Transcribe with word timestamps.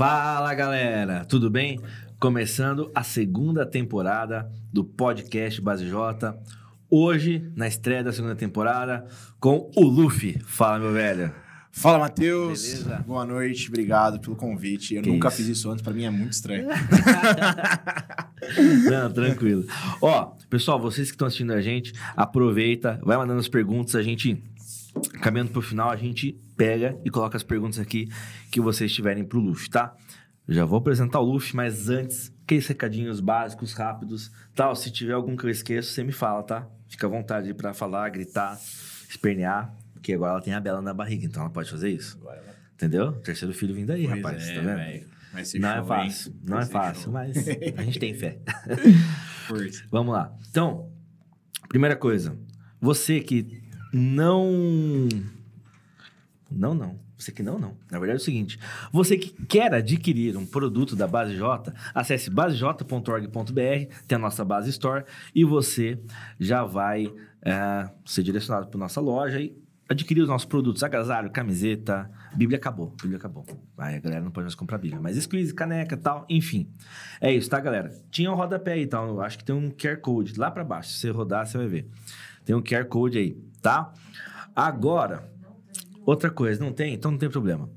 Fala 0.00 0.54
galera, 0.54 1.26
tudo 1.26 1.50
bem? 1.50 1.78
Começando 2.18 2.90
a 2.94 3.02
segunda 3.02 3.66
temporada 3.66 4.50
do 4.72 4.82
podcast 4.82 5.60
Base 5.60 5.86
J. 5.86 6.34
Hoje, 6.88 7.52
na 7.54 7.68
estreia 7.68 8.02
da 8.02 8.10
segunda 8.10 8.34
temporada, 8.34 9.04
com 9.38 9.70
o 9.76 9.84
Luffy. 9.84 10.40
Fala, 10.46 10.78
meu 10.78 10.94
velho. 10.94 11.30
Fala, 11.70 11.98
Matheus. 11.98 12.62
Beleza? 12.62 13.04
Boa 13.06 13.26
noite, 13.26 13.68
obrigado 13.68 14.18
pelo 14.20 14.36
convite. 14.36 14.94
Eu 14.94 15.02
Que 15.02 15.10
nunca 15.10 15.28
isso. 15.28 15.36
fiz 15.36 15.48
isso 15.48 15.70
antes, 15.70 15.82
pra 15.82 15.92
mim 15.92 16.04
é 16.04 16.10
muito 16.10 16.32
estranho. 16.32 16.68
Não, 18.90 19.12
tranquilo. 19.12 19.66
Ó, 20.00 20.32
pessoal, 20.48 20.80
vocês 20.80 21.08
que 21.08 21.14
estão 21.14 21.26
assistindo 21.26 21.52
a 21.52 21.60
gente, 21.60 21.92
aproveita, 22.16 22.98
vai 23.04 23.18
mandando 23.18 23.40
as 23.40 23.48
perguntas, 23.48 23.94
a 23.94 24.02
gente, 24.02 24.42
caminhando 25.20 25.50
pro 25.52 25.62
final, 25.62 25.90
a 25.90 25.96
gente 25.96 26.32
pega 26.56 26.98
e 27.04 27.10
coloca 27.10 27.36
as 27.36 27.42
perguntas 27.42 27.78
aqui 27.78 28.08
que 28.50 28.60
vocês 28.60 28.92
tiverem 28.92 29.24
pro 29.24 29.38
Luffy, 29.40 29.70
tá? 29.70 29.94
Eu 30.48 30.54
já 30.54 30.64
vou 30.64 30.78
apresentar 30.78 31.20
o 31.20 31.24
Luffy, 31.24 31.54
mas 31.54 31.88
antes, 31.88 32.32
aqueles 32.44 32.66
recadinhos 32.66 33.20
básicos, 33.20 33.72
rápidos, 33.72 34.32
tal. 34.54 34.74
Se 34.74 34.90
tiver 34.90 35.12
algum 35.12 35.36
que 35.36 35.44
eu 35.44 35.50
esqueço, 35.50 35.92
você 35.92 36.02
me 36.02 36.12
fala, 36.12 36.42
tá? 36.42 36.66
Fica 36.88 37.06
à 37.06 37.10
vontade 37.10 37.54
pra 37.54 37.72
falar, 37.72 38.08
gritar, 38.08 38.58
espernear, 39.08 39.72
porque 39.92 40.12
agora 40.12 40.32
ela 40.32 40.40
tem 40.42 40.52
a 40.52 40.60
Bela 40.60 40.82
na 40.82 40.92
barriga, 40.92 41.24
então 41.24 41.42
ela 41.42 41.50
pode 41.52 41.70
fazer 41.70 41.90
isso. 41.90 42.18
Entendeu? 42.74 43.12
Terceiro 43.20 43.54
filho 43.54 43.74
vindo 43.74 43.92
aí, 43.92 44.06
Pois 44.06 44.16
rapaz, 44.16 44.48
é, 44.48 44.54
tá 44.54 44.60
vendo? 44.60 45.44
ser 45.46 45.58
Não 45.60 45.68
show, 45.68 45.76
é 45.76 45.80
hein? 45.80 45.86
fácil, 45.86 46.34
não 46.42 46.56
Vai 46.56 46.64
é 46.64 46.68
fácil, 46.68 47.02
show. 47.04 47.12
mas 47.12 47.36
a 47.78 47.82
gente 47.82 47.98
tem 48.00 48.14
fé. 48.14 48.40
Vamos 49.90 50.12
lá. 50.12 50.34
Então, 50.50 50.90
primeira 51.68 51.94
coisa. 51.94 52.36
Você 52.80 53.20
que 53.20 53.59
não. 53.92 55.08
Não, 56.50 56.74
não. 56.74 56.98
Você 57.20 57.30
que 57.30 57.42
não, 57.42 57.58
não. 57.58 57.76
Na 57.90 57.98
verdade 57.98 58.18
é 58.18 58.22
o 58.22 58.24
seguinte: 58.24 58.58
você 58.90 59.16
que 59.16 59.30
quer 59.44 59.74
adquirir 59.74 60.36
um 60.36 60.46
produto 60.46 60.96
da 60.96 61.06
Base 61.06 61.36
J, 61.36 61.72
acesse 61.94 62.30
basej.org.br, 62.30 63.94
tem 64.08 64.16
a 64.16 64.18
nossa 64.18 64.44
Base 64.44 64.70
Store, 64.70 65.04
e 65.34 65.44
você 65.44 66.00
já 66.38 66.64
vai 66.64 67.12
é, 67.42 67.90
ser 68.06 68.22
direcionado 68.22 68.68
para 68.68 68.78
nossa 68.78 69.00
loja 69.00 69.40
e 69.40 69.54
adquirir 69.88 70.22
os 70.22 70.28
nossos 70.28 70.46
produtos: 70.46 70.82
agasalho, 70.82 71.30
camiseta. 71.30 72.10
Bíblia 72.34 72.58
acabou. 72.58 72.94
Bíblia 73.02 73.18
acabou. 73.18 73.44
Aí 73.76 73.96
a 73.96 74.00
galera 74.00 74.22
não 74.22 74.30
pode 74.30 74.44
mais 74.44 74.54
comprar 74.54 74.78
Bíblia. 74.78 75.00
Mas 75.00 75.16
squeeze, 75.16 75.52
caneca 75.52 75.96
tal, 75.96 76.24
enfim. 76.28 76.70
É 77.20 77.32
isso, 77.32 77.50
tá, 77.50 77.60
galera? 77.60 77.92
Tinha 78.10 78.30
um 78.30 78.34
rodapé 78.34 78.72
aí, 78.72 78.86
tá? 78.86 78.98
Eu 78.98 79.20
acho 79.20 79.36
que 79.36 79.44
tem 79.44 79.54
um 79.54 79.70
QR 79.70 79.98
Code 79.98 80.38
lá 80.38 80.50
pra 80.50 80.64
baixo. 80.64 80.90
Se 80.90 81.00
você 81.00 81.10
rodar, 81.10 81.46
você 81.46 81.58
vai 81.58 81.66
ver. 81.66 81.90
Tem 82.44 82.56
um 82.56 82.62
QR 82.62 82.84
Code 82.86 83.18
aí, 83.18 83.36
tá? 83.62 83.92
Agora, 84.54 85.30
outra 86.06 86.30
coisa, 86.30 86.62
não 86.64 86.72
tem? 86.72 86.94
Então 86.94 87.10
não 87.10 87.18
tem 87.18 87.30
problema. 87.30 87.70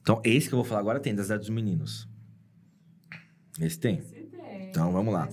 Então, 0.00 0.20
esse 0.24 0.48
que 0.48 0.54
eu 0.54 0.58
vou 0.58 0.64
falar 0.64 0.80
agora 0.80 1.00
tem, 1.00 1.14
das 1.14 1.26
Cidade 1.26 1.40
dos 1.40 1.50
Meninos. 1.50 2.08
Esse 3.60 3.78
tem? 3.78 4.00
Então, 4.68 4.92
vamos 4.92 5.12
lá. 5.12 5.28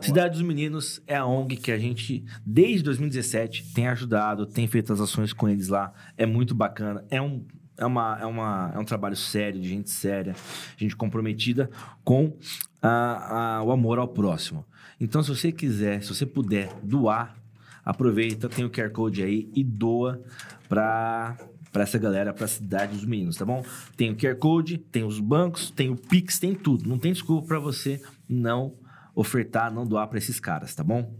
Cidade 0.00 0.34
dos 0.34 0.42
Meninos 0.42 1.00
é 1.06 1.14
a 1.16 1.24
ONG 1.24 1.56
que 1.56 1.70
a 1.70 1.78
gente, 1.78 2.24
desde 2.44 2.82
2017, 2.82 3.72
tem 3.72 3.86
ajudado, 3.88 4.44
tem 4.44 4.66
feito 4.66 4.92
as 4.92 5.00
ações 5.00 5.32
com 5.32 5.48
eles 5.48 5.68
lá. 5.68 5.92
É 6.16 6.26
muito 6.26 6.54
bacana. 6.54 7.04
É 7.08 7.22
um, 7.22 7.46
é 7.76 7.86
uma, 7.86 8.18
é 8.20 8.26
uma, 8.26 8.72
é 8.74 8.78
um 8.78 8.84
trabalho 8.84 9.16
sério, 9.16 9.60
de 9.60 9.68
gente 9.68 9.88
séria, 9.90 10.34
gente 10.76 10.96
comprometida 10.96 11.70
com 12.04 12.36
a, 12.82 13.58
a- 13.58 13.62
o 13.62 13.70
amor 13.70 13.98
ao 13.98 14.08
próximo. 14.08 14.64
Então, 15.00 15.22
se 15.22 15.28
você 15.30 15.52
quiser, 15.52 16.02
se 16.02 16.08
você 16.14 16.26
puder 16.26 16.72
doar, 16.82 17.36
aproveita, 17.84 18.48
tem 18.48 18.64
o 18.64 18.70
QR 18.70 18.90
Code 18.90 19.22
aí 19.22 19.50
e 19.54 19.62
doa 19.64 20.22
para 20.68 21.36
para 21.72 21.84
essa 21.84 21.98
galera, 21.98 22.34
para 22.34 22.44
a 22.44 22.48
cidade 22.48 22.92
dos 22.92 23.06
meninos, 23.06 23.34
tá 23.34 23.46
bom? 23.46 23.64
Tem 23.96 24.10
o 24.10 24.14
QR 24.14 24.36
Code, 24.36 24.76
tem 24.76 25.04
os 25.04 25.18
bancos, 25.18 25.70
tem 25.70 25.88
o 25.88 25.96
Pix, 25.96 26.38
tem 26.38 26.54
tudo. 26.54 26.86
Não 26.86 26.98
tem 26.98 27.14
desculpa 27.14 27.48
para 27.48 27.58
você 27.58 27.98
não 28.28 28.74
ofertar, 29.14 29.72
não 29.72 29.86
doar 29.86 30.06
para 30.06 30.18
esses 30.18 30.38
caras, 30.38 30.74
tá 30.74 30.84
bom? 30.84 31.10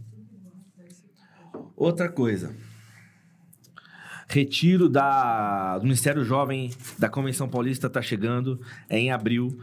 Outra 1.75 2.07
coisa. 2.07 2.55
Retiro 4.27 4.87
da, 4.87 5.77
do 5.79 5.83
Ministério 5.83 6.23
Jovem 6.23 6.71
da 6.99 7.09
Convenção 7.09 7.49
Paulista 7.49 7.89
tá 7.89 8.01
chegando, 8.01 8.61
é 8.87 8.99
em 8.99 9.11
abril. 9.11 9.59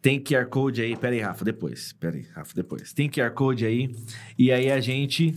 Tem 0.00 0.18
QR 0.18 0.46
Code 0.46 0.80
aí. 0.80 0.96
Pera 0.96 1.14
aí, 1.14 1.20
Rafa, 1.20 1.44
depois. 1.44 1.92
Pera 1.92 2.16
aí, 2.16 2.26
Rafa, 2.34 2.54
depois. 2.54 2.92
Tem 2.92 3.10
QR 3.10 3.32
Code 3.32 3.66
aí. 3.66 3.94
E 4.38 4.50
aí 4.50 4.70
a 4.70 4.80
gente. 4.80 5.34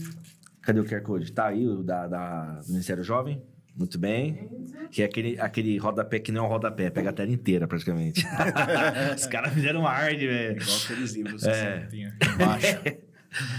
Cadê 0.64 0.80
o 0.80 0.84
QR 0.84 1.00
Code? 1.02 1.32
Tá 1.32 1.46
aí 1.46 1.66
o 1.66 1.82
da, 1.82 2.06
da- 2.06 2.60
do 2.60 2.68
Ministério 2.70 3.02
Jovem. 3.04 3.42
Muito 3.76 3.98
bem. 3.98 4.48
Que 4.90 5.02
é 5.02 5.04
aquele, 5.04 5.38
aquele 5.40 5.76
rodapé 5.78 6.20
que 6.20 6.30
não 6.30 6.44
é 6.44 6.46
um 6.46 6.50
rodapé, 6.50 6.90
pega 6.90 7.10
a 7.10 7.12
tela 7.12 7.30
inteira 7.32 7.66
praticamente. 7.66 8.24
Os 9.16 9.26
caras 9.26 9.52
fizeram 9.52 9.84
arte, 9.86 10.26
velho. 10.26 10.62
Igual 10.62 10.76
aqueles 10.84 11.12
livros 11.14 11.44
É. 11.44 11.86
que 11.90 12.04
aqui 12.04 12.32
embaixo. 12.34 12.78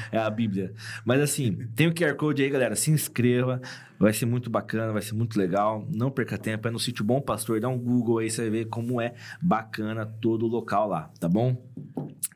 É 0.10 0.18
a 0.18 0.30
Bíblia. 0.30 0.72
Mas 1.04 1.20
assim, 1.20 1.68
tem 1.76 1.88
o 1.88 1.94
QR 1.94 2.16
Code 2.16 2.42
aí, 2.42 2.50
galera. 2.50 2.78
Se 2.78 2.92
inscreva. 2.92 3.60
Vai 4.00 4.14
ser 4.14 4.26
muito 4.26 4.50
bacana, 4.50 4.94
vai 4.94 5.02
ser 5.02 5.16
muito 5.16 5.38
legal. 5.38 5.86
Não 5.94 6.10
perca 6.10 6.38
tempo. 6.38 6.66
É 6.66 6.72
no 6.72 6.80
sítio 6.80 7.04
Bom 7.04 7.20
Pastor. 7.20 7.60
Dá 7.60 7.68
um 7.68 7.78
Google 7.78 8.20
aí, 8.20 8.30
você 8.30 8.44
vai 8.44 8.50
ver 8.52 8.66
como 8.68 9.02
é 9.02 9.16
bacana 9.42 10.06
todo 10.06 10.46
o 10.46 10.48
local 10.48 10.88
lá, 10.88 11.12
tá 11.20 11.28
bom? 11.28 11.62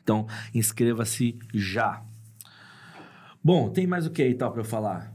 Então, 0.03 0.27
inscreva-se 0.53 1.39
já. 1.53 2.03
Bom, 3.49 3.67
tem 3.67 3.87
mais 3.87 4.05
o 4.05 4.11
que 4.11 4.21
aí, 4.21 4.35
tal, 4.35 4.51
pra 4.51 4.61
eu 4.61 4.63
falar? 4.63 5.11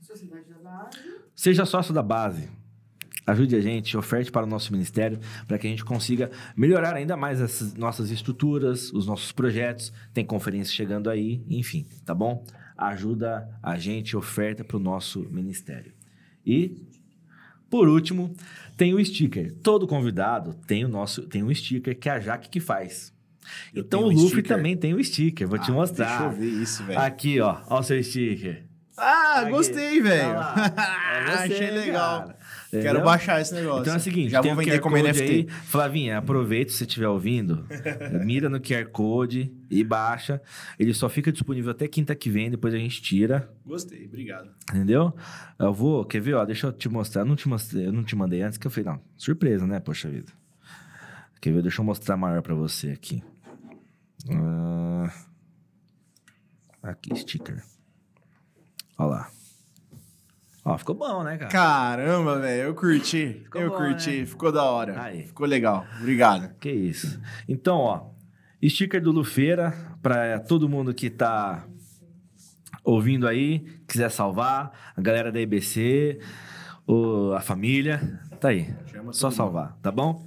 Sociedade 0.00 0.48
da 0.48 0.58
Base. 0.58 0.98
Seja 1.36 1.64
sócio 1.64 1.94
da 1.94 2.02
base. 2.02 2.48
Ajude 3.24 3.54
a 3.54 3.60
gente, 3.60 3.96
oferte 3.96 4.32
para 4.32 4.44
o 4.44 4.48
nosso 4.48 4.72
ministério, 4.72 5.20
para 5.46 5.56
que 5.56 5.64
a 5.64 5.70
gente 5.70 5.84
consiga 5.84 6.28
melhorar 6.56 6.96
ainda 6.96 7.16
mais 7.16 7.40
essas 7.40 7.72
nossas 7.74 8.10
estruturas, 8.10 8.92
os 8.92 9.06
nossos 9.06 9.30
projetos. 9.30 9.92
Tem 10.12 10.26
conferência 10.26 10.74
chegando 10.74 11.08
aí, 11.08 11.40
enfim, 11.48 11.86
tá 12.04 12.12
bom? 12.12 12.44
Ajuda 12.76 13.48
a 13.62 13.78
gente, 13.78 14.16
oferta 14.16 14.64
para 14.64 14.76
o 14.76 14.80
nosso 14.80 15.20
ministério. 15.30 15.92
E, 16.44 16.84
por 17.70 17.88
último, 17.88 18.34
tem 18.76 18.92
o 18.92 19.04
sticker. 19.04 19.54
Todo 19.62 19.86
convidado 19.86 20.52
tem 20.66 20.84
o 20.84 20.88
nosso, 20.88 21.22
tem 21.28 21.44
um 21.44 21.54
sticker 21.54 21.96
que 21.96 22.08
é 22.08 22.12
a 22.12 22.18
Jaque 22.18 22.50
que 22.50 22.58
faz. 22.58 23.14
Eu 23.74 23.82
então 23.82 24.02
o 24.02 24.08
um 24.08 24.12
Luffy 24.12 24.42
também 24.42 24.76
tem 24.76 24.94
o 24.94 25.02
sticker, 25.02 25.46
vou 25.48 25.58
te 25.58 25.70
Ah, 25.70 25.74
mostrar. 25.74 26.06
Deixa 26.06 26.22
eu 26.24 26.30
ver 26.30 26.62
isso, 26.62 26.84
velho. 26.84 26.98
Aqui, 27.00 27.40
ó, 27.40 27.58
ó 27.68 27.80
o 27.80 27.82
seu 27.82 28.02
sticker. 28.02 28.64
Ah, 29.02 29.40
Aqui. 29.40 29.50
gostei, 29.50 30.00
velho. 30.02 30.34
Você, 31.24 31.54
Achei 31.54 31.70
legal. 31.70 32.20
cara. 32.20 32.36
Quero 32.70 33.02
baixar 33.02 33.40
esse 33.40 33.54
negócio. 33.54 33.80
Então 33.80 33.94
é 33.94 33.96
o 33.96 34.00
seguinte, 34.00 34.30
Já 34.30 34.40
vou 34.42 34.54
vender 34.54 34.78
QR 34.78 34.80
como 34.80 34.96
NFT. 34.96 35.22
Aí. 35.22 35.48
Flavinha, 35.64 36.18
aproveita 36.18 36.70
se 36.70 36.78
você 36.78 36.84
estiver 36.84 37.08
ouvindo, 37.08 37.66
mira 38.24 38.48
no 38.50 38.60
QR 38.60 38.86
Code 38.92 39.52
e 39.70 39.82
baixa. 39.82 40.40
Ele 40.78 40.92
só 40.92 41.08
fica 41.08 41.32
disponível 41.32 41.70
até 41.70 41.88
quinta 41.88 42.14
que 42.14 42.28
vem, 42.30 42.50
depois 42.50 42.74
a 42.74 42.78
gente 42.78 43.00
tira, 43.02 43.50
Gostei, 43.64 44.04
obrigado. 44.06 44.50
entendeu? 44.70 45.14
Eu 45.58 45.72
vou, 45.72 46.04
quer 46.04 46.20
ver, 46.20 46.34
ó, 46.34 46.44
deixa 46.44 46.66
eu 46.68 46.72
te 46.72 46.88
mostrar. 46.88 47.22
Eu 47.22 47.26
não 47.26 47.36
te, 47.36 47.48
mostrei, 47.48 47.86
eu 47.86 47.92
não 47.92 48.04
te 48.04 48.14
mandei 48.14 48.42
antes, 48.42 48.58
que 48.58 48.66
eu 48.66 48.70
falei, 48.70 48.84
não, 48.90 49.00
surpresa, 49.16 49.66
né, 49.66 49.80
poxa 49.80 50.08
vida. 50.10 50.30
Quer 51.40 51.54
ver, 51.54 51.62
deixa 51.62 51.80
eu 51.80 51.84
mostrar 51.86 52.16
maior 52.18 52.42
pra 52.42 52.54
você 52.54 52.90
aqui. 52.90 53.22
Ah, 54.28 55.12
aqui, 56.82 57.14
sticker. 57.16 57.62
Ó 58.98 59.06
lá. 59.06 59.30
Ó, 60.64 60.76
ficou 60.76 60.94
bom, 60.94 61.22
né, 61.24 61.38
cara? 61.38 61.50
Caramba, 61.50 62.38
velho, 62.38 62.62
eu 62.64 62.74
curti. 62.74 63.40
Ficou 63.44 63.60
eu 63.60 63.70
bom, 63.70 63.76
curti, 63.76 64.20
né? 64.20 64.26
ficou 64.26 64.52
da 64.52 64.64
hora. 64.64 65.02
Aí. 65.02 65.26
Ficou 65.26 65.46
legal. 65.46 65.86
Obrigado. 65.98 66.54
Que 66.58 66.70
isso. 66.70 67.18
Então, 67.48 67.78
ó, 67.78 68.10
sticker 68.68 69.02
do 69.02 69.10
Lufeira 69.10 69.74
para 70.02 70.38
todo 70.38 70.68
mundo 70.68 70.92
que 70.92 71.08
tá 71.08 71.66
ouvindo 72.84 73.26
aí, 73.26 73.60
quiser 73.86 74.10
salvar, 74.10 74.72
a 74.96 75.00
galera 75.00 75.32
da 75.32 75.40
EBC, 75.40 76.18
o, 76.86 77.32
a 77.32 77.40
família, 77.40 78.20
tá 78.40 78.48
aí. 78.48 78.74
Chama 78.90 79.12
Só 79.12 79.30
salvar, 79.30 79.76
tá 79.82 79.92
bom? 79.92 80.26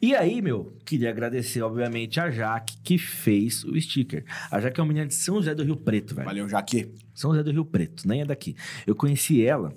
E 0.00 0.14
aí, 0.14 0.42
meu, 0.42 0.76
queria 0.84 1.10
agradecer, 1.10 1.62
obviamente, 1.62 2.20
a 2.20 2.30
Jaque 2.30 2.76
que 2.82 2.98
fez 2.98 3.64
o 3.64 3.80
sticker. 3.80 4.24
A 4.50 4.60
Jaque 4.60 4.78
é 4.78 4.82
uma 4.82 4.88
menina 4.88 5.06
de 5.06 5.14
São 5.14 5.36
José 5.36 5.54
do 5.54 5.64
Rio 5.64 5.76
Preto, 5.76 6.14
velho. 6.14 6.26
Valeu, 6.26 6.48
Jaque. 6.48 6.92
São 7.14 7.30
José 7.30 7.42
do 7.42 7.50
Rio 7.50 7.64
Preto, 7.64 8.06
nem 8.06 8.20
é 8.20 8.24
daqui. 8.24 8.54
Eu 8.86 8.94
conheci 8.94 9.44
ela 9.44 9.74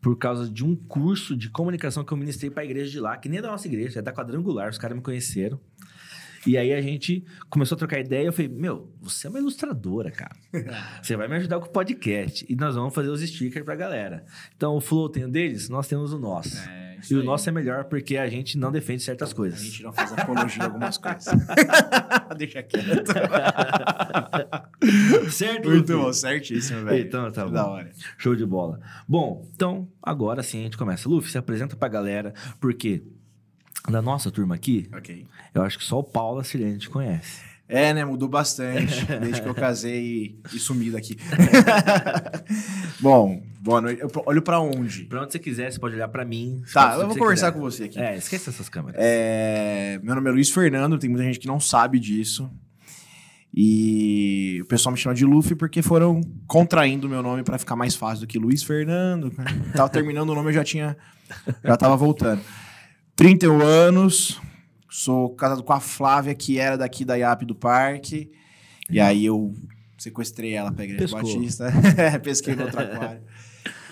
por 0.00 0.18
causa 0.18 0.50
de 0.50 0.64
um 0.64 0.76
curso 0.76 1.36
de 1.36 1.48
comunicação 1.48 2.04
que 2.04 2.12
eu 2.12 2.18
ministrei 2.18 2.50
pra 2.50 2.64
igreja 2.64 2.90
de 2.90 3.00
lá, 3.00 3.16
que 3.16 3.28
nem 3.28 3.38
é 3.38 3.42
da 3.42 3.50
nossa 3.50 3.68
igreja, 3.68 4.00
é 4.00 4.02
da 4.02 4.12
quadrangular, 4.12 4.68
os 4.68 4.76
caras 4.76 4.96
me 4.96 5.02
conheceram. 5.02 5.58
E 6.46 6.58
aí 6.58 6.72
a 6.72 6.80
gente 6.80 7.24
começou 7.48 7.76
a 7.76 7.78
trocar 7.78 8.00
ideia. 8.00 8.26
Eu 8.26 8.32
falei, 8.32 8.48
meu, 8.48 8.92
você 9.00 9.26
é 9.26 9.30
uma 9.30 9.38
ilustradora, 9.38 10.10
cara. 10.10 10.34
Você 11.02 11.16
vai 11.16 11.28
me 11.28 11.36
ajudar 11.36 11.60
com 11.60 11.66
o 11.66 11.70
podcast. 11.70 12.44
E 12.48 12.56
nós 12.56 12.74
vamos 12.74 12.94
fazer 12.94 13.08
os 13.10 13.20
stickers 13.20 13.64
pra 13.64 13.74
galera. 13.76 14.24
Então, 14.56 14.76
o 14.76 14.80
Flow 14.80 15.08
tem 15.08 15.24
o 15.24 15.30
deles, 15.30 15.68
nós 15.68 15.86
temos 15.86 16.12
o 16.12 16.18
nosso. 16.18 16.56
É, 16.68 16.96
e 16.96 17.00
isso 17.00 17.16
o 17.16 17.20
aí. 17.20 17.26
nosso 17.26 17.48
é 17.48 17.52
melhor 17.52 17.84
porque 17.84 18.16
a 18.16 18.28
gente 18.28 18.58
não 18.58 18.72
defende 18.72 19.02
certas 19.02 19.32
A 19.32 19.34
coisas. 19.34 19.60
gente 19.60 19.82
não 19.82 19.92
faz 19.92 20.12
apologia 20.12 20.62
a 20.62 20.66
algumas 20.66 20.98
coisas. 20.98 21.26
Deixa 22.36 22.62
quieto. 22.62 23.12
certo? 25.30 25.68
Muito 25.68 25.98
bom, 25.98 26.12
certíssimo, 26.12 26.84
velho. 26.84 27.06
Então, 27.06 27.30
tá 27.30 27.44
bom. 27.44 27.52
Da 27.52 27.66
hora. 27.66 27.90
Show 28.18 28.34
de 28.34 28.46
bola. 28.46 28.80
Bom, 29.06 29.46
então, 29.54 29.88
agora 30.02 30.42
sim 30.42 30.60
a 30.60 30.62
gente 30.64 30.76
começa. 30.76 31.08
Luffy, 31.08 31.30
se 31.30 31.38
apresenta 31.38 31.76
pra 31.76 31.88
galera, 31.88 32.32
porque 32.60 33.02
Da 33.88 34.00
nossa 34.00 34.30
turma 34.30 34.54
aqui, 34.54 34.88
Ok. 34.96 35.26
eu 35.54 35.62
acho 35.62 35.76
que 35.78 35.84
só 35.84 35.98
o 35.98 36.04
Paulo 36.04 36.38
Aciliane 36.40 36.78
te 36.78 36.88
conhece. 36.88 37.40
É, 37.68 37.92
né? 37.94 38.04
Mudou 38.04 38.28
bastante 38.28 39.04
desde 39.20 39.40
que 39.40 39.48
eu 39.48 39.54
casei 39.54 40.02
e, 40.04 40.40
e 40.54 40.58
sumi 40.58 40.90
daqui. 40.90 41.16
Bom, 43.00 43.42
boa 43.60 43.80
noite. 43.80 44.00
Eu 44.02 44.10
olho 44.26 44.42
pra 44.42 44.60
onde? 44.60 45.04
Pra 45.04 45.22
onde 45.22 45.32
você 45.32 45.38
quiser, 45.38 45.72
você 45.72 45.78
pode 45.78 45.94
olhar 45.94 46.08
pra 46.08 46.24
mim. 46.24 46.62
Tá, 46.72 46.94
eu 46.96 47.06
vou 47.08 47.16
conversar 47.16 47.50
quiser. 47.50 47.52
com 47.52 47.60
você 47.70 47.84
aqui. 47.84 47.98
É, 47.98 48.16
esquece 48.16 48.50
essas 48.50 48.68
câmeras. 48.68 49.00
É, 49.02 49.98
meu 50.02 50.14
nome 50.14 50.28
é 50.28 50.32
Luiz 50.32 50.50
Fernando, 50.50 50.98
tem 50.98 51.08
muita 51.08 51.24
gente 51.24 51.38
que 51.38 51.46
não 51.46 51.58
sabe 51.58 51.98
disso. 51.98 52.50
E 53.54 54.60
o 54.62 54.66
pessoal 54.66 54.92
me 54.92 54.98
chama 54.98 55.14
de 55.14 55.24
Luffy 55.26 55.54
porque 55.54 55.82
foram 55.82 56.20
contraindo 56.46 57.06
o 57.06 57.10
meu 57.10 57.22
nome 57.22 57.42
pra 57.42 57.58
ficar 57.58 57.76
mais 57.76 57.94
fácil 57.94 58.20
do 58.20 58.26
que 58.26 58.38
Luiz 58.38 58.62
Fernando. 58.62 59.32
né? 59.36 59.44
Tava 59.74 59.88
terminando 59.90 60.30
o 60.30 60.34
nome, 60.34 60.48
eu 60.50 60.54
já 60.54 60.64
tinha. 60.64 60.96
Já 61.62 61.76
tava 61.76 61.96
voltando. 61.96 62.40
31 63.16 63.60
anos, 63.62 64.40
sou 64.88 65.30
casado 65.34 65.62
com 65.62 65.72
a 65.72 65.80
Flávia, 65.80 66.34
que 66.34 66.58
era 66.58 66.76
daqui 66.76 67.04
da 67.04 67.16
IAP 67.16 67.44
do 67.44 67.54
Parque. 67.54 68.30
E 68.90 69.00
aí 69.00 69.24
eu 69.24 69.54
sequestrei 69.98 70.54
ela 70.54 70.72
pra 70.72 70.84
Igreja 70.84 71.04
Pescou. 71.04 71.22
Batista. 71.22 71.72
Pesquei 72.22 72.54
no 72.54 72.64
outro 72.64 72.80
aquário. 72.80 73.22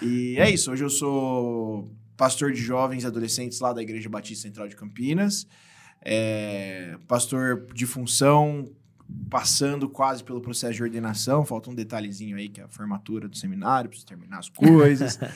E 0.03 0.37
é 0.39 0.51
isso, 0.51 0.73
hoje 0.73 0.85
eu 0.85 0.91
sou 0.91 1.91
pastor 2.17 2.53
de 2.53 2.61
jovens 2.61 3.05
e 3.05 3.07
adolescentes 3.07 3.61
lá 3.61 3.73
da 3.73 3.83
Igreja 3.83 4.09
Batista 4.09 4.43
Central 4.43 4.69
de 4.69 4.77
Campinas. 4.77 5.47
É, 6.03 6.97
pastor 7.07 7.67
de 7.75 7.87
função, 7.87 8.71
passando 9.29 9.89
quase 9.89 10.25
pelo 10.25 10.41
processo 10.41 10.75
de 10.75 10.83
ordenação. 10.83 11.45
Falta 11.45 11.71
um 11.71 11.75
detalhezinho 11.75 12.37
aí, 12.37 12.49
que 12.49 12.61
é 12.61 12.65
a 12.65 12.69
formatura 12.69 13.29
do 13.29 13.37
seminário, 13.37 13.89
preciso 13.89 14.07
terminar 14.07 14.39
as 14.39 14.49
coisas. 14.49 15.19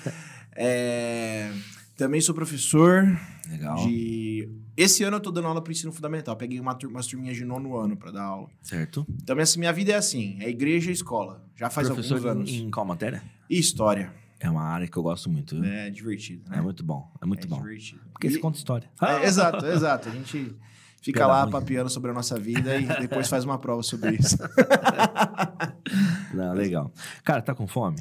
É, 0.57 1.51
também 1.97 2.21
sou 2.21 2.35
professor 2.35 3.05
Legal. 3.49 3.77
de... 3.87 4.49
Esse 4.77 5.05
ano 5.05 5.17
eu 5.17 5.21
tô 5.21 5.31
dando 5.31 5.47
aula 5.49 5.63
para 5.63 5.73
ensino 5.73 5.93
fundamental. 5.93 6.35
Peguei 6.37 6.59
uma 6.59 6.75
tur 6.75 6.91
umas 6.91 7.07
turminhas 7.07 7.37
de 7.37 7.45
nono 7.45 7.77
ano 7.77 7.97
para 7.97 8.11
dar 8.11 8.23
aula. 8.25 8.49
Certo. 8.63 9.07
Então, 9.23 9.37
minha, 9.37 9.47
minha 9.59 9.73
vida 9.73 9.93
é 9.93 9.95
assim, 9.95 10.37
é 10.41 10.49
igreja 10.49 10.91
e 10.91 10.93
escola. 10.93 11.45
Já 11.55 11.71
faz 11.71 11.87
Professor 11.89 12.15
alguns 12.17 12.31
anos. 12.31 12.51
em, 12.51 12.71
qual 12.71 12.85
matéria? 12.85 13.23
E 13.49 13.59
história. 13.59 14.13
É 14.41 14.51
uma 14.51 14.63
área 14.65 14.87
que 14.89 14.97
eu 14.97 15.03
gosto 15.03 15.31
muito. 15.31 15.55
viu? 15.61 15.65
É 15.71 15.89
divertido, 15.91 16.51
né? 16.51 16.59
É 16.59 16.61
muito 16.61 16.83
bom. 16.85 17.11
É 17.23 17.27
muito 17.27 17.47
É 17.47 17.49
bom. 17.49 17.63
divertido. 17.63 18.01
Porque 18.13 18.27
E- 18.27 18.31
você 18.33 18.39
conta 18.39 18.59
história. 18.59 18.91
É, 19.01 19.25
exato, 19.25 19.65
exato. 19.65 20.09
A 20.09 20.13
gente 20.13 20.57
fica 21.01 21.21
Piada 21.21 21.33
lá 21.33 21.43
ruim. 21.43 21.53
papeando 21.53 21.89
sobre 21.89 22.11
a 22.11 22.15
nossa 22.15 22.39
vida 22.39 22.77
e 22.77 22.87
depois 23.01 23.29
faz 23.29 23.45
uma 23.45 23.59
prova 23.59 23.83
sobre 23.85 24.17
isso. 24.17 24.37
Não, 26.35 26.53
legal. 26.53 26.93
Cara, 27.23 27.41
tá 27.43 27.55
com 27.55 27.67
fome? 27.67 27.99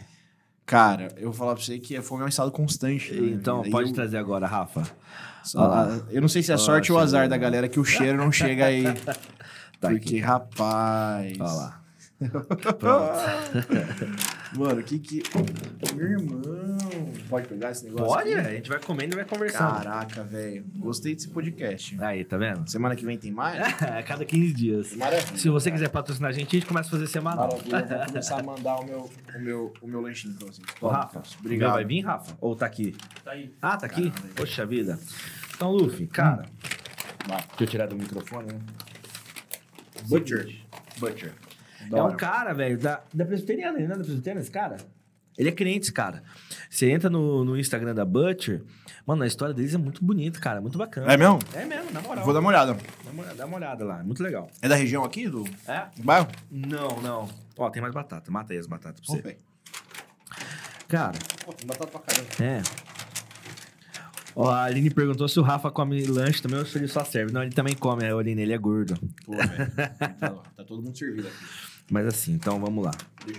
Cara, 0.65 1.09
eu 1.17 1.25
vou 1.25 1.33
falar 1.33 1.55
pra 1.55 1.63
você 1.63 1.77
que 1.77 1.95
a 1.97 2.01
fome 2.01 2.21
é 2.21 2.25
um 2.25 2.29
estado 2.29 2.51
constante. 2.51 3.13
né? 3.13 3.29
Então, 3.31 3.63
pode 3.69 3.89
eu, 3.89 3.95
trazer 3.95 4.17
agora, 4.17 4.47
Rafa. 4.47 4.81
a- 5.57 5.99
eu 6.09 6.21
não 6.21 6.27
sei 6.29 6.41
se 6.41 6.51
é 6.53 6.57
sorte 6.57 6.91
ou 6.91 6.97
azar 6.99 7.27
da 7.27 7.35
galera 7.37 7.67
que 7.67 7.79
o 7.79 7.83
cheiro 7.85 8.17
não 8.17 8.31
chega 8.31 8.65
aí. 8.65 8.83
Tá 9.79 9.89
porque, 9.89 10.05
aqui. 10.07 10.19
rapaz. 10.19 11.37
Olha 11.41 11.51
lá. 11.51 11.82
Mano, 14.55 14.81
o 14.81 14.83
que 14.83 14.99
que. 14.99 15.23
Meu 15.95 16.07
irmão. 16.07 16.41
Pode 17.29 17.47
pegar 17.47 17.71
esse 17.71 17.85
negócio? 17.85 18.05
Pode, 18.05 18.33
aqui? 18.33 18.47
a 18.47 18.51
gente 18.51 18.69
vai 18.69 18.79
comendo 18.79 19.13
e 19.13 19.15
vai 19.15 19.25
conversando. 19.25 19.83
Caraca, 19.83 20.23
velho. 20.23 20.63
Gostei 20.75 21.15
desse 21.15 21.29
podcast. 21.29 21.97
Aí, 22.01 22.23
tá 22.23 22.37
vendo? 22.37 22.69
Semana 22.69 22.95
que 22.95 23.05
vem 23.05 23.17
tem 23.17 23.31
mais? 23.31 23.61
A 23.81 24.03
cada 24.03 24.25
15 24.25 24.53
dias. 24.53 24.95
Maravilha. 24.95 25.37
Se 25.37 25.49
você 25.49 25.71
quiser 25.71 25.89
patrocinar 25.89 26.29
a 26.29 26.33
gente, 26.33 26.55
a 26.55 26.59
gente 26.59 26.67
começa 26.67 26.89
a 26.89 26.91
fazer 26.91 27.07
semanal. 27.07 27.47
Maravilha, 27.47 27.77
eu 27.77 27.97
vou 27.97 28.05
começar 28.07 28.39
a 28.39 28.43
mandar 28.43 28.75
o 28.75 28.85
meu, 28.85 29.09
o 29.35 29.39
meu, 29.39 29.73
o 29.81 29.87
meu 29.87 30.01
lanchinho 30.01 30.35
pra 30.35 30.47
vocês. 30.47 30.67
Ô, 30.79 30.87
Rafa, 30.87 31.23
obrigado. 31.39 31.73
Vai 31.73 31.85
vir, 31.85 32.01
Rafa? 32.01 32.37
Ou 32.39 32.55
tá 32.55 32.65
aqui? 32.65 32.95
Tá 33.23 33.31
aí. 33.31 33.53
Ah, 33.61 33.77
tá 33.77 33.85
aqui? 33.87 34.11
Caramba. 34.11 34.33
Poxa 34.35 34.65
vida. 34.65 34.99
Então, 35.55 35.71
Luffy, 35.71 36.07
cara, 36.07 36.45
Vai. 37.27 37.37
deixa 37.37 37.63
eu 37.63 37.67
tirar 37.67 37.87
do 37.87 37.95
microfone, 37.95 38.53
né? 38.53 38.59
Butcher. 40.07 40.55
Butcher. 40.99 41.33
Da 41.89 41.97
é 41.99 42.03
um 42.03 42.15
cara, 42.17 42.53
velho, 42.53 42.77
da, 42.77 43.01
da 43.13 43.25
presbiteriana, 43.25 43.77
ele 43.77 43.87
não 43.87 43.95
é 43.95 43.97
da 43.97 44.03
presbiteriana, 44.03 44.41
esse 44.41 44.51
cara? 44.51 44.77
Ele 45.37 45.49
é 45.49 45.51
crente, 45.51 45.79
esse 45.85 45.91
cara. 45.91 46.21
Você 46.69 46.91
entra 46.91 47.09
no, 47.09 47.43
no 47.43 47.57
Instagram 47.57 47.95
da 47.95 48.05
Butcher, 48.05 48.61
mano, 49.05 49.23
a 49.23 49.27
história 49.27 49.53
deles 49.53 49.73
é 49.73 49.77
muito 49.79 50.03
bonita, 50.05 50.39
cara, 50.39 50.61
muito 50.61 50.77
bacana. 50.77 51.11
É 51.11 51.17
mesmo? 51.17 51.39
É 51.55 51.65
mesmo, 51.65 51.91
na 51.91 52.01
moral. 52.01 52.23
Vou 52.23 52.33
dar 52.33 52.39
uma 52.39 52.49
olhada. 52.49 52.73
Dá 53.03 53.11
uma, 53.11 53.21
olhada- 53.23 53.35
dá 53.37 53.45
uma 53.47 53.57
olhada 53.57 53.83
lá, 53.85 54.03
muito 54.03 54.21
legal. 54.21 54.47
É 54.61 54.67
da 54.69 54.75
região 54.75 55.03
aqui, 55.03 55.27
do 55.27 55.43
É? 55.67 55.87
do 55.97 56.03
bairro? 56.03 56.27
Não, 56.51 57.01
não. 57.01 57.29
Ó, 57.57 57.69
tem 57.71 57.81
mais 57.81 57.93
batata. 57.93 58.29
Mata 58.31 58.53
aí 58.53 58.59
as 58.59 58.67
batatas 58.67 59.01
pra 59.03 59.15
você. 59.15 59.21
velho. 59.23 59.37
Cara, 60.87 61.13
Pô, 61.43 61.51
tem 61.53 61.65
batata 61.65 61.89
pra 61.89 61.99
caramba. 62.01 62.27
é. 62.39 62.61
Ó, 64.35 64.49
a 64.49 64.63
Aline 64.63 64.89
perguntou 64.89 65.27
se 65.27 65.39
o 65.39 65.43
Rafa 65.43 65.69
come 65.69 66.03
lanche 66.05 66.41
também 66.41 66.57
ou 66.59 66.65
se 66.65 66.77
ele 66.77 66.87
só 66.87 67.03
serve. 67.05 67.31
Não, 67.31 67.43
ele 67.43 67.51
também 67.53 67.75
come, 67.75 68.03
a 68.05 68.15
Aline, 68.15 68.41
ele 68.41 68.53
é 68.53 68.57
gordo. 68.57 68.95
Pô, 69.25 69.33
velho. 69.35 69.71
Tá, 70.19 70.29
tá 70.29 70.63
todo 70.63 70.81
mundo 70.81 70.97
servido 70.97 71.27
aqui. 71.27 71.37
Mas 71.91 72.05
assim, 72.07 72.33
então 72.33 72.59
vamos 72.59 72.83
lá. 72.83 72.91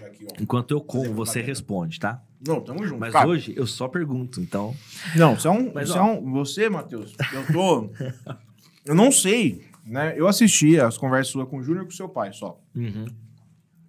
Aqui, 0.07 0.27
ó. 0.31 0.43
Enquanto 0.43 0.71
eu 0.71 0.81
como, 0.81 1.13
você 1.15 1.41
responde, 1.41 1.99
tá? 1.99 2.23
Não, 2.47 2.61
tamo 2.61 2.87
junto. 2.87 3.01
Mas 3.01 3.13
cara. 3.13 3.27
hoje 3.29 3.55
eu 3.57 3.67
só 3.67 3.89
pergunto, 3.89 4.41
então. 4.41 4.75
Não, 5.17 5.35
você 5.39 5.49
é 5.49 5.51
um. 5.51 5.73
Mas, 5.73 5.89
você, 5.89 5.99
ó. 5.99 6.07
é 6.07 6.13
um 6.13 6.31
você, 6.33 6.69
Matheus, 6.69 7.15
eu 7.33 7.47
tô. 7.53 7.91
eu 8.85 8.95
não 8.95 9.11
sei, 9.11 9.65
né? 9.85 10.15
Eu 10.17 10.29
assisti 10.29 10.79
as 10.79 10.99
conversas 10.99 11.33
suas 11.33 11.49
com 11.49 11.59
o 11.59 11.63
Júnior 11.63 11.85
e 11.85 11.87
com 11.87 11.93
o 11.93 11.97
seu 11.97 12.09
pai 12.09 12.33
só. 12.33 12.61
Uhum. 12.75 13.07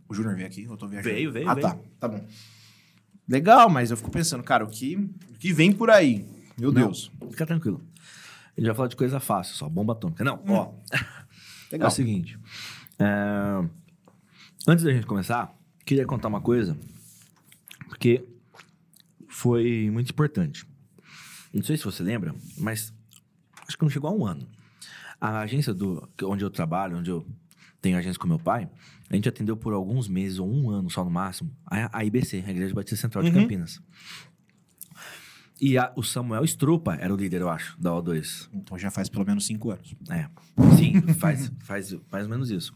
O 0.08 0.14
Júnior 0.14 0.36
veio 0.36 0.48
aqui, 0.48 0.64
eu 0.64 0.78
tô 0.78 0.88
viajando. 0.88 1.14
Veio, 1.14 1.32
veio, 1.32 1.50
Ah, 1.50 1.54
veio. 1.54 1.68
tá. 1.68 1.78
Tá 2.00 2.08
bom. 2.08 2.24
Legal, 3.28 3.70
mas 3.70 3.92
eu 3.92 3.98
fico 3.98 4.12
pensando, 4.12 4.44
cara, 4.44 4.64
o 4.64 4.68
que, 4.70 4.96
o 4.96 5.34
que 5.40 5.52
vem 5.52 5.72
por 5.72 5.90
aí? 5.90 6.26
Meu 6.58 6.72
Não, 6.72 6.84
Deus. 6.84 7.12
Fica 7.32 7.46
tranquilo. 7.46 7.82
Ele 8.56 8.68
vai 8.68 8.76
falar 8.76 8.88
de 8.88 8.96
coisa 8.96 9.20
fácil, 9.20 9.56
só 9.56 9.68
bomba 9.68 9.94
atômica. 9.94 10.24
Não, 10.24 10.42
ó. 10.48 10.72
É 10.92 10.98
Legal. 11.74 11.88
o 11.88 11.92
seguinte. 11.92 12.40
é, 13.00 13.66
Antes 14.68 14.84
da 14.84 14.92
gente 14.92 15.06
começar, 15.06 15.54
queria 15.86 16.06
contar 16.06 16.28
uma 16.28 16.42
coisa, 16.42 16.78
porque 17.88 18.26
foi 19.28 19.90
muito 19.92 20.10
importante. 20.12 20.66
Não 21.54 21.64
sei 21.64 21.78
se 21.78 21.84
você 21.86 22.02
lembra, 22.04 22.34
mas 22.58 22.94
acho 23.68 23.78
que 23.78 23.84
não 23.84 23.90
chegou 23.90 24.10
a 24.10 24.14
um 24.14 24.26
ano. 24.26 24.48
A 25.22 25.40
agência 25.40 25.74
do, 25.74 26.08
onde 26.24 26.44
eu 26.44 26.50
trabalho, 26.50 26.98
onde 26.98 27.10
eu 27.10 27.26
tenho 27.82 27.98
agência 27.98 28.20
com 28.20 28.28
meu 28.28 28.40
pai, 28.40 28.70
a 29.10 29.16
gente 29.16 29.30
atendeu 29.30 29.56
por 29.56 29.72
alguns 29.74 30.08
meses 30.08 30.40
ou 30.40 30.52
um 30.52 30.70
ano 30.70 30.90
só 30.90 31.04
no 31.04 31.12
máximo 31.12 31.56
a, 31.66 32.00
a 32.00 32.04
IBC, 32.04 32.44
a 32.46 32.50
Igreja 32.52 32.74
Batista 32.74 33.02
Central 33.04 33.24
de 33.24 33.30
Uhum. 33.30 33.42
Campinas. 33.44 33.80
E 35.62 35.78
a- 35.78 35.94
o 35.96 36.04
Samuel 36.04 36.44
Strupa 36.44 36.96
era 36.96 37.14
o 37.14 37.18
líder, 37.18 37.40
eu 37.42 37.50
acho, 37.50 37.80
da 37.80 37.92
O2. 37.92 38.50
Então 38.54 38.78
já 38.78 38.92
faz 38.92 39.08
pelo 39.08 39.26
menos 39.26 39.46
cinco 39.46 39.72
anos. 39.72 39.96
É. 40.10 40.28
Sim, 40.76 41.02
faz, 41.14 41.50
faz 41.64 41.96
mais 42.12 42.26
ou 42.26 42.30
menos 42.30 42.50
isso. 42.50 42.74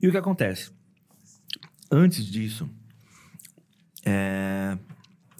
E 0.00 0.08
o 0.08 0.10
que 0.10 0.16
acontece? 0.16 0.70
Antes 1.90 2.24
disso, 2.24 2.68
é, 4.04 4.76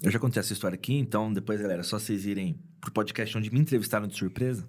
eu 0.01 0.11
já 0.11 0.19
contei 0.19 0.39
essa 0.39 0.53
história 0.53 0.75
aqui, 0.75 0.95
então 0.95 1.31
depois, 1.31 1.61
galera, 1.61 1.81
é 1.81 1.83
só 1.83 1.99
vocês 1.99 2.25
irem 2.25 2.59
pro 2.79 2.91
podcast 2.91 3.37
onde 3.37 3.51
me 3.51 3.59
entrevistaram 3.59 4.07
de 4.07 4.15
surpresa. 4.15 4.67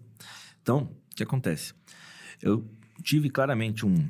Então, 0.63 0.91
o 1.13 1.15
que 1.15 1.23
acontece? 1.23 1.75
Eu 2.43 2.69
tive 3.03 3.31
claramente 3.31 3.87
um. 3.87 4.09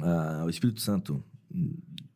ah, 0.00 0.42
o 0.44 0.50
Espírito 0.50 0.80
Santo 0.80 1.22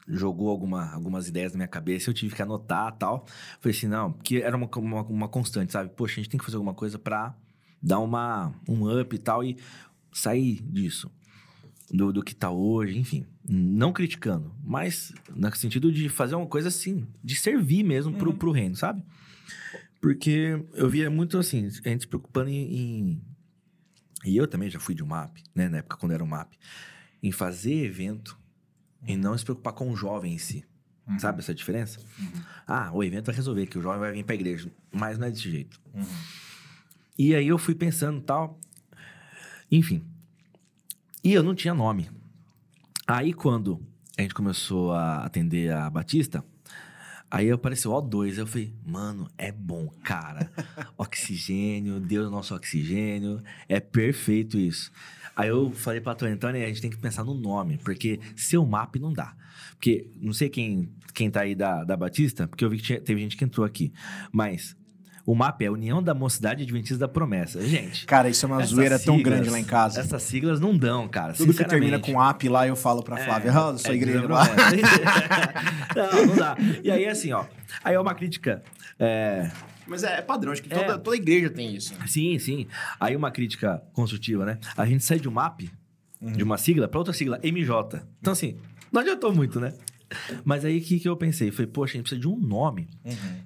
jogou 0.09 0.49
alguma, 0.49 0.93
algumas 0.93 1.29
ideias 1.29 1.53
na 1.53 1.59
minha 1.59 1.69
cabeça, 1.69 2.11
eu 2.11 2.15
tive 2.15 2.35
que 2.35 2.43
anotar 2.43 2.97
tal. 2.97 3.27
Falei 3.61 3.77
assim, 3.77 3.89
não, 3.89 4.13
porque 4.13 4.37
era 4.39 4.57
uma, 4.57 4.69
uma, 4.77 5.03
uma 5.03 5.29
constante, 5.29 5.73
sabe? 5.73 5.91
Poxa, 5.95 6.15
a 6.15 6.17
gente 6.17 6.31
tem 6.31 6.39
que 6.39 6.45
fazer 6.45 6.57
alguma 6.57 6.75
coisa 6.75 6.99
pra 6.99 7.37
dar 7.83 7.99
uma, 7.99 8.55
um 8.69 9.01
up 9.01 9.15
e 9.15 9.19
tal 9.19 9.45
e 9.45 9.57
sair 10.13 10.63
disso. 10.63 11.11
Do, 11.91 12.13
do 12.13 12.23
que 12.23 12.35
tá 12.35 12.51
hoje, 12.51 12.99
enfim. 12.99 13.25
Não 13.49 13.93
criticando, 13.93 14.53
mas 14.65 15.13
no 15.35 15.55
sentido 15.55 15.93
de 15.93 16.09
fazer 16.09 16.35
uma 16.35 16.47
coisa 16.47 16.67
assim, 16.69 17.07
de 17.23 17.37
servir 17.37 17.85
mesmo 17.85 18.13
pro, 18.15 18.35
pro 18.35 18.51
reino, 18.51 18.75
sabe? 18.75 19.03
Porque 20.01 20.61
eu 20.75 20.89
via 20.91 21.09
muito 21.09 21.39
assim, 21.39 21.67
a 21.85 21.89
gente 21.89 22.01
se 22.03 22.07
preocupando 22.09 22.51
em, 22.51 22.77
em- 23.11 23.23
E 24.25 24.37
eu 24.37 24.47
também 24.49 24.69
já 24.69 24.81
fui 24.81 24.95
de 24.97 25.03
um 25.05 25.07
MAP, 25.07 25.39
né? 25.55 25.69
Na 25.69 25.79
época 25.79 25.97
quando 25.97 26.13
era 26.13 26.25
um 26.25 26.27
MAP. 26.27 26.55
Em 27.23 27.31
fazer 27.31 27.85
evento 27.85 28.37
e 29.07 29.17
não 29.17 29.37
se 29.39 29.45
preocupar 29.45 29.73
com 29.73 29.91
o 29.91 29.97
jovem 29.97 30.35
em 30.35 30.39
si. 30.39 30.65
Sabe 31.21 31.39
essa 31.39 31.55
diferença? 31.55 32.01
Ah, 32.67 32.91
o 32.93 33.05
evento 33.05 33.27
vai 33.27 33.35
resolver, 33.37 33.67
que 33.69 33.79
o 33.79 33.83
jovem 33.83 34.01
vai 34.01 34.13
vir 34.13 34.25
pra 34.25 34.35
igreja. 34.35 34.69
Mas 34.93 35.19
não 35.19 35.29
é 35.29 35.31
desse 35.31 35.49
jeito. 35.49 35.81
E 37.17 37.33
aí 37.33 37.47
eu 37.47 37.59
fui 37.59 37.77
pensando 37.77 38.21
tal. 38.21 38.59
Enfim. 39.71 40.05
E 41.27 41.33
eu 41.33 41.43
não 41.43 41.57
tinha 41.57 41.75
nome. 41.75 42.09
Aí 43.05 43.33
quando 43.33 43.85
a 44.17 44.23
gente 44.23 44.33
começou 44.33 44.93
a 44.93 45.25
atender 45.25 45.73
a 45.73 45.91
Batista, 45.91 46.45
aí 47.29 47.51
apareceu 47.51 47.91
O2. 47.91 48.39
Eu 48.39 48.47
falei, 48.47 48.73
mano, 48.87 49.29
é 49.37 49.51
bom, 49.51 49.89
cara. 50.05 50.49
Oxigênio, 50.97 51.99
Deus 51.99 52.31
nosso 52.31 52.55
oxigênio. 52.55 53.43
É 53.69 53.81
perfeito 53.81 54.57
isso. 54.57 54.93
Aí 55.35 55.49
eu 55.49 55.73
falei 55.73 56.01
pra 56.01 56.15
Tony 56.15 56.31
Antônio, 56.31 56.63
a 56.63 56.69
gente 56.69 56.81
tem 56.81 56.93
que 56.93 56.97
pensar 56.97 57.25
no 57.25 57.35
nome, 57.35 57.77
porque 57.79 58.21
seu 58.37 58.65
map 58.65 58.95
não 58.95 59.13
dá. 59.13 59.35
Porque, 59.73 60.09
não 60.23 60.33
sei 60.33 60.49
quem, 60.49 60.89
quem 61.13 61.29
tá 61.29 61.41
aí 61.41 61.57
da, 61.57 61.83
da 61.83 61.97
Batista, 61.97 62.47
porque 62.47 62.65
eu 62.65 62.71
vi 62.71 62.77
que 62.77 62.85
tinha- 62.85 63.01
teve 63.01 63.21
gente 63.21 63.37
que 63.37 63.45
entrou 63.45 63.67
aqui, 63.67 63.93
mas 64.31 64.77
O 65.27 65.35
MAP 65.35 65.63
é 65.63 65.71
União 65.71 66.01
da 66.01 66.15
Mocidade 66.15 66.63
Adventista 66.63 66.99
da 66.99 67.09
Promessa. 67.09 67.61
Gente. 67.61 68.07
Cara, 68.07 68.29
isso 68.29 68.47
é 68.47 68.49
uma 68.49 68.65
zoeira 68.65 68.97
tão 68.97 69.17
siglas- 69.17 69.35
grande 69.35 69.51
lá 69.51 69.59
em 69.59 69.65
casa. 69.65 69.99
Essas 70.01 70.23
siglas 70.23 70.61
não 70.61 70.77
dão, 70.79 71.09
cara. 71.09 71.33
Tudo 71.33 71.53
que 71.53 71.65
termina 71.65 71.99
com 71.99 72.23
app 72.23 72.49
lá, 72.49 72.67
eu 72.69 72.77
falo 72.77 73.03
pra 73.03 73.17
Flávia, 73.17 73.51
ah, 73.51 73.73
da 73.73 73.79
sua 73.79 73.91
É, 73.91 73.97
igreja 73.97 74.21
a 74.25 74.29
lá. 74.29 74.45
não, 75.97 76.27
não 76.27 76.37
dá. 76.37 76.57
E 76.83 76.91
aí, 76.91 77.07
assim, 77.07 77.33
ó. 77.33 77.45
Aí 77.83 77.95
é 77.95 78.01
uma 78.01 78.15
crítica. 78.15 78.63
é, 78.99 79.51
Mas 79.87 80.03
é, 80.05 80.19
é 80.19 80.23
padrão, 80.23 80.53
acho 80.53 80.63
que 80.63 80.73
É. 80.73 80.79
toda, 80.79 80.99
toda 80.99 81.17
igreja 81.17 81.51
tem 81.51 81.75
isso. 81.75 81.93
Sim, 82.07 82.39
sim. 82.39 82.67
Aí 83.01 83.15
uma 83.17 83.31
crítica 83.31 83.83
construtiva, 83.93 84.45
né? 84.45 84.59
A 84.77 84.87
gente 84.87 85.03
sai 85.05 85.19
de 85.19 85.29
um 85.29 85.33
MAP, 85.33 85.69
de 86.21 86.43
uma 86.43 86.57
sigla, 86.59 86.89
pra 86.89 86.99
outra 86.99 87.13
sigla, 87.13 87.39
MJ. 87.43 88.01
Então, 88.21 88.33
assim, 88.33 88.57
não 88.93 89.01
adiantou 89.01 89.35
muito, 89.35 89.59
né? 89.61 89.75
Mas 90.45 90.65
aí 90.65 90.79
o 90.79 90.81
que, 90.83 91.01
que 91.01 91.09
eu 91.09 91.17
pensei? 91.17 91.51
Falei, 91.51 91.67
poxa, 91.67 91.95
a 91.95 91.97
gente 91.97 92.03
precisa 92.05 92.21
de 92.21 92.29
um 92.29 92.37
nome 92.39 92.89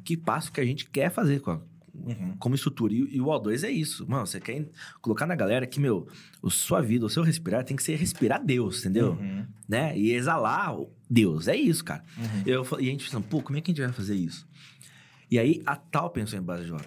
que 0.05 0.15
passe 0.17 0.51
o 0.51 0.53
que 0.53 0.61
a 0.61 0.65
gente 0.65 0.85
quer 0.91 1.11
fazer 1.11 1.41
com 1.41 1.53
a- 1.53 1.61
como 2.39 2.55
estrutura. 2.55 2.93
E, 2.93 3.17
e 3.17 3.21
o 3.21 3.27
O2 3.27 3.65
é 3.65 3.71
isso. 3.71 4.09
Mano, 4.09 4.27
você 4.27 4.41
quer 4.41 4.69
colocar 5.01 5.27
na 5.27 5.35
galera 5.35 5.67
que, 5.67 5.79
meu, 5.81 6.07
o 6.43 6.51
sua 6.51 6.81
vida, 6.81 7.05
o 7.05 7.11
seu 7.11 7.23
respirar 7.23 7.65
tem 7.65 7.77
que 7.77 7.83
ser 7.83 7.97
respirar 7.97 8.45
Deus, 8.45 8.81
entendeu? 8.81 9.13
Uhum. 9.13 9.47
Né? 9.69 9.97
E 9.99 10.13
exalar 10.13 10.79
o 10.79 10.91
Deus. 11.09 11.49
É 11.49 11.57
isso, 11.57 11.85
cara. 11.85 12.05
Uhum. 12.17 12.43
Eu, 12.47 12.67
e 12.81 12.89
a 12.89 12.91
gente 12.91 13.05
pensando, 13.05 13.25
pô, 13.27 13.43
como 13.43 13.59
é 13.59 13.61
que 13.61 13.71
a 13.71 13.75
gente 13.75 13.83
vai 13.85 13.93
fazer 13.93 14.15
isso? 14.15 14.47
E 15.31 15.39
aí 15.39 15.63
a 15.67 15.77
tal 15.77 16.11
pensou 16.11 16.39
em 16.39 16.43
base 16.43 16.67
J. 16.67 16.85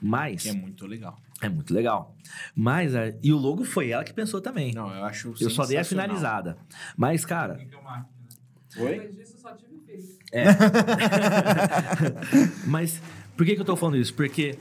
Mas. 0.00 0.42
Que 0.42 0.50
é 0.50 0.52
muito 0.52 0.86
legal. 0.86 1.18
É 1.42 1.48
muito 1.48 1.74
legal. 1.74 2.14
Mas, 2.54 2.94
a- 2.94 3.12
e 3.22 3.32
o 3.32 3.36
logo 3.36 3.64
foi 3.64 3.90
ela 3.90 4.04
que 4.04 4.12
pensou 4.12 4.40
também. 4.40 4.72
Não, 4.72 4.88
eu 4.94 5.04
acho 5.04 5.34
eu 5.40 5.50
só 5.50 5.66
dei 5.66 5.76
a 5.76 5.84
finalizada. 5.84 6.56
Mas, 6.96 7.24
cara, 7.24 7.58
Oi? 8.78 8.84
Oi? 8.84 8.92
Depois 9.00 9.16
disso, 9.16 9.34
eu 9.34 9.38
só 9.40 9.52
tive 9.54 9.78
feliz. 9.86 10.18
mas 12.66 13.00
por 13.36 13.44
que, 13.46 13.54
que 13.54 13.60
eu 13.60 13.64
tô 13.64 13.76
falando 13.76 13.96
isso? 13.98 14.14
Porque 14.14 14.58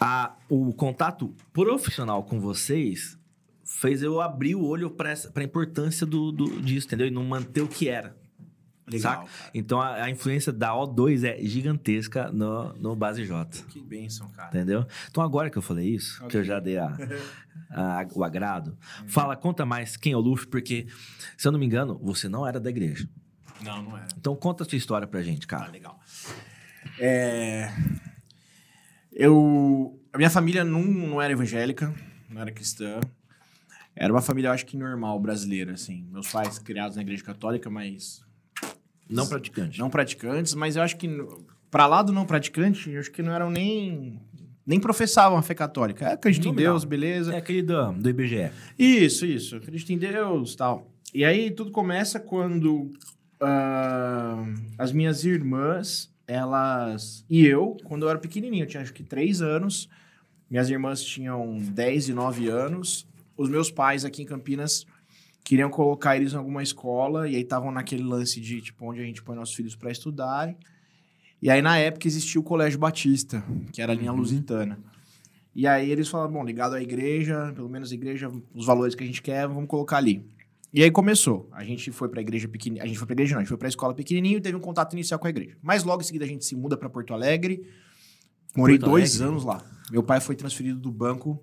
a, 0.00 0.34
o 0.48 0.72
contato 0.72 1.34
profissional 1.52 2.22
com 2.24 2.40
vocês 2.40 3.18
fez 3.64 4.02
eu 4.02 4.20
abrir 4.20 4.54
o 4.54 4.64
olho 4.64 4.90
pra 4.90 5.10
essa- 5.10 5.30
pra 5.30 5.42
importância 5.44 6.06
do, 6.06 6.30
do- 6.32 6.60
disso, 6.60 6.86
entendeu? 6.86 7.06
E 7.06 7.10
não 7.10 7.24
manter 7.24 7.62
o 7.62 7.68
que 7.68 7.88
era. 7.88 8.16
Legal. 8.86 9.26
Então 9.54 9.80
a, 9.80 9.94
a 10.04 10.10
influência 10.10 10.52
da 10.52 10.72
O2 10.72 11.24
é 11.24 11.38
gigantesca 11.42 12.30
no, 12.32 12.72
no 12.74 12.96
Base 12.96 13.24
J. 13.24 13.62
Que 13.68 13.80
bênção, 13.80 14.28
cara. 14.30 14.48
Entendeu? 14.48 14.84
Então, 15.08 15.22
agora 15.22 15.48
que 15.48 15.56
eu 15.56 15.62
falei 15.62 15.88
isso, 15.88 16.22
que 16.26 16.36
eu 16.36 16.44
já 16.44 16.58
dei 16.60 16.76
a, 16.78 16.88
a- 17.70 18.06
o 18.12 18.24
agrado, 18.24 18.76
fala, 19.06 19.36
conta 19.36 19.64
mais 19.64 19.96
quem 19.96 20.12
é 20.12 20.16
o 20.16 20.20
Luffy, 20.20 20.46
porque, 20.48 20.86
se 21.38 21.46
eu 21.46 21.52
não 21.52 21.58
me 21.60 21.64
engano, 21.64 21.98
você 22.02 22.28
não 22.28 22.46
era 22.46 22.58
da 22.60 22.68
igreja. 22.68 23.08
Não, 23.62 23.80
não 23.82 23.96
era. 23.96 24.08
Então, 24.18 24.34
conta 24.34 24.64
a 24.64 24.68
sua 24.68 24.76
história 24.76 25.06
pra 25.06 25.22
gente, 25.22 25.44
Ah, 25.44 25.48
cara. 25.48 25.70
legal. 25.70 25.98
É... 26.98 27.72
Eu... 29.12 29.98
A 30.12 30.18
minha 30.18 30.30
família 30.30 30.64
não, 30.64 30.82
não 30.82 31.22
era 31.22 31.32
evangélica, 31.32 31.92
não 32.28 32.40
era 32.40 32.50
cristã. 32.52 33.00
Era 33.94 34.12
uma 34.12 34.22
família, 34.22 34.48
eu 34.48 34.52
acho 34.52 34.66
que 34.66 34.76
normal, 34.76 35.18
brasileira, 35.20 35.72
assim. 35.72 36.06
Meus 36.10 36.28
pais 36.30 36.58
criados 36.58 36.96
na 36.96 37.02
igreja 37.02 37.22
católica, 37.22 37.68
mas 37.70 38.22
Não 39.08 39.26
praticante. 39.26 39.78
não 39.78 39.90
praticantes. 39.90 40.54
Mas 40.54 40.76
eu 40.76 40.82
acho 40.82 40.96
que, 40.96 41.08
pra 41.70 41.86
lá 41.86 42.02
do 42.02 42.12
não 42.12 42.24
praticante, 42.24 42.90
eu 42.90 43.00
acho 43.00 43.10
que 43.10 43.22
não 43.22 43.32
eram 43.32 43.50
nem... 43.50 44.20
Nem 44.64 44.78
professavam 44.78 45.36
a 45.36 45.42
fé 45.42 45.54
católica. 45.54 46.06
É, 46.06 46.12
acredito 46.12 46.48
em. 46.48 46.54
Deus, 46.54 46.84
beleza. 46.84 47.34
É 47.34 47.38
aquele 47.38 47.62
do, 47.62 47.92
do 47.94 48.08
IBGE. 48.08 48.50
Isso, 48.78 49.26
isso. 49.26 49.56
Acredito 49.56 49.92
em 49.92 49.98
Deus 49.98 50.54
tal. 50.54 50.88
E 51.12 51.24
aí 51.24 51.50
tudo 51.50 51.72
começa 51.72 52.20
quando 52.20 52.92
ah, 53.40 54.44
as 54.78 54.92
minhas 54.92 55.24
irmãs, 55.24 56.11
elas. 56.26 57.24
E 57.28 57.46
eu, 57.46 57.76
quando 57.84 58.02
eu 58.02 58.10
era 58.10 58.18
pequenininho, 58.18 58.64
eu 58.64 58.68
tinha 58.68 58.82
acho 58.82 58.92
que 58.92 59.02
3 59.02 59.42
anos. 59.42 59.88
Minhas 60.50 60.68
irmãs 60.68 61.02
tinham 61.02 61.58
10 61.58 62.08
e 62.08 62.12
9 62.12 62.48
anos. 62.48 63.06
Os 63.36 63.48
meus 63.48 63.70
pais 63.70 64.04
aqui 64.04 64.22
em 64.22 64.26
Campinas 64.26 64.86
queriam 65.44 65.70
colocar 65.70 66.16
eles 66.16 66.32
em 66.32 66.36
alguma 66.36 66.62
escola. 66.62 67.28
E 67.28 67.36
aí 67.36 67.42
estavam 67.42 67.70
naquele 67.70 68.02
lance 68.02 68.40
de, 68.40 68.60
tipo, 68.60 68.84
onde 68.84 69.00
a 69.00 69.04
gente 69.04 69.22
põe 69.22 69.36
nossos 69.36 69.54
filhos 69.54 69.74
para 69.74 69.90
estudarem. 69.90 70.56
E 71.40 71.50
aí, 71.50 71.60
na 71.60 71.76
época, 71.78 72.06
existia 72.06 72.40
o 72.40 72.44
Colégio 72.44 72.78
Batista, 72.78 73.42
que 73.72 73.82
era 73.82 73.92
a 73.92 73.94
linha 73.94 74.12
lusitana. 74.12 74.78
E 75.54 75.66
aí 75.66 75.90
eles 75.90 76.08
falaram, 76.08 76.32
bom, 76.32 76.44
ligado 76.44 76.74
à 76.74 76.82
igreja, 76.82 77.52
pelo 77.54 77.68
menos 77.68 77.92
a 77.92 77.94
igreja, 77.94 78.30
os 78.54 78.64
valores 78.64 78.94
que 78.94 79.04
a 79.04 79.06
gente 79.06 79.20
quer, 79.20 79.46
vamos 79.46 79.68
colocar 79.68 79.98
ali. 79.98 80.24
E 80.72 80.82
aí 80.82 80.90
começou. 80.90 81.48
A 81.52 81.64
gente 81.64 81.92
foi 81.92 82.08
pra 82.08 82.20
igreja 82.22 82.48
pequenininha. 82.48 82.82
A 82.82 82.86
gente 82.86 82.98
foi 82.98 83.06
pra 83.06 83.12
igreja, 83.12 83.32
não, 83.34 83.40
a 83.40 83.42
gente 83.42 83.48
foi 83.48 83.58
pra 83.58 83.68
escola 83.68 83.94
pequenininho 83.94 84.38
e 84.38 84.40
teve 84.40 84.56
um 84.56 84.60
contato 84.60 84.94
inicial 84.94 85.20
com 85.20 85.26
a 85.26 85.30
igreja. 85.30 85.56
Mas 85.62 85.84
logo 85.84 86.00
em 86.00 86.04
seguida 86.04 86.24
a 86.24 86.28
gente 86.28 86.44
se 86.44 86.56
muda 86.56 86.76
pra 86.76 86.88
Porto 86.88 87.12
Alegre. 87.12 87.66
Morei 88.56 88.78
Porto 88.78 88.90
dois 88.90 89.16
Alegre? 89.16 89.28
anos 89.28 89.44
lá. 89.44 89.62
Meu 89.90 90.02
pai 90.02 90.20
foi 90.20 90.34
transferido 90.34 90.80
do 90.80 90.90
banco. 90.90 91.42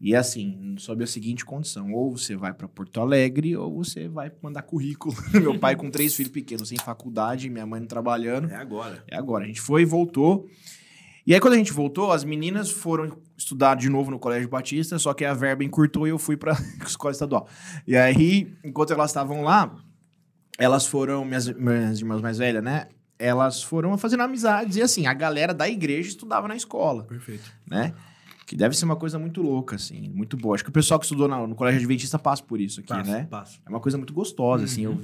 E 0.00 0.14
assim, 0.14 0.74
sob 0.78 1.04
a 1.04 1.06
seguinte 1.06 1.44
condição: 1.44 1.92
ou 1.92 2.16
você 2.16 2.36
vai 2.36 2.52
pra 2.52 2.66
Porto 2.66 3.00
Alegre, 3.00 3.56
ou 3.56 3.84
você 3.84 4.08
vai 4.08 4.32
mandar 4.42 4.62
currículo. 4.62 5.14
Meu 5.32 5.58
pai 5.58 5.76
com 5.76 5.90
três 5.90 6.14
filhos 6.14 6.32
pequenos, 6.32 6.68
sem 6.68 6.78
faculdade, 6.78 7.48
minha 7.48 7.64
mãe 7.64 7.80
não 7.80 7.86
trabalhando. 7.86 8.50
É 8.50 8.56
agora. 8.56 9.04
É 9.08 9.16
agora. 9.16 9.44
A 9.44 9.46
gente 9.46 9.60
foi 9.60 9.82
e 9.82 9.86
voltou. 9.86 10.48
E 11.26 11.32
aí, 11.32 11.40
quando 11.40 11.54
a 11.54 11.56
gente 11.56 11.72
voltou, 11.72 12.12
as 12.12 12.22
meninas 12.24 12.70
foram 12.70 13.16
estudar 13.36 13.74
de 13.76 13.88
novo 13.88 14.10
no 14.10 14.18
Colégio 14.18 14.48
Batista, 14.48 14.98
só 14.98 15.14
que 15.14 15.24
a 15.24 15.32
verba 15.32 15.64
encurtou 15.64 16.06
e 16.06 16.10
eu 16.10 16.18
fui 16.18 16.36
pra 16.36 16.52
escola 16.86 17.12
estadual. 17.12 17.48
E 17.86 17.96
aí, 17.96 18.52
enquanto 18.62 18.92
elas 18.92 19.10
estavam 19.10 19.42
lá, 19.42 19.74
elas 20.58 20.86
foram, 20.86 21.24
minhas, 21.24 21.48
minhas 21.48 21.98
irmãs 21.98 22.20
mais 22.20 22.38
velhas, 22.38 22.62
né? 22.62 22.88
Elas 23.18 23.62
foram 23.62 23.96
fazendo 23.96 24.22
amizades. 24.22 24.76
E 24.76 24.82
assim, 24.82 25.06
a 25.06 25.14
galera 25.14 25.54
da 25.54 25.68
igreja 25.68 26.08
estudava 26.08 26.46
na 26.46 26.56
escola, 26.56 27.04
Perfeito. 27.04 27.50
né? 27.68 27.94
Que 28.46 28.54
deve 28.54 28.76
ser 28.76 28.84
uma 28.84 28.96
coisa 28.96 29.18
muito 29.18 29.40
louca, 29.40 29.76
assim, 29.76 30.10
muito 30.10 30.36
boa. 30.36 30.54
Acho 30.54 30.64
que 30.64 30.68
o 30.70 30.72
pessoal 30.72 31.00
que 31.00 31.06
estudou 31.06 31.26
na- 31.26 31.46
no 31.46 31.54
Colégio 31.54 31.78
Adventista 31.78 32.18
passa 32.18 32.42
por 32.42 32.60
isso 32.60 32.80
aqui, 32.80 32.88
Passa, 32.90 33.10
né? 33.10 33.26
passa. 33.30 33.58
É 33.64 33.70
uma 33.70 33.80
coisa 33.80 33.96
muito 33.96 34.12
gostosa, 34.12 34.64
assim. 34.64 34.82
Eu... 34.82 35.00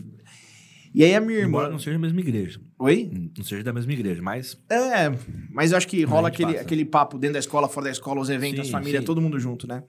E 0.92 1.04
aí 1.04 1.14
a 1.14 1.20
minha 1.20 1.38
irmã. 1.38 1.49
Embora 1.59 1.70
não 1.70 1.78
seja 1.78 1.97
a 1.97 2.00
mesma 2.00 2.20
igreja. 2.20 2.61
Oi? 2.78 3.11
Não 3.37 3.44
seja 3.44 3.62
da 3.62 3.73
mesma 3.73 3.92
igreja, 3.92 4.20
mas... 4.20 4.61
É, 4.68 5.09
mas 5.50 5.70
eu 5.70 5.76
acho 5.78 5.87
que 5.87 6.02
rola 6.04 6.28
a 6.28 6.30
aquele, 6.30 6.52
passa. 6.52 6.64
aquele 6.64 6.85
papo 6.85 7.16
dentro 7.18 7.35
da 7.35 7.38
escola, 7.38 7.68
fora 7.68 7.85
da 7.85 7.92
escola, 7.92 8.20
os 8.20 8.28
eventos, 8.28 8.56
Sim, 8.56 8.62
as 8.62 8.70
famílias, 8.70 9.02
sim. 9.02 9.06
todo 9.06 9.20
mundo 9.20 9.38
junto, 9.38 9.66
né? 9.68 9.85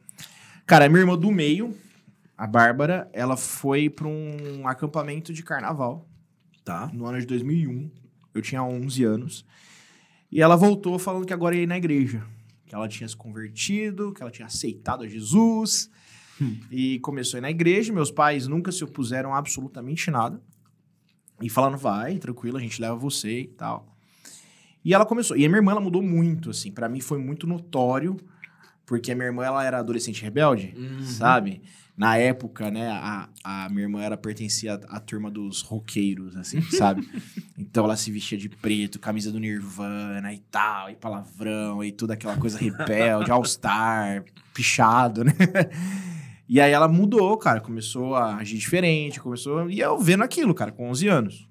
Cara, 0.66 0.86
a 0.86 0.90
minha 0.90 1.02
irmã 1.02 1.18
do 1.18 1.32
meio, 1.32 1.76
a 2.38 2.46
Bárbara, 2.46 3.10
ela 3.14 3.36
foi 3.36 3.90
pra 3.90 4.08
um 4.08 4.68
acampamento 4.68 5.34
de 5.34 5.42
carnaval 5.44 6.08
Tá. 6.64 6.92
no 6.94 7.06
ano 7.08 7.20
de 7.20 7.26
2001. 7.26 7.90
Eu 8.36 8.42
tinha 8.42 8.64
11 8.64 9.04
anos. 9.04 9.46
E 10.32 10.40
ela 10.40 10.56
voltou 10.56 11.00
falando 11.00 11.26
que 11.26 11.34
agora 11.34 11.56
ia 11.56 11.64
ir 11.64 11.68
na 11.68 11.78
igreja. 11.78 12.24
Que 12.68 12.76
ela 12.76 12.88
tinha 12.88 13.08
se 13.10 13.18
convertido, 13.18 14.14
que 14.14 14.22
ela 14.22 14.32
tinha 14.32 14.46
aceitado 14.46 15.04
a 15.04 15.08
Jesus. 15.08 15.90
E 16.72 17.00
começou 17.00 17.38
a 17.38 17.40
ir 17.40 17.42
na 17.42 17.50
igreja. 17.52 17.92
Meus 17.92 18.12
pais 18.12 18.48
nunca 18.48 18.72
se 18.72 18.84
opuseram 18.84 19.34
a 19.34 19.38
absolutamente 19.40 20.10
nada. 20.12 20.40
E 21.42 21.50
falando, 21.50 21.78
vai, 21.78 22.18
tranquilo, 22.18 22.58
a 22.58 22.62
gente 22.62 22.82
leva 22.82 22.96
você 22.96 23.42
e 23.42 23.48
tal. 23.48 23.88
E 24.84 24.94
ela 24.94 25.06
começou. 25.06 25.38
E 25.38 25.46
a 25.46 25.50
minha 25.50 25.60
irmã, 25.60 25.72
ela 25.72 25.82
mudou 25.82 26.02
muito, 26.02 26.50
assim. 26.50 26.72
Pra 26.72 26.90
mim 26.90 27.00
foi 27.00 27.20
muito 27.20 27.46
notório. 27.46 28.18
Porque 28.86 29.12
a 29.12 29.16
minha 29.16 29.28
irmã, 29.28 29.46
ela 29.46 29.64
era 29.64 29.80
adolescente 29.80 30.22
rebelde, 30.22 30.74
sabe? 31.06 31.62
Na 31.96 32.18
época, 32.18 32.72
né, 32.72 32.90
a, 32.90 33.30
a 33.44 33.70
minha 33.70 33.84
irmã, 33.84 34.02
ela 34.02 34.18
pertencia 34.18 34.74
à, 34.74 34.98
à 34.98 35.00
turma 35.00 35.30
dos 35.30 35.62
roqueiros, 35.62 36.36
assim, 36.36 36.62
sabe? 36.72 37.08
Então 37.58 37.86
ela 37.86 37.96
se 37.96 38.12
vestia 38.12 38.38
de 38.38 38.50
preto, 38.50 39.00
camisa 39.00 39.32
do 39.32 39.40
Nirvana 39.40 40.34
e 40.34 40.40
tal, 40.40 40.90
e 40.90 40.96
palavrão, 40.96 41.84
e 41.84 41.92
tudo 41.92 42.12
aquela 42.12 42.36
coisa 42.36 42.58
rebelde, 42.58 43.32
all-star, 43.32 44.26
pichado, 44.54 45.24
né? 45.24 45.34
E 46.54 46.60
aí 46.60 46.74
ela 46.74 46.90
mudou, 46.90 47.38
cara, 47.38 47.62
começou 47.62 48.14
a 48.14 48.36
agir 48.36 48.58
diferente, 48.58 49.22
começou... 49.22 49.70
E 49.70 49.80
eu 49.80 49.98
vendo 49.98 50.22
aquilo, 50.22 50.54
cara, 50.54 50.70
com 50.70 50.90
11 50.90 51.08
anos. 51.08 51.48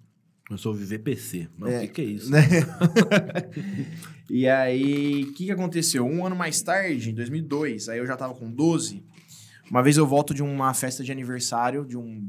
Começou 0.47 0.75
a 0.75 0.76
viver 0.76 0.99
PC. 0.99 1.49
Mas 1.57 1.73
É, 1.73 1.78
o 1.78 1.80
que, 1.80 1.88
que 1.88 2.00
é 2.02 2.04
isso? 2.04 2.30
né? 2.30 2.42
e 4.28 4.47
aí, 4.47 5.23
o 5.25 5.33
que, 5.33 5.47
que 5.47 5.50
aconteceu? 5.50 6.04
Um 6.04 6.26
ano 6.26 6.37
mais 6.37 6.61
tarde, 6.61 7.11
em 7.11 7.14
2002, 7.14 7.88
aí 7.88 7.99
eu 7.99 8.07
já 8.07 8.14
tava 8.14 8.35
com 8.35 8.50
12. 8.50 9.02
Uma 9.71 9.83
vez 9.83 9.97
eu 9.97 10.07
volto 10.07 10.35
de 10.35 10.42
uma 10.42 10.75
festa 10.75 11.02
de 11.02 11.11
aniversário 11.11 11.87
de 11.87 11.97
um 11.97 12.28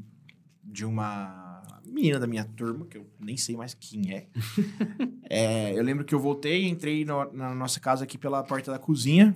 de 0.63 0.85
uma 0.85 1.61
menina 1.85 2.17
da 2.17 2.25
minha 2.27 2.45
turma, 2.45 2.85
que 2.85 2.97
eu 2.97 3.05
nem 3.19 3.35
sei 3.35 3.57
mais 3.57 3.73
quem 3.73 4.13
é. 4.13 4.27
É, 5.29 5.77
eu 5.77 5.83
lembro 5.83 6.05
que 6.05 6.15
eu 6.15 6.19
voltei, 6.19 6.67
entrei 6.69 7.03
no- 7.03 7.31
na 7.33 7.53
nossa 7.53 7.79
casa 7.81 8.03
aqui 8.05 8.17
pela 8.17 8.41
porta 8.43 8.71
da 8.71 8.79
cozinha. 8.79 9.35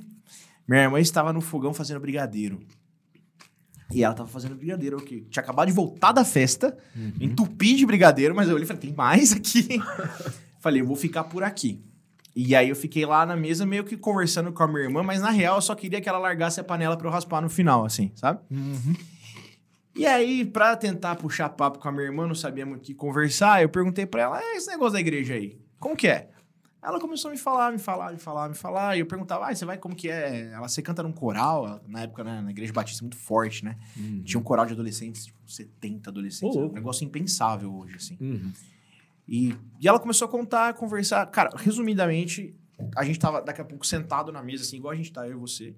Minha 0.68 0.84
irmã 0.84 1.00
estava 1.02 1.34
no 1.34 1.42
fogão 1.42 1.74
fazendo 1.74 2.00
brigadeiro. 2.00 2.60
E 3.92 4.04
ela 4.04 4.14
tava 4.14 4.30
fazendo 4.30 4.56
brigadeiro, 4.56 4.98
que 4.98 5.22
tinha 5.30 5.44
acabado 5.44 5.68
de 5.68 5.74
voltar 5.74 6.12
da 6.12 6.26
festa, 6.26 6.76
entupi 7.20 7.76
de 7.76 7.86
brigadeiro, 7.86 8.36
mas 8.36 8.48
eu 8.48 8.56
olhei 8.56 8.64
e 8.64 8.68
falei, 8.68 8.82
tem 8.82 8.94
mais 8.94 9.32
aqui? 9.32 9.80
falei, 10.60 10.82
eu 10.82 10.86
vou 10.86 10.96
ficar 10.96 11.26
por 11.26 11.44
aqui. 11.44 11.84
E 12.36 12.54
aí 12.56 12.68
eu 12.68 12.76
fiquei 12.76 13.06
lá 13.06 13.26
na 13.26 13.36
mesa 13.36 13.66
meio 13.66 13.84
que 13.86 13.96
conversando 13.96 14.52
com 14.52 14.62
a 14.64 14.68
minha 14.68 14.82
irmã, 14.82 15.02
mas 15.04 15.22
na 15.22 15.30
real 15.30 15.56
eu 15.56 15.62
só 15.62 15.74
queria 15.74 16.02
que 16.02 16.10
ela 16.10 16.18
largasse 16.18 16.60
a 16.60 16.64
panela 16.64 16.98
pra 16.98 17.08
eu 17.08 17.12
raspar 17.12 17.42
no 17.42 17.50
final, 17.50 17.86
assim, 17.86 18.12
sabe? 18.16 18.40
E 19.96 20.06
aí, 20.06 20.44
pra 20.44 20.76
tentar 20.76 21.16
puxar 21.16 21.48
papo 21.48 21.80
com 21.80 21.88
a 21.88 21.92
minha 21.92 22.04
irmã, 22.04 22.28
não 22.28 22.36
sabia 22.36 22.66
muito 22.66 22.82
o 22.82 22.86
que 22.86 22.94
conversar, 22.94 23.62
eu 23.62 23.70
perguntei 23.70 24.06
pra 24.06 24.24
ela, 24.24 24.42
é 24.42 24.58
esse 24.58 24.68
negócio 24.68 24.94
da 24.94 25.00
igreja 25.00 25.36
aí, 25.36 25.58
como 25.80 25.96
que 25.96 26.08
é? 26.08 26.30
Ela 26.86 27.00
começou 27.00 27.30
a 27.30 27.32
me 27.32 27.40
falar, 27.40 27.72
me 27.72 27.80
falar, 27.80 28.12
me 28.12 28.20
falar, 28.20 28.50
me 28.50 28.54
falar. 28.54 28.96
E 28.96 29.00
eu 29.00 29.08
perguntava, 29.08 29.50
ah, 29.50 29.56
você 29.56 29.66
vai 29.66 29.76
como 29.76 29.96
que 29.96 30.08
é? 30.08 30.52
Ela, 30.52 30.68
você 30.68 30.84
canta 30.84 31.02
num 31.02 31.12
coral? 31.12 31.82
Na 31.88 32.02
época, 32.02 32.24
né, 32.24 32.42
na 32.42 32.52
Igreja 32.52 32.72
Batista, 32.72 33.04
muito 33.04 33.18
forte, 33.18 33.66
né? 33.66 33.76
Uhum. 33.98 34.22
Tinha 34.24 34.40
um 34.40 34.44
coral 34.44 34.68
de 34.68 34.74
adolescentes, 34.74 35.26
tipo, 35.26 35.40
70 35.48 36.12
adolescentes. 36.12 36.56
Ô, 36.56 36.68
um 36.68 36.72
negócio 36.72 37.04
impensável 37.04 37.74
hoje, 37.74 37.96
assim. 37.96 38.18
Uhum. 38.22 38.54
E, 39.28 39.56
e 39.82 39.88
ela 39.88 40.00
começou 40.00 40.28
a 40.28 40.30
contar, 40.30 40.70
a 40.70 40.74
conversar. 40.74 41.26
Cara, 41.28 41.50
resumidamente, 41.58 42.56
a 42.96 43.04
gente 43.04 43.18
tava 43.18 43.42
daqui 43.42 43.62
a 43.62 43.66
pouco 43.66 43.86
sentado 43.86 44.32
na 44.32 44.44
mesa, 44.44 44.64
assim, 44.64 44.78
igual 44.78 44.94
a 44.94 44.96
gente 44.96 45.12
tá, 45.12 45.28
eu 45.28 45.34
e 45.34 45.40
você. 45.40 45.76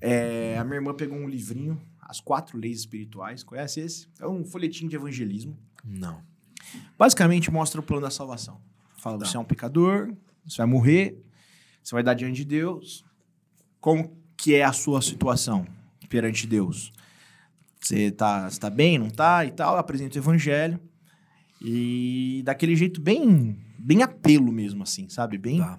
É, 0.00 0.56
a 0.56 0.64
minha 0.64 0.76
irmã 0.76 0.94
pegou 0.94 1.18
um 1.18 1.28
livrinho, 1.28 1.78
As 2.00 2.18
Quatro 2.18 2.56
Leis 2.56 2.78
Espirituais. 2.78 3.42
Conhece 3.42 3.80
esse? 3.80 4.08
É 4.18 4.26
um 4.26 4.42
folhetim 4.42 4.88
de 4.88 4.96
evangelismo. 4.96 5.54
Não. 5.84 6.22
Basicamente 6.96 7.50
mostra 7.50 7.78
o 7.80 7.84
plano 7.84 8.02
da 8.02 8.10
salvação. 8.10 8.60
Fala, 8.98 9.18
Tá. 9.18 9.24
você 9.24 9.36
é 9.36 9.40
um 9.40 9.44
pecador, 9.44 10.14
você 10.46 10.58
vai 10.58 10.66
morrer, 10.66 11.22
você 11.82 11.94
vai 11.94 12.02
dar 12.02 12.14
diante 12.14 12.36
de 12.36 12.44
Deus. 12.44 13.04
Como 13.80 14.16
que 14.36 14.54
é 14.54 14.64
a 14.64 14.72
sua 14.72 15.00
situação 15.00 15.66
perante 16.08 16.46
Deus? 16.46 16.92
Você 17.80 18.10
tá, 18.10 18.50
você 18.50 18.58
tá 18.58 18.68
bem, 18.68 18.98
não 18.98 19.08
tá 19.08 19.44
e 19.44 19.50
tal? 19.50 19.76
Apresenta 19.76 20.16
o 20.16 20.20
evangelho. 20.20 20.80
E 21.60 22.42
daquele 22.44 22.76
jeito 22.76 23.00
bem, 23.00 23.56
bem 23.78 24.02
apelo 24.02 24.52
mesmo, 24.52 24.82
assim, 24.82 25.08
sabe? 25.08 25.38
Bem... 25.38 25.58
Tá. 25.58 25.78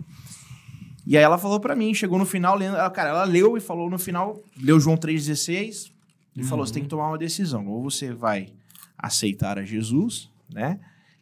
E 1.06 1.18
aí 1.18 1.24
ela 1.24 1.38
falou 1.38 1.60
pra 1.60 1.76
mim, 1.76 1.94
chegou 1.94 2.20
no 2.20 2.26
final, 2.26 2.56
lendo, 2.56 2.76
ela, 2.76 2.90
cara, 2.90 3.10
ela 3.10 3.24
leu 3.24 3.58
e 3.58 3.60
falou 3.60 3.90
no 3.90 3.98
final, 3.98 4.44
leu 4.62 4.80
João 4.80 4.96
3,16 4.96 5.92
e 6.36 6.44
falou: 6.44 6.66
você 6.66 6.74
tem 6.74 6.84
que 6.84 6.90
tomar 6.90 7.08
uma 7.08 7.18
decisão. 7.18 7.68
Ou 7.68 7.82
você 7.82 8.14
vai 8.14 8.54
aceitar 8.98 9.58
a 9.58 9.64
Jesus, 9.66 10.30
né? 10.54 10.80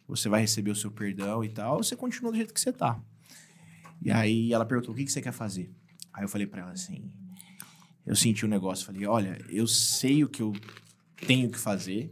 Você 0.08 0.28
vai 0.28 0.40
receber 0.40 0.70
o 0.70 0.74
seu 0.74 0.90
perdão 0.90 1.44
e 1.44 1.50
tal, 1.50 1.82
você 1.82 1.94
continua 1.94 2.32
do 2.32 2.36
jeito 2.36 2.54
que 2.54 2.60
você 2.60 2.72
tá. 2.72 2.98
E 4.02 4.10
aí 4.10 4.52
ela 4.52 4.64
perguntou: 4.64 4.94
o 4.94 4.96
que, 4.96 5.04
que 5.04 5.12
você 5.12 5.20
quer 5.20 5.32
fazer? 5.32 5.70
Aí 6.12 6.24
eu 6.24 6.28
falei 6.28 6.46
pra 6.46 6.62
ela 6.62 6.72
assim: 6.72 7.12
eu 8.06 8.16
senti 8.16 8.46
um 8.46 8.48
negócio, 8.48 8.86
falei: 8.86 9.06
olha, 9.06 9.38
eu 9.50 9.66
sei 9.66 10.24
o 10.24 10.28
que 10.28 10.40
eu 10.40 10.54
tenho 11.26 11.50
que 11.50 11.58
fazer, 11.58 12.10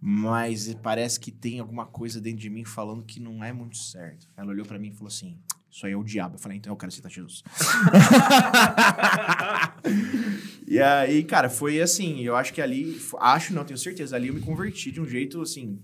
mas 0.00 0.74
parece 0.82 1.20
que 1.20 1.30
tem 1.30 1.60
alguma 1.60 1.86
coisa 1.86 2.20
dentro 2.20 2.40
de 2.40 2.50
mim 2.50 2.64
falando 2.64 3.04
que 3.04 3.20
não 3.20 3.44
é 3.44 3.52
muito 3.52 3.76
certo. 3.76 4.28
Ela 4.36 4.50
olhou 4.50 4.66
pra 4.66 4.78
mim 4.78 4.88
e 4.88 4.92
falou 4.92 5.08
assim: 5.08 5.38
Isso 5.70 5.86
aí 5.86 5.92
é 5.92 5.96
o 5.96 6.02
diabo. 6.02 6.34
Eu 6.34 6.40
falei: 6.40 6.58
Então 6.58 6.72
eu 6.72 6.76
quero 6.76 6.88
aceitar 6.88 7.08
Jesus. 7.08 7.44
e 10.66 10.80
aí, 10.80 11.22
cara, 11.22 11.48
foi 11.48 11.80
assim. 11.80 12.22
Eu 12.22 12.34
acho 12.34 12.52
que 12.52 12.60
ali, 12.60 13.00
acho 13.20 13.54
não, 13.54 13.64
tenho 13.64 13.78
certeza, 13.78 14.16
ali 14.16 14.28
eu 14.28 14.34
me 14.34 14.40
converti 14.40 14.90
de 14.90 15.00
um 15.00 15.06
jeito 15.06 15.40
assim. 15.40 15.80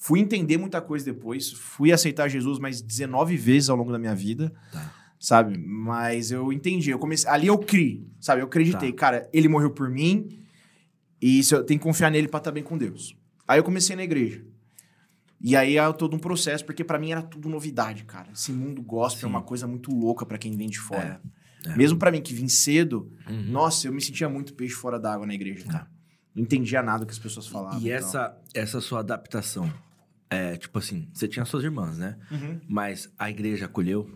Fui 0.00 0.20
entender 0.20 0.56
muita 0.56 0.80
coisa 0.80 1.04
depois, 1.04 1.50
fui 1.52 1.92
aceitar 1.92 2.28
Jesus 2.28 2.58
mais 2.60 2.80
19 2.80 3.36
vezes 3.36 3.68
ao 3.68 3.76
longo 3.76 3.90
da 3.92 3.98
minha 3.98 4.14
vida 4.14 4.52
Tá. 4.72 4.94
sabe? 5.18 5.58
Mas 5.58 6.30
eu 6.30 6.52
entendi, 6.52 6.90
eu 6.90 6.98
comecei, 7.00 7.28
ali 7.28 7.48
eu 7.48 7.58
criei, 7.58 8.06
sabe? 8.20 8.40
Eu 8.40 8.46
acreditei, 8.46 8.92
Tá. 8.92 8.98
cara, 8.98 9.28
ele 9.32 9.48
morreu 9.48 9.70
por 9.72 9.90
mim 9.90 10.38
e 11.20 11.40
isso 11.40 11.54
eu 11.56 11.64
tenho 11.64 11.80
que 11.80 11.84
confiar 11.84 12.10
nele 12.10 12.28
pra 12.28 12.38
estar 12.38 12.52
bem 12.52 12.62
com 12.62 12.78
Deus. 12.78 13.16
Aí 13.46 13.58
eu 13.58 13.64
comecei 13.64 13.96
na 13.96 14.04
igreja. 14.04 14.44
E 15.40 15.56
aí 15.56 15.76
é 15.76 15.92
todo 15.92 16.14
um 16.14 16.18
processo, 16.18 16.64
porque 16.64 16.82
pra 16.84 16.98
mim 16.98 17.10
era 17.12 17.22
tudo 17.22 17.48
novidade, 17.48 18.04
cara. 18.04 18.28
Esse 18.32 18.52
mundo 18.52 18.80
gospel 18.82 19.28
Sim. 19.28 19.34
é 19.34 19.38
uma 19.38 19.42
coisa 19.44 19.66
muito 19.66 19.92
louca 19.92 20.24
pra 20.26 20.36
quem 20.38 20.56
vem 20.56 20.68
de 20.68 20.78
fora. 20.80 21.20
É, 21.64 21.70
é. 21.70 21.76
Mesmo 21.76 21.98
pra 21.98 22.10
mim 22.12 22.20
que 22.20 22.34
vim 22.34 22.48
cedo, 22.48 23.12
Uhum. 23.28 23.50
nossa, 23.50 23.86
eu 23.88 23.92
me 23.92 24.00
sentia 24.00 24.28
muito 24.28 24.54
peixe 24.54 24.74
fora 24.74 24.98
d'água 24.98 25.26
na 25.26 25.34
igreja, 25.34 25.64
cara. 25.66 25.88
Não 26.34 26.42
entendia 26.42 26.82
nada 26.82 27.04
que 27.06 27.12
as 27.12 27.18
pessoas 27.18 27.46
falavam. 27.48 27.78
E 27.80 27.84
tal. 27.88 27.92
essa, 27.98 28.38
essa 28.54 28.80
sua 28.80 29.00
adaptação, 29.00 29.72
é, 30.30 30.56
tipo 30.56 30.78
assim, 30.78 31.08
você 31.12 31.26
tinha 31.26 31.44
suas 31.44 31.64
irmãs, 31.64 31.96
né? 31.98 32.18
Uhum. 32.30 32.60
Mas 32.68 33.10
a 33.18 33.30
igreja 33.30 33.66
acolheu? 33.66 34.10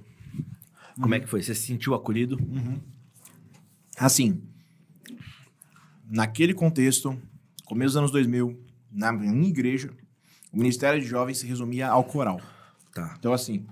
Como 1.00 1.14
é 1.14 1.20
que 1.20 1.26
foi? 1.26 1.42
Você 1.42 1.54
se 1.54 1.66
sentiu 1.66 1.94
acolhido? 1.94 2.38
Assim, 3.98 4.42
naquele 6.08 6.52
contexto, 6.52 7.18
começo 7.64 7.90
dos 7.90 7.96
anos 7.96 8.10
2000, 8.10 8.60
na 8.90 9.12
minha 9.12 9.48
igreja, 9.48 9.90
o 10.52 10.58
Ministério 10.58 11.00
de 11.00 11.06
Jovens 11.06 11.38
se 11.38 11.46
resumia 11.46 11.88
ao 11.88 12.04
coral. 12.04 12.40
Tá. 12.92 13.14
Então, 13.18 13.32
assim, 13.32 13.66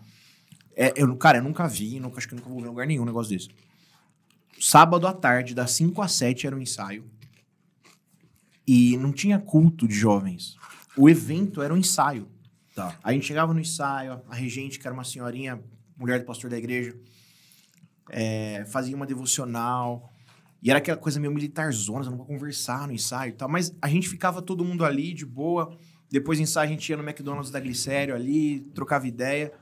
é, 0.74 0.94
eu, 0.96 1.14
cara, 1.16 1.38
eu 1.38 1.42
nunca 1.42 1.68
vi, 1.68 2.00
nunca, 2.00 2.18
acho 2.18 2.28
que 2.28 2.34
nunca 2.34 2.48
vou 2.48 2.58
ver 2.58 2.66
em 2.66 2.68
lugar 2.68 2.86
nenhum 2.86 3.02
um 3.02 3.06
negócio 3.06 3.30
desse. 3.30 3.50
Sábado 4.58 5.06
à 5.06 5.12
tarde, 5.12 5.54
das 5.54 5.72
5 5.72 6.00
às 6.00 6.12
7 6.12 6.46
era 6.46 6.56
um 6.56 6.60
ensaio. 6.60 7.04
E 8.66 8.96
não 8.96 9.12
tinha 9.12 9.38
culto 9.38 9.86
de 9.86 9.94
jovens. 9.94 10.56
O 10.96 11.08
evento 11.08 11.60
era 11.60 11.72
um 11.72 11.76
ensaio. 11.76 12.28
Tá. 12.80 12.98
A 13.02 13.12
gente 13.12 13.26
chegava 13.26 13.52
no 13.52 13.60
ensaio, 13.60 14.22
a 14.28 14.34
regente, 14.34 14.78
que 14.78 14.86
era 14.86 14.94
uma 14.94 15.04
senhorinha, 15.04 15.60
mulher 15.96 16.18
do 16.18 16.24
pastor 16.24 16.48
da 16.48 16.56
igreja, 16.56 16.96
é, 18.08 18.64
fazia 18.66 18.96
uma 18.96 19.06
devocional. 19.06 20.10
E 20.62 20.70
era 20.70 20.78
aquela 20.78 20.96
coisa 20.96 21.20
meio 21.20 21.32
militarzona, 21.32 22.04
não 22.04 22.18
pode 22.18 22.28
conversar 22.28 22.86
no 22.86 22.92
ensaio 22.92 23.30
e 23.30 23.32
tal. 23.32 23.48
Mas 23.48 23.74
a 23.80 23.88
gente 23.88 24.08
ficava 24.08 24.40
todo 24.42 24.64
mundo 24.64 24.84
ali, 24.84 25.12
de 25.12 25.24
boa. 25.26 25.76
Depois 26.10 26.38
do 26.38 26.42
ensaio, 26.42 26.68
a 26.68 26.72
gente 26.72 26.88
ia 26.88 26.96
no 26.96 27.02
McDonald's 27.02 27.50
da 27.50 27.60
Glicério 27.60 28.14
ali, 28.14 28.60
trocava 28.74 29.06
ideia. 29.06 29.52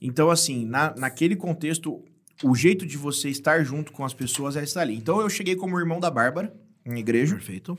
Então, 0.00 0.30
assim, 0.30 0.64
na, 0.64 0.94
naquele 0.96 1.36
contexto, 1.36 2.04
o 2.42 2.54
jeito 2.54 2.86
de 2.86 2.96
você 2.96 3.28
estar 3.28 3.62
junto 3.64 3.92
com 3.92 4.04
as 4.04 4.14
pessoas 4.14 4.56
é 4.56 4.62
estar 4.62 4.82
ali. 4.82 4.96
Então, 4.96 5.20
eu 5.20 5.28
cheguei 5.28 5.54
como 5.56 5.78
irmão 5.78 6.00
da 6.00 6.10
Bárbara, 6.10 6.54
em 6.84 6.98
igreja 6.98 7.34
Perfeito. 7.34 7.78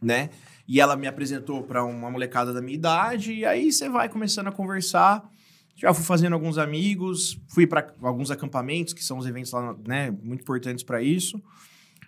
né? 0.00 0.30
E 0.68 0.80
ela 0.80 0.96
me 0.96 1.06
apresentou 1.06 1.62
pra 1.62 1.84
uma 1.84 2.10
molecada 2.10 2.52
da 2.52 2.60
minha 2.60 2.74
idade, 2.74 3.32
e 3.32 3.44
aí 3.44 3.70
você 3.72 3.88
vai 3.88 4.08
começando 4.08 4.48
a 4.48 4.52
conversar. 4.52 5.28
Já 5.76 5.92
fui 5.94 6.04
fazendo 6.04 6.32
alguns 6.32 6.58
amigos, 6.58 7.38
fui 7.48 7.66
para 7.66 7.94
alguns 8.02 8.30
acampamentos, 8.30 8.92
que 8.94 9.04
são 9.04 9.18
os 9.18 9.26
eventos 9.26 9.52
lá, 9.52 9.76
né, 9.86 10.10
muito 10.10 10.40
importantes 10.42 10.82
pra 10.82 11.02
isso. 11.02 11.40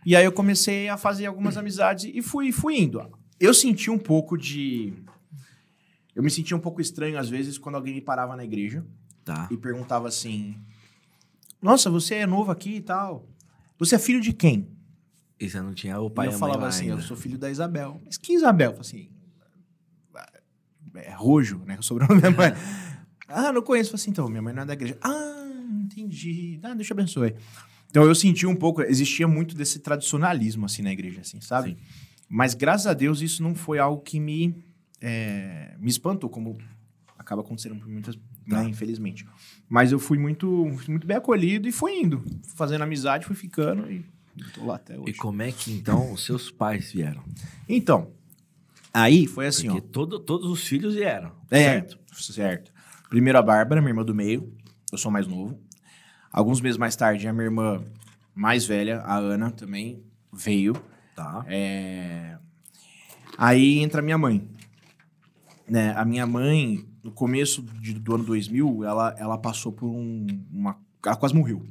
E 0.07 0.17
aí 0.17 0.25
eu 0.25 0.33
comecei 0.33 0.89
a 0.89 0.97
fazer 0.97 1.27
algumas 1.27 1.57
amizades 1.59 2.11
e 2.13 2.23
fui, 2.23 2.51
fui 2.51 2.79
indo. 2.81 3.01
Eu 3.39 3.53
senti 3.55 3.91
um 3.91 3.99
pouco 3.99 4.37
de. 4.37 4.93
Eu 6.17 6.23
me 6.23 6.31
sentia 6.31 6.57
um 6.57 6.61
pouco 6.61 6.81
estranho, 6.81 7.17
às 7.19 7.29
vezes, 7.29 7.59
quando 7.59 7.77
alguém 7.77 7.95
me 7.95 8.01
parava 8.01 8.35
na 8.35 8.43
igreja 8.45 8.85
Tá. 9.25 9.47
e 9.51 9.57
perguntava 9.57 10.09
assim: 10.09 10.57
Nossa, 11.63 11.89
você 11.91 12.17
é 12.17 12.27
novo 12.27 12.51
aqui 12.51 12.77
e 12.77 12.81
tal. 12.81 13.29
Você 13.79 13.95
é 13.95 13.99
filho 13.99 14.21
de 14.21 14.33
quem? 14.33 14.67
E 15.41 15.49
você 15.49 15.61
não 15.61 15.73
tinha 15.73 16.01
o 16.01 16.11
pai 16.11 16.29
e 16.29 16.33
eu 16.33 16.39
falava 16.39 16.67
assim, 16.67 16.91
ainda. 16.91 16.97
eu 16.97 17.01
sou 17.01 17.17
filho 17.17 17.39
da 17.39 17.51
Isabel. 17.51 18.01
Mas 18.05 18.17
que 18.17 18.33
Isabel? 18.33 18.73
Eu 18.73 18.83
falei 18.85 19.07
assim, 19.07 19.11
é 20.97 21.13
Rojo, 21.13 21.63
né? 21.65 21.77
O 21.79 21.83
sobrenome 21.83 22.21
da 22.21 22.31
minha 22.31 22.51
mãe. 22.51 22.53
ah, 23.29 23.53
não 23.53 23.63
conheço. 23.63 23.89
Eu 23.89 23.93
falei 23.93 24.03
assim, 24.03 24.11
então, 24.11 24.29
minha 24.29 24.43
mãe 24.43 24.53
não 24.53 24.63
é 24.63 24.67
da 24.67 24.73
igreja. 24.73 24.99
Ah, 25.01 25.49
entendi. 25.85 26.59
Ah, 26.63 26.75
Deus 26.75 26.87
te 26.87 26.93
abençoe. 26.93 27.35
Então 27.91 28.05
eu 28.05 28.15
senti 28.15 28.47
um 28.47 28.57
pouco, 28.57 28.83
existia 28.83 29.27
muito 29.27 29.55
desse 29.55 29.79
tradicionalismo 29.79 30.67
assim 30.67 30.83
na 30.83 30.93
igreja, 30.93 31.21
assim, 31.23 31.41
sabe? 31.41 31.71
Sim. 31.71 31.77
Mas 32.29 32.53
graças 32.55 32.87
a 32.87 32.93
Deus 32.93 33.23
isso 33.23 33.43
não 33.43 33.55
foi 33.55 33.79
algo 33.79 34.03
que 34.03 34.21
me, 34.21 34.55
é, 35.01 35.75
me 35.79 35.89
espantou, 35.89 36.29
como 36.29 36.59
acaba 37.19 37.41
acontecendo 37.41 37.77
por 37.77 37.89
muitas, 37.89 38.15
Tá. 38.49 38.63
né, 38.63 38.69
infelizmente. 38.69 39.27
Mas 39.69 39.93
eu 39.93 39.99
fui 39.99 40.19
muito, 40.19 40.47
muito 40.89 41.07
bem 41.07 41.17
acolhido 41.17 41.69
e 41.69 41.73
fui 41.73 42.01
indo, 42.01 42.25
fazendo 42.57 42.83
amizade, 42.83 43.27
fui 43.27 43.37
ficando 43.37 43.91
e 43.91 44.05
tô 44.55 44.65
lá 44.67 44.77
até 44.77 44.99
hoje. 44.99 45.11
E 45.11 45.15
como 45.15 45.43
é 45.43 45.51
que, 45.53 45.73
então, 45.73 46.13
os 46.13 46.25
seus 46.25 46.51
pais 46.51 46.93
vieram? 46.93 47.23
Então, 47.69 48.13
aí 48.93 49.27
foi 49.27 49.47
assim, 49.47 49.69
Porque 49.69 49.87
ó. 49.87 49.91
todo, 49.93 50.19
todos 50.19 50.51
os 50.51 50.63
filhos 50.67 50.95
vieram, 50.95 51.33
É, 51.51 51.65
certo? 51.65 51.99
certo. 52.13 52.73
Primeiro 53.09 53.39
a 53.39 53.43
Bárbara, 53.43 53.81
minha 53.81 53.91
irmã 53.91 54.05
do 54.05 54.15
meio. 54.15 54.53
Eu 54.93 54.99
sou 54.99 55.11
mais 55.11 55.27
novo. 55.27 55.59
Alguns 56.33 56.61
meses 56.61 56.77
mais 56.77 56.95
tarde, 56.97 57.27
a 57.27 57.33
minha 57.33 57.45
irmã 57.45 57.83
mais 58.35 58.65
velha, 58.67 59.01
a 59.01 59.17
Ana, 59.17 59.51
também 59.51 60.03
veio. 60.33 60.75
Tá. 61.15 61.45
É, 61.49 62.37
Aí 63.37 63.79
entra 63.79 64.01
a 64.01 64.05
minha 64.05 64.19
mãe. 64.19 64.49
Né? 65.69 65.93
A 65.97 66.05
minha 66.05 66.27
mãe, 66.27 66.87
no 67.03 67.11
começo 67.13 67.63
de- 67.63 67.95
do 67.95 68.15
ano 68.15 68.25
2000, 68.25 68.85
ela, 68.85 69.15
ela 69.19 69.39
passou 69.39 69.73
por 69.73 69.89
um, 69.89 70.27
uma... 70.51 70.77
Ela 71.05 71.17
quase 71.17 71.35
morreu. 71.35 71.65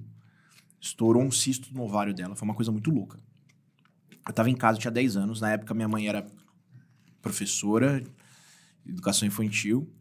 Estourou 0.79 1.23
um 1.23 1.31
cisto 1.31 1.73
no 1.73 1.83
ovário 1.83 2.13
dela. 2.13 2.35
Foi 2.35 2.47
uma 2.47 2.55
coisa 2.55 2.71
muito 2.71 2.91
louca. 2.91 3.19
Eu 4.27 4.33
tava 4.33 4.49
em 4.49 4.55
casa, 4.55 4.77
tinha 4.77 4.91
10 4.91 5.17
anos. 5.17 5.41
Na 5.41 5.51
época, 5.51 5.73
minha 5.73 5.87
mãe 5.87 6.07
era 6.07 6.27
professora 7.21 8.01
de 8.01 8.91
educação 8.91 9.27
infantil. 9.27 9.91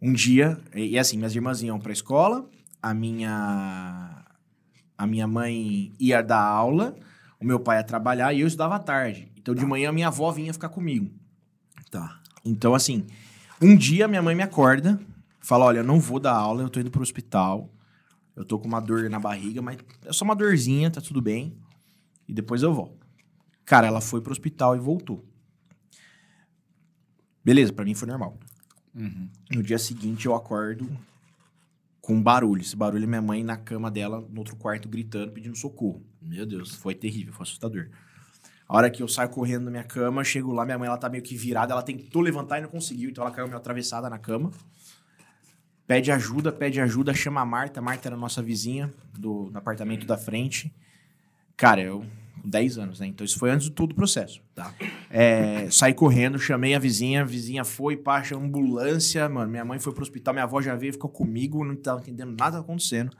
Um 0.00 0.12
dia, 0.12 0.58
e, 0.74 0.90
e 0.90 0.98
assim, 0.98 1.16
minhas 1.16 1.34
irmãs 1.34 1.62
iam 1.62 1.78
pra 1.78 1.92
escola, 1.92 2.48
a 2.82 2.94
minha, 2.94 4.24
a 4.96 5.06
minha 5.06 5.26
mãe 5.26 5.92
ia 5.98 6.22
dar 6.22 6.42
aula, 6.42 6.96
o 7.38 7.44
meu 7.44 7.60
pai 7.60 7.78
ia 7.78 7.84
trabalhar 7.84 8.32
e 8.32 8.40
eu 8.40 8.46
estudava 8.46 8.76
à 8.76 8.78
tarde. 8.78 9.30
Então, 9.36 9.54
de 9.54 9.64
manhã, 9.64 9.92
minha 9.92 10.08
avó 10.08 10.30
vinha 10.32 10.52
ficar 10.52 10.70
comigo. 10.70 11.10
Tá. 11.90 12.20
Então, 12.44 12.74
assim, 12.74 13.06
um 13.60 13.76
dia 13.76 14.08
minha 14.08 14.22
mãe 14.22 14.34
me 14.34 14.42
acorda, 14.42 14.98
fala: 15.40 15.66
Olha, 15.66 15.78
eu 15.78 15.84
não 15.84 16.00
vou 16.00 16.18
dar 16.18 16.34
aula, 16.34 16.62
eu 16.62 16.70
tô 16.70 16.80
indo 16.80 16.90
pro 16.90 17.02
hospital. 17.02 17.70
Eu 18.36 18.44
tô 18.44 18.58
com 18.58 18.68
uma 18.68 18.80
dor 18.80 19.08
na 19.10 19.18
barriga, 19.18 19.60
mas 19.60 19.78
é 20.04 20.12
só 20.12 20.24
uma 20.24 20.36
dorzinha, 20.36 20.90
tá 20.90 21.00
tudo 21.00 21.20
bem. 21.20 21.56
E 22.26 22.32
depois 22.32 22.62
eu 22.62 22.72
volto. 22.72 23.06
Cara, 23.64 23.86
ela 23.86 24.00
foi 24.00 24.20
pro 24.20 24.32
hospital 24.32 24.76
e 24.76 24.78
voltou. 24.78 25.24
Beleza, 27.44 27.72
pra 27.72 27.84
mim 27.84 27.94
foi 27.94 28.08
normal. 28.08 28.38
No 29.50 29.62
dia 29.62 29.78
seguinte 29.78 30.26
eu 30.26 30.34
acordo 30.34 30.88
com 32.00 32.20
barulho. 32.22 32.62
Esse 32.62 32.76
barulho 32.76 33.04
é 33.04 33.06
minha 33.06 33.22
mãe 33.22 33.44
na 33.44 33.56
cama 33.56 33.90
dela, 33.90 34.20
no 34.28 34.38
outro 34.38 34.56
quarto, 34.56 34.88
gritando, 34.88 35.32
pedindo 35.32 35.56
socorro. 35.56 36.04
Meu 36.20 36.44
Deus. 36.44 36.74
Foi 36.74 36.94
terrível, 36.94 37.32
foi 37.32 37.44
assustador. 37.44 37.88
A 38.66 38.76
hora 38.76 38.90
que 38.90 39.02
eu 39.02 39.08
saio 39.08 39.28
correndo 39.28 39.64
da 39.64 39.70
minha 39.70 39.84
cama, 39.84 40.22
chego 40.22 40.52
lá, 40.52 40.64
minha 40.64 40.78
mãe 40.78 40.86
ela 40.86 40.96
tá 40.96 41.08
meio 41.08 41.24
que 41.24 41.36
virada, 41.36 41.72
ela 41.72 41.82
tentou 41.82 42.22
levantar 42.22 42.58
e 42.58 42.62
não 42.62 42.68
conseguiu, 42.68 43.10
então 43.10 43.24
ela 43.24 43.34
caiu 43.34 43.46
meio 43.46 43.56
atravessada 43.56 44.08
na 44.08 44.16
cama. 44.16 44.52
Pede 45.90 46.12
ajuda, 46.12 46.52
pede 46.52 46.80
ajuda, 46.80 47.12
chama 47.12 47.40
a 47.40 47.44
Marta. 47.44 47.80
Marta 47.80 48.08
era 48.08 48.16
nossa 48.16 48.40
vizinha 48.40 48.94
do, 49.18 49.50
do 49.50 49.58
apartamento 49.58 50.06
da 50.06 50.16
frente. 50.16 50.72
Cara, 51.56 51.82
eu 51.82 52.04
com 52.40 52.48
10 52.48 52.78
anos, 52.78 53.00
né? 53.00 53.08
Então 53.08 53.24
isso 53.24 53.36
foi 53.36 53.50
antes 53.50 53.66
de 53.66 53.72
todo 53.72 53.90
o 53.90 53.94
processo. 53.96 54.40
Tá. 54.54 54.72
É, 55.10 55.68
saí 55.68 55.92
correndo, 55.92 56.38
chamei 56.38 56.76
a 56.76 56.78
vizinha, 56.78 57.22
a 57.22 57.24
vizinha 57.24 57.64
foi, 57.64 57.96
pá, 57.96 58.22
chamou 58.22 58.46
ambulância, 58.46 59.28
mano. 59.28 59.50
Minha 59.50 59.64
mãe 59.64 59.80
foi 59.80 59.92
pro 59.92 60.00
hospital, 60.00 60.32
minha 60.32 60.44
avó 60.44 60.62
já 60.62 60.76
veio, 60.76 60.92
ficou 60.92 61.10
comigo, 61.10 61.64
não 61.64 61.74
tava 61.74 61.98
entendendo 61.98 62.36
nada 62.38 62.60
acontecendo. 62.60 63.10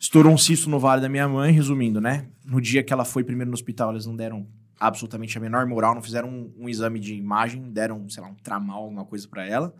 Estourou 0.00 0.32
um 0.32 0.38
cisto 0.38 0.68
no 0.68 0.80
vale 0.80 1.00
da 1.00 1.08
minha 1.08 1.28
mãe, 1.28 1.52
resumindo, 1.52 2.00
né? 2.00 2.26
No 2.44 2.60
dia 2.60 2.82
que 2.82 2.92
ela 2.92 3.04
foi 3.04 3.22
primeiro 3.22 3.52
no 3.52 3.54
hospital, 3.54 3.92
eles 3.92 4.04
não 4.04 4.16
deram 4.16 4.48
absolutamente 4.80 5.38
a 5.38 5.40
menor 5.40 5.64
moral, 5.64 5.94
não 5.94 6.02
fizeram 6.02 6.28
um, 6.28 6.52
um 6.64 6.68
exame 6.68 6.98
de 6.98 7.14
imagem, 7.14 7.70
deram, 7.70 8.08
sei 8.08 8.20
lá, 8.20 8.28
um 8.28 8.34
tramal, 8.34 8.82
alguma 8.82 9.04
coisa 9.04 9.28
pra 9.28 9.46
ela. 9.46 9.72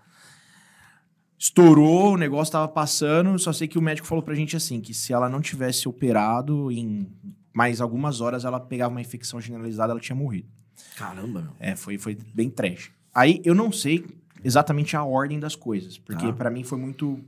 Estourou, 1.42 2.12
o 2.12 2.16
negócio 2.18 2.52
tava 2.52 2.68
passando, 2.68 3.38
só 3.38 3.50
sei 3.50 3.66
que 3.66 3.78
o 3.78 3.82
médico 3.82 4.06
falou 4.06 4.22
pra 4.22 4.34
gente 4.34 4.54
assim, 4.54 4.78
que 4.78 4.92
se 4.92 5.10
ela 5.10 5.26
não 5.26 5.40
tivesse 5.40 5.88
operado 5.88 6.70
em 6.70 7.10
mais 7.50 7.80
algumas 7.80 8.20
horas, 8.20 8.44
ela 8.44 8.60
pegava 8.60 8.90
uma 8.92 9.00
infecção 9.00 9.40
generalizada, 9.40 9.90
ela 9.94 10.00
tinha 10.00 10.14
morrido. 10.14 10.50
Caramba, 10.96 11.40
meu. 11.40 11.52
É, 11.58 11.74
foi, 11.74 11.96
foi 11.96 12.14
bem 12.34 12.50
trash. 12.50 12.90
Aí 13.14 13.40
eu 13.42 13.54
não 13.54 13.72
sei 13.72 14.04
exatamente 14.44 14.98
a 14.98 15.02
ordem 15.02 15.40
das 15.40 15.56
coisas, 15.56 15.96
porque 15.96 16.26
Tá. 16.26 16.32
pra 16.34 16.50
mim 16.50 16.62
foi 16.62 16.76
muito 16.76 17.18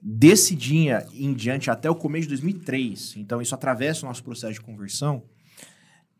desse 0.00 0.54
dia 0.54 1.04
em 1.12 1.34
diante 1.34 1.68
até 1.68 1.90
o 1.90 1.96
começo 1.96 2.28
de 2.28 2.28
2003. 2.28 3.14
Então 3.16 3.42
isso 3.42 3.56
atravessa 3.56 4.06
o 4.06 4.08
nosso 4.08 4.22
processo 4.22 4.54
de 4.54 4.60
conversão. 4.60 5.24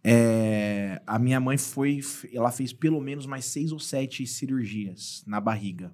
É, 0.03 1.01
a 1.07 1.21
minha 1.21 1.39
mãe 1.39 1.57
foi, 1.57 2.01
ela 2.35 2.51
fez 2.51 2.73
pelo 2.73 3.01
menos 3.01 3.27
mais 3.27 3.45
seis 3.45 3.71
ou 3.71 3.79
sete 3.79 4.27
cirurgias 4.27 5.23
na 5.25 5.41
barriga 5.41 5.93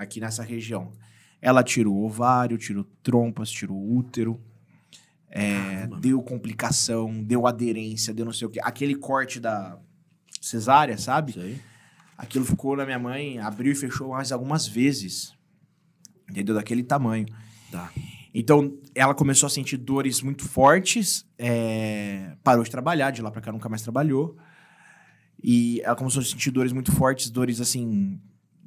aqui 0.00 0.20
nessa 0.20 0.42
região. 0.42 0.92
Ela 1.40 1.62
tirou 1.62 2.04
ovário, 2.04 2.58
tirou 2.58 2.84
trompas, 3.02 3.50
tirou 3.50 3.78
útero, 3.96 4.40
é, 5.28 5.86
deu 6.00 6.22
complicação, 6.22 7.22
deu 7.22 7.46
aderência, 7.46 8.12
deu 8.12 8.24
não 8.24 8.32
sei 8.32 8.46
o 8.46 8.50
quê. 8.50 8.60
Aquele 8.62 8.94
corte 8.94 9.38
da 9.38 9.78
cesárea, 10.40 10.98
sabe? 10.98 11.34
Aí. 11.38 11.60
Aquilo 12.16 12.44
ficou 12.44 12.76
na 12.76 12.84
minha 12.84 12.98
mãe, 12.98 13.38
abriu 13.38 13.72
e 13.72 13.76
fechou 13.76 14.10
mais 14.10 14.32
algumas 14.32 14.66
vezes. 14.66 15.32
Entendeu? 16.28 16.54
Daquele 16.54 16.82
tamanho. 16.82 17.26
Tá. 17.70 17.90
Então, 18.34 18.78
ela 18.94 19.14
começou 19.14 19.46
a 19.46 19.50
sentir 19.50 19.76
dores 19.76 20.20
muito 20.22 20.46
fortes, 20.46 21.26
é, 21.38 22.36
parou 22.44 22.62
de 22.62 22.70
trabalhar, 22.70 23.10
de 23.10 23.22
lá 23.22 23.30
pra 23.30 23.40
cá 23.40 23.50
nunca 23.50 23.68
mais 23.68 23.82
trabalhou. 23.82 24.36
E 25.42 25.80
ela 25.82 25.96
começou 25.96 26.20
a 26.20 26.24
sentir 26.24 26.50
dores 26.50 26.72
muito 26.72 26.92
fortes, 26.92 27.30
dores 27.30 27.60
assim. 27.60 28.20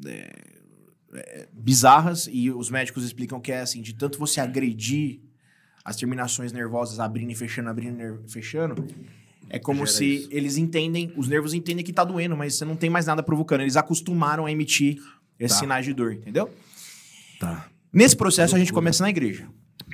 é, 0.06 0.63
é, 1.14 1.48
bizarras, 1.54 2.28
e 2.32 2.50
os 2.52 2.70
médicos 2.70 3.04
explicam 3.04 3.40
que 3.40 3.52
é 3.52 3.62
assim: 3.62 3.82
de 3.82 3.94
tanto 3.94 4.18
você 4.20 4.40
agredir 4.42 5.20
as 5.84 5.96
terminações 5.96 6.52
nervosas 6.52 7.00
abrindo 7.00 7.32
e 7.32 7.36
fechando, 7.36 7.70
abrindo 7.70 8.02
e 8.26 8.32
fechando, 8.32 8.88
é 9.50 9.60
como 9.60 9.86
se 9.86 10.06
isso. 10.06 10.30
eles 10.32 10.58
entendem, 10.58 11.12
os 11.18 11.28
nervos 11.28 11.54
entendem 11.54 11.84
que 11.84 11.92
tá 11.94 12.04
doendo, 12.04 12.36
mas 12.38 12.56
você 12.56 12.66
não 12.66 12.76
tem 12.76 12.90
mais 12.90 13.06
nada 13.06 13.22
provocando. 13.22 13.62
Eles 13.62 13.76
acostumaram 13.76 14.46
a 14.46 14.52
emitir 14.52 14.98
esses 15.40 15.58
Tá. 15.58 15.64
sinais 15.64 15.86
de 15.86 15.94
dor, 15.94 16.14
entendeu? 16.14 16.50
Tá. 17.40 17.68
Nesse 17.92 18.16
processo, 18.16 18.56
a 18.56 18.60
gente 18.60 18.72
começa 18.72 19.04
na 19.04 19.10
igreja. 19.10 19.48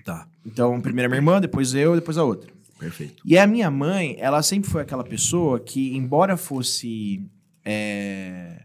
Tá. 0.05 0.27
Então, 0.45 0.79
primeiro 0.79 1.07
a 1.07 1.09
minha 1.09 1.17
irmã, 1.19 1.41
depois 1.41 1.73
eu, 1.73 1.95
depois 1.95 2.17
a 2.17 2.23
outra. 2.23 2.51
Perfeito. 2.77 3.21
E 3.25 3.37
a 3.37 3.45
minha 3.45 3.69
mãe, 3.69 4.15
ela 4.19 4.41
sempre 4.41 4.69
foi 4.69 4.81
aquela 4.83 5.03
pessoa 5.03 5.59
que, 5.59 5.95
embora 5.97 6.37
fosse, 6.37 7.21
é, 7.65 8.63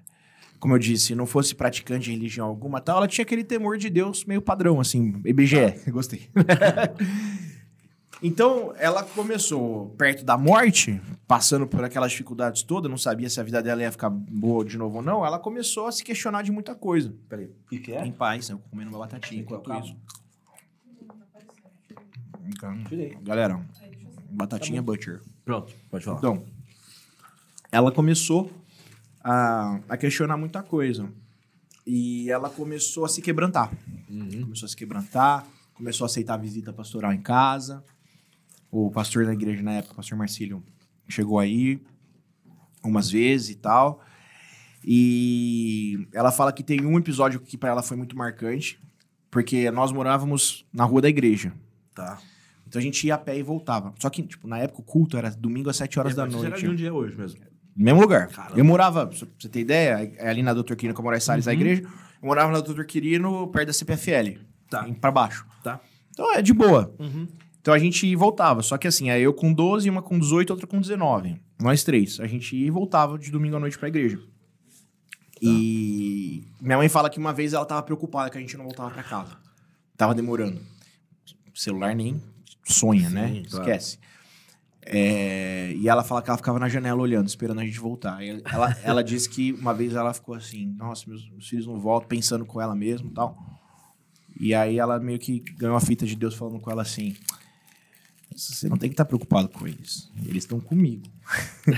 como 0.65 0.77
eu 0.77 0.79
disse, 0.79 1.15
não 1.15 1.27
fosse 1.27 1.55
praticante 1.55 2.07
de 2.07 2.13
religião 2.13 2.47
alguma 2.47 2.81
tal, 2.81 2.97
ela 2.97 3.07
tinha 3.07 3.23
aquele 3.23 3.45
temor 3.45 3.77
de 3.77 3.91
Deus 3.91 4.25
meio 4.25 4.41
padrão, 4.41 4.81
assim, 4.81 5.21
IBGE. 5.23 5.91
Gostei. 5.91 6.31
então, 8.23 8.73
ela 8.79 9.03
começou 9.03 9.91
perto 9.99 10.25
da 10.25 10.39
morte, 10.39 10.99
passando 11.29 11.67
por 11.67 11.85
aquelas 11.85 12.13
dificuldades 12.13 12.63
todas, 12.63 12.91
não 12.91 12.97
sabia 12.97 13.29
se 13.29 13.39
a 13.39 13.43
vida 13.43 13.63
dela 13.63 13.83
ia 13.83 13.93
ficar 13.93 14.09
boa 14.09 14.65
de 14.65 14.79
novo 14.79 14.97
ou 14.97 15.03
não, 15.03 15.23
ela 15.23 15.39
começou 15.39 15.87
a 15.87 15.93
se 15.93 16.03
questionar 16.03 16.41
de 16.41 16.51
muita 16.51 16.75
coisa. 16.75 17.15
Peraí. 17.29 17.45
O 17.45 17.69
que, 17.69 17.81
que 17.81 17.95
Em 17.95 18.11
paz, 18.11 18.49
eu 18.49 18.59
comendo 18.71 18.89
uma 18.89 19.01
batatinha 19.01 19.43
enquanto 19.43 19.69
Calma. 19.69 19.85
isso. 19.85 19.95
Então. 22.49 22.75
Galera, 23.23 23.61
batatinha 24.31 24.81
butcher. 24.81 25.21
Pronto, 25.45 25.75
pode 25.91 26.07
falar. 26.07 26.17
Então, 26.17 26.43
ela 27.71 27.93
começou 27.93 28.51
a, 29.25 29.81
a 29.89 29.97
questionar 29.97 30.37
muita 30.37 30.63
coisa. 30.63 31.09
E 31.87 32.31
ela 32.31 32.51
começou 32.51 33.07
a 33.07 33.09
se 33.09 33.23
quebrantar. 33.23 33.73
Uhum. 34.09 34.43
Começou 34.43 34.67
a 34.67 34.69
se 34.69 34.77
quebrantar, 34.77 35.47
começou 35.73 36.05
a 36.05 36.07
aceitar 36.07 36.37
visita 36.37 36.73
pastoral 36.73 37.13
em 37.13 37.21
casa. 37.21 37.83
O 38.71 38.91
pastor 38.91 39.25
da 39.25 39.33
igreja 39.33 39.63
na 39.63 39.73
época, 39.73 39.95
o 39.95 39.97
pastor 39.97 40.19
Marcílio, 40.19 40.63
chegou 41.09 41.39
aí 41.39 41.81
umas 42.83 43.11
vezes 43.11 43.51
e 43.51 43.55
tal. 43.55 44.05
E 44.85 46.07
ela 46.13 46.31
fala 46.31 46.53
que 46.53 46.63
tem 46.63 46.85
um 46.85 46.99
episódio 46.99 47.41
que 47.41 47.57
para 47.57 47.71
ela 47.71 47.83
foi 47.83 47.97
muito 47.97 48.17
marcante, 48.17 48.79
porque 49.31 49.71
nós 49.71 49.91
morávamos 49.91 50.67
na 50.73 50.85
rua 50.85 51.01
da 51.01 51.09
igreja. 51.09 51.53
Tá. 51.95 52.19
Então 52.67 52.79
a 52.81 52.83
gente 52.83 53.07
ia 53.07 53.15
a 53.15 53.19
pé 53.19 53.39
e 53.39 53.43
voltava. 53.43 53.95
Só 53.99 54.11
que, 54.11 54.23
tipo, 54.23 54.47
na 54.47 54.59
época 54.59 54.81
o 54.81 54.85
culto 54.85 55.17
era 55.17 55.31
domingo 55.31 55.71
às 55.71 55.77
7 55.77 55.99
horas 55.99 56.15
da 56.15 56.25
Você 56.25 56.33
noite. 56.33 56.47
Era 56.47 56.59
de 56.59 56.69
um 56.69 56.75
dia 56.75 56.93
hoje 56.93 57.17
mesmo. 57.17 57.41
Mesmo 57.77 58.01
lugar. 58.01 58.29
Caramba. 58.29 58.59
Eu 58.59 58.65
morava, 58.65 59.07
pra 59.07 59.17
você 59.17 59.49
ter 59.49 59.61
ideia, 59.61 60.13
é 60.17 60.29
ali 60.29 60.43
na 60.43 60.55
Doutor 60.55 60.77
Quirino, 60.77 60.95
que 60.95 61.01
eu 61.01 61.05
morava 61.05 61.19
em 61.19 61.25
Salles, 61.25 61.49
a 61.49 61.51
Uhum. 61.51 61.57
igreja. 61.57 61.83
Eu 61.83 62.27
morava 62.27 62.53
na 62.53 62.61
Doutor 62.61 62.85
Quirino, 62.87 63.49
perto 63.49 63.67
da 63.69 63.73
CPFL. 63.73 64.39
Tá. 64.71 64.85
Pra 65.01 65.11
baixo. 65.11 65.45
Tá. 65.63 65.81
Então 66.11 66.33
é 66.33 66.41
de 66.41 66.53
boa. 66.53 66.95
Uhum. 66.99 67.27
Então 67.61 67.75
a 67.75 67.79
gente 67.79 68.15
voltava. 68.15 68.63
Só 68.63 68.77
que 68.79 68.87
assim, 68.87 69.11
aí 69.11 69.23
eu 69.23 69.33
com 69.35 69.53
12, 69.53 69.89
uma 69.91 70.03
com 70.03 70.19
18, 70.19 70.51
outra 70.51 70.67
com 70.67 70.81
19. 70.81 71.41
Nós 71.61 71.83
três. 71.83 72.21
A 72.21 72.27
gente 72.27 72.55
ia 72.57 72.67
e 72.67 72.71
voltava 72.71 73.19
de 73.19 73.31
domingo 73.31 73.57
à 73.57 73.61
noite 73.61 73.79
pra 73.79 73.89
igreja. 73.89 74.21
E 75.43 76.45
minha 76.61 76.77
mãe 76.79 76.89
fala 76.89 77.11
que 77.11 77.19
uma 77.19 77.33
vez 77.33 77.53
ela 77.53 77.65
tava 77.65 77.83
preocupada 77.83 78.31
que 78.31 78.39
a 78.39 78.41
gente 78.41 78.57
não 78.57 78.65
voltava 78.65 78.91
pra 78.91 79.03
casa. 79.03 79.37
Tava 79.97 80.15
demorando. 80.15 80.61
O 81.55 81.59
celular 81.59 81.95
nem 81.95 82.21
sonha, 82.65 83.09
Sim, 83.09 83.15
né? 83.15 83.43
claro. 83.51 83.65
Esquece. 83.65 83.99
É, 84.87 85.73
e 85.77 85.89
ela 85.89 86.05
fala 86.05 86.21
que 86.21 86.29
ela 86.29 86.37
ficava 86.37 86.59
na 86.59 86.69
janela 86.69 87.01
olhando, 87.01 87.27
esperando 87.27 87.61
a 87.61 87.65
gente 87.65 87.79
voltar. 87.79 88.23
E 88.23 88.43
ela, 88.45 88.77
ela 88.83 89.03
disse 89.05 89.29
que 89.29 89.53
uma 89.53 89.73
vez 89.73 89.95
ela 89.95 90.13
ficou 90.13 90.35
assim: 90.35 90.67
Nossa, 90.77 91.09
meus, 91.09 91.29
meus 91.31 91.49
filhos 91.49 91.67
não 91.67 91.81
voltam, 91.81 92.09
pensando 92.09 92.45
com 92.45 92.61
ela 92.61 92.75
mesmo 92.75 93.11
tal. 93.11 93.37
E 94.39 94.55
aí 94.55 94.79
ela 94.79 94.99
meio 94.99 95.19
que 95.19 95.41
ganhou 95.57 95.77
a 95.77 95.81
fita 95.81 96.05
de 96.05 96.15
Deus 96.15 96.35
falando 96.35 96.61
com 96.61 96.71
ela 96.71 96.83
assim: 96.83 97.17
Você 98.35 98.69
não 98.69 98.77
tem 98.77 98.91
que 98.91 98.95
estar 98.95 99.07
preocupado 99.07 99.49
com 99.49 99.67
eles. 99.67 100.11
Eles 100.27 100.45
estão 100.45 100.61
comigo. 100.61 101.07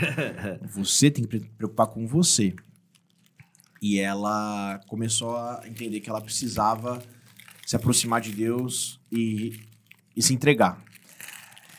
você 0.75 1.11
tem 1.11 1.25
que 1.25 1.38
preocupar 1.38 1.87
com 1.87 2.07
você. 2.07 2.55
E 3.81 3.99
ela 4.01 4.81
começou 4.88 5.37
a 5.37 5.62
entender 5.66 6.01
que 6.01 6.11
ela 6.11 6.21
precisava 6.21 7.01
se 7.64 7.77
aproximar 7.77 8.21
de 8.21 8.33
Deus 8.33 8.99
e, 9.12 9.61
e 10.16 10.23
se 10.23 10.33
entregar. 10.33 10.83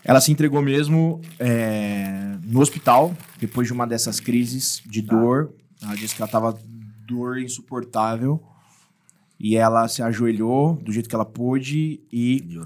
Ela 0.07 0.19
se 0.21 0.31
entregou 0.31 0.61
mesmo 0.61 1.21
é, 1.37 2.37
no 2.43 2.61
hospital, 2.61 3.13
depois 3.39 3.67
de 3.67 3.73
uma 3.73 3.85
dessas 3.85 4.19
crises 4.19 4.81
de 4.85 5.03
Tá. 5.03 5.15
dor. 5.15 5.53
Ela 5.83 5.95
disse 5.95 6.15
que 6.15 6.21
ela 6.21 6.31
tava 6.31 6.57
dor 7.05 7.37
insuportável. 7.37 8.41
E 9.39 9.55
ela 9.55 9.87
se 9.87 10.01
ajoelhou 10.01 10.75
do 10.77 10.91
jeito 10.91 11.07
que 11.07 11.13
ela 11.13 11.23
pôde 11.25 11.99
e, 12.11 12.59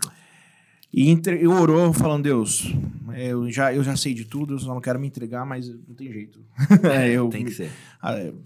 e, 0.93 1.09
entre, 1.09 1.41
e 1.41 1.45
orou 1.45 1.91
falando, 1.91 2.23
Deus, 2.23 2.73
eu 3.17 3.51
já, 3.51 3.73
eu 3.73 3.83
já 3.83 3.97
sei 3.97 4.13
de 4.13 4.23
tudo, 4.23 4.53
eu 4.53 4.59
só 4.59 4.73
não 4.73 4.79
quero 4.79 4.97
me 4.97 5.05
entregar, 5.07 5.45
mas 5.45 5.67
não 5.67 5.93
tem 5.95 6.09
jeito. 6.13 6.39
É, 6.89 7.09
eu, 7.09 7.27
Tem 7.27 7.43
que 7.43 7.51
ser. 7.51 7.71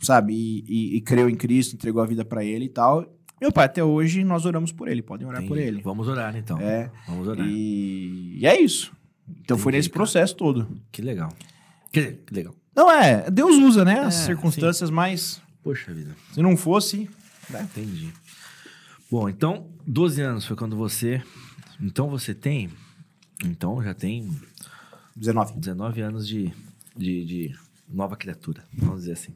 sabe, 0.02 0.34
e, 0.34 0.64
e, 0.68 0.96
e 0.98 1.02
creu 1.02 1.30
em 1.30 1.36
Cristo, 1.36 1.76
entregou 1.76 2.02
a 2.02 2.06
vida 2.08 2.26
pra 2.26 2.44
ele 2.44 2.66
e 2.66 2.70
tal. 2.70 3.06
Meu 3.40 3.52
pai, 3.52 3.66
até 3.66 3.84
hoje 3.84 4.24
nós 4.24 4.46
oramos 4.46 4.72
por 4.72 4.88
ele, 4.88 5.02
podem 5.02 5.28
orar 5.28 5.42
por 5.46 5.58
Entendi. 5.58 5.76
ele. 5.76 5.82
Vamos 5.82 6.08
orar 6.08 6.36
então. 6.36 6.60
É, 6.60 6.90
Vamos 7.08 7.28
orar. 7.28 7.46
e, 7.48 8.38
e 8.40 8.46
é 8.48 8.60
isso. 8.60 8.92
Então 9.42 9.58
foi 9.58 9.72
Entendi, 9.72 9.78
nesse 9.80 9.90
cara. 9.90 9.98
processo 10.00 10.36
todo. 10.36 10.68
Que 10.92 11.02
legal. 11.02 11.32
Dizer, 11.92 12.24
que 12.26 12.34
legal. 12.34 12.56
Não 12.76 12.92
é, 12.92 13.30
Deus 13.32 13.56
usa, 13.58 13.84
né, 13.86 14.00
as 14.02 14.22
É, 14.22 14.26
circunstâncias, 14.26 14.90
mas 14.90 15.42
Poxa 15.64 15.94
vida. 15.94 16.16
se 16.34 16.42
não 16.42 16.56
fosse, 16.58 17.10
né? 17.50 17.64
Entendi. 17.72 18.12
Bom, 19.10 19.30
então, 19.30 19.68
12 19.88 20.22
anos 20.22 20.46
foi 20.46 20.56
quando 20.56 20.76
você. 20.76 21.22
Então 21.80 22.10
você 22.10 22.34
tem. 22.34 22.70
Então 23.44 23.82
já 23.84 23.94
tem 23.94 24.30
19. 25.16 25.54
19 25.60 26.02
anos 26.02 26.28
de, 26.28 26.52
de, 26.96 27.26
de 27.26 27.56
nova 27.90 28.16
criatura, 28.16 28.64
vamos 28.74 29.02
dizer 29.02 29.14
assim. 29.14 29.34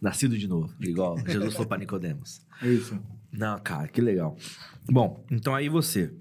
Nascido 0.00 0.36
de 0.38 0.46
novo, 0.46 0.72
igual 0.80 1.16
Jesus 1.26 1.52
falou 1.54 1.66
para 1.68 1.78
Nicodemos. 1.78 2.40
É 2.62 2.68
isso. 2.68 2.98
Não, 3.36 3.58
cara, 3.58 3.88
que 3.88 4.00
legal. 4.00 4.36
Bom, 4.88 5.24
então 5.30 5.54
aí 5.54 5.68
você 5.68 6.12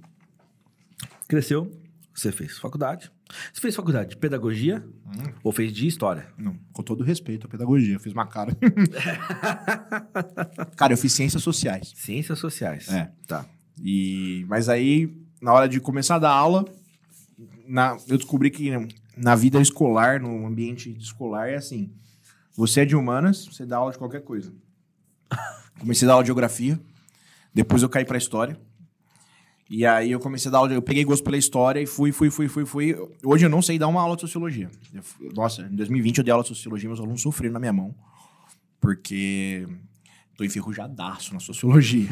cresceu, 1.27 1.71
você 2.13 2.31
fez 2.31 2.57
faculdade. 2.57 3.11
Você 3.51 3.59
fez 3.59 3.75
faculdade 3.75 4.11
de 4.11 4.17
pedagogia 4.17 4.87
ou 5.43 5.51
fez 5.51 5.73
de 5.73 5.87
história? 5.87 6.27
Não, 6.37 6.55
com 6.71 6.83
todo 6.83 7.03
respeito 7.03 7.47
à 7.47 7.49
pedagogia, 7.49 7.95
eu 7.95 7.99
fiz 7.99 8.13
uma 8.13 8.27
cara. 8.27 8.55
cara, 10.75 10.93
eu 10.93 10.97
fiz 10.97 11.11
ciências 11.13 11.43
sociais. 11.43 11.93
Ciências 11.95 12.39
sociais. 12.39 12.87
É. 12.89 13.11
Tá. 13.27 13.45
E, 13.81 14.45
mas 14.47 14.69
aí, 14.69 15.15
na 15.41 15.53
hora 15.53 15.67
de 15.67 15.79
começar 15.79 16.15
a 16.15 16.19
dar 16.19 16.31
aula, 16.31 16.65
na- 17.67 17.97
eu 18.07 18.17
descobri 18.17 18.49
que 18.51 18.69
na 19.17 19.35
vida 19.35 19.59
escolar, 19.59 20.21
no 20.21 20.45
ambiente 20.45 20.95
escolar, 20.97 21.49
é 21.49 21.55
assim: 21.55 21.91
você 22.55 22.81
é 22.81 22.85
de 22.85 22.95
humanas, 22.95 23.45
você 23.45 23.65
dá 23.65 23.77
aula 23.77 23.91
de 23.91 23.97
qualquer 23.97 24.21
coisa. 24.21 24.53
Comecei 25.79 26.05
a 26.05 26.09
dar 26.09 26.13
aula 26.13 26.23
de 26.23 26.27
geografia, 26.27 26.79
depois 27.55 27.81
eu 27.81 27.87
caí 27.87 28.03
pra 28.03 28.17
história. 28.17 28.59
E 29.69 29.83
aí 29.85 30.11
eu 30.11 30.19
comecei 30.19 30.49
a 30.49 30.51
dar 30.51 30.57
aula, 30.59 30.73
eu 30.73 30.81
peguei 30.81 31.03
gosto 31.03 31.23
pela 31.23 31.37
história 31.37 31.79
e 31.79 31.87
fui, 31.87 32.11
fui, 32.11 32.29
fui, 32.29 32.47
fui, 32.47 32.65
fui. 32.65 32.95
Hoje 33.23 33.45
eu 33.45 33.49
não 33.49 33.61
sei 33.61 33.79
dar 33.79 33.87
uma 33.87 34.01
aula 34.01 34.15
de 34.15 34.21
sociologia. 34.21 34.69
Eu 34.93 35.33
nossa, 35.33 35.63
em 35.63 35.75
2020 35.75 36.17
eu 36.19 36.23
dei 36.23 36.31
aula 36.31 36.43
de 36.43 36.49
sociologia, 36.49 36.87
meus 36.87 36.99
alunos 36.99 37.21
sofreram 37.21 37.53
na 37.53 37.59
minha 37.59 37.73
mão, 37.73 37.95
porque 38.79 39.65
tô 40.37 40.43
enferrujadaço 40.43 41.33
na 41.33 41.39
sociologia. 41.39 42.09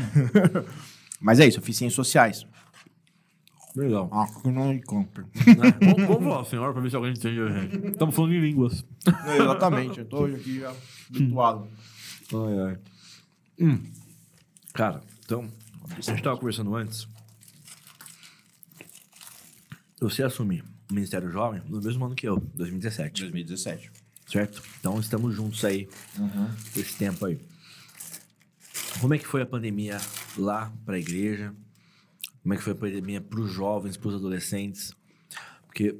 Mas 1.21 1.39
é 1.39 1.47
isso, 1.47 1.59
eu 1.59 1.63
fiz 1.63 1.77
ciências 1.77 1.95
sociais. 1.95 2.47
Legal. 3.75 4.09
Ah, 4.11 4.27
que 4.41 4.49
não 4.49 4.69
me 4.69 4.81
compra. 4.81 5.25
vamos, 5.79 6.07
vamos 6.07 6.23
falar, 6.23 6.45
senhora, 6.45 6.73
pra 6.73 6.81
ver 6.81 6.89
se 6.89 6.95
alguém 6.95 7.11
entende 7.11 7.39
a 7.39 7.49
gente. 7.49 7.87
Estamos 7.87 8.15
falando 8.15 8.33
em 8.33 8.39
línguas. 8.39 8.85
Exatamente, 9.39 9.99
eu 9.99 10.05
tô 10.05 10.25
aqui 10.25 10.59
já 10.59 10.73
habituado. 11.09 11.67
Ai, 12.33 12.59
ai. 12.59 12.77
Hum. 13.59 13.79
Cara, 14.73 15.01
então, 15.25 15.49
a 15.97 16.01
gente 16.01 16.21
tava 16.21 16.37
conversando 16.37 16.75
antes. 16.75 17.07
Você 19.99 20.21
assumiu 20.21 20.65
o 20.89 20.93
Ministério 20.93 21.31
Jovem 21.31 21.61
no 21.65 21.81
mesmo 21.81 22.05
ano 22.05 22.15
que 22.15 22.27
eu, 22.27 22.39
2017. 22.55 23.21
2017. 23.21 23.91
Certo? 24.27 24.61
Então 24.79 24.99
estamos 24.99 25.35
juntos 25.35 25.63
aí, 25.63 25.87
esse 26.75 26.97
tempo 26.97 27.25
aí. 27.25 27.39
Como 28.99 29.13
é 29.13 29.17
que 29.17 29.27
foi 29.27 29.41
a 29.41 29.45
pandemia 29.45 29.97
lá 30.37 30.71
para 30.85 30.95
a 30.95 30.99
igreja? 30.99 31.53
Como 32.41 32.53
é 32.53 32.57
que 32.57 32.63
foi 32.63 32.73
a 32.73 32.75
pandemia 32.75 33.21
para 33.21 33.39
os 33.39 33.51
jovens, 33.51 33.95
para 33.95 34.09
os 34.09 34.15
adolescentes? 34.15 34.93
Porque, 35.65 35.97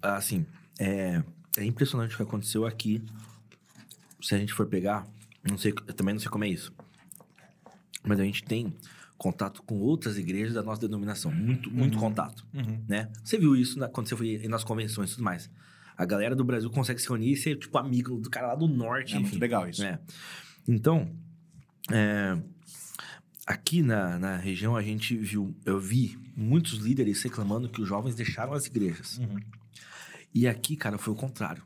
assim, 0.00 0.46
é, 0.78 1.22
é 1.56 1.64
impressionante 1.64 2.14
o 2.14 2.16
que 2.16 2.22
aconteceu 2.22 2.64
aqui. 2.66 3.02
Se 4.22 4.34
a 4.34 4.38
gente 4.38 4.52
for 4.52 4.66
pegar, 4.66 5.06
não 5.42 5.58
sei, 5.58 5.72
eu 5.72 5.94
também 5.94 6.14
não 6.14 6.20
sei 6.20 6.30
como 6.30 6.44
é 6.44 6.48
isso. 6.48 6.72
Mas 8.06 8.20
a 8.20 8.24
gente 8.24 8.42
tem 8.44 8.72
contato 9.16 9.62
com 9.64 9.78
outras 9.80 10.16
igrejas 10.16 10.54
da 10.54 10.62
nossa 10.62 10.80
denominação. 10.80 11.32
Muito, 11.32 11.70
muito 11.70 11.98
contato, 11.98 12.46
né? 12.86 13.10
Você 13.24 13.36
viu 13.36 13.56
isso 13.56 13.78
na- 13.78 13.88
quando 13.88 14.08
você 14.08 14.16
foi 14.16 14.38
nas 14.48 14.62
convenções 14.62 15.10
e 15.10 15.14
tudo 15.14 15.24
mais. 15.24 15.50
A 15.96 16.04
galera 16.04 16.36
do 16.36 16.44
Brasil 16.44 16.70
consegue 16.70 17.00
se 17.00 17.08
reunir 17.08 17.32
e 17.32 17.36
ser, 17.36 17.56
tipo, 17.58 17.76
amigo 17.76 18.20
do 18.20 18.30
cara 18.30 18.48
lá 18.48 18.54
do 18.54 18.68
norte. 18.68 19.14
É 19.14 19.18
muito 19.18 19.30
enfim. 19.32 19.38
legal 19.40 19.68
isso. 19.68 19.82
É. 19.82 19.98
Então, 20.68 21.10
é, 21.90 22.38
aqui 23.44 23.82
na, 23.82 24.16
na 24.18 24.36
região 24.36 24.76
a 24.76 24.82
gente 24.82 25.16
viu, 25.16 25.52
eu 25.64 25.80
vi 25.80 26.16
muitos 26.36 26.74
líderes 26.78 27.20
reclamando 27.22 27.68
que 27.68 27.80
os 27.82 27.88
jovens 27.88 28.14
deixaram 28.14 28.52
as 28.52 28.66
igrejas. 28.66 29.20
E 30.32 30.46
aqui, 30.46 30.76
cara, 30.76 30.96
foi 30.98 31.12
o 31.12 31.16
contrário. 31.16 31.64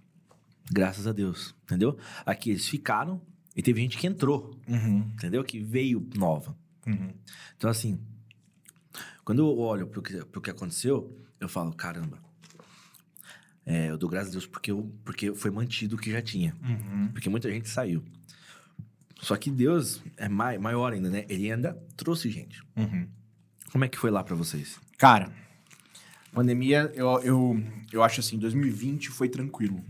Graças 0.70 1.06
a 1.06 1.12
Deus, 1.12 1.54
entendeu? 1.64 1.98
Aqui 2.24 2.50
eles 2.50 2.66
ficaram 2.66 3.20
e 3.56 3.62
teve 3.62 3.80
gente 3.80 3.98
que 3.98 4.06
entrou, 4.06 4.58
Uhum. 4.68 5.10
entendeu? 5.14 5.42
Que 5.44 5.60
veio 5.60 6.06
nova. 6.16 6.56
Uhum. 6.86 7.12
Então, 7.56 7.68
assim, 7.70 8.00
quando 9.24 9.40
eu 9.40 9.58
olho 9.58 9.86
pro 9.86 10.02
que, 10.02 10.24
pro 10.24 10.40
que 10.40 10.50
aconteceu, 10.50 11.16
eu 11.38 11.48
falo, 11.48 11.72
caramba, 11.74 12.18
é, 13.64 13.90
eu 13.90 13.96
dou 13.98 14.08
graças 14.08 14.28
a 14.30 14.32
Deus 14.32 14.46
porque, 14.46 14.70
eu, 14.72 14.92
porque 15.04 15.34
foi 15.34 15.50
mantido 15.50 15.96
o 15.96 15.98
que 15.98 16.10
já 16.10 16.20
tinha. 16.22 16.56
Uhum. 16.62 17.08
Porque 17.12 17.28
muita 17.28 17.50
gente 17.50 17.68
saiu. 17.68 18.02
Só 19.20 19.36
que 19.36 19.50
Deus 19.50 20.02
é 20.16 20.28
mai- 20.28 20.58
maior 20.58 20.92
ainda, 20.92 21.08
né? 21.08 21.24
Ele 21.28 21.50
ainda 21.50 21.74
trouxe 21.96 22.28
gente. 22.30 22.60
Uhum. 22.76 23.06
Como 23.70 23.84
é 23.84 23.88
que 23.88 23.96
foi 23.98 24.10
lá 24.10 24.24
pra 24.24 24.34
vocês? 24.34 24.80
Cara, 24.98 25.32
pandemia, 26.32 26.90
eu, 26.94 27.08
eu, 27.20 27.64
eu 27.92 28.02
acho 28.02 28.18
assim, 28.20 28.36
2020 28.36 29.10
foi 29.10 29.28
tranquilo. 29.28 29.82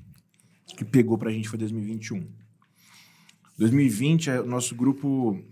O 0.71 0.77
que 0.77 0.85
pegou 0.85 1.17
pra 1.17 1.31
gente 1.31 1.49
foi 1.49 1.59
2021. 1.59 2.27
2020, 3.59 4.31
é, 4.31 4.41
o 4.41 4.47
nosso 4.47 4.75
grupo, 4.75 5.43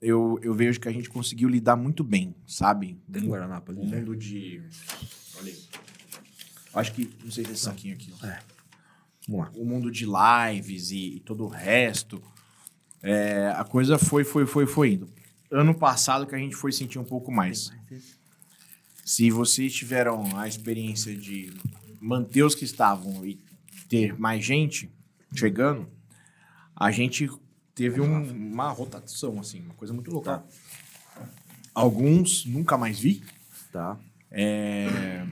eu, 0.00 0.38
eu 0.42 0.54
vejo 0.54 0.80
que 0.80 0.88
a 0.88 0.92
gente 0.92 1.08
conseguiu 1.08 1.48
lidar 1.48 1.76
muito 1.76 2.02
bem, 2.02 2.34
sabe? 2.46 2.98
Tem 3.10 3.24
Guaraná 3.24 3.62
O 3.68 3.72
mundo 3.72 4.16
de... 4.16 4.62
Olha 5.38 5.52
aí. 5.52 5.58
Acho 6.74 6.92
que, 6.92 7.10
não 7.22 7.30
sei 7.30 7.44
se 7.44 7.50
é 7.50 7.52
esse 7.52 7.62
saquinho 7.62 7.94
aqui. 7.94 8.12
ó. 8.12 8.26
Vamos 9.28 9.46
lá. 9.46 9.52
o 9.54 9.64
mundo 9.64 9.90
de 9.90 10.04
lives 10.04 10.90
e, 10.90 11.16
e 11.16 11.20
todo 11.20 11.44
o 11.44 11.48
resto, 11.48 12.20
é, 13.02 13.52
a 13.56 13.64
coisa 13.64 13.98
foi, 13.98 14.24
foi, 14.24 14.46
foi, 14.46 14.66
foi 14.66 14.92
indo. 14.92 15.08
Ano 15.50 15.74
passado 15.74 16.26
que 16.26 16.34
a 16.34 16.38
gente 16.38 16.56
foi 16.56 16.72
sentir 16.72 16.98
um 16.98 17.04
pouco 17.04 17.30
mais. 17.30 17.70
Se 19.04 19.30
vocês 19.30 19.72
tiveram 19.74 20.36
a 20.36 20.48
experiência 20.48 21.14
de 21.14 21.52
manter 22.00 22.42
os 22.42 22.54
que 22.54 22.64
estavam 22.64 23.24
e 23.24 23.38
ter 23.88 24.18
mais 24.18 24.44
gente 24.44 24.90
chegando, 25.34 25.86
a 26.84 26.90
gente 26.90 27.30
teve 27.74 28.00
um- 28.00 28.30
uma 28.32 28.68
rotação, 28.70 29.38
assim, 29.38 29.60
uma 29.60 29.74
coisa 29.74 29.94
muito 29.94 30.10
louca. 30.10 30.42
Alguns 31.74 32.44
nunca 32.44 32.76
mais 32.76 32.98
vi, 32.98 33.22
Tá. 33.72 33.98
é, 34.30 35.24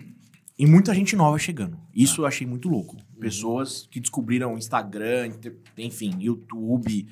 E 0.58 0.66
muita 0.66 0.94
gente 0.94 1.16
nova 1.16 1.38
chegando. 1.38 1.78
Isso 1.94 2.20
eu 2.20 2.26
achei 2.26 2.46
muito 2.46 2.68
louco. 2.68 2.94
Pessoas 3.18 3.88
que 3.90 3.98
descobriram 3.98 4.58
Instagram, 4.58 5.32
enfim, 5.78 6.14
YouTube, 6.20 7.08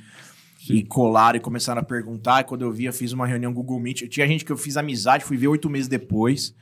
e 0.68 0.82
colaram 0.84 1.38
e 1.38 1.40
começaram 1.40 1.80
a 1.80 1.84
perguntar. 1.84 2.42
E 2.42 2.44
quando 2.44 2.60
eu 2.62 2.70
vi, 2.70 2.84
eu 2.84 2.92
fiz 2.92 3.12
uma 3.12 3.26
reunião 3.26 3.50
Google 3.52 3.80
Meet. 3.80 4.02
Tinha 4.08 4.26
gente 4.28 4.44
que 4.44 4.52
eu 4.52 4.56
fiz 4.58 4.76
amizade, 4.76 5.24
fui 5.24 5.38
ver 5.38 5.48
oito 5.48 5.70
meses 5.70 5.88
depois, 5.88 6.54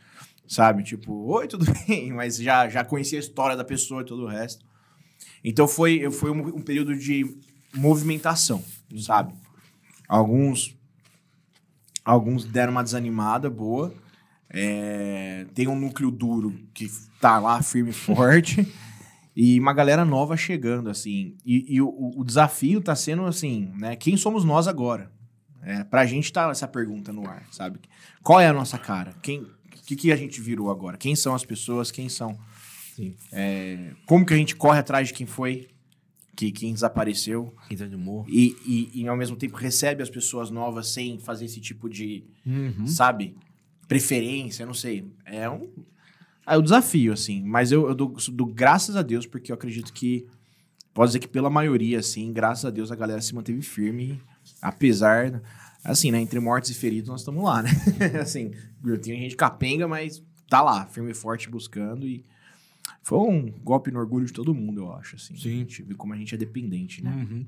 sabe? 0.46 0.84
Tipo, 0.84 1.12
oi, 1.32 1.48
tudo 1.48 1.66
bem? 1.88 2.12
Mas 2.12 2.36
já, 2.36 2.68
já 2.68 2.84
conhecia 2.84 3.18
a 3.18 3.20
história 3.20 3.56
da 3.56 3.64
pessoa 3.64 4.02
e 4.02 4.04
todo 4.06 4.22
o 4.22 4.28
resto. 4.28 4.64
Então 5.42 5.66
foi, 5.66 6.08
foi 6.12 6.30
um, 6.30 6.38
um 6.56 6.62
período 6.62 6.96
de 6.96 7.36
movimentação, 7.76 8.62
sabe? 8.96 9.32
Alguns 10.08 10.76
Alguns 12.06 12.44
deram 12.44 12.70
uma 12.70 12.84
desanimada 12.84 13.50
boa. 13.50 13.92
É, 14.48 15.44
tem 15.52 15.66
um 15.66 15.74
núcleo 15.74 16.08
duro 16.08 16.56
que 16.72 16.88
tá 17.20 17.40
lá 17.40 17.60
firme 17.60 17.90
e 17.90 17.92
forte. 17.92 18.72
e 19.34 19.58
uma 19.58 19.72
galera 19.72 20.04
nova 20.04 20.36
chegando, 20.36 20.88
assim. 20.88 21.36
E, 21.44 21.74
e 21.74 21.82
o, 21.82 22.12
o 22.16 22.24
desafio 22.24 22.80
tá 22.80 22.94
sendo 22.94 23.26
assim, 23.26 23.72
né? 23.76 23.96
Quem 23.96 24.16
somos 24.16 24.44
nós 24.44 24.68
agora? 24.68 25.10
É, 25.64 25.82
pra 25.82 26.06
gente 26.06 26.32
tá 26.32 26.48
essa 26.48 26.68
pergunta 26.68 27.12
no 27.12 27.28
ar, 27.28 27.44
sabe? 27.50 27.80
Qual 28.22 28.38
é 28.38 28.46
a 28.46 28.52
nossa 28.52 28.78
cara? 28.78 29.12
Quem, 29.20 29.44
que, 29.84 29.96
que 29.96 30.12
a 30.12 30.16
gente 30.16 30.40
virou 30.40 30.70
agora? 30.70 30.96
Quem 30.96 31.16
são 31.16 31.34
as 31.34 31.44
pessoas? 31.44 31.90
Quem 31.90 32.08
são? 32.08 32.38
É, 33.32 33.90
como 34.06 34.24
que 34.24 34.32
a 34.32 34.36
gente 34.36 34.54
corre 34.54 34.78
atrás 34.78 35.08
de 35.08 35.14
quem 35.14 35.26
foi? 35.26 35.66
Que, 36.36 36.52
quem 36.52 36.72
desapareceu? 36.74 37.54
Quem 37.66 37.76
tá 37.76 37.86
de 37.86 37.96
morro. 37.96 38.26
e, 38.28 38.54
e, 38.66 39.02
e, 39.02 39.08
ao 39.08 39.16
mesmo 39.16 39.36
tempo 39.36 39.56
recebe 39.56 40.02
as 40.02 40.10
pessoas 40.10 40.50
novas 40.50 40.88
sem 40.88 41.18
fazer 41.18 41.46
esse 41.46 41.60
tipo 41.60 41.88
de, 41.88 42.24
Uhum. 42.44 42.86
sabe, 42.86 43.34
preferência, 43.88 44.66
não 44.66 44.74
sei. 44.74 45.10
É 45.24 45.48
um 45.48 45.68
é 46.46 46.56
um 46.56 46.62
desafio, 46.62 47.12
assim. 47.12 47.42
Mas 47.42 47.72
eu, 47.72 47.88
eu 47.88 47.94
dou, 47.94 48.14
dou 48.32 48.46
graças 48.46 48.94
a 48.96 49.02
Deus, 49.02 49.26
porque 49.26 49.50
eu 49.50 49.54
acredito 49.56 49.92
que, 49.92 50.26
pode 50.94 51.08
dizer 51.08 51.18
que 51.18 51.28
pela 51.28 51.50
maioria, 51.50 51.98
assim, 51.98 52.32
graças 52.32 52.64
a 52.64 52.70
Deus 52.70 52.92
a 52.92 52.96
galera 52.96 53.20
se 53.20 53.34
manteve 53.34 53.60
firme, 53.62 54.22
apesar, 54.62 55.42
assim, 55.82 56.12
né, 56.12 56.20
entre 56.20 56.38
mortos 56.38 56.70
e 56.70 56.74
feridos 56.74 57.08
nós 57.08 57.20
estamos 57.22 57.42
lá, 57.42 57.62
né? 57.62 57.70
assim, 58.22 58.52
tem 59.02 59.20
gente 59.22 59.34
capenga, 59.36 59.88
mas 59.88 60.22
tá 60.48 60.62
lá, 60.62 60.86
firme 60.86 61.10
e 61.10 61.14
forte 61.14 61.50
buscando 61.50 62.06
e 62.06 62.24
foi 63.06 63.18
um 63.20 63.52
golpe 63.62 63.92
no 63.92 64.00
orgulho 64.00 64.26
de 64.26 64.32
todo 64.32 64.52
mundo, 64.52 64.80
eu 64.80 64.92
acho, 64.92 65.14
assim. 65.14 65.36
Sim. 65.36 65.48
A 65.48 65.52
gente 65.58 65.80
vê 65.80 65.94
como 65.94 66.12
a 66.12 66.16
gente 66.16 66.34
é 66.34 66.36
dependente, 66.36 67.04
né? 67.04 67.12
Uhum. 67.12 67.46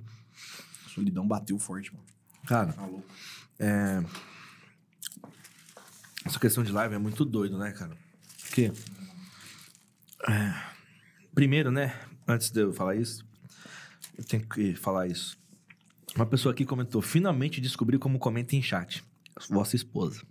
A 0.87 0.88
solidão 0.88 1.27
bateu 1.27 1.59
forte, 1.59 1.92
mano. 1.92 2.07
Cara, 2.47 2.73
Tá 2.73 2.88
é... 3.59 4.05
essa 6.25 6.38
questão 6.38 6.62
de 6.62 6.71
live 6.71 6.94
é 6.94 6.99
muito 6.99 7.25
doido, 7.25 7.59
né, 7.59 7.73
cara? 7.73 7.97
Porque... 8.40 8.71
é, 10.29 10.55
Primeiro, 11.35 11.73
né, 11.73 11.92
antes 12.25 12.51
de 12.53 12.61
eu 12.61 12.73
falar 12.73 12.94
isso, 12.94 13.27
eu 14.16 14.23
tenho 14.23 14.47
que 14.47 14.77
falar 14.77 15.09
isso. 15.09 15.37
Uma 16.14 16.27
pessoa 16.27 16.53
aqui 16.53 16.64
comentou, 16.64 17.03
finalmente 17.03 17.61
descobri 17.61 17.99
como 17.99 18.16
comenta 18.21 18.55
em 18.55 18.62
chat. 18.62 19.03
Vossa 19.51 19.75
esposa. 19.75 20.23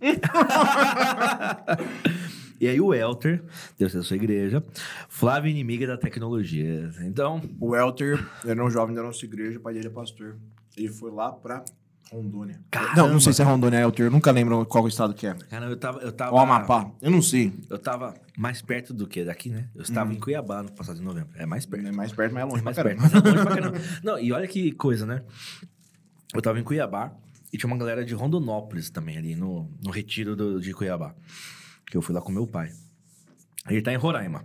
e 2.60 2.66
aí 2.68 2.80
o 2.80 2.92
Elter, 2.94 3.42
Deus 3.78 3.92
da 3.92 4.02
sua 4.02 4.16
igreja, 4.16 4.62
Flávia 5.08 5.50
inimiga 5.50 5.86
da 5.86 5.96
tecnologia. 5.96 6.90
Então, 7.02 7.40
O 7.60 7.68
Welter 7.70 8.24
era 8.46 8.64
um 8.64 8.70
jovem 8.70 8.94
da 8.94 9.02
nossa 9.02 9.24
igreja, 9.24 9.58
o 9.58 9.62
pai 9.62 9.74
dele 9.74 9.86
é 9.88 9.90
pastor. 9.90 10.36
Ele 10.76 10.88
foi 10.88 11.10
lá 11.10 11.32
pra 11.32 11.64
Rondônia. 12.10 12.60
Caramba. 12.70 12.96
Não, 12.96 13.08
não 13.14 13.20
sei 13.20 13.32
se 13.32 13.42
é 13.42 13.44
Rondônia, 13.44 13.78
é 13.78 13.86
o 13.86 13.92
eu 13.98 14.10
nunca 14.10 14.30
lembro 14.30 14.64
qual 14.64 14.84
o 14.84 14.88
estado 14.88 15.12
que 15.12 15.26
é. 15.26 15.34
Cara, 15.50 15.66
eu 15.66 15.76
tava. 15.76 15.98
Eu 16.00 16.10
tava 16.12 16.32
Ou 16.32 16.38
Amapá. 16.38 16.90
Eu 17.02 17.10
não 17.10 17.20
sei. 17.20 17.52
Eu 17.68 17.78
tava 17.78 18.14
mais 18.36 18.62
perto 18.62 18.94
do 18.94 19.06
que 19.06 19.24
daqui, 19.24 19.50
né? 19.50 19.68
Eu 19.74 19.82
estava 19.82 20.12
em 20.12 20.18
Cuiabá 20.18 20.62
no 20.62 20.72
passado 20.72 20.96
de 20.96 21.02
novembro. 21.04 21.30
É 21.36 21.44
mais 21.44 21.66
perto. 21.66 21.86
É 21.86 21.92
mais 21.92 22.12
perto, 22.12 22.32
mas 22.32 22.42
é 22.42 22.44
longe 22.46 22.60
É 22.60 22.64
mais 22.64 22.74
pra 22.76 22.84
perto. 22.84 22.98
caramba. 23.00 23.20
Mas 23.20 23.24
é 23.24 23.30
longe 23.30 23.44
pra 23.44 23.54
caramba. 23.54 23.78
Não, 24.02 24.18
e 24.18 24.32
olha 24.32 24.48
que 24.48 24.72
coisa, 24.72 25.04
né? 25.04 25.22
Eu 26.34 26.40
tava 26.40 26.58
em 26.58 26.62
Cuiabá 26.62 27.12
e 27.52 27.58
tinha 27.58 27.66
uma 27.70 27.76
galera 27.78 28.04
de 28.04 28.14
Rondonópolis 28.14 28.88
também 28.90 29.18
ali 29.18 29.34
no, 29.34 29.70
no 29.84 29.90
retiro 29.90 30.34
do- 30.36 30.60
de 30.60 30.72
Cuiabá. 30.72 31.14
Que 31.90 31.96
eu 31.96 32.02
fui 32.02 32.14
lá 32.14 32.20
com 32.20 32.30
meu 32.30 32.46
pai. 32.46 32.70
Ele 33.68 33.82
tá 33.82 33.92
em 33.92 33.96
Roraima. 33.96 34.44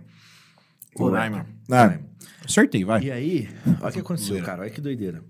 Roraima. 0.96 1.46
Roraima. 1.68 2.04
Acertei, 2.44 2.84
vai. 2.84 3.02
E 3.02 3.10
aí, 3.10 3.48
olha 3.80 3.88
o 3.88 3.92
que 3.92 4.00
aconteceu, 4.00 4.42
cara. 4.42 4.62
Olha 4.62 4.70
que 4.70 4.80
doideira. 4.80 5.24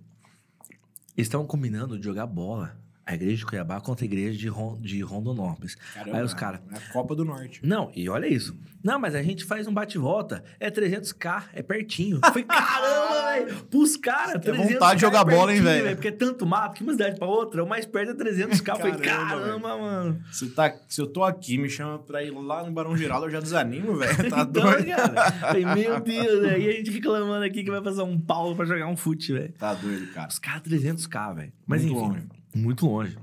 Eles 1.16 1.28
estavam 1.28 1.46
combinando 1.46 1.98
de 1.98 2.04
jogar 2.04 2.26
bola. 2.26 2.76
A 3.06 3.14
igreja 3.14 3.36
de 3.36 3.46
Cuiabá 3.46 3.80
contra 3.80 4.04
a 4.04 4.06
igreja 4.06 4.38
de, 4.38 4.48
Ron, 4.48 4.78
de 4.80 5.00
Rondonópolis. 5.02 5.74
Caramba, 5.92 6.16
aí 6.16 6.24
os 6.24 6.32
caras. 6.32 6.60
É 6.72 6.76
a 6.76 6.92
Copa 6.92 7.14
do 7.14 7.22
Norte. 7.24 7.60
Não, 7.62 7.90
e 7.94 8.08
olha 8.08 8.26
isso. 8.26 8.56
Não, 8.82 8.98
mas 8.98 9.14
a 9.14 9.22
gente 9.22 9.44
faz 9.44 9.66
um 9.66 9.74
bate-volta. 9.74 10.42
É 10.58 10.70
300k, 10.70 11.44
é 11.52 11.62
pertinho. 11.62 12.16
Eu 12.24 12.28
falei, 12.28 12.44
caramba, 12.44 13.22
velho. 13.30 13.64
Pros 13.64 13.96
caras, 13.96 14.32
Tem 14.32 14.52
300 14.54 14.72
vontade 14.72 14.94
de 14.96 15.00
jogar 15.02 15.20
é 15.20 15.24
bola, 15.36 15.54
hein, 15.54 15.60
velho? 15.60 15.96
Porque 15.96 16.08
é 16.08 16.12
tanto 16.12 16.46
mato 16.46 16.74
que 16.76 16.82
uma 16.82 16.92
cidade 16.92 17.18
pra 17.18 17.26
outra. 17.28 17.62
O 17.62 17.68
mais 17.68 17.84
perto 17.84 18.10
é 18.12 18.14
300k. 18.14 18.68
Eu 18.68 18.76
falei, 18.76 18.94
Caramba, 18.96 19.40
caramba, 19.40 19.78
mano. 19.78 20.22
Se, 20.32 20.48
tá, 20.50 20.74
se 20.88 21.00
eu 21.00 21.06
tô 21.06 21.24
aqui, 21.24 21.58
me 21.58 21.68
chama 21.68 21.98
pra 21.98 22.22
ir 22.22 22.30
lá 22.30 22.64
no 22.64 22.72
Barão 22.72 22.96
Geraldo, 22.96 23.26
eu 23.26 23.30
já 23.30 23.40
desanimo, 23.40 23.96
velho. 23.98 24.16
Tá 24.30 24.40
então, 24.40 24.46
doido. 24.46 24.86
cara. 24.86 25.32
Falei, 25.32 25.64
meu 25.66 26.00
Deus. 26.00 26.44
E 26.44 26.68
a 26.68 26.72
gente 26.72 26.90
reclamando 26.90 27.44
aqui 27.44 27.62
que 27.64 27.70
vai 27.70 27.82
passar 27.82 28.04
um 28.04 28.18
pau 28.18 28.54
pra 28.54 28.64
jogar 28.64 28.86
um 28.86 28.96
fute, 28.96 29.32
velho. 29.32 29.52
Tá 29.58 29.74
doido, 29.74 30.06
cara. 30.12 30.28
Os 30.28 30.38
caras 30.38 30.62
300k, 30.62 31.34
velho. 31.34 31.52
Mas 31.66 31.82
Muito 31.84 31.96
enfim. 31.98 32.08
longe. 32.08 32.43
Muito 32.54 32.86
longe. 32.86 33.18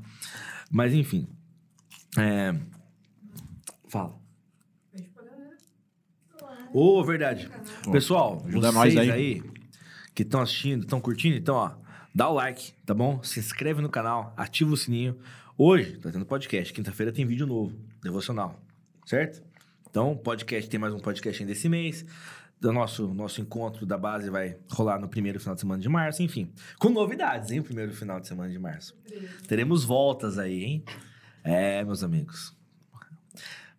Mas 0.70 0.94
enfim. 0.94 1.28
É... 2.18 2.54
Fala. 3.88 4.20
Ô, 6.74 7.04
verdade. 7.04 7.50
Pessoal, 7.92 8.42
ajuda 8.48 8.72
vocês 8.72 8.98
aí. 8.98 9.12
aí, 9.12 9.44
que 10.16 10.24
estão 10.24 10.42
assistindo, 10.42 10.84
estão 10.84 11.02
curtindo, 11.02 11.36
então, 11.36 11.56
ó, 11.56 11.72
dá 12.16 12.30
o 12.30 12.34
like, 12.34 12.72
tá 12.86 12.94
bom? 12.94 13.22
Se 13.24 13.40
inscreve 13.40 13.82
no 13.82 13.90
canal, 13.90 14.34
ativa 14.38 14.72
o 14.72 14.78
sininho. 14.78 15.18
Hoje 15.58 15.98
tá 15.98 16.10
tendo 16.12 16.26
podcast, 16.26 16.72
quinta-feira 16.72 17.12
tem 17.12 17.26
vídeo 17.26 17.46
novo, 17.46 17.78
devocional, 18.02 18.58
certo? 19.06 19.44
Então, 19.90 20.16
podcast, 20.16 20.70
tem 20.70 20.80
mais 20.80 20.94
um 20.94 21.00
podcast 21.00 21.44
ainda 21.44 21.52
esse 21.52 21.68
mês. 21.68 22.06
Do 22.62 22.72
nosso, 22.72 23.08
nosso 23.12 23.42
encontro 23.42 23.88
da 23.88 23.98
base 23.98 24.30
vai 24.30 24.56
rolar 24.70 25.00
no 25.00 25.10
primeiro 25.10 25.40
final 25.40 25.56
de 25.56 25.62
semana 25.62 25.82
de 25.82 25.90
março, 25.90 26.22
enfim. 26.22 26.54
Com 26.78 26.90
novidades, 26.90 27.50
hein? 27.50 27.60
O 27.60 27.64
primeiro 27.64 27.92
final 27.92 28.20
de 28.20 28.28
semana 28.28 28.52
de 28.52 28.60
março. 28.60 28.96
Teremos 29.48 29.84
voltas 29.84 30.38
aí, 30.38 30.64
hein? 30.64 30.84
É, 31.44 31.84
meus 31.84 32.04
amigos. 32.04 32.56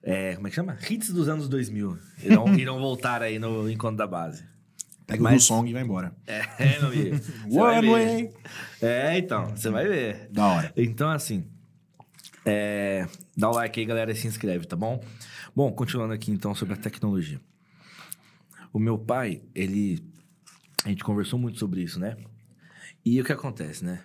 É, 0.02 0.34
como 0.34 0.48
é 0.48 0.50
que 0.50 0.56
chama? 0.56 0.76
Hits 0.90 1.12
dos 1.12 1.28
anos 1.28 1.48
2000. 1.48 1.96
Irão, 2.24 2.52
irão 2.58 2.80
voltar 2.80 3.22
aí 3.22 3.38
no 3.38 3.70
encontro 3.70 3.98
da 3.98 4.06
base. 4.06 4.44
Pega 5.06 5.22
Mas- 5.22 5.44
o 5.44 5.46
song 5.46 5.70
e 5.70 5.72
vai 5.72 5.82
embora. 5.82 6.12
É, 6.26 6.80
meu 6.80 6.88
amigo. 6.88 7.16
One 7.56 7.88
way. 7.88 8.30
É, 8.80 9.16
então, 9.16 9.54
você 9.54 9.70
vai 9.70 9.86
ver. 9.86 10.28
Da 10.32 10.44
hora. 10.44 10.72
Então, 10.76 11.08
assim, 11.08 11.46
é, 12.44 13.06
dá 13.36 13.48
o 13.48 13.54
like 13.54 13.78
aí, 13.78 13.86
galera, 13.86 14.10
e 14.10 14.16
se 14.16 14.26
inscreve, 14.26 14.66
tá 14.66 14.74
bom? 14.74 15.00
Bom, 15.54 15.70
continuando 15.70 16.14
aqui, 16.14 16.32
então, 16.32 16.52
sobre 16.52 16.74
a 16.74 16.76
tecnologia. 16.76 17.40
O 18.72 18.78
meu 18.78 18.98
pai, 18.98 19.42
ele... 19.54 20.02
A 20.84 20.88
gente 20.88 21.04
conversou 21.04 21.38
muito 21.38 21.58
sobre 21.58 21.82
isso, 21.82 22.00
né? 22.00 22.16
E 23.04 23.20
o 23.20 23.24
que 23.24 23.32
acontece, 23.32 23.84
né? 23.84 24.02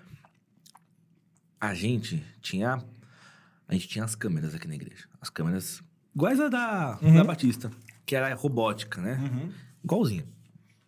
A 1.59 1.73
gente 1.73 2.23
tinha... 2.41 2.83
A 3.67 3.73
gente 3.73 3.87
tinha 3.87 4.05
as 4.05 4.15
câmeras 4.15 4.55
aqui 4.55 4.67
na 4.67 4.75
igreja. 4.75 5.07
As 5.19 5.29
câmeras 5.29 5.83
iguais 6.15 6.39
a 6.39 6.47
da, 6.47 6.93
da 6.93 7.23
Batista, 7.23 7.69
que 8.05 8.15
era 8.15 8.33
robótica, 8.33 9.01
né? 9.01 9.19
Igualzinho. 9.83 10.27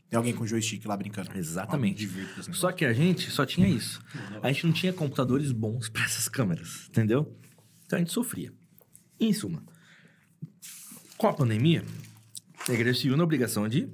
Tem 0.10 0.18
alguém 0.18 0.34
com 0.34 0.48
joystick 0.48 0.86
lá 0.86 0.98
brincando. 0.98 1.30
Exatamente. 1.38 2.10
Só 2.54 2.72
que 2.72 2.84
a 2.84 2.94
gente 2.94 3.30
só 3.30 3.46
tinha 3.46 3.68
isso. 3.68 4.02
A 4.42 4.52
gente 4.52 4.66
não 4.66 4.74
tinha 4.74 4.92
computadores 4.92 5.52
bons 5.52 5.88
para 5.88 6.04
essas 6.04 6.28
câmeras, 6.28 6.88
entendeu? 6.90 7.38
Então 7.86 7.98
a 7.98 8.00
gente 8.00 8.12
sofria. 8.12 8.52
Em 9.20 9.34
suma, 9.34 9.62
com 11.18 11.28
a 11.28 11.34
pandemia, 11.34 11.84
a 12.70 12.74
igreja 12.74 13.00
se 13.00 13.08
viu 13.08 13.18
na 13.18 13.24
obrigação 13.24 13.68
de 13.68 13.90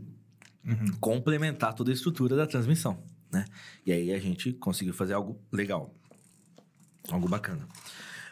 complementar 0.99 1.73
toda 1.73 1.91
a 1.91 1.93
estrutura 1.93 2.35
da 2.35 2.47
transmissão, 2.47 3.01
né? 3.31 3.45
E 3.85 3.91
aí 3.91 4.13
a 4.13 4.19
gente 4.19 4.51
conseguiu 4.53 4.93
fazer 4.93 5.13
algo 5.13 5.39
legal. 5.51 5.93
Algo 7.09 7.27
bacana. 7.27 7.67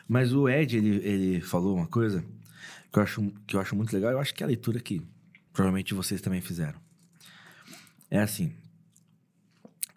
Mas 0.08 0.34
o 0.34 0.50
Ed, 0.50 0.76
ele, 0.76 0.96
ele 1.08 1.42
falou 1.42 1.76
uma 1.76 1.88
coisa 1.88 2.26
que 2.92 3.00
eu, 3.00 3.04
acho, 3.04 3.34
que 3.46 3.56
eu 3.56 3.60
acho 3.60 3.76
muito 3.76 3.94
legal. 3.94 4.12
Eu 4.12 4.20
acho 4.20 4.34
que 4.34 4.44
é 4.44 4.46
a 4.46 4.48
leitura 4.48 4.80
que 4.80 5.02
provavelmente 5.52 5.94
vocês 5.94 6.22
também 6.22 6.42
fizeram. 6.42 6.80
É 8.10 8.20
assim, 8.20 8.54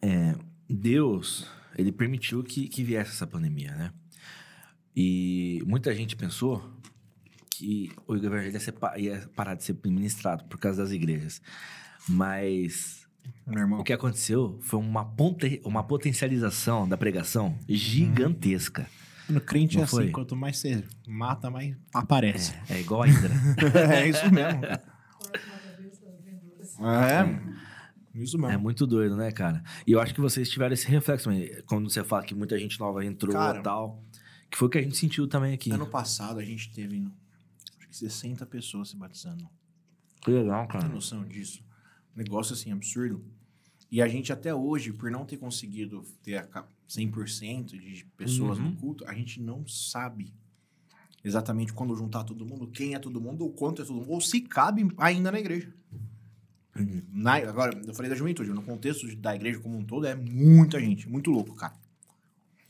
é, 0.00 0.34
Deus, 0.68 1.46
ele 1.76 1.90
permitiu 1.90 2.42
que, 2.42 2.68
que 2.68 2.84
viesse 2.84 3.10
essa 3.10 3.26
pandemia, 3.26 3.74
né? 3.74 3.92
E 4.94 5.62
muita 5.66 5.94
gente 5.94 6.16
pensou 6.16 6.75
que 7.56 7.90
o 8.06 8.14
evangelho 8.14 8.52
ia, 8.52 8.60
ser 8.60 8.74
ia 8.98 9.30
parar 9.34 9.54
de 9.54 9.64
ser 9.64 9.76
ministrado 9.84 10.44
por 10.44 10.58
causa 10.58 10.82
das 10.82 10.92
igrejas. 10.92 11.40
Mas 12.08 13.06
Meu 13.46 13.60
irmão. 13.60 13.80
o 13.80 13.84
que 13.84 13.92
aconteceu 13.92 14.58
foi 14.60 14.78
uma, 14.78 15.04
ponte, 15.04 15.60
uma 15.64 15.82
potencialização 15.82 16.88
da 16.88 16.96
pregação 16.96 17.58
gigantesca. 17.68 18.86
No 19.28 19.40
crente 19.40 19.76
Não 19.76 19.82
é 19.82 19.84
assim, 19.84 19.96
foi? 19.96 20.10
quanto 20.10 20.36
mais 20.36 20.58
você 20.58 20.84
mata, 21.06 21.50
mais 21.50 21.76
aparece. 21.92 22.54
É 22.68 22.78
igual 22.78 23.02
a 23.02 23.08
Hidra. 23.08 23.34
É, 23.92 24.08
isso 24.08 24.32
mesmo. 24.32 24.60
Duas. 24.60 24.80
É, 26.80 27.40
isso 28.14 28.38
mesmo. 28.38 28.52
É 28.52 28.56
muito 28.56 28.86
doido, 28.86 29.16
né, 29.16 29.32
cara? 29.32 29.62
E 29.86 29.92
eu 29.92 30.00
acho 30.00 30.14
que 30.14 30.20
vocês 30.20 30.48
tiveram 30.48 30.74
esse 30.74 30.86
reflexo 30.86 31.28
também. 31.28 31.50
Quando 31.66 31.90
você 31.90 32.04
fala 32.04 32.22
que 32.22 32.34
muita 32.34 32.58
gente 32.58 32.78
nova 32.78 33.04
entrou 33.04 33.34
e 33.34 33.62
tal. 33.62 34.02
Que 34.48 34.56
foi 34.56 34.68
o 34.68 34.70
que 34.70 34.78
a 34.78 34.82
gente 34.82 34.96
sentiu 34.96 35.26
também 35.26 35.54
aqui. 35.54 35.72
Ano 35.72 35.86
passado 35.86 36.38
a 36.38 36.44
gente 36.44 36.72
teve 36.72 37.04
60 37.98 38.44
pessoas 38.46 38.90
se 38.90 38.96
batizando. 38.96 39.48
Que 40.20 40.30
legal, 40.30 40.66
Tem 40.66 40.80
cara. 40.80 40.88
noção 40.92 41.24
disso? 41.24 41.64
Negócio 42.14 42.54
assim, 42.54 42.72
absurdo. 42.72 43.24
E 43.90 44.02
a 44.02 44.08
gente 44.08 44.32
até 44.32 44.52
hoje, 44.54 44.92
por 44.92 45.10
não 45.10 45.24
ter 45.24 45.36
conseguido 45.36 46.02
ter 46.22 46.36
a 46.38 46.46
ca- 46.46 46.68
100% 46.88 47.78
de 47.78 48.04
pessoas 48.16 48.58
Uhum. 48.58 48.70
no 48.70 48.76
culto, 48.76 49.04
a 49.06 49.14
gente 49.14 49.40
não 49.40 49.66
sabe 49.66 50.32
exatamente 51.22 51.72
quando 51.72 51.94
juntar 51.96 52.24
todo 52.24 52.44
mundo, 52.46 52.66
quem 52.68 52.94
é 52.94 52.98
todo 52.98 53.20
mundo, 53.20 53.42
ou 53.42 53.52
quanto 53.52 53.82
é 53.82 53.84
todo 53.84 53.96
mundo, 53.96 54.10
ou 54.10 54.20
se 54.20 54.40
cabe 54.40 54.88
ainda 54.98 55.30
na 55.32 55.38
igreja. 55.40 55.72
Uhum. 56.78 57.02
Na- 57.10 57.36
agora, 57.36 57.80
eu 57.86 57.94
falei 57.94 58.10
da 58.10 58.16
juventude, 58.16 58.50
no 58.50 58.62
contexto 58.62 59.06
da 59.16 59.34
igreja 59.34 59.58
como 59.60 59.78
um 59.78 59.84
todo, 59.84 60.06
é 60.06 60.14
muita 60.14 60.78
gente, 60.80 61.08
muito 61.08 61.30
louco, 61.30 61.54
cara. 61.54 61.74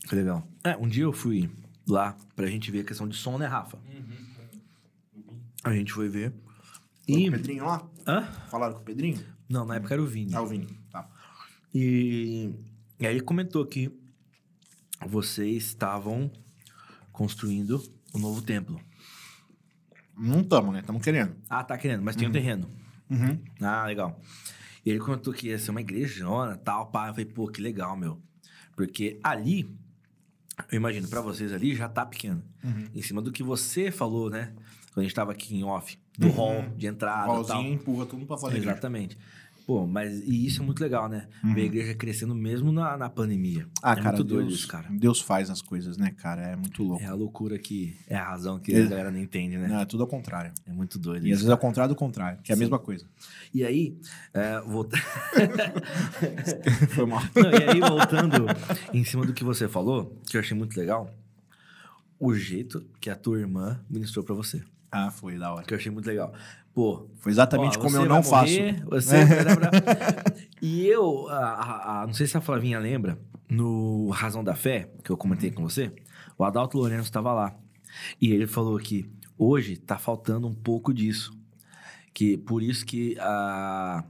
Que 0.07 0.15
legal. 0.15 0.47
É, 0.63 0.77
um 0.77 0.87
dia 0.87 1.03
eu 1.03 1.11
fui 1.13 1.49
lá 1.87 2.17
pra 2.35 2.47
gente 2.47 2.71
ver 2.71 2.81
a 2.81 2.83
questão 2.83 3.07
de 3.07 3.15
som, 3.17 3.37
né, 3.37 3.45
Rafa? 3.45 3.77
A 5.63 5.73
gente 5.73 5.93
foi 5.93 6.09
ver. 6.09 6.33
E... 7.07 7.25
E. 7.25 7.29
o 7.29 7.31
Pedrinho 7.31 7.65
lá? 7.65 7.87
Hã? 8.05 8.23
Falaram 8.49 8.75
com 8.75 8.81
o 8.81 8.83
Pedrinho? 8.83 9.23
Não, 9.49 9.65
na 9.65 9.75
época 9.75 9.93
era 9.93 10.01
o 10.01 10.05
Vini. 10.05 10.35
Ah, 10.35 10.41
o 10.41 10.47
Vini. 10.47 10.67
Tá. 10.91 11.09
E, 11.73 12.53
e 12.99 13.07
aí 13.07 13.13
ele 13.13 13.21
comentou 13.21 13.65
que 13.65 13.91
vocês 15.05 15.65
estavam 15.65 16.31
construindo 17.11 17.81
um 18.13 18.19
novo 18.19 18.41
templo. 18.41 18.79
Não 20.17 20.41
estamos, 20.41 20.73
né? 20.73 20.79
Estamos 20.79 21.01
querendo. 21.01 21.35
Ah, 21.49 21.63
tá 21.63 21.77
querendo, 21.77 22.03
mas 22.03 22.15
tem 22.15 22.27
um 22.27 22.31
terreno. 22.31 22.67
Uhum. 23.09 23.39
Ah, 23.61 23.85
legal. 23.85 24.19
E 24.85 24.89
ele 24.89 24.99
comentou 24.99 25.33
que 25.33 25.47
ia 25.47 25.59
ser 25.59 25.71
uma 25.71 25.81
igrejona 25.81 26.57
tal, 26.57 26.87
pá. 26.87 27.07
Eu 27.07 27.13
falei, 27.13 27.25
pô, 27.25 27.47
que 27.47 27.61
legal, 27.61 27.95
meu. 27.95 28.21
Porque 28.75 29.19
ali, 29.23 29.69
eu 30.71 30.77
imagino, 30.77 31.07
pra 31.07 31.21
vocês 31.21 31.53
ali 31.53 31.75
já 31.75 31.87
tá 31.87 32.05
pequeno. 32.05 32.43
Em 32.95 33.01
cima 33.01 33.21
do 33.21 33.31
que 33.31 33.43
você 33.43 33.91
falou, 33.91 34.29
né? 34.29 34.53
Quando 34.97 35.01
a 35.05 35.07
gente 35.09 35.13
tava 35.15 35.31
aqui 35.31 35.55
em 35.55 35.63
off, 35.63 35.95
do 36.17 36.25
Uhum. 36.25 36.33
hall 36.33 36.65
de 36.75 36.87
entrada 36.87 37.27
tal. 37.27 37.45
Pauzinho 37.45 37.73
empurra 37.75 38.07
tudo 38.07 38.25
pra 38.25 38.35
fora. 38.35 38.57
Exatamente. 38.57 39.15
Pô, 39.67 39.85
mas 39.85 40.21
e 40.25 40.43
isso 40.47 40.63
é 40.63 40.65
muito 40.65 40.79
legal, 40.81 41.07
né? 41.07 41.27
Ver 41.53 41.61
a 41.61 41.65
igreja 41.65 41.93
crescendo 41.93 42.33
mesmo 42.33 42.71
na, 42.71 42.97
na 42.97 43.07
pandemia. 43.07 43.67
Ah, 43.83 43.91
é 43.91 43.95
cara, 43.97 44.07
muito 44.17 44.23
doido 44.23 44.47
Deus, 44.47 44.59
isso, 44.61 44.67
cara. 44.67 44.87
Deus 44.89 45.21
faz 45.21 45.51
as 45.51 45.61
coisas, 45.61 45.97
né, 45.97 46.09
cara? 46.17 46.41
É 46.41 46.55
muito 46.55 46.81
louco. 46.81 47.03
É 47.03 47.05
a 47.05 47.13
loucura 47.13 47.59
que 47.59 47.95
é 48.07 48.15
a 48.15 48.23
razão 48.27 48.57
que 48.59 48.73
É. 48.73 48.81
a 48.81 48.87
galera 48.87 49.11
não 49.11 49.19
entende, 49.19 49.55
né? 49.55 49.67
Não, 49.67 49.81
é 49.81 49.85
tudo 49.85 50.01
ao 50.01 50.07
contrário. 50.09 50.51
É 50.65 50.71
muito 50.71 50.97
doido 50.97 51.27
E 51.27 51.31
às 51.31 51.37
isso. 51.37 51.39
vezes 51.41 51.49
é 51.49 51.51
ao 51.51 51.57
contrário 51.59 51.93
do 51.93 51.97
contrário, 51.97 52.39
que 52.41 52.51
é 52.51 52.53
a 52.53 52.55
Sim. 52.55 52.61
mesma 52.63 52.79
coisa. 52.79 53.05
E 53.53 53.63
aí, 53.63 53.95
é, 54.33 54.59
volta... 54.61 54.97
Foi 56.89 57.05
mal. 57.05 57.21
Não, 57.35 57.51
e 57.51 57.69
aí, 57.69 57.79
voltando 57.81 58.45
em 58.91 59.03
cima 59.03 59.25
do 59.27 59.33
que 59.33 59.43
você 59.43 59.67
falou, 59.67 60.19
que 60.27 60.37
eu 60.37 60.41
achei 60.41 60.57
muito 60.57 60.75
legal, 60.79 61.13
o 62.19 62.33
jeito 62.33 62.83
que 62.99 63.09
a 63.11 63.15
tua 63.15 63.37
irmã 63.37 63.79
ministrou 63.89 64.25
pra 64.25 64.33
você. 64.33 64.63
Ah, 64.91 65.11
foi 65.11 65.37
da 65.37 65.53
hora. 65.53 65.63
Que 65.65 65.73
eu 65.73 65.77
achei 65.77 65.91
muito 65.91 66.05
legal. 66.07 66.33
Pô, 66.73 67.07
Foi 67.17 67.31
exatamente 67.31 67.77
ó, 67.77 67.81
como 67.81 67.91
você 67.91 67.97
eu 67.97 68.05
não 68.05 68.21
faço. 68.23 68.53
morrer, 68.53 68.83
Você 68.85 69.17
lembrar. 69.43 69.71
E 70.61 70.85
eu, 70.87 71.27
a- 71.29 72.01
a- 72.03 72.07
não 72.07 72.13
sei 72.13 72.27
se 72.27 72.37
a 72.37 72.41
Flavinha 72.41 72.79
lembra, 72.79 73.19
no 73.49 74.09
Razão 74.11 74.43
da 74.43 74.53
Fé, 74.55 74.89
que 75.03 75.09
eu 75.09 75.17
comentei 75.17 75.49
com 75.51 75.63
você, 75.63 75.91
o 76.37 76.43
Adalto 76.43 76.77
Lourenço 76.77 77.03
estava 77.05 77.33
lá. 77.33 77.55
E 78.21 78.31
ele 78.31 78.45
falou 78.45 78.77
que 78.77 79.09
hoje 79.37 79.73
está 79.73 79.97
faltando 79.97 80.47
um 80.47 80.53
pouco 80.53 80.93
disso. 80.93 81.31
Que 82.13 82.37
por 82.37 82.61
isso 82.63 82.85
que 82.85 83.17
a. 83.19 84.03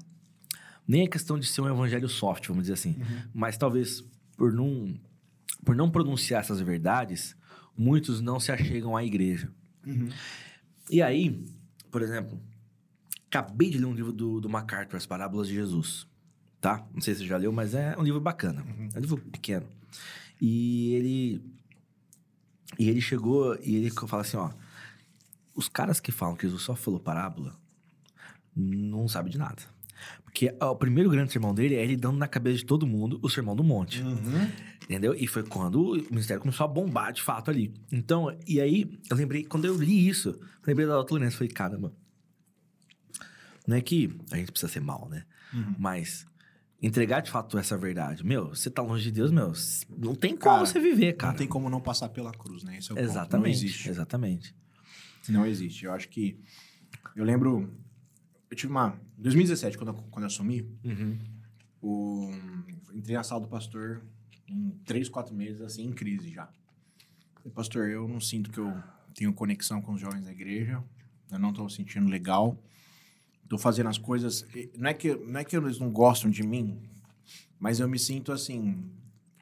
Nem 0.87 1.03
é 1.03 1.07
questão 1.07 1.37
de 1.39 1.45
ser 1.45 1.61
um 1.61 1.69
evangelho 1.69 2.07
soft, 2.07 2.47
vamos 2.47 2.63
dizer 2.63 2.73
assim. 2.73 2.95
Mas 3.33 3.57
talvez 3.57 4.03
por 4.37 4.53
não, 4.53 4.93
por 5.65 5.75
não 5.75 5.89
pronunciar 5.91 6.39
essas 6.41 6.61
verdades, 6.61 7.35
muitos 7.77 8.21
não 8.21 8.39
se 8.39 8.51
achegam 8.51 8.95
à 8.95 9.03
igreja. 9.03 9.49
E 10.89 11.01
aí, 11.01 11.45
por 11.91 12.01
exemplo, 12.01 12.39
acabei 13.27 13.69
de 13.69 13.77
ler 13.77 13.85
um 13.85 13.93
livro 13.93 14.11
do, 14.11 14.39
do 14.39 14.49
MacArthur, 14.49 14.97
As 14.97 15.05
Parábolas 15.05 15.47
de 15.47 15.55
Jesus. 15.55 16.07
Tá? 16.59 16.85
Não 16.93 17.01
sei 17.01 17.13
se 17.13 17.21
você 17.21 17.27
já 17.27 17.37
leu, 17.37 17.51
mas 17.51 17.73
é 17.73 17.95
um 17.97 18.03
livro 18.03 18.19
bacana. 18.19 18.65
É 18.93 18.97
um 18.97 19.01
livro 19.01 19.17
pequeno. 19.17 19.67
E 20.41 20.93
ele. 20.93 21.41
E 22.77 22.89
ele 22.89 23.01
chegou 23.01 23.57
e 23.61 23.75
ele 23.75 23.91
fala 23.91 24.21
assim: 24.21 24.37
ó. 24.37 24.51
Os 25.55 25.67
caras 25.67 25.99
que 25.99 26.11
falam 26.11 26.35
que 26.35 26.45
Jesus 26.45 26.61
só 26.61 26.75
falou 26.75 26.99
parábola 26.99 27.55
não 28.55 29.07
sabem 29.07 29.31
de 29.31 29.37
nada. 29.37 29.63
Porque 30.23 30.55
ó, 30.59 30.71
o 30.71 30.75
primeiro 30.75 31.09
grande 31.09 31.31
sermão 31.31 31.53
dele 31.53 31.75
é 31.75 31.83
ele 31.83 31.95
dando 31.95 32.17
na 32.17 32.27
cabeça 32.27 32.57
de 32.57 32.65
todo 32.65 32.85
mundo 32.85 33.19
o 33.21 33.29
sermão 33.29 33.55
do 33.55 33.63
monte. 33.63 34.03
Entendeu? 34.83 35.13
E 35.15 35.27
foi 35.27 35.43
quando 35.43 35.81
o 35.81 35.95
ministério 36.09 36.41
começou 36.41 36.63
a 36.63 36.67
bombar 36.67 37.11
de 37.11 37.21
fato 37.21 37.49
ali. 37.51 37.73
Então, 37.91 38.35
e 38.47 38.61
aí, 38.61 38.99
eu 39.09 39.17
lembrei, 39.17 39.43
quando 39.43 39.65
eu 39.65 39.75
li 39.75 40.07
isso, 40.07 40.29
eu 40.29 40.67
lembrei 40.67 40.87
da 40.87 40.93
Doutor 40.93 41.15
Lourenço, 41.15 41.37
falei, 41.37 41.51
caramba. 41.51 41.93
Não 43.67 43.75
é 43.75 43.81
que 43.81 44.15
a 44.31 44.37
gente 44.37 44.51
precisa 44.51 44.71
ser 44.71 44.79
mal, 44.79 45.09
né? 45.09 45.25
Mas 45.77 46.25
entregar 46.81 47.21
de 47.21 47.31
fato 47.31 47.57
essa 47.57 47.77
verdade. 47.77 48.25
Meu, 48.25 48.49
você 48.49 48.69
tá 48.69 48.81
longe 48.81 49.03
de 49.03 49.11
Deus, 49.11 49.31
meu, 49.31 49.51
não 49.97 50.15
tem 50.15 50.37
como 50.37 50.55
Cara, 50.55 50.65
você 50.65 50.79
viver, 50.79 51.13
cara. 51.13 51.33
Não 51.33 51.37
tem 51.37 51.47
como 51.47 51.69
não 51.69 51.81
passar 51.81 52.09
pela 52.09 52.31
cruz, 52.31 52.63
né? 52.63 52.77
Esse 52.77 52.91
é 52.91 52.93
o 52.93 52.95
ponto. 52.95 53.09
Exatamente. 53.09 53.43
Não 53.43 53.49
existe. 53.49 53.89
Exatamente. 53.89 54.55
Não 55.29 55.45
existe. 55.45 55.85
Eu 55.85 55.93
acho 55.93 56.07
que. 56.09 56.39
Eu 57.15 57.25
lembro. 57.25 57.69
Eu 58.49 58.55
tive 58.55 58.71
uma. 58.71 58.99
Em 59.17 59.21
2017, 59.23 59.77
quando 59.77 59.89
eu, 59.89 59.93
quando 60.09 60.23
eu 60.23 60.27
assumi, 60.27 60.61
Uhum. 60.83 61.17
o, 61.81 62.31
entrei 62.93 63.15
na 63.15 63.23
sala 63.23 63.41
do 63.41 63.47
pastor 63.47 64.01
em 64.47 64.69
três, 64.85 65.09
quatro 65.09 65.35
meses, 65.35 65.61
assim, 65.61 65.85
em 65.85 65.91
crise 65.91 66.29
já. 66.31 66.47
Falei, 67.35 67.51
pastor, 67.53 67.89
eu 67.89 68.07
não 68.07 68.19
sinto 68.21 68.49
que 68.49 68.57
eu 68.59 68.73
tenho 69.13 69.33
conexão 69.33 69.81
com 69.81 69.93
os 69.93 70.01
jovens 70.01 70.23
da 70.25 70.31
igreja. 70.31 70.81
Eu 71.31 71.39
não 71.39 71.51
tô 71.51 71.67
sentindo 71.69 72.07
legal. 72.09 72.57
Tô 73.49 73.57
fazendo 73.57 73.87
as 73.87 73.97
coisas. 73.97 74.45
Não 74.77 74.89
é 74.89 74.93
que, 74.93 75.13
não 75.15 75.39
é 75.39 75.43
que 75.43 75.55
eles 75.57 75.79
não 75.79 75.89
gostam 75.91 76.29
de 76.29 76.43
mim, 76.43 76.79
mas 77.59 77.79
eu 77.79 77.87
me 77.87 77.97
sinto 77.99 78.31
assim. 78.31 78.89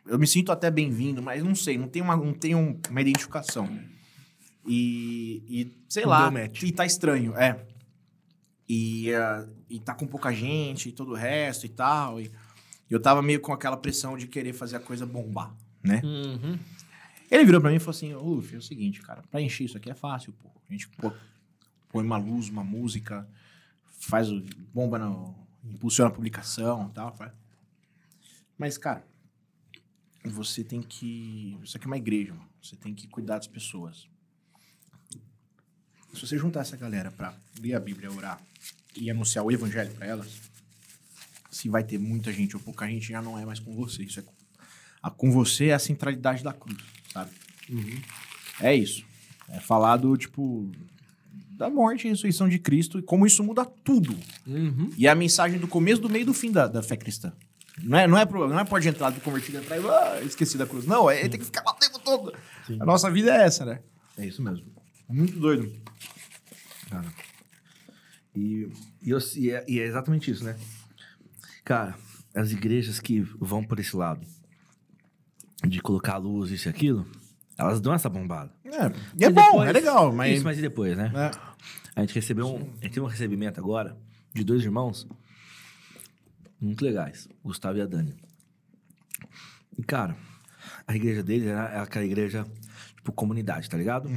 Eu 0.05 0.17
me 0.19 0.27
sinto 0.27 0.51
até 0.51 0.69
bem-vindo, 0.69 1.21
mas 1.21 1.43
não 1.43 1.55
sei, 1.55 1.77
não 1.77 1.87
tem 1.87 2.01
uma, 2.01 2.15
não 2.15 2.33
tem 2.33 2.53
um- 2.55 2.79
uma 2.89 3.01
identificação. 3.01 3.67
E, 4.67 5.43
e 5.47 5.71
sei 5.89 6.03
Não 6.03 6.09
lá, 6.09 6.31
e 6.63 6.71
tá 6.71 6.85
estranho, 6.85 7.35
é. 7.35 7.65
E, 8.67 9.13
ah, 9.13 9.47
e 9.69 9.79
tá 9.79 9.93
com 9.93 10.07
pouca 10.07 10.33
gente 10.33 10.89
e 10.89 10.91
todo 10.91 11.11
o 11.11 11.15
resto 11.15 11.65
e 11.65 11.69
tal. 11.69 12.19
E 12.19 12.31
eu 12.89 12.99
tava 12.99 13.21
meio 13.21 13.39
com 13.39 13.53
aquela 13.53 13.77
pressão 13.77 14.17
de 14.17 14.27
querer 14.27 14.53
fazer 14.53 14.77
a 14.77 14.79
coisa 14.79 15.05
bombar, 15.05 15.55
né? 15.83 16.01
Uhum. 16.03 16.57
Ele 17.29 17.45
virou 17.45 17.59
pra 17.59 17.69
mim 17.69 17.77
e 17.77 17.79
falou 17.79 17.91
assim: 17.91 18.13
Ô, 18.13 18.35
Luffy, 18.35 18.55
é 18.55 18.57
o 18.57 18.61
seguinte, 18.61 19.01
cara, 19.01 19.23
pra 19.29 19.41
encher 19.41 19.65
isso 19.65 19.77
aqui 19.77 19.89
é 19.89 19.95
fácil, 19.95 20.33
pô. 20.33 20.49
A 20.67 20.71
gente 20.71 20.87
pô, 20.89 21.11
põe 21.89 22.03
uma 22.03 22.17
luz, 22.17 22.49
uma 22.49 22.63
música, 22.63 23.27
faz 23.99 24.31
o. 24.31 24.41
bomba 24.73 24.99
no. 24.99 25.35
impulsiona 25.63 26.09
a 26.09 26.13
publicação 26.13 26.87
e 26.89 26.93
tal. 26.93 27.13
faz. 27.15 27.31
Mas, 28.57 28.77
cara, 28.77 29.05
você 30.23 30.63
tem 30.63 30.81
que. 30.81 31.57
Isso 31.63 31.77
aqui 31.77 31.85
é 31.85 31.87
uma 31.87 31.97
igreja, 31.97 32.33
mano. 32.33 32.49
Você 32.61 32.75
tem 32.75 32.93
que 32.93 33.07
cuidar 33.07 33.37
das 33.37 33.47
pessoas. 33.47 34.07
Se 36.13 36.25
você 36.25 36.37
juntar 36.37 36.61
essa 36.61 36.77
galera 36.77 37.11
pra 37.11 37.35
ler 37.59 37.73
a 37.73 37.79
Bíblia, 37.79 38.11
orar 38.11 38.41
e 38.95 39.09
anunciar 39.09 39.43
o 39.45 39.51
evangelho 39.51 39.91
pra 39.93 40.05
elas, 40.05 40.27
se 41.49 41.69
vai 41.69 41.83
ter 41.83 41.97
muita 41.97 42.31
gente 42.31 42.55
ou 42.55 42.61
pouca 42.61 42.87
gente, 42.87 43.07
já 43.07 43.21
não 43.21 43.37
é 43.37 43.45
mais 43.45 43.59
com 43.59 43.73
você. 43.75 44.03
Isso 44.03 44.19
é 44.19 44.23
a, 45.01 45.09
com 45.09 45.31
você 45.31 45.67
é 45.67 45.73
a 45.73 45.79
centralidade 45.79 46.43
da 46.43 46.51
cruz, 46.51 46.81
sabe? 47.13 47.31
É 48.59 48.73
isso. 48.73 49.05
É 49.49 49.59
falar 49.59 49.97
do, 49.97 50.17
tipo, 50.17 50.71
da 51.51 51.69
morte 51.69 52.07
e 52.07 52.09
ressurreição 52.09 52.49
de 52.49 52.59
Cristo 52.59 52.99
e 52.99 53.01
como 53.01 53.25
isso 53.25 53.43
muda 53.43 53.65
tudo. 53.65 54.17
Uhum. 54.47 54.89
E 54.97 55.07
é 55.07 55.09
a 55.09 55.15
mensagem 55.15 55.59
do 55.59 55.67
começo, 55.67 56.01
do 56.01 56.09
meio 56.09 56.23
e 56.23 56.25
do 56.25 56.33
fim 56.33 56.51
da, 56.51 56.67
da 56.67 56.81
fé 56.81 56.97
cristã. 56.97 57.31
Não 57.83 57.97
é, 57.97 58.07
não, 58.07 58.17
é, 58.17 58.25
não 58.25 58.59
é 58.59 58.63
pode 58.63 58.87
entrar 58.87 59.09
do 59.09 59.19
convertido 59.19 59.57
entrar 59.57 59.77
e 59.77 59.85
ah, 59.87 60.21
esqueci 60.23 60.57
da 60.57 60.65
cruz. 60.65 60.85
Não, 60.85 61.09
é, 61.09 61.27
tem 61.27 61.39
que 61.39 61.45
ficar 61.45 61.61
lá 61.65 61.73
o 61.73 61.75
tempo 61.75 61.99
todo. 61.99 62.33
Sim. 62.65 62.77
A 62.79 62.85
nossa 62.85 63.11
vida 63.11 63.35
é 63.35 63.45
essa, 63.45 63.65
né? 63.65 63.79
É 64.17 64.25
isso 64.25 64.41
mesmo. 64.41 64.65
Muito 65.09 65.37
doido. 65.37 65.71
Cara. 66.89 67.05
E, 68.35 68.69
e, 69.01 69.09
eu- 69.09 69.19
e 69.35 69.51
é, 69.51 69.65
e 69.67 69.79
é 69.79 69.85
exatamente 69.85 70.29
isso, 70.31 70.43
né? 70.43 70.57
Cara, 71.63 71.95
as 72.33 72.51
igrejas 72.51 72.99
que 72.99 73.21
vão 73.39 73.63
por 73.63 73.79
esse 73.79 73.95
lado 73.95 74.25
de 75.65 75.79
colocar 75.81 76.17
luz, 76.17 76.51
isso 76.51 76.67
e 76.67 76.69
aquilo, 76.69 77.07
elas 77.57 77.79
dão 77.79 77.93
essa 77.93 78.09
bombada. 78.09 78.51
É, 78.65 78.69
e 79.17 79.23
é 79.25 79.29
bom, 79.29 79.41
depois- 79.51 79.69
é 79.69 79.71
legal, 79.71 80.11
mas... 80.13 80.35
Isso, 80.35 80.43
mas 80.43 80.57
e 80.57 80.61
depois, 80.61 80.97
né? 80.97 81.11
É. 81.15 81.55
A 81.95 82.01
gente 82.01 82.13
recebeu 82.15 82.47
um, 82.47 82.57
a 82.57 82.83
gente 82.83 82.93
teve 82.93 82.99
um 83.01 83.05
recebimento 83.05 83.59
agora 83.59 83.97
de 84.33 84.43
dois 84.43 84.63
irmãos 84.63 85.07
muito 86.59 86.83
legais, 86.83 87.27
Gustavo 87.43 87.77
e 87.77 87.81
a 87.81 87.85
Dani. 87.85 88.13
E, 89.77 89.83
cara, 89.83 90.15
a 90.85 90.95
igreja 90.95 91.23
deles 91.23 91.47
era 91.47 91.81
aquela 91.83 92.05
igreja, 92.05 92.45
tipo, 92.97 93.11
comunidade, 93.13 93.69
tá 93.69 93.77
ligado? 93.77 94.09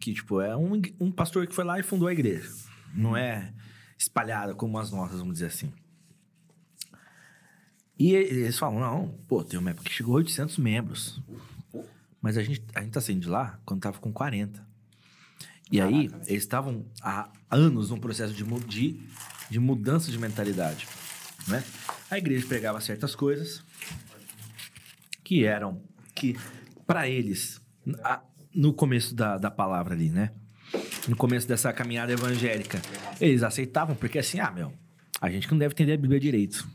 Que, 0.00 0.14
tipo, 0.14 0.40
é 0.40 0.56
um, 0.56 0.80
um 0.98 1.10
pastor 1.12 1.46
que 1.46 1.54
foi 1.54 1.64
lá 1.64 1.78
e 1.78 1.82
fundou 1.82 2.08
a 2.08 2.12
igreja. 2.12 2.48
Não 2.94 3.14
é 3.16 3.52
espalhada 3.98 4.54
como 4.54 4.78
as 4.78 4.90
nossas, 4.90 5.18
vamos 5.18 5.34
dizer 5.34 5.46
assim. 5.46 5.72
E 7.98 8.12
eles 8.14 8.58
falam, 8.58 8.78
não, 8.78 9.08
pô, 9.26 9.42
tem 9.42 9.58
uma 9.58 9.70
época 9.70 9.88
que 9.88 9.94
chegou 9.94 10.14
a 10.14 10.18
800 10.18 10.58
membros. 10.58 11.20
Mas 12.20 12.36
a 12.36 12.42
gente, 12.42 12.62
a 12.74 12.82
gente 12.82 12.92
tá 12.92 13.00
saindo 13.00 13.20
de 13.22 13.28
lá 13.28 13.58
quando 13.64 13.80
tava 13.80 13.98
com 13.98 14.12
40. 14.12 14.66
E 15.70 15.80
aí, 15.80 16.10
eles 16.26 16.42
estavam 16.42 16.84
há 17.02 17.30
anos 17.50 17.90
num 17.90 17.98
processo 17.98 18.32
de, 18.34 18.44
de, 18.66 19.00
de 19.50 19.58
mudança 19.58 20.10
de 20.10 20.18
mentalidade, 20.18 20.86
né? 21.48 21.64
A 22.10 22.18
igreja 22.18 22.46
pregava 22.46 22.80
certas 22.80 23.14
coisas 23.16 23.64
que 25.24 25.44
eram, 25.44 25.82
que 26.14 26.36
para 26.86 27.08
eles, 27.08 27.60
a- 28.04 28.22
no 28.54 28.72
começo 28.72 29.14
da, 29.14 29.38
da 29.38 29.50
palavra 29.50 29.94
ali, 29.94 30.08
né? 30.10 30.32
No 31.08 31.16
começo 31.16 31.46
dessa 31.46 31.72
caminhada 31.72 32.12
evangélica, 32.12 32.80
eles 33.20 33.42
aceitavam, 33.42 33.94
porque 33.94 34.18
assim, 34.18 34.40
ah, 34.40 34.50
meu, 34.50 34.72
a 35.20 35.30
gente 35.30 35.46
que 35.46 35.52
não 35.52 35.58
deve 35.58 35.72
entender 35.72 35.92
a 35.92 35.96
Bíblia 35.96 36.18
direito. 36.18 36.66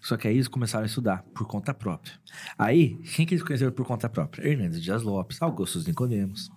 Só 0.00 0.16
que 0.16 0.28
aí 0.28 0.34
eles 0.34 0.46
começaram 0.46 0.84
a 0.84 0.86
estudar 0.86 1.24
por 1.34 1.46
conta 1.46 1.74
própria. 1.74 2.12
Aí, 2.56 2.96
quem 3.14 3.26
que 3.26 3.34
eles 3.34 3.42
conheceram 3.42 3.72
por 3.72 3.84
conta 3.84 4.08
própria? 4.08 4.48
Hernandes 4.48 4.80
Dias 4.80 5.02
Lopes, 5.02 5.42
Augusto 5.42 5.82
Nicodemos. 5.86 6.48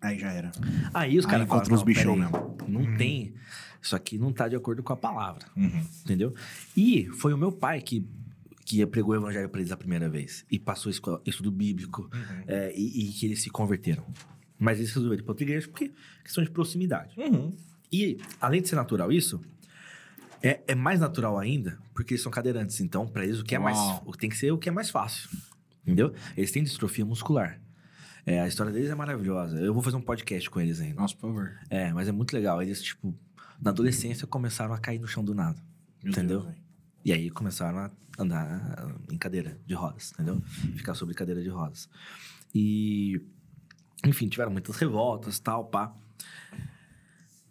Aí 0.00 0.18
já 0.18 0.32
era. 0.32 0.50
Aí 0.92 1.16
os 1.18 1.26
caras 1.26 1.46
encontra 1.46 1.66
falam, 1.66 1.78
os 1.78 1.84
bichão 1.84 2.16
"Não, 2.16 2.30
mesmo." 2.30 2.56
Não 2.66 2.96
tem. 2.96 3.34
Isso 3.80 3.94
aqui 3.94 4.18
não 4.18 4.32
tá 4.32 4.48
de 4.48 4.56
acordo 4.56 4.82
com 4.82 4.92
a 4.92 4.96
palavra. 4.96 5.46
Uhum. 5.56 5.86
Entendeu? 6.04 6.34
E 6.76 7.06
foi 7.18 7.32
o 7.32 7.38
meu 7.38 7.52
pai 7.52 7.80
que, 7.80 8.04
que 8.64 8.84
pregou 8.86 9.14
o 9.14 9.16
evangelho 9.16 9.48
pra 9.48 9.60
eles 9.60 9.70
a 9.70 9.76
primeira 9.76 10.08
vez. 10.08 10.44
E 10.50 10.58
passou 10.58 10.90
estudo 11.24 11.50
bíblico. 11.50 12.10
Uhum. 12.12 12.44
é, 12.48 12.72
e, 12.74 13.10
e 13.10 13.12
que 13.12 13.26
eles 13.26 13.42
se 13.42 13.50
converteram. 13.50 14.04
Mas 14.60 14.78
eles 14.78 14.92
resolveram 14.92 15.20
ir 15.20 15.24
pra 15.24 15.32
outra 15.32 15.44
igreja 15.44 15.66
porque 15.68 15.90
questão 16.22 16.44
de 16.44 16.50
proximidade. 16.50 17.18
Uhum. 17.18 17.56
E, 17.90 18.18
além 18.40 18.60
de 18.62 18.68
ser 18.68 18.76
natural 18.76 19.10
isso, 19.10 19.40
é, 20.42 20.60
é 20.68 20.74
mais 20.74 21.00
natural 21.00 21.38
ainda 21.38 21.78
porque 21.94 22.14
eles 22.14 22.22
são 22.22 22.30
cadeirantes. 22.30 22.78
Então, 22.80 23.06
pra 23.08 23.24
eles, 23.24 23.40
o 23.40 23.44
que 23.44 23.54
é 23.54 23.58
mais. 23.58 23.76
Uau. 23.76 24.02
o- 24.06 24.16
Tem 24.16 24.28
que 24.30 24.36
ser 24.36 24.52
o 24.52 24.58
que 24.58 24.68
é 24.68 24.72
mais 24.72 24.90
fácil. 24.90 25.28
Entendeu? 25.82 26.12
Eles 26.36 26.52
têm 26.52 26.62
distrofia 26.62 27.04
muscular. 27.06 27.58
É, 28.26 28.38
a 28.42 28.46
história 28.46 28.70
deles 28.70 28.90
é 28.90 28.94
maravilhosa. 28.94 29.58
Eu 29.58 29.72
vou 29.72 29.82
fazer 29.82 29.96
um 29.96 30.02
podcast 30.02 30.48
com 30.50 30.60
eles 30.60 30.78
ainda. 30.78 31.00
Nossa, 31.00 31.14
por 31.16 31.22
favor. 31.28 31.52
É, 31.70 31.90
mas 31.92 32.06
é 32.06 32.12
muito 32.12 32.32
legal. 32.34 32.60
Eles, 32.62 32.82
tipo, 32.82 33.14
na 33.60 33.70
adolescência 33.70 34.26
começaram 34.26 34.74
a 34.74 34.78
cair 34.78 34.98
no 35.00 35.08
chão 35.08 35.24
do 35.24 35.34
nada. 35.34 35.58
Meu 36.02 36.12
entendeu? 36.12 36.42
Deus, 36.42 36.54
e 37.02 37.12
aí 37.14 37.30
começaram 37.30 37.78
a 37.78 37.90
andar 38.18 38.94
em 39.10 39.16
cadeira 39.16 39.58
de 39.66 39.72
rodas, 39.74 40.12
entendeu? 40.12 40.40
Ficar 40.76 40.94
sobre 40.94 41.14
cadeira 41.14 41.42
de 41.42 41.48
rodas. 41.48 41.88
E, 42.54 43.20
enfim, 44.06 44.28
tiveram 44.28 44.50
muitas 44.50 44.76
revoltas, 44.76 45.38
tal, 45.38 45.66
pá. 45.66 45.94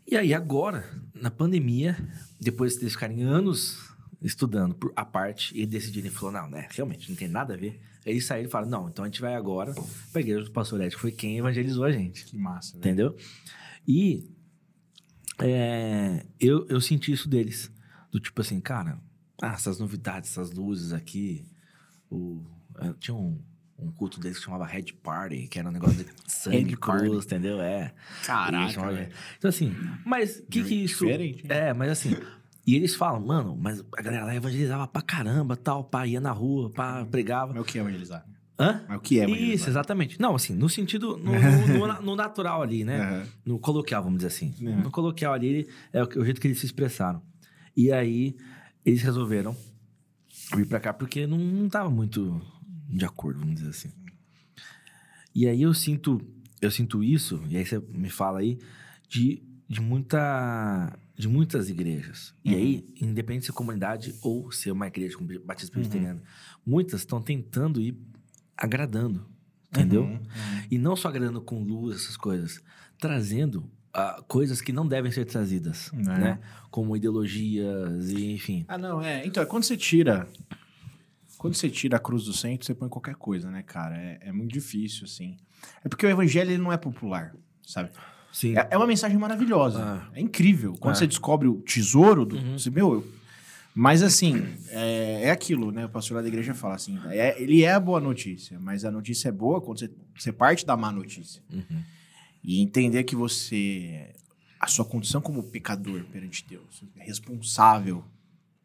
E 0.08 0.16
aí 0.18 0.34
agora, 0.34 0.90
na 1.14 1.30
pandemia, 1.30 1.96
depois 2.40 2.76
de 2.76 2.90
ficarem 2.90 3.22
anos 3.22 3.78
estudando 4.22 4.76
por 4.76 4.92
a 4.96 5.06
parte 5.06 5.58
e 5.58 5.66
decidirem, 5.66 6.10
falou, 6.10 6.32
não, 6.32 6.50
né, 6.50 6.68
realmente, 6.72 7.10
não 7.10 7.16
tem 7.16 7.28
nada 7.28 7.54
a 7.54 7.58
ver. 7.58 7.80
Aí 8.06 8.14
eles 8.14 8.26
saíram 8.26 8.48
e 8.48 8.52
falaram, 8.52 8.72
não, 8.72 8.90
então 8.90 9.06
a 9.06 9.08
gente 9.08 9.22
vai 9.22 9.36
agora 9.36 9.74
pra 10.12 10.22
igreja 10.22 10.46
do 10.46 10.52
pastor 10.52 10.82
Ed, 10.82 10.96
que 10.96 11.02
foi 11.02 11.12
quem 11.12 11.38
evangelizou 11.38 11.84
a 11.84 11.92
gente. 11.92 12.26
Que 12.26 12.38
massa, 12.38 12.72
velho. 12.72 12.80
Entendeu? 12.80 13.18
E 13.88 14.28
é, 15.38 16.26
eu, 16.40 16.66
eu 16.68 16.82
senti 16.82 17.12
isso 17.12 17.30
deles. 17.30 17.72
Do 18.12 18.20
tipo 18.20 18.42
assim, 18.42 18.60
cara, 18.60 19.00
ah, 19.42 19.54
essas 19.54 19.80
novidades, 19.80 20.32
essas 20.32 20.52
luzes 20.52 20.92
aqui, 20.92 21.46
o, 22.10 22.44
eh, 22.80 22.94
tinha 23.00 23.16
um, 23.16 23.40
um 23.82 23.92
culto 23.92 24.20
deles 24.20 24.38
que 24.38 24.46
chamava 24.46 24.66
Red 24.66 24.94
Party, 25.04 25.48
que 25.48 25.58
era 25.60 25.68
um 25.70 25.72
negócio 25.72 26.04
de 26.04 26.06
sangue 26.28 26.76
cruz, 26.78 27.02
Party. 27.02 27.26
entendeu? 27.26 27.62
É. 27.62 27.94
Caraca. 28.26 29.10
Então, 29.38 29.50
assim, 29.50 29.76
mas 30.06 30.44
que 30.50 30.64
que 30.64 30.76
isso... 30.76 31.06
Diferente? 31.06 31.46
É, 31.50 31.74
mas 31.74 31.90
assim... 31.92 32.16
E 32.68 32.76
eles 32.76 32.94
falam, 32.96 33.20
mano, 33.26 33.58
mas 33.60 33.84
a 33.98 34.02
galera 34.02 34.26
lá 34.26 34.36
evangelizava 34.36 34.88
pra 34.88 35.02
caramba, 35.02 35.56
tal, 35.58 35.84
pá, 35.84 36.06
ia 36.06 36.20
na 36.22 36.32
rua, 36.32 36.70
pá, 36.70 37.04
pregava. 37.04 37.52
Mas 37.54 37.64
o 37.64 37.66
que 37.66 37.80
é 37.80 37.82
evangelizar? 37.82 38.24
Hã? 38.60 38.84
Mas 38.88 38.98
o 38.98 39.02
que 39.02 39.20
é 39.20 39.24
evangelizar? 39.24 39.56
Isso, 39.56 39.70
exatamente. 39.72 40.22
Não, 40.22 40.36
assim, 40.36 40.54
no 40.54 40.70
sentido, 40.70 41.18
no, 41.18 41.32
no- 41.32 41.88
no- 41.88 42.02
no 42.04 42.16
natural 42.16 42.62
ali, 42.62 42.84
né? 42.84 43.26
No 43.44 43.58
coloquial, 43.58 44.04
vamos 44.04 44.18
dizer 44.20 44.28
assim. 44.28 44.54
É. 44.62 44.76
No 44.84 44.92
coloquial 44.92 45.34
ali, 45.34 45.48
ele- 45.48 45.70
é 45.92 46.04
o, 46.04 46.08
o 46.20 46.24
jeito 46.26 46.40
que 46.40 46.46
eles 46.48 46.60
se 46.60 46.68
expressaram. 46.68 47.24
E 47.76 47.92
aí, 47.92 48.36
eles 48.86 49.02
resolveram 49.02 49.56
vir 50.56 50.68
pra 50.68 50.80
cá 50.80 50.94
porque 50.94 51.26
não, 51.26 51.38
não 51.40 51.70
tava 51.70 51.90
muito 51.90 52.40
de 52.90 53.06
acordo, 53.06 53.40
vamos 53.40 53.56
dizer 53.56 53.70
assim. 53.70 53.90
E 55.34 55.48
aí 55.48 55.62
eu 55.62 55.74
sinto, 55.74 56.20
eu 56.62 56.72
sinto 56.72 57.04
isso, 57.04 57.42
e 57.48 57.56
aí 57.56 57.66
você 57.66 57.80
me 57.80 58.10
fala 58.10 58.40
aí, 58.40 58.58
de, 59.08 59.44
de 59.68 59.80
muita 59.82 60.98
de 61.16 61.28
muitas 61.28 61.70
igrejas. 61.70 62.34
E 62.46 62.56
aí, 62.56 62.90
independente 63.02 63.44
se 63.44 63.52
é 63.52 63.54
comunidade 63.54 64.16
ou 64.22 64.54
se 64.54 64.70
é 64.70 64.72
uma 64.74 64.88
igreja 64.88 65.18
como 65.18 65.28
Batista 65.44 65.74
Presbiteriana, 65.74 66.24
muitas 66.66 67.02
estão 67.02 67.22
tentando 67.22 67.82
ir 67.82 67.98
agradando, 68.56 69.26
entendeu? 69.70 70.04
Uhum. 70.04 70.20
E 70.72 70.78
não 70.78 70.96
só 70.96 71.10
agradando 71.10 71.42
com 71.42 71.62
luz, 71.62 71.98
essas 71.98 72.16
coisas, 72.16 72.64
trazendo 72.98 73.70
ah, 73.94 74.24
coisas 74.30 74.62
que 74.62 74.72
não 74.72 74.88
devem 74.88 75.12
ser 75.12 75.26
trazidas, 75.26 75.92
É. 75.94 75.98
né? 75.98 76.40
Como 76.72 76.96
ideologias 76.96 78.10
e 78.12 78.32
enfim. 78.32 78.64
Ah, 78.66 78.78
não, 78.78 79.02
é. 79.02 79.26
Então, 79.26 79.44
é 79.44 79.46
quando 79.46 79.64
você 79.64 79.76
tira. 79.76 80.26
Quando 81.40 81.54
você 81.56 81.70
tira 81.70 81.96
a 81.96 82.00
cruz 82.00 82.26
do 82.26 82.34
centro, 82.34 82.66
você 82.66 82.76
põe 82.76 82.90
qualquer 82.90 83.16
coisa, 83.16 83.50
né, 83.50 83.64
cara? 83.64 83.98
É, 83.98 84.20
é 84.24 84.32
muito 84.34 84.52
difícil, 84.54 85.06
assim. 85.06 85.38
É 85.84 85.88
porque 85.90 86.06
o 86.06 86.10
evangelho 86.10 86.52
ele 86.52 86.62
não 86.62 86.72
é 86.72 86.76
popular, 86.78 87.34
sabe? 87.66 87.90
Sim. 88.32 88.58
É, 88.58 88.68
é 88.72 88.78
uma 88.78 88.86
mensagem 88.86 89.18
maravilhosa. 89.18 89.82
Ah. 89.82 90.10
É 90.14 90.20
incrível. 90.22 90.74
Quando 90.78 90.96
É. 90.96 90.98
você 91.00 91.08
descobre 91.08 91.48
o 91.48 91.62
tesouro 91.62 92.26
do. 92.26 92.36
Uhum. 92.36 92.60
Você, 92.60 92.70
meu, 92.70 92.94
eu- 92.96 93.08
mas 93.74 94.04
assim, 94.04 94.36
é, 94.68 95.24
é 95.28 95.32
aquilo, 95.32 95.72
né? 95.72 95.86
O 95.86 95.90
pastor 95.90 96.18
lá 96.18 96.22
da 96.22 96.28
igreja 96.28 96.54
fala 96.54 96.76
assim: 96.76 97.00
é- 97.10 97.42
ele 97.42 97.64
é 97.64 97.72
a 97.72 97.80
boa 97.80 98.02
notícia, 98.02 98.60
mas 98.60 98.84
a 98.84 98.92
notícia 98.92 99.30
é 99.30 99.32
boa 99.32 99.62
quando 99.62 99.80
você, 99.80 99.90
você 100.18 100.34
parte 100.34 100.66
da 100.66 100.76
má 100.76 100.92
notícia. 100.92 101.42
Uhum. 101.52 101.82
E 102.44 102.62
entender 102.62 103.04
que 103.06 103.16
você. 103.16 104.14
A 104.60 104.68
sua 104.68 104.84
condição 104.84 105.22
como 105.22 105.42
pecador 105.44 106.04
perante 106.12 106.46
Deus, 106.46 106.84
é 106.98 107.06
responsável 107.06 108.04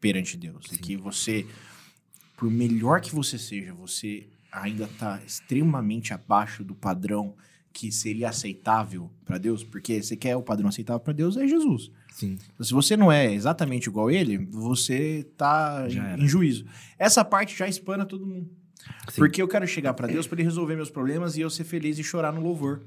perante 0.01 0.35
Deus. 0.35 0.65
E 0.73 0.77
que 0.77 0.97
você, 0.97 1.47
por 2.35 2.49
melhor 2.49 3.01
que 3.01 3.13
você 3.13 3.37
seja, 3.37 3.73
você 3.73 4.27
ainda 4.51 4.85
está 4.85 5.21
extremamente 5.25 6.13
abaixo 6.13 6.63
do 6.63 6.75
padrão 6.75 7.35
que 7.73 7.91
seria 7.91 8.29
aceitável 8.29 9.11
para 9.25 9.37
Deus, 9.37 9.63
porque 9.63 10.01
você 10.01 10.15
quer 10.15 10.35
o 10.37 10.41
padrão 10.41 10.69
aceitável 10.69 11.01
para 11.01 11.11
Deus 11.11 11.35
é 11.35 11.45
Jesus. 11.45 11.91
Sim. 12.13 12.37
Se 12.61 12.73
você 12.73 12.95
não 12.95 13.11
é 13.11 13.33
exatamente 13.33 13.87
igual 13.87 14.07
a 14.07 14.13
ele, 14.13 14.37
você 14.37 15.27
tá 15.35 15.85
em, 15.89 16.23
em 16.23 16.27
juízo. 16.27 16.65
Essa 16.97 17.25
parte 17.25 17.57
já 17.57 17.67
espana 17.67 18.05
todo 18.05 18.25
mundo. 18.25 18.49
Sim. 19.09 19.15
Porque 19.17 19.41
eu 19.41 19.47
quero 19.47 19.67
chegar 19.67 19.93
para 19.93 20.07
Deus 20.07 20.25
para 20.25 20.37
ele 20.37 20.47
resolver 20.47 20.75
meus 20.75 20.89
problemas 20.89 21.35
e 21.35 21.41
eu 21.41 21.49
ser 21.49 21.65
feliz 21.65 21.99
e 21.99 22.03
chorar 22.03 22.31
no 22.31 22.41
louvor. 22.41 22.83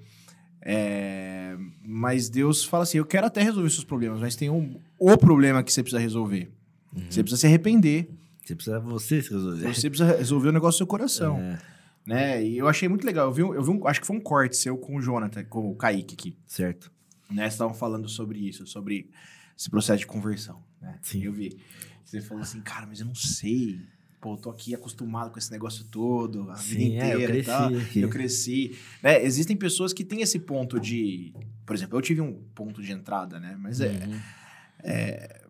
É, 0.62 1.56
Mas 1.84 2.28
Deus 2.28 2.64
fala 2.64 2.84
assim: 2.84 2.98
eu 2.98 3.04
quero 3.04 3.26
até 3.26 3.42
resolver 3.42 3.68
seus 3.70 3.84
problemas, 3.84 4.20
mas 4.20 4.36
tem 4.36 4.48
um, 4.50 4.80
o 4.98 5.16
problema 5.16 5.62
que 5.62 5.72
você 5.72 5.82
precisa 5.82 6.00
resolver. 6.00 6.50
Uhum. 6.94 7.04
Você 7.10 7.22
precisa 7.22 7.40
se 7.40 7.46
arrepender. 7.46 8.08
Você 8.48 8.54
precisa 8.54 8.80
você 8.80 9.22
se 9.22 9.30
resolver. 9.30 9.74
Você 9.74 9.90
precisa 9.90 10.16
resolver 10.16 10.48
o 10.48 10.52
negócio 10.52 10.76
do 10.76 10.78
seu 10.78 10.86
coração. 10.86 11.38
É, 11.38 11.58
Né? 12.06 12.44
E 12.44 12.56
eu 12.56 12.66
achei 12.66 12.88
muito 12.88 13.04
legal. 13.04 13.26
Eu 13.26 13.32
vi, 13.32 13.42
eu 13.42 13.62
vi 13.62 13.70
um, 13.70 13.86
acho 13.86 14.00
que 14.00 14.06
foi 14.06 14.16
um 14.16 14.20
corte 14.20 14.56
seu 14.56 14.78
com 14.78 14.96
o 14.96 15.02
Jonathan, 15.02 15.44
com 15.44 15.70
o 15.70 15.76
Kaique 15.76 16.14
aqui. 16.14 16.38
certo. 16.46 16.90
Né? 17.30 17.42
Vocês 17.42 17.54
estavam 17.54 17.74
falando 17.74 18.08
sobre 18.08 18.38
isso, 18.38 18.66
sobre 18.66 19.10
esse 19.56 19.68
processo 19.68 19.98
de 19.98 20.06
conversão. 20.06 20.62
Né? 20.80 20.98
Sim. 21.02 21.22
Eu 21.22 21.32
vi. 21.32 21.58
Você 22.02 22.22
falou 22.22 22.42
assim, 22.42 22.62
cara, 22.62 22.86
mas 22.86 23.00
eu 23.00 23.06
não 23.06 23.14
sei. 23.14 23.78
Pô, 24.18 24.32
eu 24.32 24.36
tô 24.38 24.48
aqui 24.50 24.74
acostumado 24.74 25.30
com 25.30 25.38
esse 25.38 25.50
negócio 25.50 25.84
todo, 25.84 26.50
a 26.50 26.54
vida 26.54 26.80
Sim, 26.80 26.98
é, 26.98 27.12
eu 27.12 27.20
inteira 27.20 27.38
e 27.38 27.42
tal. 27.42 27.68
cresci 27.68 27.84
aqui. 27.84 28.00
Eu 28.00 28.08
cresci. 28.08 28.78
Né? 29.02 29.22
Existem 29.22 29.54
pessoas 29.54 29.92
que 29.92 30.02
têm 30.02 30.22
esse 30.22 30.38
ponto 30.38 30.80
de. 30.80 31.34
Por 31.66 31.76
exemplo, 31.76 31.98
eu 31.98 32.02
tive 32.02 32.22
um 32.22 32.32
ponto 32.54 32.80
de 32.80 32.90
entrada, 32.92 33.38
né? 33.38 33.56
Mas 33.60 33.82
é. 33.82 33.90
Uhum. 33.90 34.20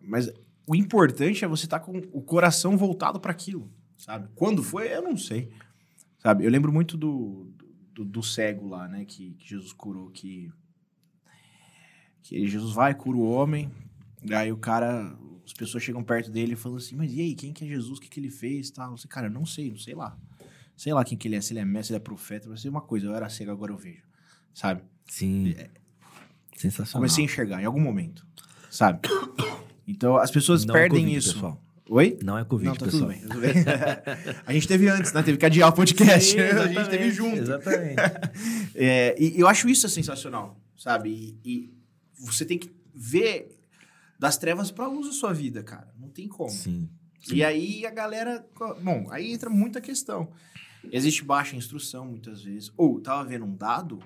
Mas 0.03 0.29
o 0.69 0.75
importante 0.75 1.43
é 1.43 1.47
você 1.47 1.65
estar 1.65 1.79
com 1.79 1.97
o 2.13 2.21
coração 2.21 2.77
voltado 2.77 3.19
para 3.19 3.31
aquilo, 3.31 3.73
sabe? 3.97 4.29
Quando 4.35 4.61
foi, 4.61 4.95
eu 4.95 5.01
não 5.01 5.17
sei. 5.17 5.49
Sabe? 6.19 6.45
Eu 6.45 6.51
lembro 6.51 6.71
muito 6.71 6.95
do, 6.95 7.51
do, 7.91 8.05
do 8.05 8.21
cego 8.21 8.67
lá, 8.67 8.87
né? 8.87 9.03
Que, 9.03 9.33
que 9.33 9.49
Jesus 9.49 9.73
curou, 9.73 10.11
que, 10.11 10.53
que 12.21 12.47
Jesus 12.47 12.71
vai, 12.71 12.93
cura 12.93 13.17
o 13.17 13.27
homem, 13.27 13.71
aí 14.31 14.51
o 14.51 14.57
cara, 14.57 15.17
as 15.43 15.53
pessoas 15.53 15.81
chegam 15.81 16.03
perto 16.03 16.29
dele 16.29 16.53
e 16.53 16.55
falam 16.55 16.77
assim, 16.77 16.95
mas 16.95 17.11
e 17.11 17.19
aí, 17.19 17.33
quem 17.33 17.51
que 17.51 17.65
é 17.65 17.67
Jesus? 17.67 17.97
O 17.97 18.01
que, 18.01 18.07
que 18.07 18.19
ele 18.19 18.29
fez? 18.29 18.69
Tal. 18.69 18.95
Falei, 18.95 19.09
cara, 19.09 19.25
eu 19.25 19.31
não 19.31 19.47
sei, 19.47 19.71
não 19.71 19.79
sei 19.79 19.95
lá. 19.95 20.15
Sei 20.77 20.93
lá 20.93 21.03
quem 21.03 21.17
que 21.17 21.27
ele 21.27 21.35
é, 21.35 21.41
se 21.41 21.51
ele 21.51 21.61
é 21.61 21.65
mestre, 21.65 21.87
se 21.87 21.93
ele 21.93 21.97
é 21.97 22.03
profeta, 22.03 22.47
vai 22.47 22.59
ser 22.59 22.69
uma 22.69 22.81
coisa, 22.81 23.07
eu 23.07 23.15
era 23.15 23.27
cego, 23.27 23.49
agora 23.49 23.71
eu 23.71 23.77
vejo, 23.77 24.03
sabe? 24.53 24.83
Sim. 25.07 25.55
Sensacional. 26.55 27.01
Comecei 27.01 27.23
a 27.23 27.25
enxergar 27.25 27.59
em 27.59 27.65
algum 27.65 27.81
momento, 27.81 28.23
sabe? 28.69 28.99
Então, 29.89 30.17
as 30.17 30.29
pessoas 30.29 30.63
Não 30.65 30.75
é 30.75 30.81
perdem 30.81 31.01
Covid, 31.01 31.17
isso. 31.17 31.33
pessoal. 31.33 31.63
Oi? 31.89 32.19
Não 32.23 32.37
é 32.37 32.45
Covid, 32.45 32.69
Não, 32.69 32.75
tá 32.75 32.85
pessoal. 32.85 33.11
tudo 33.11 33.39
bem, 33.41 33.51
a 34.45 34.53
gente 34.53 34.67
teve 34.67 34.87
antes, 34.87 35.11
né? 35.11 35.23
Teve 35.23 35.39
que 35.39 35.45
adiar 35.47 35.69
o 35.69 35.73
podcast. 35.73 36.31
Sim, 36.31 36.39
a 36.39 36.67
gente 36.67 36.89
teve 36.89 37.11
junto. 37.11 37.37
Exatamente. 37.37 37.95
É, 38.75 39.15
e 39.19 39.37
eu 39.37 39.47
acho 39.47 39.67
isso 39.67 39.89
sensacional, 39.89 40.57
sabe? 40.77 41.37
E, 41.43 41.49
e 41.51 41.73
você 42.17 42.45
tem 42.45 42.57
que 42.57 42.71
ver 42.95 43.59
das 44.17 44.37
trevas 44.37 44.71
pra 44.71 44.87
luz 44.87 45.07
a 45.07 45.11
sua 45.11 45.33
vida, 45.33 45.63
cara. 45.63 45.93
Não 45.99 46.07
tem 46.07 46.27
como. 46.29 46.49
Sim. 46.49 46.87
E 47.31 47.43
aí 47.43 47.85
a 47.85 47.89
galera. 47.91 48.45
Bom, 48.81 49.07
aí 49.11 49.33
entra 49.33 49.49
muita 49.49 49.81
questão. 49.81 50.29
Existe 50.91 51.25
baixa 51.25 51.55
instrução 51.57 52.05
muitas 52.05 52.41
vezes. 52.43 52.71
Ou, 52.77 53.01
tava 53.01 53.25
vendo 53.27 53.43
um 53.43 53.55
dado 53.55 53.99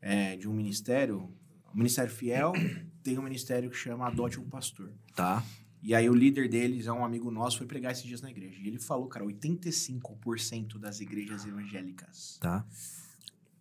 é, 0.00 0.36
de 0.36 0.48
um 0.48 0.54
ministério, 0.54 1.28
o 1.76 1.78
Ministério 1.78 2.10
Fiel 2.10 2.54
tem 3.02 3.18
um 3.18 3.22
ministério 3.22 3.68
que 3.68 3.76
chama 3.76 4.06
Adote 4.06 4.40
um 4.40 4.48
Pastor. 4.48 4.90
Tá. 5.14 5.44
E 5.82 5.94
aí 5.94 6.08
o 6.08 6.14
líder 6.14 6.48
deles 6.48 6.86
é 6.86 6.92
um 6.92 7.04
amigo 7.04 7.30
nosso, 7.30 7.58
foi 7.58 7.66
pregar 7.66 7.92
esses 7.92 8.02
dias 8.02 8.22
na 8.22 8.30
igreja. 8.30 8.58
E 8.58 8.66
ele 8.66 8.78
falou, 8.78 9.06
cara, 9.08 9.26
85% 9.26 10.78
das 10.78 11.00
igrejas 11.00 11.44
evangélicas, 11.44 12.38
Tá. 12.40 12.66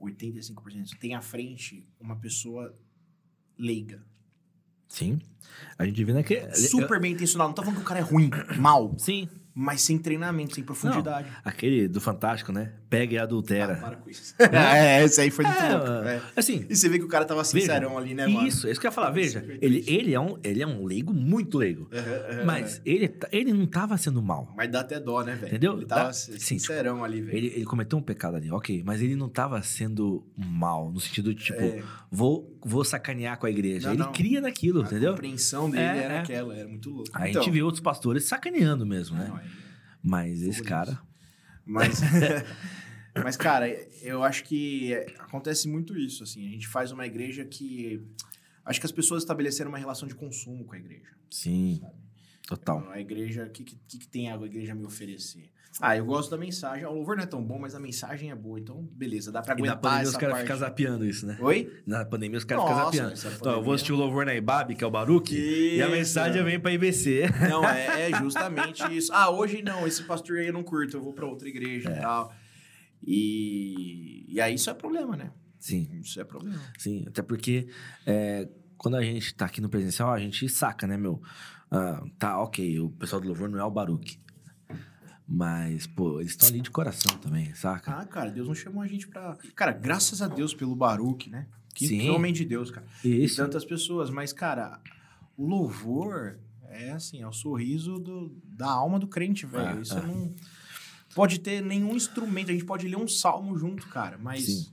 85%, 0.01 0.97
tem 0.97 1.13
à 1.13 1.21
frente 1.21 1.85
uma 1.99 2.15
pessoa 2.15 2.73
leiga. 3.57 4.01
Sim. 4.87 5.19
A 5.77 5.85
gente 5.85 6.01
vê 6.03 6.13
naquele. 6.13 6.55
Super 6.55 7.01
bem 7.01 7.13
intencionado. 7.13 7.49
Não 7.49 7.55
tô 7.55 7.63
falando 7.63 7.77
que 7.77 7.83
o 7.83 7.87
cara 7.87 7.99
é 7.99 8.03
ruim, 8.03 8.29
mal, 8.57 8.97
Sim. 8.97 9.27
Mas 9.57 9.81
sem 9.81 9.97
treinamento, 9.97 10.53
sem 10.53 10.63
profundidade. 10.63 11.29
Aquele 11.43 11.87
do 11.87 12.01
Fantástico, 12.01 12.51
né? 12.51 12.73
Pega 12.89 13.13
e 13.15 13.17
Ah, 13.17 13.23
adultera. 13.23 13.75
para 13.77 13.95
com 13.95 14.09
isso. 14.09 14.35
é, 14.51 15.03
esse 15.03 15.21
aí 15.21 15.31
foi 15.31 15.45
muito 15.45 15.57
É, 15.59 15.69
louco. 15.77 15.91
é. 16.07 16.21
Assim, 16.35 16.65
E 16.69 16.75
você 16.75 16.89
vê 16.89 16.99
que 16.99 17.05
o 17.05 17.07
cara 17.07 17.23
tava 17.23 17.43
sincerão 17.43 17.97
ali, 17.97 18.13
né, 18.13 18.27
mano? 18.27 18.45
Isso, 18.47 18.67
isso 18.67 18.79
que 18.79 18.85
eu 18.85 18.89
ia 18.89 18.93
falar. 18.93 19.11
Veja, 19.11 19.45
ele, 19.61 19.83
ele, 19.87 20.13
é 20.13 20.19
um, 20.19 20.37
ele 20.43 20.61
é 20.61 20.67
um 20.67 20.83
leigo, 20.85 21.13
muito 21.13 21.57
leigo. 21.57 21.89
Mas 22.45 22.81
ele, 22.85 23.07
tá- 23.07 23.27
ele 23.31 23.53
não 23.53 23.65
tava 23.65 23.97
sendo 23.97 24.21
mal. 24.21 24.53
Mas 24.57 24.69
dá 24.69 24.81
até 24.81 24.99
dó, 24.99 25.23
né, 25.23 25.35
velho? 25.35 25.47
Entendeu? 25.47 25.77
Ele 25.77 25.85
tava 25.85 26.07
Dá- 26.07 26.13
sim, 26.13 26.37
sincerão 26.37 27.03
ali, 27.03 27.21
velho. 27.21 27.37
Ele, 27.37 27.47
ele 27.55 27.65
cometeu 27.65 27.97
um 27.97 28.01
pecado 28.01 28.35
ali, 28.35 28.51
ok. 28.51 28.83
Mas 28.85 29.01
ele 29.01 29.15
não 29.15 29.29
tava 29.29 29.61
sendo 29.61 30.23
mal, 30.37 30.91
no 30.91 30.99
sentido 30.99 31.33
de, 31.33 31.43
tipo, 31.43 31.61
É. 31.61 31.81
vou, 32.11 32.57
vou 32.63 32.83
sacanear 32.83 33.37
com 33.37 33.45
a 33.45 33.49
igreja. 33.49 33.87
Não, 33.87 33.93
ele 33.95 34.03
não. 34.03 34.11
cria 34.11 34.41
naquilo, 34.41 34.81
A 34.81 34.85
entendeu? 34.85 35.11
compreensão 35.11 35.69
dele 35.69 35.83
É, 35.83 35.97
era 36.03 36.13
é. 36.15 36.19
aquela, 36.19 36.55
era 36.55 36.67
muito 36.67 36.89
louco. 36.89 37.09
Aí 37.13 37.29
Então, 37.29 37.41
a 37.41 37.45
gente 37.45 37.53
vê 37.53 37.61
outros 37.61 37.81
pastores 37.81 38.25
sacaneando 38.25 38.85
mesmo, 38.85 39.17
né? 39.17 39.27
não, 39.29 39.37
é- 39.37 39.44
Mas 40.05 40.43
esse 40.43 40.61
cara. 40.61 41.01
Mas, 41.65 41.99
mas, 43.23 43.35
cara, 43.35 43.67
eu 44.03 44.23
acho 44.23 44.43
que 44.43 44.93
acontece 45.17 45.67
muito 45.67 45.97
isso, 45.97 46.23
assim. 46.23 46.47
A 46.47 46.51
gente 46.51 46.67
faz 46.67 46.91
uma 46.91 47.07
igreja 47.07 47.43
que... 47.43 48.05
Acho 48.63 48.79
que 48.79 48.85
as 48.85 48.91
pessoas 48.91 49.23
estabeleceram 49.23 49.69
uma 49.69 49.77
relação 49.77 50.07
de 50.07 50.15
consumo 50.15 50.63
com 50.63 50.75
a 50.75 50.77
igreja. 50.77 51.09
Sim. 51.31 51.81
Total. 52.47 52.79
Então, 52.79 52.91
a 52.91 52.99
igreja, 52.99 53.45
o 53.45 53.49
que, 53.49 53.63
que, 53.63 53.75
que 53.97 54.07
tem 54.07 54.31
a 54.31 54.35
igreja 54.35 54.73
a 54.73 54.75
me 54.75 54.85
oferecer? 54.85 55.51
Ah, 55.81 55.97
eu 55.97 56.05
gosto 56.05 56.31
da 56.31 56.37
mensagem. 56.37 56.85
O 56.85 56.93
louvor 56.93 57.17
não 57.17 57.23
é 57.23 57.27
tão 57.27 57.43
bom, 57.43 57.59
mas 57.59 57.75
a 57.75 57.79
mensagem 57.79 58.31
é 58.31 58.35
boa. 58.35 58.57
Então, 58.57 58.87
beleza, 58.93 59.29
dá 59.29 59.41
pra 59.41 59.53
E 59.53 59.57
na 59.57 59.73
aguentar 59.73 59.81
pandemia 59.81 60.09
os 60.09 60.15
caras 60.15 60.39
ficam 60.39 60.57
zapeando 60.57 61.05
isso, 61.05 61.25
né? 61.25 61.37
Oi? 61.41 61.81
Na 61.85 62.05
pandemia 62.05 62.37
os 62.37 62.45
caras 62.45 62.63
ficam 62.63 62.85
zapeando. 62.85 63.13
Então, 63.39 63.51
eu 63.53 63.63
vou 63.63 63.73
assistir 63.73 63.91
o 63.91 63.97
louvor 63.97 64.25
na 64.25 64.33
IBAB, 64.33 64.75
que 64.75 64.83
é 64.83 64.87
o 64.87 64.91
Baruque, 64.91 65.35
e 65.35 65.81
a 65.81 65.89
mensagem 65.89 66.41
vem 66.45 66.59
pra 66.59 66.71
IBC. 66.71 67.23
Não, 67.49 67.63
é, 67.67 68.09
é 68.09 68.17
justamente 68.19 68.83
isso. 68.95 69.11
Ah, 69.13 69.29
hoje 69.29 69.61
não, 69.61 69.85
esse 69.85 70.03
pastor 70.03 70.37
aí 70.37 70.47
eu 70.47 70.53
não 70.53 70.63
curto, 70.63 70.95
eu 70.95 71.01
vou 71.03 71.11
pra 71.13 71.25
outra 71.25 71.47
igreja 71.49 71.89
É. 71.89 71.97
e 71.97 72.01
tal. 72.01 72.33
E, 73.03 74.25
e 74.29 74.41
aí 74.41 74.55
isso 74.55 74.69
é 74.69 74.73
problema, 74.73 75.15
né? 75.15 75.31
Sim, 75.59 75.89
Isso 76.01 76.19
é 76.19 76.23
problema. 76.23 76.59
sim. 76.77 77.03
Até 77.07 77.21
porque 77.23 77.67
é, 78.05 78.47
quando 78.77 78.95
a 78.97 79.01
gente 79.01 79.33
tá 79.33 79.45
aqui 79.45 79.59
no 79.59 79.67
presencial, 79.69 80.11
a 80.11 80.19
gente 80.19 80.47
saca, 80.47 80.85
né, 80.85 80.95
meu? 80.95 81.21
Ah, 81.71 82.03
tá, 82.19 82.39
ok, 82.39 82.79
o 82.79 82.89
pessoal 82.91 83.19
do 83.21 83.27
louvor 83.27 83.49
não 83.49 83.59
é 83.59 83.63
o 83.63 83.71
Baruque. 83.71 84.19
Mas, 85.27 85.87
pô, 85.87 86.19
eles 86.19 86.31
estão 86.33 86.49
ali 86.49 86.61
de 86.61 86.69
coração 86.69 87.17
também, 87.17 87.53
saca? 87.55 87.91
Ah, 87.99 88.05
cara, 88.05 88.29
Deus 88.29 88.47
não 88.47 88.53
chamou 88.55 88.83
a 88.83 88.87
gente 88.87 89.07
pra. 89.07 89.35
Cara, 89.55 89.71
graças 89.71 90.21
a 90.21 90.27
Deus 90.27 90.53
pelo 90.53 90.75
Baruque, 90.75 91.29
né? 91.29 91.47
Que, 91.73 91.87
Sim. 91.87 91.99
que 91.99 92.09
homem 92.09 92.31
de 92.31 92.45
Deus, 92.45 92.69
cara. 92.71 92.85
E 93.03 93.23
Isso. 93.25 93.37
tantas 93.37 93.65
pessoas, 93.65 94.09
mas, 94.09 94.31
cara, 94.31 94.79
o 95.35 95.45
louvor 95.47 96.37
é 96.69 96.91
assim, 96.91 97.21
é 97.21 97.27
o 97.27 97.33
sorriso 97.33 97.97
do- 97.99 98.37
da 98.45 98.69
alma 98.69 98.99
do 98.99 99.07
crente, 99.07 99.45
velho. 99.45 99.79
Ah, 99.79 99.81
Isso 99.81 99.97
ah. 99.97 100.01
não. 100.01 100.31
Pode 101.15 101.39
ter 101.39 101.61
nenhum 101.61 101.95
instrumento, 101.95 102.49
a 102.51 102.53
gente 102.53 102.65
pode 102.65 102.87
ler 102.87 102.97
um 102.97 103.07
salmo 103.07 103.57
junto, 103.57 103.87
cara, 103.87 104.17
mas. 104.21 104.45
Sim. 104.45 104.67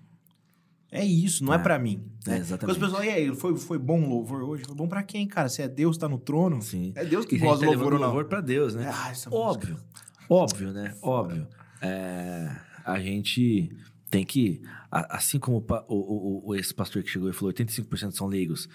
É 0.91 1.03
isso, 1.03 1.43
não 1.43 1.55
é, 1.55 1.57
É. 1.57 1.59
pra 1.59 1.79
mim. 1.79 2.05
É, 2.27 2.31
Né? 2.33 2.37
exatamente. 2.39 2.77
Quando 2.79 2.85
as 2.85 2.91
pessoas, 2.91 3.07
e 3.07 3.09
aí, 3.11 3.35
foi, 3.35 3.57
foi 3.57 3.79
bom 3.79 4.03
o 4.05 4.09
louvor 4.11 4.43
hoje? 4.43 4.65
Foi 4.67 4.75
bom 4.75 4.87
pra 4.87 5.03
quem, 5.03 5.27
cara? 5.27 5.49
Se 5.49 5.63
é 5.63 5.69
Deus 5.69 5.97
tá 5.97 6.07
no 6.07 6.19
trono, 6.19 6.61
Sim. 6.61 6.93
é 6.95 7.03
Deus 7.07 7.25
que 7.25 7.37
E 7.37 7.39
gosta 7.39 7.61
tá 7.61 7.65
do 7.65 7.71
louvor 7.71 7.85
levando 7.87 7.93
ou 7.95 7.99
não. 8.01 8.07
louvor 8.09 8.27
pra 8.29 8.43
Deus, 8.43 8.75
né? 8.75 8.91
Ah, 8.95 9.11
essa 9.11 9.35
Óbvio. 9.35 9.71
música. 9.75 9.93
Óbvio, 10.33 10.72
né? 10.72 10.95
Óbvio. 11.03 11.47
É, 11.80 12.55
a 12.85 12.99
gente 13.01 13.70
tem 14.11 14.24
que, 14.24 14.62
assim 14.91 15.39
como 15.39 15.59
o, 15.59 15.95
o- 15.95 16.49
o- 16.51 16.55
esse 16.55 16.72
pastor 16.74 17.03
que 17.03 17.11
chegou 17.11 17.28
e 17.28 17.33
falou, 17.33 17.53
85% 17.53 18.12
são 18.12 18.26
leigos. 18.26 18.68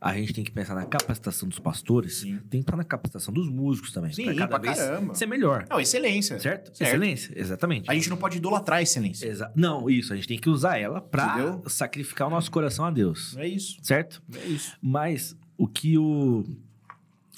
A 0.00 0.12
gente 0.12 0.34
tem 0.34 0.44
que 0.44 0.50
pensar 0.50 0.74
na 0.74 0.84
capacitação 0.84 1.48
dos 1.48 1.58
pastores, 1.58 2.16
Sim. 2.18 2.36
tem 2.50 2.60
que 2.60 2.64
estar 2.64 2.76
na 2.76 2.84
capacitação 2.84 3.32
dos 3.32 3.48
músicos 3.48 3.90
também. 3.90 4.12
Sim, 4.12 4.24
pra 4.24 4.34
cada 4.34 4.48
pra 4.48 4.58
vez 4.58 4.76
caramba. 4.78 5.14
ser 5.14 5.24
melhor. 5.26 5.66
Não, 5.70 5.80
excelência. 5.80 6.38
Certo? 6.38 6.76
Certo. 6.76 6.82
Excelência, 6.90 7.32
exatamente. 7.34 7.90
A 7.90 7.94
gente 7.94 8.10
não 8.10 8.18
pode 8.18 8.36
idolatrar 8.36 8.80
a 8.80 8.82
excelência. 8.82 9.26
Exa- 9.26 9.50
Não, 9.56 9.88
isso, 9.88 10.12
a 10.12 10.16
gente 10.16 10.28
tem 10.28 10.38
que 10.38 10.50
usar 10.50 10.76
ela 10.76 11.00
pra 11.00 11.38
Entendeu? 11.38 11.62
sacrificar 11.70 12.26
o 12.28 12.30
nosso 12.30 12.50
coração 12.50 12.84
a 12.84 12.90
Deus. 12.90 13.34
É 13.38 13.48
isso. 13.48 13.78
Certo? 13.82 14.22
É 14.36 14.44
isso. 14.44 14.76
Mas 14.82 15.34
o 15.56 15.66
que 15.66 15.96
o. 15.96 16.44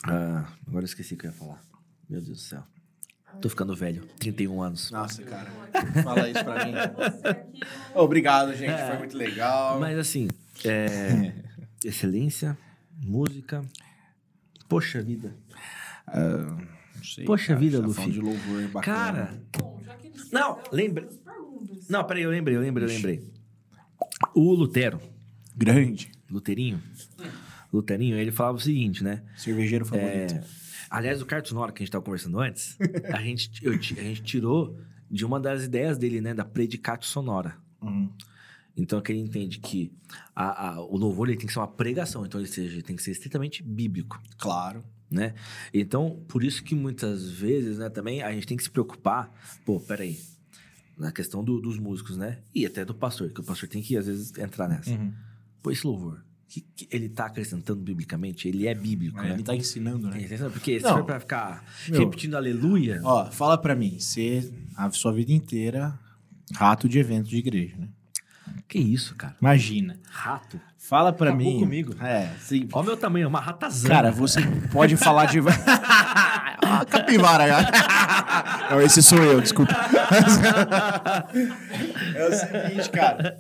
Ah, 0.04 0.48
agora 0.66 0.82
eu 0.82 0.86
esqueci 0.86 1.14
o 1.14 1.16
que 1.16 1.26
eu 1.26 1.30
ia 1.30 1.36
falar. 1.36 1.62
Meu 2.10 2.20
Deus 2.20 2.36
do 2.36 2.42
céu. 2.42 2.64
Tô 3.40 3.48
ficando 3.48 3.74
velho, 3.76 4.02
31 4.18 4.62
anos. 4.62 4.90
Nossa, 4.90 5.22
cara. 5.22 5.50
Fala 6.02 6.28
isso 6.28 6.42
pra 6.42 6.64
mim. 6.64 6.72
Obrigado, 7.94 8.54
gente. 8.54 8.70
É. 8.70 8.86
Foi 8.88 8.98
muito 8.98 9.16
legal. 9.16 9.78
Mas 9.78 9.98
assim, 9.98 10.28
é, 10.64 11.32
excelência, 11.84 12.56
música. 13.02 13.62
Poxa 14.68 15.02
vida. 15.02 15.34
Não 16.14 17.04
sei, 17.04 17.24
Poxa 17.24 17.48
cara, 17.48 17.60
vida, 17.60 17.80
tá 17.80 17.86
Luffy. 17.86 18.10
de 18.10 18.20
louvor 18.20 18.68
bacana. 18.68 18.96
Cara, 18.96 19.42
Bom, 19.58 19.80
já 19.84 19.94
que 19.96 20.06
eles 20.08 20.30
Não, 20.30 20.54
perguntas. 20.56 21.88
não, 21.88 22.04
peraí, 22.04 22.22
eu 22.22 22.30
lembrei, 22.30 22.56
eu 22.56 22.60
lembrei, 22.60 22.88
eu 22.88 22.92
lembrei. 22.92 23.32
O 24.34 24.52
Lutero, 24.54 25.00
Grande. 25.56 26.10
Luterinho, 26.30 26.82
Luterinho, 27.72 28.16
ele 28.16 28.32
falava 28.32 28.56
o 28.56 28.60
seguinte, 28.60 29.04
né? 29.04 29.22
Cervejeiro 29.36 29.84
favorito. 29.84 30.34
É, 30.34 30.42
aliás, 30.90 31.20
o 31.22 31.26
Carlos 31.26 31.48
Sonora, 31.48 31.72
que 31.72 31.78
a 31.78 31.80
gente 31.84 31.88
estava 31.88 32.04
conversando 32.04 32.38
antes, 32.40 32.76
a 33.12 33.20
gente, 33.22 33.64
eu 33.64 33.72
a 33.72 33.76
gente 33.76 34.22
tirou 34.22 34.78
de 35.10 35.24
uma 35.24 35.38
das 35.40 35.64
ideias 35.64 35.96
dele, 35.98 36.20
né? 36.20 36.34
Da 36.34 36.44
predicatio 36.44 37.08
sonora. 37.08 37.56
Uhum. 37.80 38.10
Então, 38.76 39.00
que 39.00 39.10
ele 39.12 39.20
entende 39.20 39.58
que 39.58 39.90
a- 40.34 40.70
a- 40.74 40.80
o 40.82 40.96
louvor 40.96 41.28
ele 41.28 41.38
tem 41.38 41.46
que 41.46 41.52
ser 41.52 41.60
uma 41.60 41.68
pregação, 41.68 42.26
então 42.26 42.38
ele 42.40 42.48
seja, 42.48 42.72
ele 42.74 42.82
tem 42.82 42.94
que 42.94 43.02
ser 43.02 43.12
estritamente 43.12 43.62
bíblico, 43.62 44.20
Claro. 44.36 44.84
né? 45.10 45.34
Então, 45.72 46.22
por 46.28 46.44
isso 46.44 46.62
que 46.62 46.74
muitas 46.74 47.30
vezes, 47.30 47.78
né, 47.78 47.88
também 47.88 48.22
a 48.22 48.30
gente 48.32 48.46
tem 48.46 48.56
que 48.56 48.62
se 48.62 48.70
preocupar, 48.70 49.32
pô, 49.64 49.80
peraí, 49.80 50.18
na 50.98 51.10
questão 51.10 51.42
do- 51.42 51.60
dos 51.60 51.78
músicos, 51.78 52.16
né? 52.18 52.38
E 52.54 52.66
até 52.66 52.84
do 52.84 52.94
pastor, 52.94 53.30
que 53.30 53.40
o 53.40 53.44
pastor 53.44 53.66
tem 53.68 53.80
que, 53.80 53.96
às 53.96 54.06
vezes, 54.06 54.36
entrar 54.36 54.68
nessa. 54.68 54.90
Uhum. 54.90 55.12
Pô, 55.62 55.70
esse 55.70 55.86
louvor, 55.86 56.22
que, 56.48 56.60
que 56.60 56.88
ele 56.90 57.08
tá 57.08 57.26
acrescentando 57.26 57.80
biblicamente, 57.80 58.48
ele 58.48 58.66
é 58.66 58.74
bíblico, 58.74 59.20
né? 59.20 59.32
Ele 59.32 59.42
tá 59.42 59.54
ensinando, 59.54 60.08
né? 60.08 60.20
Entendeu? 60.22 60.50
Porque 60.50 60.80
se 60.80 60.88
for 60.88 61.04
pra 61.04 61.20
ficar 61.20 61.64
Meu. 61.88 62.00
repetindo 62.00 62.36
aleluia, 62.36 63.00
Ó, 63.02 63.26
fala 63.30 63.58
pra 63.58 63.74
mim. 63.74 63.98
Você, 63.98 64.52
a 64.76 64.90
sua 64.90 65.12
vida 65.12 65.32
inteira, 65.32 65.98
rato 66.54 66.88
de 66.88 66.98
evento 66.98 67.28
de 67.28 67.36
igreja, 67.36 67.76
né? 67.76 67.88
que 68.68 68.78
isso, 68.78 69.14
cara? 69.14 69.36
Imagina. 69.40 69.98
Rato. 70.10 70.60
Fala 70.78 71.12
pra 71.12 71.30
Acabou 71.30 71.52
mim. 71.52 71.60
comigo. 71.60 71.94
É, 72.00 72.30
sim. 72.40 72.68
Olha 72.72 72.82
o 72.82 72.86
meu 72.86 72.96
tamanho, 72.96 73.24
é 73.24 73.26
uma 73.28 73.40
ratazana. 73.40 73.94
Cara, 73.94 74.10
você 74.12 74.40
pode 74.72 74.96
falar 74.96 75.26
de. 75.26 75.38
ah, 76.62 76.84
capivara, 76.88 77.46
cara. 77.46 78.70
Não, 78.70 78.80
esse 78.80 79.02
sou 79.02 79.18
eu, 79.18 79.40
desculpa. 79.40 79.72
é 82.14 82.28
o 82.28 82.32
seguinte, 82.32 82.90
cara. 82.90 83.38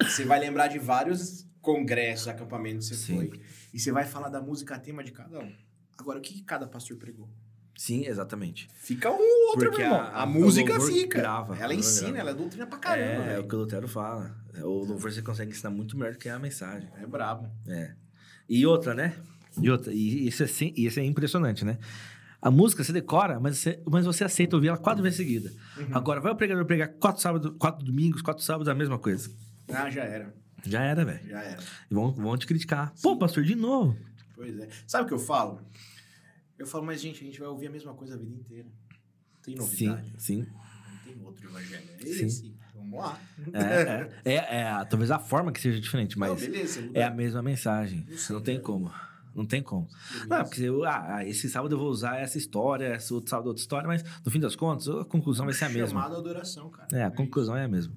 Você 0.00 0.24
vai 0.24 0.38
lembrar 0.40 0.68
de 0.68 0.78
vários 0.78 1.46
congressos, 1.62 2.28
acampamentos 2.28 2.88
você 2.88 2.94
Sim. 2.96 3.16
foi. 3.16 3.40
E 3.72 3.78
você 3.78 3.90
vai 3.90 4.04
falar 4.04 4.28
da 4.28 4.40
música 4.42 4.78
tema 4.78 5.02
de 5.02 5.12
cada 5.12 5.38
um. 5.38 5.52
Agora, 5.98 6.18
o 6.18 6.22
que, 6.22 6.42
cada 6.42 6.66
pastor 6.66 6.96
pregou? 6.98 7.28
Sim, 7.74 8.04
exatamente. 8.04 8.68
Fica 8.74 9.10
um 9.10 9.14
ou 9.14 9.46
outro, 9.50 9.70
Porque 9.70 9.78
meu 9.78 9.86
irmão. 9.86 10.00
a- 10.00 10.08
A, 10.10 10.22
a- 10.22 10.26
música 10.26 10.78
fica. 10.80 11.18
grava, 11.20 11.56
ela 11.56 11.72
ensina, 11.72 12.10
grava. 12.12 12.18
ela 12.20 12.30
é 12.30 12.34
doutrina 12.34 12.66
pra 12.66 12.78
caramba. 12.78 13.24
é, 13.30 13.34
é 13.36 13.38
o 13.38 13.48
que 13.48 13.54
o 13.54 13.58
Lutero 13.60 13.88
fala. 13.88 14.36
O 14.58 14.84
louvor 14.84 15.10
você 15.10 15.22
consegue 15.22 15.52
ensinar 15.52 15.70
muito 15.70 15.96
melhor 15.96 16.12
do 16.12 16.18
que 16.18 16.28
a 16.28 16.38
mensagem. 16.38 16.88
É 17.00 17.06
brabo. 17.06 17.48
É. 17.66 17.94
E 18.48 18.66
outra, 18.66 18.92
né? 18.94 19.16
E 19.60 19.70
outra, 19.70 19.92
e 19.92 20.26
isso 20.28 20.42
é, 20.42 20.46
sim- 20.46 20.74
isso 20.76 21.00
é 21.00 21.04
impressionante, 21.04 21.64
né? 21.64 21.78
A 22.40 22.50
música 22.50 22.82
você 22.84 22.92
decora, 22.92 23.38
mas 23.40 23.58
você, 23.58 23.80
mas 23.88 24.04
você 24.04 24.24
aceita 24.24 24.56
ouvir 24.56 24.68
ela 24.68 24.76
quatro 24.76 25.02
vezes 25.02 25.16
seguida. 25.16 25.50
Uhum. 25.78 25.86
Agora, 25.92 26.20
vai 26.20 26.32
o 26.32 26.36
pregador 26.36 26.64
pregar 26.66 26.88
quatro 26.88 27.22
sábados, 27.22 27.52
quatro 27.58 27.84
domingos, 27.84 28.20
quatro 28.20 28.42
sábados, 28.42 28.68
a 28.68 28.74
mesma 28.74 28.98
coisa. 28.98 29.30
Ah, 29.72 29.88
já 29.88 30.02
era. 30.02 30.34
Já 30.64 30.82
era, 30.82 31.04
velho. 31.04 31.28
Já 31.28 31.42
era. 31.42 31.62
E 31.90 31.94
Vão, 31.94 32.12
vão 32.12 32.36
te 32.36 32.46
criticar. 32.46 32.92
Pô, 33.02 33.16
pastor, 33.16 33.42
de 33.44 33.54
novo. 33.54 33.96
Pois 34.34 34.58
é. 34.58 34.68
Sabe 34.86 35.04
o 35.04 35.08
que 35.08 35.14
eu 35.14 35.18
falo? 35.18 35.60
Eu 36.58 36.66
falo, 36.66 36.84
mas 36.84 37.00
gente, 37.00 37.22
a 37.22 37.24
gente 37.26 37.38
vai 37.40 37.48
ouvir 37.48 37.66
a 37.66 37.70
mesma 37.70 37.94
coisa 37.94 38.14
a 38.14 38.18
vida 38.18 38.32
inteira. 38.34 38.68
Não 38.68 39.42
tem 39.42 39.54
Sim, 39.56 39.86
novidade. 39.88 40.12
sim. 40.18 40.46
Não 40.46 40.98
tem 41.04 41.24
outro 41.24 41.48
evangelho. 41.48 41.88
É 42.00 42.06
Sim. 42.06 42.26
esse. 42.26 42.54
Vamos 42.74 42.98
lá. 43.00 43.18
É, 43.52 44.32
é, 44.32 44.34
é, 44.34 44.60
é 44.60 44.84
talvez 44.84 45.10
a 45.10 45.18
forma 45.18 45.50
que 45.52 45.60
seja 45.60 45.80
diferente, 45.80 46.18
Não, 46.18 46.28
mas 46.28 46.40
beleza. 46.40 46.80
muda. 46.82 46.98
é 46.98 47.02
a 47.04 47.10
mesma 47.10 47.42
mensagem. 47.42 48.04
Não 48.08 48.16
sei, 48.18 48.34
Não 48.36 48.42
tem 48.42 48.54
cara. 48.56 48.66
como. 48.66 48.92
Não 49.34 49.46
tem 49.46 49.62
como. 49.62 49.88
Beleza. 50.10 50.26
Não, 50.28 50.44
porque 50.44 50.62
eu, 50.62 50.84
ah, 50.84 51.16
ah, 51.16 51.24
esse 51.26 51.48
sábado 51.48 51.74
eu 51.74 51.78
vou 51.78 51.88
usar 51.88 52.18
essa 52.20 52.36
história, 52.38 52.94
esse 52.96 53.12
outro 53.14 53.30
sábado 53.30 53.46
outra 53.48 53.60
história, 53.60 53.86
mas 53.88 54.04
no 54.24 54.30
fim 54.30 54.38
das 54.40 54.54
contas, 54.54 54.88
a 54.88 55.04
conclusão 55.04 55.46
vai 55.46 55.54
ser 55.54 55.64
a 55.66 55.68
mesma. 55.70 55.88
Chamado 56.00 56.14
à 56.16 56.18
adoração, 56.18 56.68
cara. 56.70 56.88
É, 56.92 57.02
a 57.04 57.10
conclusão 57.10 57.56
é 57.56 57.64
a 57.64 57.68
mesma. 57.68 57.94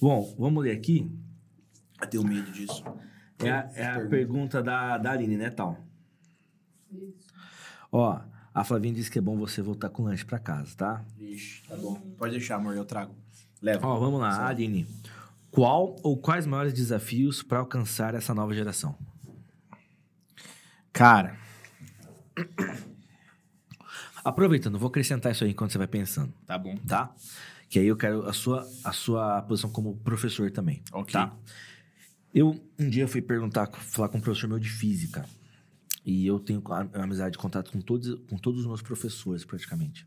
Bom, 0.00 0.34
vamos 0.38 0.62
ler 0.62 0.72
aqui. 0.72 1.10
Eu 2.00 2.06
tenho 2.08 2.24
medo 2.24 2.50
disso. 2.50 2.84
É 3.38 3.50
a, 3.50 3.70
é 3.74 3.86
a 3.86 4.06
Pergunta. 4.06 4.62
da, 4.62 4.98
da 4.98 5.12
Aline, 5.12 5.36
né, 5.36 5.50
Tal? 5.50 5.78
Isso. 6.90 7.26
Ó, 7.92 8.20
a 8.54 8.64
Flavinha 8.64 8.94
disse 8.94 9.10
que 9.10 9.18
é 9.18 9.22
bom 9.22 9.36
você 9.36 9.62
voltar 9.62 9.88
com 9.90 10.02
lanche 10.04 10.24
pra 10.24 10.38
casa, 10.38 10.74
tá? 10.76 11.04
Ixi, 11.18 11.62
tá 11.68 11.76
bom. 11.76 11.94
Pode 12.16 12.32
deixar, 12.32 12.56
amor, 12.56 12.74
eu 12.76 12.84
trago. 12.84 13.14
Leva. 13.62 13.86
Ó, 13.86 13.98
vamos 13.98 14.20
lá, 14.20 14.32
Certo. 14.32 14.46
Aline. 14.48 14.86
Qual 15.50 15.96
ou 16.02 16.16
quais 16.16 16.46
maiores 16.46 16.72
desafios 16.72 17.42
para 17.42 17.58
alcançar 17.58 18.14
essa 18.14 18.34
nova 18.34 18.52
geração? 18.54 18.96
Cara, 20.92 21.36
Aproveitando, 24.24 24.78
vou 24.78 24.88
acrescentar 24.88 25.32
isso 25.32 25.44
aí 25.44 25.50
enquanto 25.50 25.70
você 25.72 25.78
vai 25.78 25.86
pensando, 25.86 26.32
tá 26.46 26.58
bom. 26.58 26.76
tá? 26.86 27.14
Que 27.68 27.78
aí 27.78 27.86
eu 27.86 27.96
quero 27.96 28.26
a 28.28 28.32
sua, 28.32 28.66
a 28.84 28.92
sua 28.92 29.40
posição 29.42 29.70
como 29.70 29.96
professor 29.98 30.50
também, 30.50 30.82
Ok. 30.92 31.12
tá? 31.12 31.34
Eu, 32.38 32.60
um 32.78 32.88
dia, 32.88 33.08
fui 33.08 33.20
perguntar, 33.20 33.66
falar 33.72 34.08
com 34.08 34.18
um 34.18 34.20
professor 34.20 34.48
meu 34.48 34.58
de 34.58 34.68
física. 34.70 35.24
E 36.04 36.26
eu 36.26 36.38
tenho 36.38 36.62
amizade 36.94 37.32
de 37.32 37.38
contato 37.38 37.70
com 37.72 37.80
todos, 37.80 38.14
com 38.28 38.36
todos 38.38 38.60
os 38.60 38.66
meus 38.66 38.80
professores, 38.80 39.44
praticamente. 39.44 40.06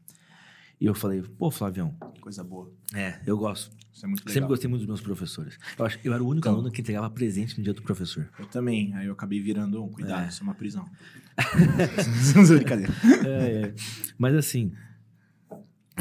E 0.79 0.85
eu 0.85 0.95
falei, 0.95 1.21
pô, 1.21 1.51
Flavião, 1.51 1.95
Coisa 2.21 2.43
boa. 2.43 2.71
é, 2.93 3.19
eu 3.25 3.37
gosto. 3.37 3.75
Isso 3.93 4.05
é 4.05 4.07
muito 4.07 4.21
legal. 4.21 4.33
Sempre 4.33 4.47
gostei 4.47 4.69
muito 4.69 4.79
dos 4.81 4.87
meus 4.87 5.01
professores. 5.01 5.59
Eu, 5.77 5.85
acho, 5.85 5.99
eu 6.03 6.13
era 6.13 6.23
o 6.23 6.27
único 6.27 6.47
Então. 6.47 6.53
aluno 6.53 6.71
que 6.71 6.81
entregava 6.81 7.09
presente 7.09 7.57
no 7.57 7.63
dia 7.63 7.73
do 7.73 7.81
professor. 7.83 8.29
Eu 8.39 8.45
também. 8.47 8.93
Aí 8.95 9.05
eu 9.07 9.13
acabei 9.13 9.41
virando 9.41 9.83
um. 9.83 9.89
Cuidado, 9.89 10.25
É. 10.25 10.29
isso 10.29 10.41
é 10.41 10.43
uma 10.43 10.55
prisão. 10.55 10.89
Brincadeira. 12.47 12.93
É, 13.27 13.65
é. 13.67 13.75
Mas 14.17 14.33
assim. 14.35 14.71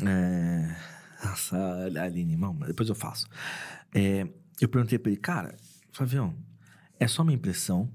É... 0.03 0.77
Nossa, 1.25 1.57
Aline, 2.01 2.33
irmão, 2.33 2.55
depois 2.67 2.89
eu 2.89 2.95
faço. 2.95 3.27
É, 3.95 4.27
eu 4.61 4.69
perguntei 4.69 4.99
pra 4.99 5.11
ele, 5.11 5.21
cara, 5.21 5.57
Flavião, 5.93 6.35
é 6.99 7.07
só 7.07 7.23
uma 7.23 7.33
impressão? 7.33 7.91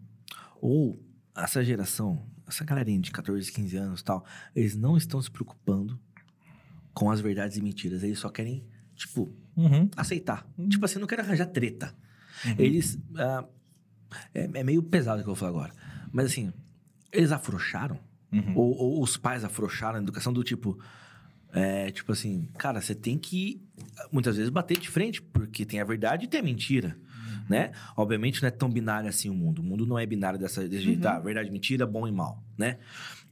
Ou 0.62 1.00
essa 1.36 1.64
geração, 1.64 2.22
essa 2.48 2.64
galerinha 2.64 3.00
de 3.00 3.12
14, 3.12 3.52
15 3.52 3.78
anos 3.78 4.02
tal, 4.04 4.26
eles 4.56 4.76
não 4.76 4.98
estão 4.98 5.22
se 5.22 5.30
preocupando 5.30 6.00
com 6.93 7.12
as 7.12 7.20
verdades 7.20 7.58
e 7.58 7.62
mentiras. 7.62 8.04
Eles 8.04 8.20
só 8.20 8.30
querem, 8.30 8.64
tipo, 8.96 9.32
Uhum. 9.56 9.89
aceitar. 9.96 10.46
Tipo 10.70 10.86
assim, 10.86 11.00
não 11.00 11.08
quero 11.08 11.22
arranjar 11.22 11.46
treta. 11.48 11.96
Eles. 12.58 12.98
ah, 13.18 13.46
é, 14.34 14.50
é 14.54 14.64
meio 14.64 14.84
pesado 14.84 15.22
o 15.22 15.24
que 15.24 15.30
eu 15.30 15.34
vou 15.34 15.36
falar 15.36 15.52
agora. 15.52 15.74
Mas 16.12 16.26
assim, 16.28 16.52
eles 17.12 17.32
afrouxaram. 17.32 17.98
Uhum. 18.32 18.54
Ou, 18.56 18.78
ou 18.78 19.02
os 19.04 19.16
pais 19.16 19.43
afrouxaram 19.46 19.98
a 19.98 20.02
educação 20.02 20.34
do 20.34 20.43
tipo. 20.43 20.78
É, 21.54 21.89
tipo 21.91 22.12
assim, 22.12 22.50
cara, 22.58 22.82
você 22.82 22.93
tem 22.93 23.18
que 23.18 23.62
muitas 24.12 24.36
vezes 24.36 24.50
bater 24.50 24.78
de 24.78 24.89
frente, 24.89 25.22
porque 25.22 25.66
tem 25.66 25.80
a 25.80 25.86
verdade 25.86 26.26
e 26.26 26.28
tem 26.28 26.41
a 26.41 26.43
mentira. 26.43 26.98
Né? 27.48 27.72
Obviamente 27.96 28.41
não 28.41 28.48
é 28.48 28.52
tão 28.52 28.70
binário 28.70 29.08
assim 29.08 29.30
o 29.30 29.34
mundo. 29.34 29.60
O 29.60 29.64
mundo 29.64 29.86
não 29.86 30.00
é 30.00 30.06
binário 30.06 30.39
dessa, 30.39 30.68
desse 30.68 30.84
jeito, 30.84 31.08
ah, 31.08 31.20
verdade, 31.20 31.52
mentira, 31.52 31.86
bom 31.86 32.08
e 32.08 32.12
mal, 32.12 32.43
né? 32.58 32.78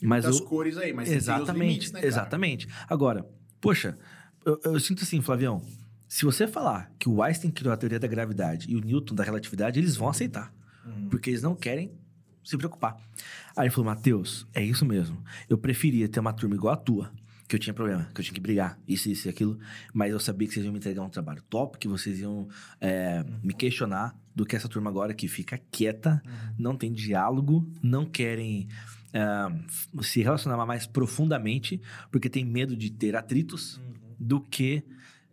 Mas 0.01 0.24
Das 0.24 0.39
o, 0.39 0.43
cores 0.43 0.78
aí, 0.78 0.93
mas 0.93 1.11
exatamente, 1.11 1.59
limites, 1.59 1.91
né, 1.91 2.05
exatamente. 2.05 2.68
Agora, 2.88 3.26
Poxa, 3.64 3.97
eu, 4.45 4.59
eu 4.66 4.78
sinto 4.78 5.03
assim, 5.03 5.22
Flavião. 5.22 5.61
Se 6.09 6.26
você 6.26 6.45
falar 6.45 6.91
que 6.99 7.07
o 7.07 7.24
Einstein 7.24 7.49
criou 7.49 7.74
a 7.74 7.78
teoria 7.78 7.97
da 7.97 8.09
gravidade 8.09 8.70
e 8.70 8.76
o 8.76 8.82
Newton 8.82 9.16
da 9.16 9.24
relatividade, 9.24 9.80
eles 9.80 9.95
vão 9.95 10.09
aceitar. 10.09 10.53
Porque 11.09 11.30
eles 11.30 11.41
não 11.41 11.55
querem 11.55 11.93
se 12.43 12.57
preocupar. 12.57 12.97
Aí 13.55 13.68
ele 13.68 13.70
falou, 13.70 13.86
Matheus, 13.86 14.45
é 14.53 14.61
isso 14.61 14.86
mesmo. 14.86 15.18
Eu 15.47 15.57
preferia 15.57 16.09
ter 16.09 16.20
uma 16.20 16.34
turma 16.34 16.55
igual 16.55 16.74
a 16.74 16.78
tua, 16.78 17.09
que 17.47 17.55
eu 17.55 17.59
tinha 17.59 17.73
problema, 17.73 18.09
que 18.13 18.21
eu 18.21 18.25
tinha 18.25 18.33
que 18.33 18.41
brigar, 18.41 18.79
isso, 18.87 19.09
isso 19.09 19.27
e 19.27 19.29
aquilo, 19.29 19.59
mas 19.93 20.11
eu 20.11 20.19
sabia 20.19 20.47
que 20.47 20.53
vocês 20.53 20.65
iam 20.65 20.71
me 20.71 20.79
entregar 20.79 21.01
um 21.01 21.09
trabalho 21.09 21.41
top, 21.49 21.77
que 21.77 21.87
vocês 21.87 22.19
iam 22.19 22.47
é, 22.79 23.23
me 23.43 23.53
questionar, 23.53 24.17
do 24.35 24.45
que 24.45 24.55
essa 24.55 24.67
turma 24.67 24.89
agora 24.89 25.13
que 25.13 25.27
fica 25.27 25.59
quieta, 25.71 26.21
não 26.57 26.75
tem 26.75 26.91
diálogo, 26.91 27.69
não 27.83 28.05
querem 28.05 28.67
é, 29.13 29.21
se 30.01 30.23
relacionar 30.23 30.65
mais 30.65 30.87
profundamente, 30.87 31.79
porque 32.11 32.29
tem 32.29 32.43
medo 32.43 32.75
de 32.75 32.89
ter 32.89 33.15
atritos, 33.15 33.79
do 34.19 34.39
que 34.39 34.83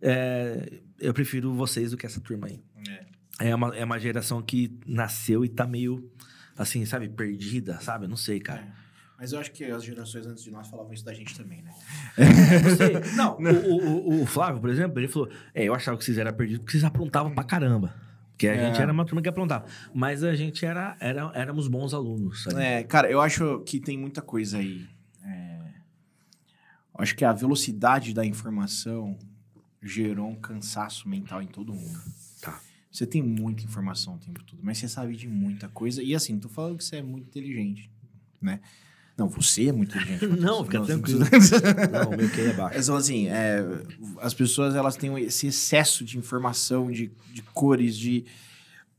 é, 0.01 0.81
eu 0.99 1.13
prefiro 1.13 1.53
vocês 1.53 1.91
do 1.91 1.97
que 1.97 2.05
essa 2.05 2.19
turma 2.19 2.47
aí. 2.47 2.61
É. 2.87 3.11
É 3.39 3.55
uma, 3.55 3.75
é 3.75 3.83
uma 3.83 3.97
geração 3.97 4.41
que 4.41 4.77
nasceu 4.85 5.43
e 5.43 5.49
tá 5.49 5.65
meio, 5.65 6.11
assim, 6.55 6.85
sabe, 6.85 7.09
perdida, 7.09 7.79
sabe? 7.81 8.07
Não 8.07 8.17
sei, 8.17 8.39
cara. 8.39 8.71
É. 9.21 9.23
Mas 9.23 9.33
eu 9.33 9.39
acho 9.39 9.51
que 9.51 9.63
as 9.65 9.83
gerações 9.83 10.25
antes 10.25 10.43
de 10.43 10.49
nós 10.51 10.67
falavam 10.67 10.91
isso 10.93 11.05
da 11.05 11.13
gente 11.13 11.35
também, 11.37 11.61
né? 11.61 11.71
Não 12.63 12.75
sei. 12.75 13.15
Não, 13.15 13.37
o, 13.37 14.19
o, 14.19 14.21
o 14.23 14.25
Flávio, 14.25 14.59
por 14.59 14.69
exemplo, 14.69 14.99
ele 14.99 15.07
falou: 15.07 15.29
É, 15.53 15.63
eu 15.63 15.73
achava 15.75 15.95
que 15.97 16.03
vocês 16.03 16.17
eram 16.17 16.33
perdidos 16.33 16.59
porque 16.59 16.71
vocês 16.71 16.83
aprontavam 16.83 17.33
pra 17.33 17.43
caramba. 17.43 17.93
Porque 18.31 18.47
a 18.47 18.55
É. 18.55 18.67
gente 18.67 18.81
era 18.81 18.91
uma 18.91 19.05
turma 19.05 19.21
que 19.21 19.29
aprontava. 19.29 19.65
Mas 19.93 20.23
a 20.23 20.33
gente 20.33 20.65
era, 20.65 20.97
era 20.99 21.31
éramos 21.35 21.67
bons 21.67 21.93
alunos, 21.93 22.43
sabe? 22.43 22.59
É, 22.61 22.83
cara, 22.83 23.09
eu 23.11 23.21
acho 23.21 23.59
que 23.59 23.79
tem 23.79 23.95
muita 23.97 24.21
coisa 24.23 24.57
aí. 24.57 24.87
É, 25.23 25.59
acho 26.95 27.15
que 27.15 27.23
a 27.23 27.31
velocidade 27.31 28.13
da 28.15 28.25
informação 28.25 29.15
gerou 29.83 30.27
um 30.29 30.35
cansaço 30.35 31.07
mental 31.07 31.41
em 31.43 31.47
todo 31.47 31.71
mundo. 31.73 31.99
Tá. 32.41 32.59
Você 32.91 33.05
tem 33.05 33.21
muita 33.21 33.63
informação 33.63 34.15
o 34.15 34.17
tempo 34.17 34.43
todo, 34.43 34.59
mas 34.63 34.79
você 34.79 34.87
sabe 34.87 35.15
de 35.15 35.27
muita 35.27 35.69
coisa. 35.69 36.01
E 36.01 36.15
assim, 36.15 36.39
tô 36.39 36.49
falando 36.49 36.77
que 36.77 36.83
você 36.83 36.97
é 36.97 37.01
muito 37.03 37.27
inteligente, 37.27 37.89
né? 38.41 38.59
Não, 39.17 39.27
você 39.27 39.67
é 39.67 39.71
muito 39.71 39.95
inteligente. 39.97 40.25
Não, 40.39 40.63
fica 40.63 40.81
tranquilo. 40.81 41.19
Não, 41.91 42.09
o 42.11 42.17
meu 42.17 42.29
QI 42.29 42.41
é 42.41 42.53
baixo. 42.53 42.75
Mas 42.75 42.89
assim, 42.89 43.27
é, 43.27 43.63
as 44.19 44.33
pessoas 44.33 44.73
elas 44.75 44.95
têm 44.95 45.15
esse 45.19 45.47
excesso 45.47 46.03
de 46.03 46.17
informação, 46.17 46.89
de, 46.91 47.11
de 47.33 47.41
cores, 47.53 47.95
de, 47.97 48.25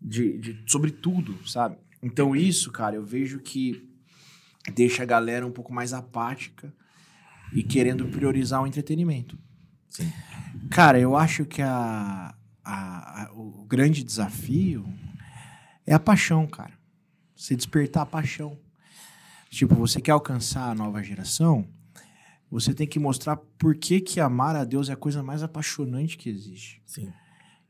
de, 0.00 0.38
de- 0.38 0.62
sobre 0.66 0.90
tudo, 0.90 1.36
sabe? 1.48 1.76
Então 2.02 2.36
isso, 2.36 2.70
cara, 2.70 2.94
eu 2.96 3.04
vejo 3.04 3.40
que 3.40 3.88
deixa 4.74 5.02
a 5.02 5.06
galera 5.06 5.46
um 5.46 5.50
pouco 5.50 5.72
mais 5.72 5.92
apática 5.92 6.72
e 7.52 7.62
querendo 7.62 8.06
priorizar 8.06 8.62
o 8.62 8.66
entretenimento. 8.66 9.36
Sim. 9.88 10.12
Cara, 10.70 10.98
eu 11.00 11.16
acho 11.16 11.44
que 11.44 11.60
a, 11.62 12.34
a- 12.64 13.22
a- 13.24 13.32
o 13.34 13.64
grande 13.66 14.04
desafio 14.04 14.86
é 15.86 15.92
a 15.94 15.98
paixão, 15.98 16.46
cara. 16.46 16.72
Você 17.34 17.56
despertar 17.56 18.02
a 18.02 18.06
paixão. 18.06 18.56
Tipo, 19.52 19.74
você 19.74 20.00
quer 20.00 20.12
alcançar 20.12 20.70
a 20.70 20.74
nova 20.74 21.02
geração, 21.02 21.68
você 22.50 22.72
tem 22.72 22.86
que 22.86 22.98
mostrar 22.98 23.36
por 23.36 23.74
que, 23.74 24.00
que 24.00 24.18
amar 24.18 24.56
a 24.56 24.64
Deus 24.64 24.88
é 24.88 24.94
a 24.94 24.96
coisa 24.96 25.22
mais 25.22 25.42
apaixonante 25.42 26.16
que 26.16 26.30
existe. 26.30 26.80
Sim. 26.86 27.12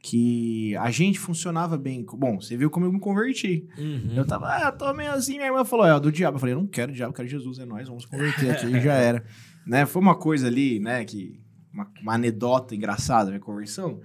Que 0.00 0.76
a 0.76 0.92
gente 0.92 1.18
funcionava 1.18 1.76
bem. 1.76 2.06
Bom, 2.06 2.40
você 2.40 2.56
viu 2.56 2.70
como 2.70 2.86
eu 2.86 2.92
me 2.92 3.00
converti. 3.00 3.66
Uhum. 3.76 4.12
Eu 4.14 4.24
tava, 4.24 4.46
ah, 4.46 4.70
tô 4.70 4.94
meio 4.94 5.10
assim, 5.10 5.32
minha 5.34 5.46
irmã 5.46 5.64
falou, 5.64 5.84
é, 5.84 5.98
do 5.98 6.12
diabo. 6.12 6.36
Eu 6.36 6.40
falei, 6.40 6.54
eu 6.54 6.60
não 6.60 6.68
quero 6.68 6.92
diabo, 6.92 7.10
eu 7.10 7.16
quero 7.16 7.26
Jesus, 7.26 7.58
é 7.58 7.64
nós, 7.64 7.88
vamos 7.88 8.06
converter 8.06 8.52
aqui, 8.52 8.66
e 8.66 8.80
já 8.80 8.94
era. 8.94 9.24
Né? 9.64 9.86
Foi 9.86 10.02
uma 10.02 10.16
coisa 10.16 10.48
ali, 10.48 10.80
né, 10.80 11.04
que... 11.04 11.40
Uma, 11.72 11.88
uma 12.02 12.14
anedota 12.14 12.74
engraçada, 12.74 13.30
minha 13.30 13.40
conversão. 13.40 14.00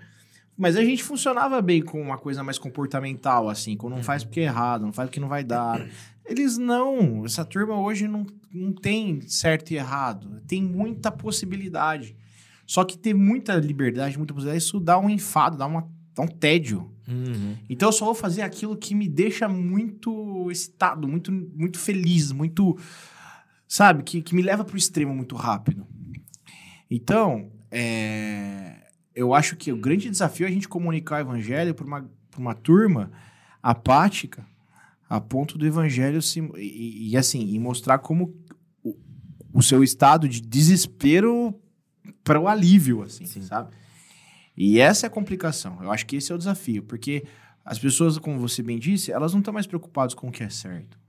Mas 0.57 0.75
a 0.75 0.83
gente 0.83 1.03
funcionava 1.03 1.61
bem 1.61 1.83
com 1.83 2.01
uma 2.01 2.17
coisa 2.17 2.43
mais 2.43 2.57
comportamental, 2.57 3.47
assim, 3.47 3.77
quando 3.77 3.95
não 3.95 4.03
faz 4.03 4.23
porque 4.23 4.39
é 4.39 4.43
errado, 4.43 4.81
não 4.81 4.91
faz 4.91 5.07
porque 5.07 5.19
não 5.19 5.27
vai 5.27 5.43
dar. 5.43 5.85
Eles 6.25 6.57
não, 6.57 7.23
essa 7.25 7.45
turma 7.45 7.79
hoje 7.79 8.07
não, 8.07 8.25
não 8.51 8.73
tem 8.73 9.21
certo 9.21 9.71
e 9.71 9.75
errado, 9.75 10.41
tem 10.47 10.61
muita 10.61 11.11
possibilidade. 11.11 12.17
Só 12.65 12.83
que 12.83 12.97
ter 12.97 13.13
muita 13.13 13.55
liberdade, 13.55 14.17
muita 14.17 14.33
possibilidade, 14.33 14.63
isso 14.63 14.79
dá 14.79 14.99
um 14.99 15.09
enfado, 15.09 15.57
dá, 15.57 15.65
uma, 15.65 15.87
dá 16.13 16.23
um 16.23 16.27
tédio. 16.27 16.91
Uhum. 17.07 17.55
Então 17.69 17.87
eu 17.87 17.93
só 17.93 18.05
vou 18.05 18.15
fazer 18.15 18.41
aquilo 18.41 18.75
que 18.75 18.93
me 18.93 19.07
deixa 19.07 19.47
muito 19.47 20.49
excitado, 20.51 21.07
muito, 21.07 21.31
muito 21.31 21.79
feliz, 21.79 22.31
muito. 22.31 22.77
Sabe? 23.67 24.03
Que, 24.03 24.21
que 24.21 24.35
me 24.35 24.41
leva 24.41 24.65
pro 24.65 24.77
extremo 24.77 25.13
muito 25.13 25.35
rápido. 25.35 25.87
Então, 26.89 27.51
é, 27.71 28.86
eu 29.17 29.33
acho 29.33 29.55
que 29.55 29.71
o 29.71 29.77
grande 29.77 30.09
desafio 30.09 30.45
é 30.45 30.49
a 30.49 30.51
gente 30.51 30.67
comunicar 30.67 31.17
o 31.17 31.19
evangelho 31.21 31.73
para 31.73 31.85
uma, 31.85 32.01
pra 32.29 32.39
uma 32.39 32.53
turma 32.53 33.11
apática, 33.63 34.45
a 35.09 35.19
ponto 35.19 35.57
do 35.57 35.65
evangelho 35.65 36.21
se. 36.21 36.39
E, 36.55 37.09
e, 37.09 37.17
assim, 37.17 37.39
e 37.47 37.59
mostrar 37.59 37.97
como 37.97 38.35
o, 38.83 38.95
o 39.51 39.63
seu 39.63 39.83
estado 39.83 40.29
de 40.29 40.39
desespero 40.39 41.59
para 42.23 42.39
o 42.39 42.47
alívio, 42.47 43.01
assim, 43.01 43.25
Sim. 43.25 43.41
sabe? 43.41 43.75
E 44.55 44.79
essa 44.79 45.05
é 45.05 45.07
a 45.07 45.09
complicação. 45.09 45.81
Eu 45.81 45.91
acho 45.91 46.05
que 46.05 46.15
esse 46.15 46.31
é 46.31 46.35
o 46.35 46.37
desafio, 46.37 46.83
porque 46.83 47.25
as 47.65 47.79
pessoas, 47.79 48.19
como 48.19 48.39
você 48.39 48.61
bem 48.61 48.77
disse, 48.77 49.11
elas 49.11 49.33
não 49.33 49.39
estão 49.39 49.53
mais 49.53 49.65
preocupadas 49.65 50.13
com 50.13 50.27
o 50.27 50.31
que 50.31 50.43
é 50.43 50.49
certo. 50.49 50.99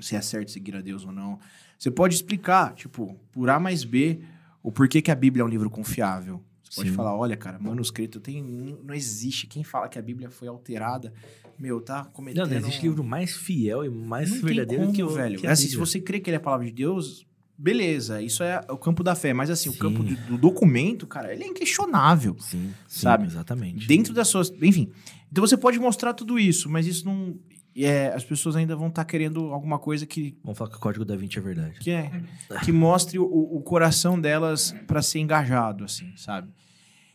Se 0.00 0.14
é 0.14 0.20
certo 0.20 0.52
seguir 0.52 0.76
a 0.76 0.80
Deus 0.80 1.04
ou 1.04 1.10
não. 1.10 1.40
Você 1.76 1.90
pode 1.90 2.14
explicar, 2.14 2.74
tipo, 2.74 3.18
por 3.32 3.50
A 3.50 3.58
mais 3.58 3.82
B, 3.82 4.22
o 4.62 4.70
porquê 4.70 5.02
que 5.02 5.10
a 5.10 5.16
Bíblia 5.16 5.42
é 5.42 5.44
um 5.44 5.48
livro 5.48 5.68
confiável. 5.68 6.44
Você 6.68 6.76
pode 6.76 6.90
Sim. 6.90 6.96
falar, 6.96 7.16
olha, 7.16 7.36
cara, 7.36 7.58
manuscrito 7.58 8.20
tem, 8.20 8.42
não 8.84 8.94
existe. 8.94 9.46
Quem 9.46 9.64
fala 9.64 9.88
que 9.88 9.98
a 9.98 10.02
Bíblia 10.02 10.30
foi 10.30 10.48
alterada, 10.48 11.12
meu, 11.58 11.80
tá 11.80 12.04
cometendo... 12.04 12.44
Não, 12.44 12.50
não 12.50 12.58
existe 12.58 12.82
livro 12.82 13.02
mais 13.02 13.36
fiel 13.36 13.84
e 13.84 13.88
mais 13.88 14.30
Não 14.30 14.40
verdadeiro 14.42 14.84
como, 14.84 14.94
que 14.94 15.02
o 15.02 15.08
velho. 15.08 15.40
que 15.40 15.46
a 15.46 15.52
assim, 15.52 15.68
se 15.68 15.76
você 15.76 16.00
crê 16.00 16.20
que 16.20 16.30
ele 16.30 16.36
é 16.36 16.38
a 16.38 16.42
palavra 16.42 16.66
de 16.66 16.72
Deus, 16.72 17.26
beleza, 17.56 18.22
isso 18.22 18.42
é 18.42 18.60
o 18.68 18.76
campo 18.76 19.02
da 19.02 19.14
fé. 19.14 19.32
Mas 19.32 19.50
assim, 19.50 19.70
Sim. 19.70 19.76
o 19.76 19.78
campo 19.78 20.02
do, 20.02 20.14
do 20.14 20.38
documento, 20.38 21.06
cara, 21.06 21.32
ele 21.32 21.44
é 21.44 21.48
inquestionável. 21.48 22.36
Sim, 22.38 22.72
sim, 22.86 23.00
sabe? 23.00 23.26
Exatamente. 23.26 23.86
Dentro 23.86 24.14
das 24.14 24.28
suas. 24.28 24.52
Enfim. 24.62 24.90
Então 25.30 25.46
você 25.46 25.56
pode 25.56 25.78
mostrar 25.78 26.14
tudo 26.14 26.38
isso, 26.38 26.70
mas 26.70 26.86
isso 26.86 27.04
não. 27.04 27.36
É, 27.84 28.08
as 28.08 28.24
pessoas 28.24 28.56
ainda 28.56 28.74
vão 28.74 28.88
estar 28.88 29.04
querendo 29.04 29.52
alguma 29.52 29.78
coisa 29.78 30.04
que, 30.06 30.36
Vamos 30.42 30.58
falar 30.58 30.70
que 30.70 30.76
o 30.76 30.80
código 30.80 31.04
da 31.04 31.14
Vinci 31.16 31.38
é 31.38 31.42
verdade. 31.42 31.78
que, 31.78 31.90
é, 31.90 32.10
que 32.64 32.72
mostre 32.72 33.18
o, 33.18 33.24
o 33.24 33.60
coração 33.62 34.20
delas 34.20 34.74
para 34.86 35.00
ser 35.02 35.20
engajado, 35.20 35.84
assim, 35.84 36.12
sabe? 36.16 36.48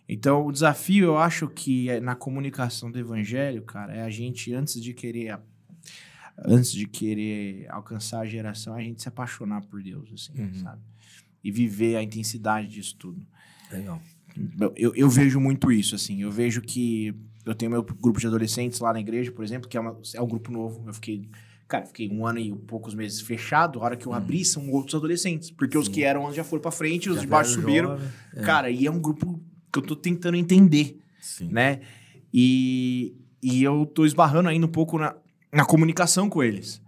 Então, 0.08 0.46
o 0.46 0.52
desafio, 0.52 1.06
eu 1.06 1.18
acho 1.18 1.48
que 1.48 1.90
é 1.90 2.00
na 2.00 2.16
comunicação 2.16 2.92
do 2.92 3.00
evangelho, 3.00 3.62
cara, 3.64 3.94
é 3.96 4.02
a 4.04 4.10
gente, 4.10 4.54
antes 4.54 4.82
de 4.82 4.94
querer. 4.94 5.40
Antes 6.46 6.72
de 6.72 6.88
querer 6.88 7.68
alcançar 7.70 8.22
a 8.22 8.26
geração, 8.26 8.74
a 8.74 8.82
gente 8.82 9.02
se 9.02 9.08
apaixonar 9.08 9.62
por 9.62 9.84
Deus, 9.84 10.10
assim, 10.14 10.42
Uhum. 10.42 10.54
sabe? 10.56 10.82
E 11.44 11.52
viver 11.52 11.96
a 11.96 12.02
intensidade 12.04 12.68
disso 12.70 12.96
tudo. 12.98 13.24
Legal. 13.72 14.02
Eu, 14.76 14.96
eu 14.96 15.10
vejo 15.10 15.40
muito 15.40 15.72
isso, 15.72 15.94
assim. 15.94 16.22
Eu 16.24 16.32
vejo 16.32 16.60
que 16.62 17.14
eu 17.46 17.54
tenho 17.56 17.72
meu 17.72 17.84
grupo 17.84 18.20
de 18.20 18.28
adolescentes 18.28 18.80
lá 18.80 18.94
na 18.94 19.00
igreja, 19.00 19.32
por 19.32 19.44
exemplo, 19.44 19.68
que 19.70 19.78
é, 19.78 19.80
uma- 19.80 19.98
é 20.16 20.22
um 20.22 20.28
grupo 20.28 20.52
novo. 20.52 20.84
Eu 20.88 20.94
fiquei, 20.94 21.28
cara, 21.68 21.86
fiquei 21.86 22.10
um 22.10 22.26
ano 22.26 22.40
e 22.40 22.54
poucos 22.54 22.94
meses 22.94 23.22
fechado. 23.22 23.80
A 23.80 23.84
hora 23.84 23.96
que 23.98 24.06
eu 24.06 24.14
abri, 24.14 24.44
são 24.46 24.70
outros 24.72 24.96
adolescentes. 24.96 25.52
Porque 25.52 25.78
os 25.78 25.88
Sim. 25.88 25.92
que 25.92 26.04
eram 26.04 26.32
já 26.34 26.44
foram 26.44 26.62
pra 26.62 26.72
frente, 26.72 27.10
os 27.10 27.16
Já 27.16 27.22
de 27.22 27.28
baixo 27.28 27.52
subiram. 27.52 27.90
jovem, 27.90 28.08
é. 28.36 28.42
Cara, 28.42 28.70
e 28.70 28.86
é 28.86 28.92
um 28.92 29.00
grupo 29.00 29.42
que 29.72 29.80
eu 29.80 29.84
tô 29.84 29.96
tentando 29.96 30.38
entender, 30.38 31.00
Sim. 31.20 31.50
né? 31.52 31.82
E, 32.34 33.16
e 33.42 33.64
eu 33.64 33.86
tô 33.86 34.06
esbarrando 34.06 34.50
ainda 34.50 34.66
um 34.66 34.70
pouco 34.72 34.98
na, 34.98 35.16
na 35.52 35.66
comunicação 35.66 36.30
com 36.30 36.42
eles. 36.44 36.82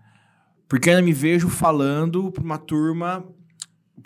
Porque 0.67 0.89
eu 0.89 0.93
ainda 0.93 1.05
me 1.05 1.13
vejo 1.13 1.47
falando 1.49 2.31
pra 2.31 2.43
uma 2.43 2.57
turma, 2.57 3.23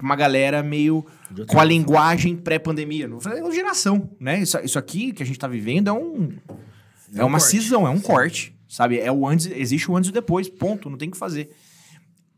uma 0.02 0.16
galera 0.16 0.62
meio 0.64 1.06
com 1.48 1.60
a 1.60 1.64
linguagem 1.64 2.36
pré-pandemia. 2.36 3.08
Não 3.08 3.18
é 3.18 3.52
geração, 3.52 4.10
né? 4.20 4.42
Isso, 4.42 4.58
isso 4.60 4.80
aqui 4.80 5.12
que 5.12 5.24
a 5.24 5.26
gente 5.26 5.40
tá 5.40 5.48
vivendo 5.48 5.88
é 5.90 5.94
um 5.94 6.30
é, 7.14 7.20
É 7.20 7.24
um 7.24 7.28
uma 7.28 7.40
corte. 7.40 7.52
cisão, 7.52 7.88
é 7.88 7.90
um 7.90 8.00
corte, 8.00 8.56
sabe? 8.68 9.00
É 9.00 9.12
o 9.12 9.28
antes, 9.28 9.48
existe 9.48 9.90
o 9.90 9.96
antes 9.98 10.10
e 10.10 10.12
o 10.12 10.14
depois, 10.14 10.48
ponto, 10.48 10.90
não 10.90 10.98
tem 10.98 11.10
o 11.10 11.12
que 11.12 11.18
fazer. 11.18 11.50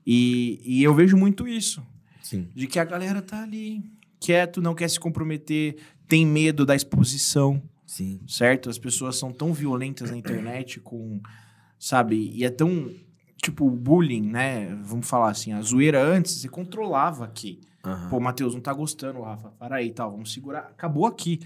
E, 0.06 0.60
e 0.64 0.84
eu 0.84 0.94
vejo 0.94 1.16
muito 1.16 1.48
isso, 1.48 1.86
Sim. 2.22 2.48
de 2.56 2.68
que 2.68 2.80
a 2.80 2.86
galera 2.86 3.22
tá 3.22 3.44
ali 3.44 3.84
quieto, 4.20 4.62
não 4.62 4.74
quer 4.74 4.90
se 4.90 5.00
comprometer, 5.00 5.76
tem 6.08 6.26
medo 6.26 6.66
da 6.66 6.76
exposição, 6.76 7.62
Sim. 7.86 8.20
certo? 8.28 8.70
As 8.70 8.78
pessoas 8.78 9.16
são 9.18 9.32
tão 9.32 9.54
violentas 9.54 10.10
na 10.10 10.18
internet 10.18 10.80
com, 10.80 11.20
sabe? 11.78 12.32
E 12.34 12.44
é 12.44 12.50
tão 12.50 12.90
tipo 13.42 13.70
bullying, 13.70 14.22
né? 14.22 14.76
Vamos 14.84 15.10
falar 15.10 15.32
assim, 15.32 15.52
a 15.52 15.62
zoeira 15.62 16.02
antes 16.02 16.40
você 16.40 16.48
controlava 16.48 17.26
aqui. 17.26 17.60
Aham. 17.84 18.10
Pô, 18.10 18.20
Matheus, 18.20 18.54
não 18.54 18.62
tá 18.62 18.72
gostando, 18.72 19.22
Rafa. 19.22 19.50
Para 19.58 19.78
aí, 19.78 19.92
tal, 19.92 20.12
vamos 20.12 20.32
segurar. 20.32 20.60
Acabou 20.60 21.06
aqui. 21.06 21.40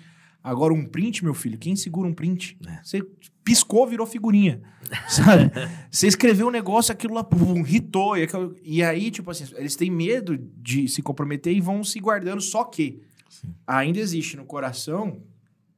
Agora 0.44 0.74
um 0.74 0.86
print, 0.86 1.24
meu 1.24 1.34
filho, 1.34 1.58
quem 1.58 1.76
segura 1.76 2.08
um 2.08 2.14
print? 2.14 2.58
É. 2.68 2.80
Você 2.84 3.02
piscou, 3.44 3.88
virou 3.88 4.06
figurinha. 4.06 4.62
Sabe? 5.10 5.52
Você 5.90 6.08
escreveu 6.08 6.48
um 6.48 6.52
negócio, 6.52 6.92
aquilo 6.92 7.16
lá, 7.16 7.24
pum, 7.24 7.66
hitou. 7.66 8.16
E, 8.18 8.28
e 8.64 8.84
aí, 8.84 9.10
tipo 9.10 9.32
assim, 9.32 9.46
eles 9.56 9.76
têm 9.76 9.90
medo 9.90 10.38
de 10.38 10.88
se 10.88 11.02
comprometer 11.02 11.56
e 11.56 11.62
vão 11.62 11.84
se 11.84 12.00
guardando, 12.00 12.42
só 12.42 12.64
que 12.64 13.02
ainda 13.66 14.00
existe 14.00 14.38
no 14.38 14.46
coração, 14.46 15.22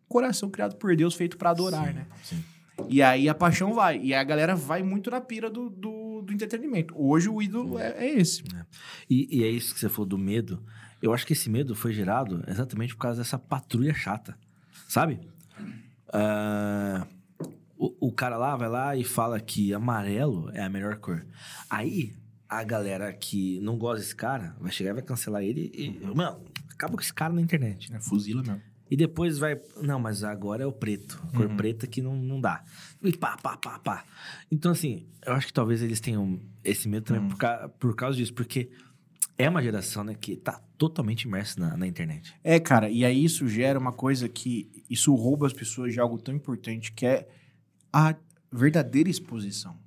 coração 0.09 0.49
criado 0.49 0.75
por 0.75 0.93
Deus, 0.95 1.15
feito 1.15 1.37
pra 1.37 1.51
adorar, 1.51 1.87
Sim, 1.87 1.93
né? 1.93 2.05
Sim. 2.23 2.43
E 2.89 3.01
aí 3.01 3.27
a 3.27 3.33
paixão 3.33 3.73
vai. 3.73 3.99
E 3.99 4.13
a 4.13 4.23
galera 4.23 4.55
vai 4.55 4.83
muito 4.83 5.09
na 5.09 5.19
pira 5.19 5.49
do, 5.49 5.69
do, 5.69 6.06
do 6.21 6.33
entretenimento. 6.33 6.93
Hoje 6.97 7.29
o 7.29 7.41
ídolo 7.41 7.79
é, 7.79 7.91
é 7.97 8.19
esse. 8.19 8.43
E, 9.09 9.39
e 9.39 9.43
é 9.43 9.49
isso 9.49 9.73
que 9.73 9.79
você 9.79 9.89
falou 9.89 10.05
do 10.05 10.17
medo. 10.17 10.63
Eu 11.01 11.13
acho 11.13 11.25
que 11.25 11.33
esse 11.33 11.49
medo 11.49 11.75
foi 11.75 11.93
gerado 11.93 12.43
exatamente 12.47 12.95
por 12.95 13.01
causa 13.01 13.21
dessa 13.21 13.37
patrulha 13.37 13.93
chata. 13.93 14.37
Sabe? 14.87 15.19
Ah, 16.11 17.05
o, 17.77 18.07
o 18.07 18.11
cara 18.11 18.37
lá 18.37 18.55
vai 18.55 18.69
lá 18.69 18.95
e 18.95 19.03
fala 19.03 19.39
que 19.39 19.73
amarelo 19.73 20.49
é 20.53 20.63
a 20.63 20.69
melhor 20.69 20.97
cor. 20.97 21.25
Aí, 21.69 22.13
a 22.49 22.63
galera 22.63 23.11
que 23.13 23.59
não 23.59 23.77
gosta 23.77 23.99
desse 23.99 24.15
cara 24.15 24.55
vai 24.59 24.71
chegar 24.71 24.91
e 24.91 24.93
vai 24.93 25.03
cancelar 25.03 25.43
ele 25.43 25.71
e. 25.73 25.99
Mano, 26.15 26.41
acaba 26.71 26.95
com 26.95 27.01
esse 27.01 27.13
cara 27.13 27.33
na 27.33 27.41
internet. 27.41 27.93
É 27.93 27.99
fuzila 27.99 28.41
mesmo. 28.41 28.61
E 28.89 28.95
depois 28.95 29.37
vai. 29.37 29.59
Não, 29.81 29.99
mas 29.99 30.23
agora 30.23 30.63
é 30.63 30.65
o 30.65 30.71
preto. 30.71 31.21
A 31.27 31.35
cor 31.37 31.47
Uhum. 31.47 31.57
preta 31.57 31.85
que 31.87 32.01
não, 32.01 32.15
não 32.15 32.39
dá. 32.41 32.63
E 33.03 33.15
pá, 33.15 33.37
pá, 33.37 33.57
pá, 33.57 33.79
pá. 33.79 34.05
Então, 34.51 34.71
assim, 34.71 35.05
eu 35.25 35.33
acho 35.33 35.47
que 35.47 35.53
talvez 35.53 35.81
eles 35.81 35.99
tenham 35.99 36.39
esse 36.63 36.87
medo 36.87 37.03
também 37.05 37.23
Uhum. 37.23 37.29
por, 37.29 37.37
ca- 37.37 37.69
por 37.79 37.95
causa 37.95 38.17
disso. 38.17 38.33
Porque 38.33 38.69
é 39.37 39.49
uma 39.49 39.61
geração, 39.61 40.03
né, 40.03 40.15
que 40.19 40.35
tá 40.35 40.61
totalmente 40.77 41.23
imersa 41.23 41.59
na, 41.59 41.75
na 41.77 41.85
internet. 41.87 42.33
É, 42.43 42.59
cara, 42.59 42.89
e 42.89 43.03
aí 43.05 43.23
isso 43.23 43.47
gera 43.47 43.77
uma 43.77 43.91
coisa 43.91 44.27
que. 44.29 44.71
Isso 44.89 45.13
rouba 45.15 45.45
as 45.47 45.53
pessoas 45.53 45.93
de 45.93 45.99
algo 45.99 46.17
tão 46.17 46.33
importante 46.33 46.91
que 46.93 47.05
é 47.05 47.27
a 47.91 48.15
verdadeira 48.51 49.09
exposição. 49.09 49.77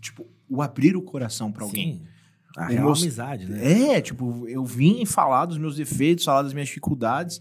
Tipo, 0.00 0.26
o 0.48 0.62
abrir 0.62 0.96
o 0.96 1.02
coração 1.02 1.52
pra 1.52 1.64
alguém. 1.64 1.98
Sim. 1.98 2.02
A 2.56 2.66
real 2.66 2.88
amizade, 2.92 3.44
né? 3.44 3.92
É, 3.92 4.00
tipo, 4.00 4.48
eu 4.48 4.64
vim 4.64 5.04
falar 5.04 5.44
dos 5.44 5.58
meus 5.58 5.76
defeitos, 5.76 6.24
falar 6.24 6.42
das 6.42 6.54
minhas 6.54 6.66
dificuldades 6.68 7.40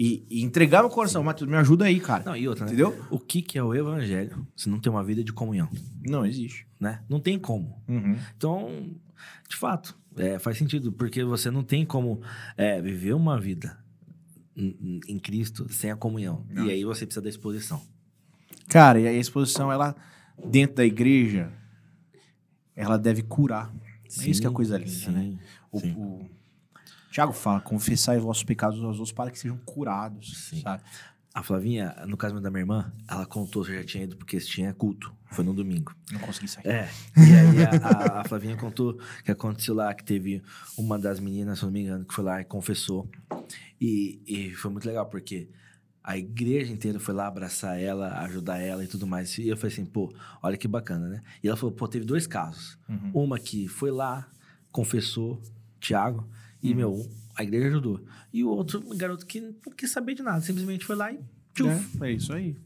e, 0.00 0.24
e 0.30 0.42
entregar 0.44 0.80
meu 0.82 0.90
coração. 0.90 1.24
Matheus, 1.24 1.50
me 1.50 1.56
ajuda 1.56 1.86
aí, 1.86 1.98
cara. 1.98 2.22
Não, 2.24 2.36
e 2.36 2.46
outra, 2.48 2.64
né? 2.64 2.70
Entendeu? 2.70 3.04
O 3.10 3.18
que, 3.18 3.42
que 3.42 3.58
é 3.58 3.62
o 3.64 3.74
evangelho 3.74 4.46
se 4.54 4.68
não 4.68 4.78
tem 4.78 4.92
uma 4.92 5.02
vida 5.02 5.24
de 5.24 5.32
comunhão, 5.32 5.68
Não 6.06 6.24
existe. 6.24 6.68
né? 6.78 7.02
Não 7.08 7.18
tem 7.18 7.36
como. 7.36 7.82
Uhum. 7.88 8.16
Então, 8.36 8.94
de 9.48 9.56
fato, 9.56 9.98
é, 10.16 10.38
faz 10.38 10.56
sentido, 10.56 10.92
porque 10.92 11.24
você 11.24 11.50
não 11.50 11.64
tem 11.64 11.84
como 11.84 12.20
é, 12.56 12.80
viver 12.80 13.12
uma 13.12 13.40
vida 13.40 13.76
em, 14.56 15.00
em- 15.08 15.18
Cristo 15.18 15.66
sem 15.72 15.90
a 15.90 15.96
comunhão. 15.96 16.46
Não. 16.48 16.66
E 16.66 16.70
aí 16.70 16.84
você 16.84 17.04
precisa 17.04 17.22
da 17.22 17.28
exposição. 17.28 17.82
Cara, 18.68 19.00
e 19.00 19.08
a 19.08 19.12
exposição, 19.12 19.72
ela, 19.72 19.96
dentro 20.48 20.76
da 20.76 20.84
igreja, 20.84 21.52
ela 22.76 22.96
deve 22.96 23.22
curar. 23.22 23.72
é 24.20 24.28
isso 24.28 24.40
que 24.40 24.46
é 24.46 24.50
a 24.50 24.52
coisa 24.52 24.78
linda, 24.78 24.90
sim, 24.90 25.10
né? 25.10 25.38
O, 25.72 25.80
sim. 25.80 25.92
o 25.96 26.30
Tiago 27.18 27.32
fala, 27.32 27.60
confessai 27.60 28.16
os 28.16 28.22
vossos 28.22 28.44
pecados 28.44 28.76
aos 28.78 28.94
outros 28.98 29.10
para 29.10 29.28
que 29.28 29.36
sejam 29.40 29.56
curados, 29.64 30.50
Sim. 30.50 30.60
sabe? 30.62 30.84
A 31.34 31.42
Flavinha, 31.42 31.92
no 32.06 32.16
casamento 32.16 32.44
da 32.44 32.50
minha 32.50 32.60
irmã, 32.62 32.92
ela 33.08 33.26
contou 33.26 33.64
que 33.64 33.72
eu 33.72 33.78
já 33.78 33.84
tinha 33.84 34.04
ido 34.04 34.16
porque 34.16 34.38
tinha 34.38 34.72
culto. 34.72 35.12
Foi 35.32 35.44
no 35.44 35.52
domingo. 35.52 35.92
Não 36.12 36.20
consegui 36.20 36.46
sair. 36.46 36.64
É. 36.68 36.88
E 37.16 37.34
aí 37.34 37.64
a, 37.82 38.20
a- 38.20 38.24
Flavinha 38.24 38.56
contou 38.56 39.00
que 39.24 39.32
aconteceu 39.32 39.74
lá, 39.74 39.92
que 39.94 40.04
teve 40.04 40.40
uma 40.76 40.96
das 40.96 41.18
meninas, 41.18 41.58
se 41.58 41.64
não 41.64 41.72
me 41.72 41.80
engano, 41.82 42.04
que 42.04 42.14
foi 42.14 42.22
lá 42.22 42.40
e 42.40 42.44
confessou. 42.44 43.10
E, 43.80 44.22
e 44.24 44.50
foi 44.54 44.70
muito 44.70 44.86
legal, 44.86 45.06
porque 45.06 45.48
a 46.04 46.16
igreja 46.16 46.72
inteira 46.72 47.00
foi 47.00 47.14
lá 47.14 47.26
abraçar 47.26 47.80
ela, 47.80 48.16
ajudar 48.20 48.58
ela 48.58 48.84
e 48.84 48.86
tudo 48.86 49.08
mais. 49.08 49.36
E 49.38 49.48
eu 49.48 49.56
falei 49.56 49.72
assim, 49.72 49.84
pô, 49.84 50.14
olha 50.40 50.56
que 50.56 50.68
bacana, 50.68 51.08
né? 51.08 51.22
E 51.42 51.48
ela 51.48 51.56
falou, 51.56 51.74
pô, 51.74 51.88
teve 51.88 52.04
dois 52.06 52.28
casos. 52.28 52.78
Uhum. 52.88 53.10
Uma 53.12 53.40
que 53.40 53.66
foi 53.66 53.90
lá, 53.90 54.28
confessou, 54.70 55.42
Tiago, 55.80 56.28
Uhum. 56.62 56.70
e, 56.70 56.74
meu, 56.74 57.10
a 57.34 57.42
igreja 57.42 57.68
ajudou. 57.68 58.04
E 58.32 58.42
o 58.44 58.48
outro 58.50 58.80
garoto 58.96 59.24
que 59.26 59.40
não 59.40 59.54
quis 59.76 59.90
saber 59.90 60.14
de 60.14 60.22
nada, 60.22 60.40
simplesmente 60.40 60.84
foi 60.84 60.96
lá 60.96 61.12
e 61.12 61.20
tchuf. 61.54 62.02
É, 62.02 62.08
é 62.08 62.12
isso 62.12 62.32
aí. 62.32 62.56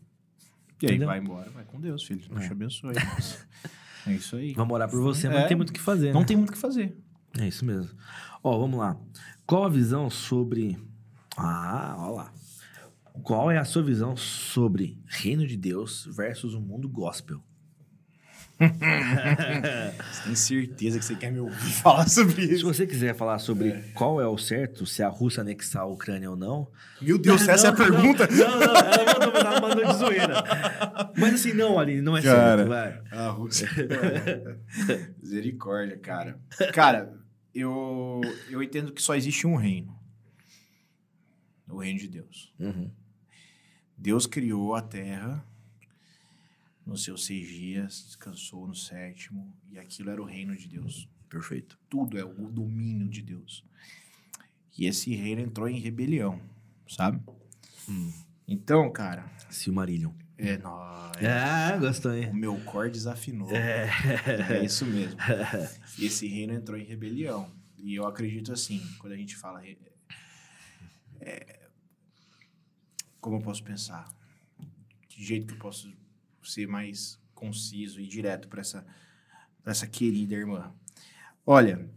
E 0.81 0.87
aí 0.87 0.91
Entendeu? 0.93 1.09
vai 1.09 1.19
embora, 1.19 1.49
vai 1.51 1.65
com 1.65 1.81
Deus, 1.81 2.03
filho. 2.03 2.21
Deus 2.29 2.43
É. 2.43 2.47
te 2.47 2.53
abençoe. 2.53 2.93
é 4.07 4.13
isso 4.15 4.35
aí. 4.37 4.53
Vamos 4.55 4.75
orar 4.75 4.89
por 4.91 5.01
você, 5.01 5.29
mas 5.29 5.37
É. 5.37 5.41
não 5.43 5.49
tem 5.49 5.57
muito 5.57 5.71
o 5.71 5.73
que 5.73 5.81
fazer. 5.81 6.13
Não 6.13 6.21
né? 6.21 6.27
tem 6.27 6.37
muito 6.37 6.51
o 6.51 6.53
que 6.53 6.59
fazer. 6.59 6.97
É 7.39 7.47
isso 7.47 7.65
mesmo. 7.65 7.91
Ó, 8.43 8.59
vamos 8.59 8.79
lá. 8.79 8.99
Qual 9.47 9.65
a 9.65 9.69
visão 9.69 10.11
sobre. 10.11 10.77
Ah, 11.37 11.95
ó 11.99 12.11
lá. 12.11 12.33
Qual 13.23 13.51
é 13.51 13.59
a 13.59 13.65
sua 13.65 13.83
visão 13.83 14.17
sobre 14.17 14.99
reino 15.07 15.47
de 15.47 15.57
Deus 15.57 16.09
versus 16.11 16.55
o 16.55 16.61
mundo 16.61 16.89
gospel? 16.89 17.43
Você 18.69 20.23
tem 20.25 20.35
certeza 20.35 20.99
que 20.99 21.05
você 21.05 21.15
quer 21.17 21.33
me 21.33 21.41
ouvir 21.41 21.73
falar 21.73 22.09
sobre 22.09 22.35
Se 22.47 22.55
isso? 22.55 22.65
você 22.65 22.87
quiser 22.87 23.15
falar 23.15 23.39
sobre 23.39 23.73
qual 23.95 24.21
é 24.21 24.27
o 24.27 24.39
certo, 24.39 24.87
se 24.87 25.03
a 25.03 25.09
Rússia 25.09 25.41
anexar 25.41 25.83
a 25.83 25.87
Ucrânia 25.87 26.31
ou 26.31 26.37
não. 26.37 26.69
Meu 27.01 27.19
Deus, 27.19 27.47
essa 27.49 27.69
é 27.69 27.71
a 27.71 27.73
Não, 27.73 27.79
não, 27.79 27.85
pergunta? 27.93 28.29
Não, 28.31 28.61
não, 28.61 28.77
ela 28.77 29.05
mandou, 29.19 29.41
ela 29.41 29.61
mandou 29.61 29.85
de 29.85 29.95
zoeira. 29.99 30.45
Mas 31.17 31.35
assim, 31.35 31.53
não, 31.53 31.79
Aline, 31.79 32.01
não 32.03 32.17
é 32.17 32.23
Cara. 32.23 32.57
certo, 32.59 32.69
vai. 32.69 33.03
A 33.11 33.29
Rússia. 33.31 33.69
Misericórdia, 35.23 35.99
cara. 35.99 36.39
Cara, 36.73 37.13
eu, 37.55 38.21
eu 38.51 38.63
entendo 38.63 38.93
que 38.93 39.03
só 39.03 39.15
existe 39.15 39.47
um 39.47 39.57
reino. 39.57 39.95
O 41.69 41.79
reino 41.79 41.99
de 41.99 42.09
Deus. 42.09 42.53
Uhum. 42.59 42.91
Deus 43.97 44.27
criou 44.27 44.75
a 44.75 44.83
terra 44.83 45.45
nos 46.87 47.05
seus 47.05 47.25
seis 47.25 47.47
dias, 47.49 48.05
descansou 48.07 48.67
no 48.67 48.75
sétimo, 48.75 49.55
e 49.71 49.79
aquilo 49.79 50.11
era 50.11 50.21
o 50.21 50.25
reino 50.25 50.57
de 50.57 50.67
Deus. 50.69 51.09
Perfeito. 51.29 51.79
Tudo 51.89 52.19
é 52.19 52.25
o 52.25 52.51
domínio 52.51 53.09
de 53.09 53.23
Deus. 53.23 53.65
E 54.77 54.87
esse 54.87 55.15
reino 55.15 55.41
entrou 55.41 55.69
em 55.69 55.79
rebelião, 55.79 56.41
sabe? 56.89 57.21
Hum. 57.89 58.13
Então, 58.49 58.91
cara, 58.91 59.31
Silmarillion. 59.51 60.13
é, 60.37 60.59
nó- 60.59 61.11
é, 61.19 61.27
Ah, 61.29 61.77
gostou, 61.79 62.13
o 62.13 62.15
hein? 62.15 62.33
meu 62.35 62.59
cor 62.65 62.91
desafinou. 62.91 63.51
É. 63.55 63.89
É 64.51 64.65
isso 64.65 64.85
mesmo. 64.87 65.19
E 65.99 66.07
esse 66.07 66.27
reino 66.27 66.53
entrou 66.55 66.77
em 66.79 66.85
rebelião. 66.85 67.51
E 67.79 67.95
eu 67.95 68.07
acredito 68.07 68.53
assim, 68.53 68.81
quando 68.99 69.13
a 69.13 69.17
gente 69.17 69.37
fala. 69.37 69.63
é, 71.21 71.69
como 73.21 73.37
eu 73.37 73.41
posso 73.41 73.63
pensar? 73.63 74.09
De 75.09 75.23
jeito 75.25 75.47
que 75.47 75.53
eu 75.55 75.59
posso 75.59 75.93
ser 76.45 76.67
mais 76.67 77.21
conciso 77.35 78.01
e 78.01 78.07
direto 78.07 78.49
para 78.49 78.61
essa, 78.61 78.87
pra 79.63 79.73
essa 79.73 79.87
querida 79.87 80.35
irmã. 80.35 80.73
Olha, 81.47 81.89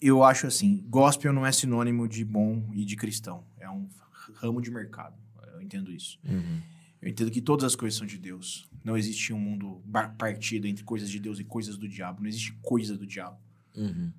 eu 0.00 0.22
acho 0.24 0.46
assim: 0.46 0.84
gospel 0.88 1.32
não 1.32 1.46
é 1.46 1.52
sinônimo 1.52 2.08
de 2.08 2.24
bom 2.24 2.68
e 2.72 2.84
de 2.84 2.96
cristão. 2.96 3.44
É 3.58 3.68
um 3.68 3.88
ramo 4.34 4.60
de 4.60 4.70
mercado. 4.70 5.16
Eu 5.52 5.60
entendo 5.60 5.92
isso. 5.92 6.18
Uhum. 6.24 6.60
Eu 7.00 7.08
entendo 7.08 7.30
que 7.30 7.40
todas 7.40 7.64
as 7.64 7.74
coisas 7.74 7.98
são 7.98 8.06
de 8.06 8.16
Deus. 8.16 8.68
Não 8.84 8.96
existe 8.96 9.32
um 9.32 9.38
mundo 9.38 9.82
partido 10.16 10.66
entre 10.66 10.84
coisas 10.84 11.10
de 11.10 11.18
Deus 11.18 11.40
e 11.40 11.44
coisas 11.44 11.76
do 11.76 11.88
diabo. 11.88 12.20
Não 12.20 12.28
existe 12.28 12.52
coisa 12.62 12.96
do 12.96 13.06
diabo. 13.06 13.38
Uhum. 13.76 14.12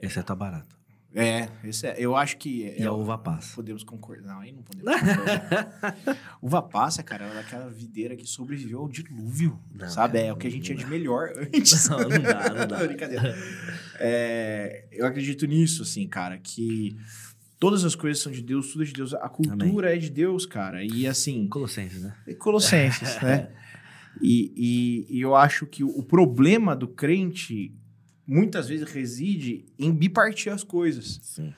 Exceto 0.00 0.32
a 0.32 0.36
barata. 0.36 0.76
É, 1.14 1.48
esse 1.64 1.86
é 1.86 1.94
eu 1.98 2.16
acho 2.16 2.38
que. 2.38 2.74
E 2.78 2.82
a 2.82 2.92
uva 2.92 3.18
passa. 3.18 3.54
Podemos 3.54 3.84
concordar. 3.84 4.34
Não, 4.34 4.40
aí 4.40 4.50
não 4.52 4.62
podemos 4.62 4.90
concordar. 4.98 6.18
uva 6.40 6.62
passa, 6.62 7.02
cara, 7.02 7.26
ela 7.26 7.36
é 7.36 7.40
aquela 7.40 7.68
videira 7.68 8.16
que 8.16 8.26
sobreviveu 8.26 8.78
ao 8.80 8.88
dilúvio. 8.88 9.60
Não, 9.74 9.88
sabe? 9.90 10.14
cara, 10.14 10.26
é 10.28 10.32
o 10.32 10.36
que 10.36 10.46
a 10.46 10.50
gente 10.50 10.62
tinha 10.64 10.76
dá. 10.78 10.84
de 10.84 10.90
melhor 10.90 11.28
antes. 11.36 11.88
Não, 11.88 11.98
não 11.98 12.08
dá, 12.08 12.48
não 12.54 12.66
dá. 12.66 12.78
Brincadeira. 12.86 13.36
É, 13.98 14.86
eu 14.90 15.06
acredito 15.06 15.46
nisso, 15.46 15.82
assim, 15.82 16.06
cara, 16.08 16.38
que 16.38 16.96
todas 17.58 17.84
as 17.84 17.94
coisas 17.94 18.22
são 18.22 18.32
de 18.32 18.40
Deus, 18.42 18.72
tudo 18.72 18.82
é 18.82 18.86
de 18.86 18.92
Deus. 18.94 19.12
A 19.14 19.28
cultura 19.28 19.94
é 19.94 19.98
de 19.98 20.08
Deus, 20.10 20.46
cara. 20.46 20.82
E 20.82 21.06
assim. 21.06 21.46
Colossenses, 21.48 22.02
né? 22.02 22.14
Colossenses, 22.38 23.20
né? 23.22 23.50
E, 24.20 24.52
e- 25.10 25.18
e 25.18 25.20
eu 25.20 25.34
acho 25.36 25.66
que 25.66 25.82
o 25.84 26.02
problema 26.02 26.74
do 26.76 26.86
crente 26.88 27.74
muitas 28.26 28.68
vezes 28.68 28.90
reside 28.90 29.66
em 29.78 29.92
bipartir 29.92 30.52
as 30.52 30.62
coisas, 30.64 31.20
Sim. 31.22 31.52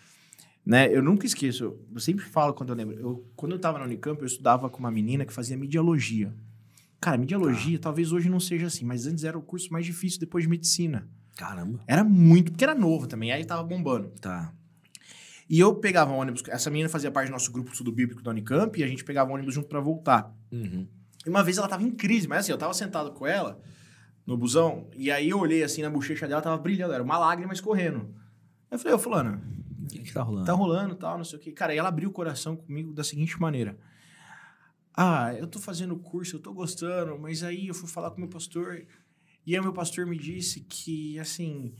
né? 0.64 0.94
Eu 0.94 1.02
nunca 1.02 1.26
esqueço, 1.26 1.76
eu 1.92 2.00
sempre 2.00 2.24
falo 2.24 2.54
quando 2.54 2.70
eu 2.70 2.76
lembro. 2.76 2.98
Eu, 2.98 3.32
quando 3.36 3.52
eu 3.52 3.58
tava 3.58 3.78
na 3.78 3.84
Unicamp, 3.84 4.20
eu 4.20 4.26
estudava 4.26 4.68
com 4.68 4.78
uma 4.78 4.90
menina 4.90 5.24
que 5.24 5.32
fazia 5.32 5.56
mediologia. 5.56 6.34
Cara, 7.00 7.18
mediologia 7.18 7.78
talvez 7.78 8.12
hoje 8.12 8.30
não 8.30 8.40
seja 8.40 8.66
assim, 8.66 8.84
mas 8.84 9.06
antes 9.06 9.24
era 9.24 9.36
o 9.36 9.42
curso 9.42 9.72
mais 9.72 9.84
difícil 9.84 10.18
depois 10.18 10.44
de 10.44 10.50
medicina. 10.50 11.06
Caramba. 11.36 11.80
Era 11.86 12.02
muito, 12.02 12.52
porque 12.52 12.64
era 12.64 12.74
novo 12.74 13.06
também, 13.06 13.30
aí 13.30 13.44
tava 13.44 13.62
bombando. 13.62 14.08
Tá. 14.20 14.52
E 15.48 15.60
eu 15.60 15.74
pegava 15.74 16.12
um 16.12 16.16
ônibus, 16.16 16.42
essa 16.48 16.70
menina 16.70 16.88
fazia 16.88 17.10
parte 17.10 17.28
do 17.28 17.32
nosso 17.32 17.52
grupo 17.52 17.68
de 17.68 17.74
estudo 17.74 17.92
bíblico 17.92 18.22
da 18.22 18.30
Unicamp, 18.30 18.80
e 18.80 18.82
a 18.82 18.86
gente 18.86 19.04
pegava 19.04 19.30
um 19.30 19.34
ônibus 19.34 19.54
junto 19.54 19.68
pra 19.68 19.80
voltar. 19.80 20.34
Uhum. 20.50 20.86
E 21.26 21.28
uma 21.28 21.42
vez 21.42 21.58
ela 21.58 21.68
tava 21.68 21.82
em 21.82 21.90
crise, 21.90 22.26
mas 22.26 22.40
assim, 22.40 22.52
eu 22.52 22.58
tava 22.58 22.72
sentado 22.72 23.12
com 23.12 23.26
ela 23.26 23.60
no 24.26 24.36
busão. 24.36 24.88
E 24.94 25.10
aí 25.10 25.30
eu 25.30 25.38
olhei 25.38 25.62
assim 25.62 25.82
na 25.82 25.90
bochecha 25.90 26.26
dela, 26.26 26.42
tava 26.42 26.58
brilhando, 26.58 26.92
era 26.92 27.02
uma 27.02 27.18
lágrima 27.18 27.52
escorrendo. 27.52 28.14
Aí 28.70 28.76
eu 28.76 28.78
falei, 28.78 28.94
ô 28.94 28.98
fulana, 28.98 29.42
o 29.82 29.86
que, 29.86 29.98
que 30.00 30.12
tá 30.12 30.22
rolando? 30.22 30.46
Tá 30.46 30.52
rolando 30.52 30.94
tal, 30.94 31.16
não 31.16 31.24
sei 31.24 31.38
o 31.38 31.42
que. 31.42 31.52
Cara, 31.52 31.74
e 31.74 31.78
ela 31.78 31.88
abriu 31.88 32.08
o 32.08 32.12
coração 32.12 32.56
comigo 32.56 32.92
da 32.92 33.04
seguinte 33.04 33.40
maneira. 33.40 33.78
Ah, 34.96 35.34
eu 35.34 35.46
tô 35.46 35.58
fazendo 35.58 35.96
curso, 35.96 36.36
eu 36.36 36.40
tô 36.40 36.52
gostando, 36.52 37.18
mas 37.18 37.42
aí 37.42 37.66
eu 37.66 37.74
fui 37.74 37.88
falar 37.88 38.12
com 38.12 38.20
meu 38.20 38.28
pastor, 38.28 38.86
e 39.44 39.54
aí 39.54 39.60
meu 39.60 39.72
pastor 39.72 40.06
me 40.06 40.16
disse 40.16 40.60
que, 40.60 41.18
assim, 41.18 41.74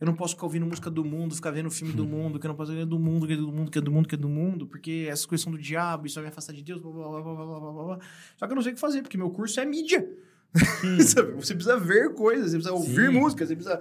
eu 0.00 0.06
não 0.06 0.14
posso 0.14 0.34
ficar 0.34 0.46
ouvindo 0.46 0.64
música 0.64 0.90
do 0.90 1.04
mundo, 1.04 1.34
ficar 1.34 1.50
vendo 1.50 1.70
filme 1.70 1.92
do 1.92 2.04
hum. 2.04 2.08
mundo, 2.08 2.40
que 2.40 2.46
eu 2.46 2.48
não 2.48 2.56
posso 2.56 2.72
ver 2.72 2.86
do 2.86 2.98
mundo, 2.98 3.26
que 3.26 3.34
é 3.34 3.36
do 3.36 3.52
mundo, 3.52 3.70
que 3.70 3.78
é 3.78 3.82
do 3.82 3.92
mundo, 3.92 4.08
que 4.08 4.14
é 4.14 4.18
do 4.18 4.28
mundo, 4.28 4.66
porque 4.66 5.06
essas 5.10 5.26
coisas 5.26 5.44
são 5.44 5.52
do 5.52 5.58
diabo, 5.58 6.06
isso 6.06 6.14
vai 6.14 6.24
me 6.24 6.28
afastar 6.30 6.54
de 6.54 6.62
Deus, 6.62 6.80
blá, 6.80 6.90
blá, 6.90 7.08
blá, 7.08 7.22
blá, 7.22 7.34
blá, 7.44 7.60
blá, 7.60 7.84
blá. 7.84 7.98
Só 8.38 8.46
que 8.46 8.52
eu 8.52 8.56
não 8.56 8.62
sei 8.62 8.72
o 8.72 8.74
que 8.74 8.80
fazer, 8.80 9.02
porque 9.02 9.18
meu 9.18 9.30
curso 9.30 9.60
é 9.60 9.66
mídia. 9.66 10.08
Sabe? 11.06 11.32
você 11.32 11.54
precisa 11.54 11.78
ver 11.78 12.14
coisas, 12.14 12.50
você 12.50 12.56
precisa 12.56 12.74
ouvir 12.74 13.08
Sim. 13.10 13.18
música, 13.18 13.46
você 13.46 13.54
precisa... 13.54 13.80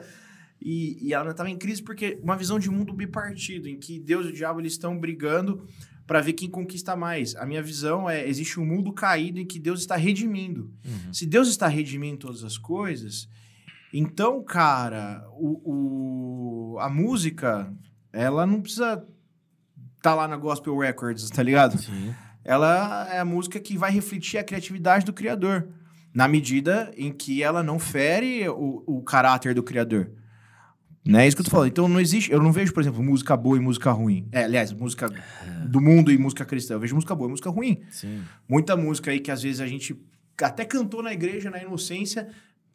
E, 0.62 1.08
e 1.08 1.14
ela 1.14 1.32
estava 1.32 1.50
em 1.50 1.58
crise 1.58 1.82
porque 1.82 2.20
uma 2.22 2.36
visão 2.36 2.60
de 2.60 2.70
mundo 2.70 2.92
bipartido, 2.94 3.68
em 3.70 3.78
que 3.80 3.98
Deus 3.98 4.26
e 4.26 4.30
o 4.30 4.34
diabo 4.34 4.60
eles 4.60 4.74
estão 4.74 5.00
brigando 5.00 5.66
para 6.06 6.20
ver 6.20 6.34
quem 6.34 6.50
conquista 6.50 6.98
mais. 6.98 7.34
A 7.38 7.46
minha 7.46 7.64
visão 7.64 8.10
é, 8.10 8.28
existe 8.28 8.60
um 8.60 8.66
mundo 8.66 8.92
caído 8.92 9.40
em 9.40 9.46
que 9.46 9.58
Deus 9.58 9.80
está 9.80 9.96
redimindo. 9.96 10.74
Uhum. 10.86 11.14
Se 11.14 11.26
Deus 11.26 11.48
está 11.48 11.68
redimindo 11.68 12.18
todas 12.18 12.44
as 12.44 12.58
coisas, 12.58 13.30
então, 13.94 14.44
cara, 14.44 15.26
o, 15.32 16.74
o- 16.74 16.80
a 16.80 16.90
música, 16.90 17.72
ela 18.12 18.46
não 18.46 18.62
precisa 18.62 19.02
estar 19.98 20.14
lá 20.14 20.28
na 20.28 20.36
Gospel 20.36 20.78
Records, 20.78 21.30
tá 21.30 21.42
ligado? 21.42 21.78
Sim. 21.78 22.14
Ela 22.44 23.08
é 23.14 23.20
a 23.20 23.26
música 23.26 23.60
que 23.62 23.78
vai 23.78 23.92
refletir 23.92 24.38
a 24.40 24.44
criatividade 24.44 25.06
do 25.06 25.14
Criador, 25.14 25.70
na 26.14 26.28
medida 26.28 26.92
em 26.98 27.12
que 27.12 27.44
ela 27.44 27.62
não 27.62 27.80
fere 27.80 28.48
o, 28.50 28.84
o 28.86 29.02
caráter 29.02 29.54
do 29.54 29.64
Criador. 29.64 30.12
Não 31.06 31.20
é 31.20 31.28
isso 31.28 31.36
que 31.36 31.42
eu 31.42 31.46
tô 31.46 31.52
falando. 31.52 31.70
Então 31.70 31.88
não 31.88 32.00
existe. 32.00 32.32
Eu 32.32 32.42
não 32.42 32.52
vejo, 32.52 32.74
por 32.74 32.82
exemplo, 32.82 33.02
música 33.02 33.36
boa 33.36 33.58
e 33.58 33.60
música 33.60 33.92
ruim. 33.92 34.28
É, 34.32 34.44
aliás, 34.44 34.72
música 34.72 35.12
do 35.66 35.82
mundo 35.82 36.12
e 36.12 36.18
música 36.18 36.46
cristã. 36.46 36.76
Eu 36.76 36.80
vejo 36.80 36.94
música 36.94 37.16
boa 37.16 37.28
e 37.28 37.32
música 37.32 37.50
ruim. 37.50 37.82
Sim. 37.90 38.22
Muita 38.48 38.76
música 38.76 39.12
aí 39.12 39.20
que 39.20 39.32
às 39.32 39.42
vezes 39.42 39.62
a 39.62 39.68
gente 39.68 40.00
até 40.42 40.66
cantou 40.66 41.02
na 41.02 41.14
igreja, 41.14 41.50
na 41.50 41.62
inocência. 41.62 42.30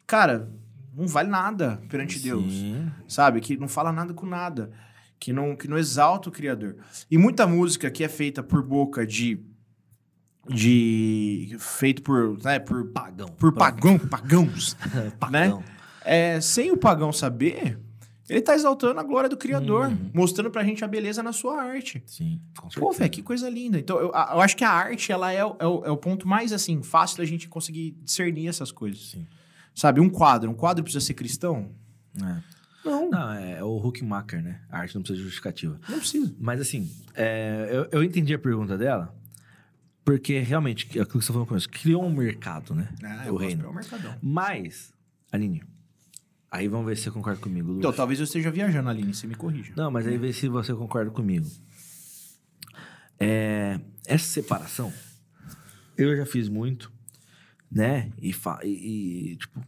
Cara, 0.05 0.51
não 0.93 1.07
vale 1.07 1.29
nada 1.29 1.81
perante 1.89 2.19
Deus. 2.19 2.51
Sim. 2.51 2.91
Sabe? 3.07 3.39
Que 3.41 3.57
não 3.57 3.67
fala 3.67 3.91
nada 3.91 4.13
com 4.13 4.25
nada. 4.25 4.71
Que 5.19 5.31
não, 5.31 5.55
que 5.55 5.67
não 5.67 5.77
exalta 5.77 6.29
o 6.29 6.31
Criador. 6.31 6.75
E 7.09 7.17
muita 7.17 7.47
música 7.47 7.89
que 7.89 8.03
é 8.03 8.09
feita 8.09 8.43
por 8.43 8.63
boca 8.63 9.05
de. 9.05 9.39
De 10.49 11.55
feito 11.59 12.01
por. 12.01 12.37
Né, 12.43 12.59
por, 12.59 12.85
Pagão. 12.91 13.27
por 13.29 13.53
pagão, 13.53 13.97
pagãos. 13.99 14.75
Pagão. 15.19 15.63
É, 16.03 16.39
sem 16.39 16.71
o 16.71 16.77
pagão 16.77 17.11
saber, 17.11 17.79
ele 18.29 18.41
tá 18.41 18.53
exaltando 18.53 18.99
a 18.99 19.03
glória 19.03 19.27
do 19.29 19.35
Criador, 19.37 19.87
Uhum. 19.87 20.11
mostrando 20.13 20.51
pra 20.51 20.63
gente 20.63 20.83
a 20.85 20.87
beleza 20.87 21.23
na 21.23 21.33
sua 21.33 21.61
arte. 21.61 22.03
Sim. 22.05 22.39
Com 22.55 22.67
Pô, 22.67 22.71
certeza. 22.71 22.99
velho, 22.99 23.11
que 23.11 23.21
coisa 23.23 23.49
linda. 23.49 23.79
Então, 23.79 23.97
eu, 23.97 24.07
eu 24.09 24.41
acho 24.41 24.55
que 24.55 24.63
a 24.63 24.69
arte, 24.69 25.11
ela 25.11 25.31
é, 25.31 25.43
o- 25.43 25.55
é 25.59 25.65
o, 25.67 25.85
é 25.85 25.89
o 25.91 25.97
ponto 25.97 26.27
mais, 26.27 26.53
assim, 26.53 26.83
fácil 26.83 27.17
da 27.17 27.25
gente 27.25 27.47
conseguir 27.47 27.95
discernir 28.03 28.47
essas 28.47 28.71
coisas. 28.71 29.09
Sim. 29.11 29.25
Sabe, 29.73 29.99
um 29.99 30.09
quadro. 30.09 30.49
Um 30.49 30.53
quadro 30.53 30.83
precisa 30.83 31.03
ser 31.03 31.15
cristão? 31.15 31.71
É. 32.21 32.55
Não, 32.85 33.09
não, 33.09 33.09
Não, 33.09 33.31
é, 33.33 33.57
é 33.57 33.63
o 33.63 33.77
Hookmaker, 33.77 34.43
né? 34.43 34.61
A 34.69 34.77
arte 34.81 34.93
não 34.93 35.01
precisa 35.01 35.17
de 35.17 35.23
justificativa. 35.23 35.79
precisa. 35.87 36.35
Mas 36.39 36.61
assim, 36.61 36.87
é, 37.15 37.67
eu, 37.71 37.87
eu 37.99 38.03
entendi 38.03 38.31
a 38.31 38.37
pergunta 38.39 38.77
dela, 38.77 39.11
porque 40.05 40.39
realmente, 40.39 40.85
aquilo 40.85 41.07
que 41.07 41.13
você 41.15 41.27
falou 41.27 41.41
no 41.41 41.47
começo, 41.47 41.67
criou 41.67 42.05
um 42.05 42.13
mercado, 42.15 42.75
né? 42.75 42.87
Ah, 43.03 43.31
o 43.31 43.35
reino. 43.35 43.73
Mercadão. 43.73 44.15
Mas, 44.21 44.93
Aline, 45.31 45.63
aí 46.51 46.67
vamos 46.67 46.85
ver 46.85 46.95
se 46.95 47.03
você 47.03 47.11
concorda 47.11 47.41
comigo, 47.41 47.71
Lu. 47.71 47.79
Então, 47.79 47.91
talvez 47.91 48.19
eu 48.19 48.23
esteja 48.25 48.51
viajando, 48.51 48.87
Aline, 48.87 49.13
você 49.13 49.25
me 49.25 49.33
corrija. 49.35 49.73
Não, 49.75 49.89
mas 49.89 50.05
aí 50.05 50.17
vê 50.17 50.31
se 50.31 50.47
você 50.47 50.73
concorda 50.75 51.09
comigo. 51.09 51.47
É, 53.19 53.79
essa 54.05 54.25
separação, 54.25 54.93
eu 55.97 56.15
já 56.15 56.25
fiz 56.25 56.49
muito, 56.49 56.91
né? 57.71 58.11
E, 58.21 58.33
e- 58.63 59.37
tipo, 59.37 59.63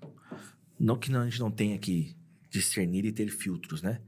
não 0.80 0.98
que 0.98 1.14
a 1.16 1.24
gente 1.24 1.40
não 1.40 1.50
tenha 1.50 1.78
que 1.80 2.16
discernir 2.52 3.06
e 3.06 3.12
ter 3.12 3.30
filtros, 3.30 3.82
né? 3.82 4.00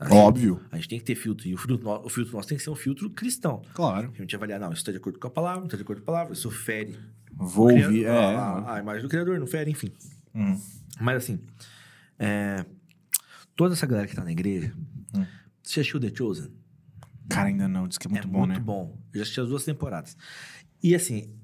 Óbvio. 0.00 0.60
A 0.70 0.76
gente 0.76 0.88
tem 0.88 0.98
que 0.98 1.04
ter 1.04 1.14
filtro. 1.14 1.48
E 1.48 1.54
o 1.54 1.58
filtro, 1.58 1.88
o 1.88 2.08
filtro 2.08 2.32
nosso 2.36 2.48
tem 2.48 2.56
que 2.56 2.62
ser 2.62 2.70
um 2.70 2.76
filtro 2.76 3.10
cristão. 3.10 3.62
Claro. 3.74 4.12
A 4.14 4.20
gente 4.20 4.34
avaliar, 4.36 4.60
não, 4.60 4.68
isso 4.68 4.80
está 4.80 4.92
de 4.92 4.98
acordo 4.98 5.18
com 5.18 5.26
a 5.26 5.30
palavra, 5.30 5.60
não 5.60 5.66
está 5.66 5.76
de 5.76 5.82
acordo 5.82 6.02
com 6.02 6.10
a 6.10 6.14
palavra, 6.14 6.32
isso 6.34 6.50
fere. 6.50 6.98
Vou 7.32 7.72
ouvir, 7.72 8.04
é. 8.04 8.10
a, 8.10 8.74
a 8.74 8.78
imagem 8.80 9.02
do 9.02 9.08
criador, 9.08 9.38
não 9.38 9.46
fere, 9.46 9.70
enfim. 9.70 9.92
Hum. 10.34 10.60
Mas 11.00 11.24
assim, 11.24 11.40
é, 12.18 12.64
toda 13.56 13.74
essa 13.74 13.86
galera 13.86 14.06
que 14.06 14.14
tá 14.14 14.24
na 14.24 14.32
igreja, 14.32 14.72
Hum. 15.14 15.24
você 15.62 15.80
assistiu 15.80 15.98
The 16.00 16.12
Chosen? 16.14 16.50
Cara, 17.28 17.48
ainda 17.48 17.68
não, 17.68 17.86
diz 17.86 17.98
que 17.98 18.06
é 18.06 18.10
muito 18.10 18.28
é 18.28 18.30
bom, 18.30 18.38
muito 18.38 18.54
né? 18.54 18.60
bom. 18.60 18.98
Eu 19.12 19.18
já 19.18 19.22
assisti 19.22 19.40
as 19.40 19.48
duas 19.48 19.64
temporadas. 19.64 20.16
E 20.82 20.94
assim, 20.94 21.34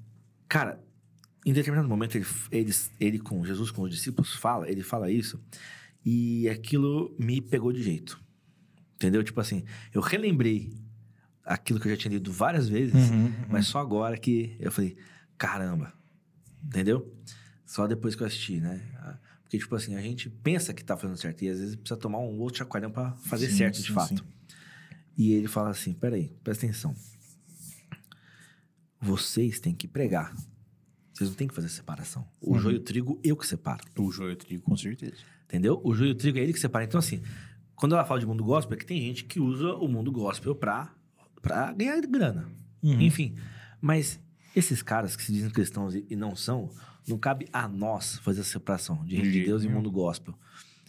cara, 0.47 0.81
em 1.45 1.53
determinado 1.53 1.87
momento, 1.87 2.15
ele, 2.15 2.25
ele, 2.51 2.73
ele 2.99 3.19
com 3.19 3.43
Jesus, 3.45 3.69
com 3.69 3.83
os 3.83 3.91
discípulos, 3.91 4.33
fala, 4.33 4.69
ele 4.69 4.81
fala 4.81 5.11
isso, 5.11 5.39
e 6.03 6.49
aquilo 6.49 7.15
me 7.19 7.41
pegou 7.41 7.71
de 7.71 7.83
jeito. 7.83 8.19
Entendeu? 8.95 9.23
Tipo 9.23 9.39
assim, 9.41 9.63
eu 9.93 10.01
relembrei 10.01 10.73
aquilo 11.43 11.79
que 11.79 11.87
eu 11.87 11.91
já 11.91 11.97
tinha 11.97 12.13
lido 12.13 12.31
várias 12.31 12.67
vezes, 12.67 13.09
Uhum, 13.09 13.25
uhum. 13.25 13.33
mas 13.49 13.67
só 13.67 13.79
agora 13.79 14.17
que 14.17 14.55
eu 14.59 14.71
falei, 14.71 14.97
caramba, 15.37 15.93
entendeu? 16.63 17.13
Só 17.65 17.87
depois 17.87 18.15
que 18.15 18.23
eu 18.23 18.27
assisti, 18.27 18.59
né? 18.59 18.81
Ah, 18.97 19.17
Porque, 19.43 19.57
tipo 19.59 19.75
assim, 19.75 19.95
a 19.95 20.01
gente 20.01 20.29
pensa 20.29 20.73
que 20.73 20.83
tá 20.83 20.95
fazendo 20.97 21.17
certo 21.17 21.43
e 21.43 21.49
às 21.49 21.59
vezes 21.59 21.75
precisa 21.75 21.99
tomar 21.99 22.19
um 22.19 22.39
outro 22.39 22.59
chacoalhão 22.59 22.89
pra 22.89 23.11
fazer 23.17 23.47
Sim, 23.49 23.57
certo 23.57 23.77
sim, 23.77 23.83
de 23.83 23.91
fato. 23.91 24.17
sim. 24.17 24.23
E 25.17 25.33
ele 25.33 25.47
fala 25.47 25.69
assim: 25.69 25.93
peraí, 25.93 26.35
presta 26.43 26.65
atenção. 26.65 26.95
Vocês 28.99 29.59
têm 29.59 29.73
que 29.73 29.87
pregar. 29.87 30.33
Vocês 31.13 31.29
não 31.29 31.37
têm 31.37 31.47
que 31.47 31.53
fazer 31.53 31.69
separação. 31.69 32.27
O 32.41 32.53
Uhum. 32.53 32.59
joio 32.59 32.75
e 32.75 32.79
o 32.79 32.83
trigo, 32.83 33.19
eu 33.23 33.37
que 33.37 33.45
separo. 33.45 33.83
O 33.97 34.11
joio 34.11 34.31
e 34.31 34.33
o 34.33 34.37
trigo, 34.37 34.63
com 34.63 34.75
certeza. 34.75 35.15
Entendeu? 35.45 35.79
O 35.83 35.93
joio 35.93 36.09
e 36.09 36.11
o 36.11 36.15
trigo 36.15 36.37
é 36.37 36.41
ele 36.41 36.53
que 36.53 36.59
separa. 36.59 36.83
Então, 36.85 36.99
assim, 36.99 37.21
quando 37.75 37.93
ela 37.95 38.05
fala 38.05 38.19
de 38.19 38.25
mundo 38.25 38.43
gospel, 38.43 38.75
é 38.75 38.79
que 38.79 38.85
tem 38.85 39.01
gente 39.01 39.25
que 39.25 39.39
usa 39.39 39.73
o 39.75 39.87
mundo 39.87 40.11
gospel 40.11 40.55
pra, 40.55 40.93
pra 41.41 41.71
ganhar 41.73 41.99
grana. 42.07 42.47
Uhum. 42.83 43.01
Enfim. 43.01 43.35
Mas 43.81 44.19
esses 44.55 44.81
caras 44.81 45.15
que 45.15 45.23
se 45.23 45.31
dizem 45.33 45.49
cristãos 45.49 45.95
e, 45.95 46.05
e 46.09 46.15
não 46.15 46.35
são, 46.35 46.69
não 47.07 47.17
cabe 47.17 47.47
a 47.51 47.67
nós 47.67 48.17
fazer 48.19 48.41
essa 48.41 48.51
separação 48.51 49.03
de 49.05 49.15
reino 49.15 49.31
de 49.31 49.43
Deus 49.45 49.63
e 49.63 49.67
mundo 49.69 49.91
gospel. 49.91 50.33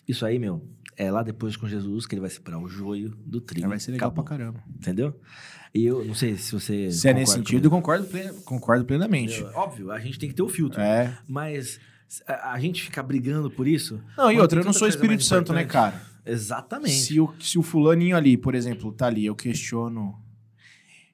Isso 0.06 0.24
aí, 0.24 0.38
meu, 0.38 0.64
é 0.96 1.10
lá 1.10 1.22
depois 1.22 1.56
com 1.56 1.66
Jesus 1.66 2.06
que 2.06 2.14
ele 2.14 2.20
vai 2.20 2.30
separar 2.30 2.58
o 2.58 2.68
joio 2.68 3.10
do 3.26 3.40
trigo. 3.40 3.68
Vai 3.68 3.80
ser 3.80 3.90
legal 3.92 4.08
Acabou. 4.08 4.24
pra 4.24 4.36
caramba. 4.38 4.62
Entendeu? 4.74 5.20
E 5.74 5.84
eu 5.84 6.04
não 6.04 6.14
sei 6.14 6.36
se 6.38 6.52
você. 6.52 6.90
Se 6.92 7.08
é 7.08 7.12
nesse 7.12 7.32
sentido, 7.32 7.68
concordo, 7.68 8.06
plen- 8.06 8.32
concordo 8.44 8.84
plenamente. 8.84 9.40
Eu- 9.40 9.48
Óbvio, 9.54 9.90
a 9.90 9.98
gente 9.98 10.18
tem 10.18 10.28
que 10.28 10.34
ter 10.34 10.42
o 10.42 10.48
filtro. 10.48 10.80
É. 10.80 11.18
Mas 11.28 11.80
a, 12.26 12.52
a 12.52 12.60
gente 12.60 12.82
ficar 12.84 13.02
brigando 13.02 13.50
por 13.50 13.66
isso. 13.66 14.00
Não, 14.16 14.30
e 14.30 14.38
outra, 14.40 14.60
eu 14.60 14.64
não 14.64 14.72
sou 14.72 14.86
Espírito 14.86 15.24
Santo, 15.24 15.52
né, 15.52 15.64
cara? 15.64 16.00
Exatamente. 16.26 16.92
Se 16.92 17.20
o, 17.20 17.32
se 17.40 17.58
o 17.58 17.62
fulaninho 17.62 18.16
ali, 18.16 18.36
por 18.36 18.54
exemplo, 18.54 18.92
tá 18.92 19.06
ali, 19.06 19.24
eu 19.26 19.34
questiono. 19.34 20.14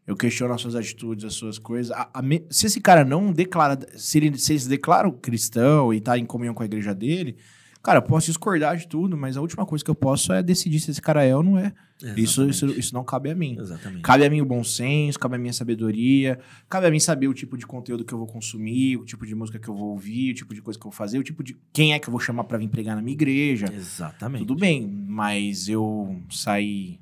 Eu 0.06 0.16
questiono 0.16 0.52
as 0.52 0.60
suas 0.60 0.74
atitudes, 0.74 1.24
as 1.24 1.34
suas 1.34 1.58
coisas. 1.58 1.92
A- 1.92 2.10
a 2.14 2.22
me- 2.22 2.44
se 2.50 2.66
esse 2.66 2.80
cara 2.80 3.04
não 3.04 3.32
declara. 3.32 3.78
Se 3.96 4.18
ele, 4.18 4.36
se 4.38 4.52
ele 4.52 4.60
se 4.60 4.68
declara 4.68 5.10
cristão 5.12 5.94
e 5.94 6.00
tá 6.00 6.18
em 6.18 6.24
comunhão 6.26 6.54
com 6.54 6.62
a 6.62 6.66
igreja 6.66 6.92
dele, 6.94 7.36
cara, 7.82 7.98
eu 7.98 8.02
posso 8.02 8.26
discordar 8.26 8.76
de 8.76 8.86
tudo, 8.86 9.16
mas 9.16 9.36
a 9.36 9.40
última 9.40 9.66
coisa 9.66 9.84
que 9.84 9.90
eu 9.90 9.94
posso 9.94 10.32
é 10.32 10.42
decidir 10.42 10.78
se 10.80 10.90
esse 10.90 11.00
cara 11.02 11.24
é 11.24 11.34
ou 11.34 11.42
não 11.42 11.58
é. 11.58 11.72
Isso, 12.16 12.48
isso, 12.48 12.66
isso 12.66 12.92
não 12.94 13.04
cabe 13.04 13.30
a 13.30 13.34
mim. 13.34 13.56
Exatamente. 13.58 14.02
Cabe 14.02 14.24
a 14.24 14.30
mim 14.30 14.40
o 14.40 14.44
bom 14.44 14.64
senso, 14.64 15.18
cabe 15.18 15.36
a 15.36 15.38
mim 15.38 15.48
a 15.48 15.52
sabedoria, 15.52 16.38
cabe 16.68 16.86
a 16.86 16.90
mim 16.90 16.98
saber 16.98 17.28
o 17.28 17.34
tipo 17.34 17.56
de 17.56 17.64
conteúdo 17.66 18.04
que 18.04 18.12
eu 18.12 18.18
vou 18.18 18.26
consumir, 18.26 18.96
o 18.96 19.04
tipo 19.04 19.24
de 19.26 19.34
música 19.34 19.58
que 19.58 19.68
eu 19.68 19.74
vou 19.74 19.90
ouvir, 19.90 20.32
o 20.32 20.34
tipo 20.34 20.52
de 20.54 20.60
coisa 20.60 20.78
que 20.78 20.84
eu 20.86 20.90
vou 20.90 20.96
fazer, 20.96 21.18
o 21.18 21.22
tipo 21.22 21.44
de 21.44 21.56
quem 21.72 21.92
é 21.92 21.98
que 21.98 22.08
eu 22.08 22.10
vou 22.10 22.18
chamar 22.20 22.44
pra 22.44 22.58
vir 22.58 22.68
pregar 22.68 22.96
na 22.96 23.02
minha 23.02 23.14
igreja. 23.14 23.66
Exatamente. 23.72 24.40
Tudo 24.46 24.58
bem, 24.58 24.84
mas 25.06 25.68
eu 25.68 26.20
sair 26.30 26.98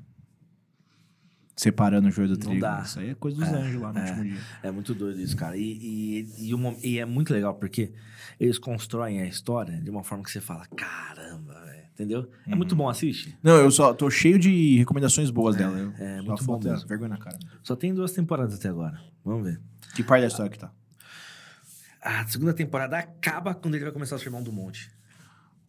separando 1.57 2.09
o 2.09 2.11
joio 2.11 2.29
do 2.29 2.35
Não 2.35 2.41
trigo. 2.41 2.61
dá. 2.61 2.83
Isso 2.85 3.01
aí 3.01 3.11
é 3.11 3.15
coisa 3.15 3.39
dos 3.39 3.49
É, 3.49 3.55
anjos 3.55 3.81
lá 3.81 3.93
no 3.93 3.99
é. 3.99 4.03
último 4.03 4.25
dia. 4.25 4.39
É 4.63 4.71
muito 4.71 4.95
doido 4.95 5.21
isso, 5.21 5.37
cara. 5.37 5.57
E, 5.57 5.63
e, 5.63 6.53
e, 6.53 6.89
e 6.91 6.99
é 6.99 7.05
muito 7.05 7.33
legal 7.33 7.55
porque 7.55 7.93
eles 8.41 8.59
constroem 8.59 9.21
a 9.21 9.27
história 9.27 9.79
de 9.83 9.91
uma 9.91 10.03
forma 10.03 10.25
que 10.25 10.31
você 10.31 10.41
fala: 10.41 10.67
caramba, 10.75 11.61
velho. 11.67 11.81
Entendeu? 11.93 12.31
É 12.47 12.55
muito 12.55 12.75
bom, 12.75 12.89
assiste. 12.89 13.37
Não, 13.43 13.57
eu 13.59 13.71
só 13.71 13.93
tô 13.93 14.11
cheio 14.11 14.39
de 14.39 14.79
recomendações 14.79 15.31
boas 15.31 15.55
dela. 15.55 15.79
Eu 15.79 15.93
é 15.99 16.23
muito 16.23 16.43
bom 16.45 16.59
mesmo. 16.59 16.89
Vergonha 16.89 17.11
na 17.11 17.19
cara. 17.19 17.39
Só 17.63 17.77
tem 17.77 17.93
duas 17.93 18.13
temporadas 18.13 18.55
até 18.55 18.71
agora. 18.71 18.99
Vamos 19.23 19.45
ver. 19.45 19.61
Que 19.95 20.03
parte 20.03 20.23
da 20.23 20.29
história 20.29 20.51
que 20.51 20.59
tá? 20.59 20.73
A 22.01 22.27
segunda 22.27 22.55
temporada 22.55 22.99
acaba 22.99 23.55
quando 23.55 23.75
ele 23.75 23.85
vai 23.85 23.93
começar 23.93 24.17
o 24.17 24.19
Sermão 24.19 24.43
do 24.43 24.51
Monte. 24.51 24.91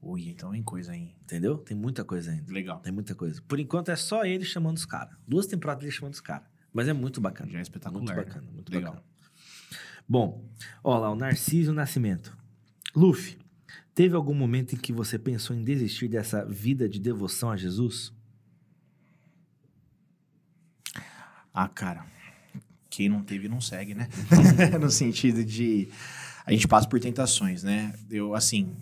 Ui, 0.01 0.29
então 0.29 0.51
vem 0.51 0.63
coisa 0.63 0.93
aí. 0.93 1.13
Entendeu? 1.23 1.57
Tem 1.57 1.75
muita 1.75 2.05
coisa 2.05 2.31
ainda. 2.31 2.49
Legal. 2.49 2.79
Tem 2.79 2.93
muita 2.93 3.13
coisa. 3.13 3.41
Por 3.45 3.59
enquanto 3.59 3.91
é 3.91 3.97
só 3.97 4.23
ele 4.23 4.45
chamando 4.45 4.77
os 4.77 4.85
caras. 4.85 5.13
Duas 5.27 5.45
temporadas 5.45 5.83
ele 5.83 5.91
chamando 5.91 6.13
os 6.13 6.21
caras. 6.21 6.47
Mas 6.71 6.87
é 6.87 6.93
muito 6.93 7.19
bacana. 7.19 7.51
Já 7.51 7.59
é 7.59 7.61
espetacular. 7.61 8.01
Muito 8.01 8.15
né? 8.15 8.23
bacana, 8.23 8.47
muito 8.53 8.71
Legal. 8.71 8.93
bacana. 8.93 9.11
Bom, 10.07 10.49
ó 10.81 10.97
lá, 10.97 11.11
o 11.11 11.15
Narciso 11.15 11.73
Nascimento. 11.73 12.40
Luffy, 12.95 13.37
teve 13.95 14.15
algum 14.15 14.33
momento 14.33 14.73
em 14.73 14.77
que 14.77 14.91
você 14.91 15.17
pensou 15.17 15.55
em 15.55 15.63
desistir 15.63 16.07
dessa 16.07 16.45
vida 16.45 16.87
de 16.89 16.99
devoção 16.99 17.51
a 17.51 17.57
Jesus? 17.57 18.13
Ah, 21.53 21.67
cara. 21.67 22.05
Quem 22.89 23.07
não 23.07 23.23
teve 23.23 23.47
não 23.47 23.61
segue, 23.61 23.93
né? 23.93 24.09
no 24.79 24.89
sentido 24.89 25.43
de 25.45 25.89
a 26.45 26.51
gente 26.51 26.67
passa 26.67 26.87
por 26.87 26.99
tentações, 26.99 27.63
né? 27.63 27.93
Eu 28.09 28.33
assim, 28.35 28.75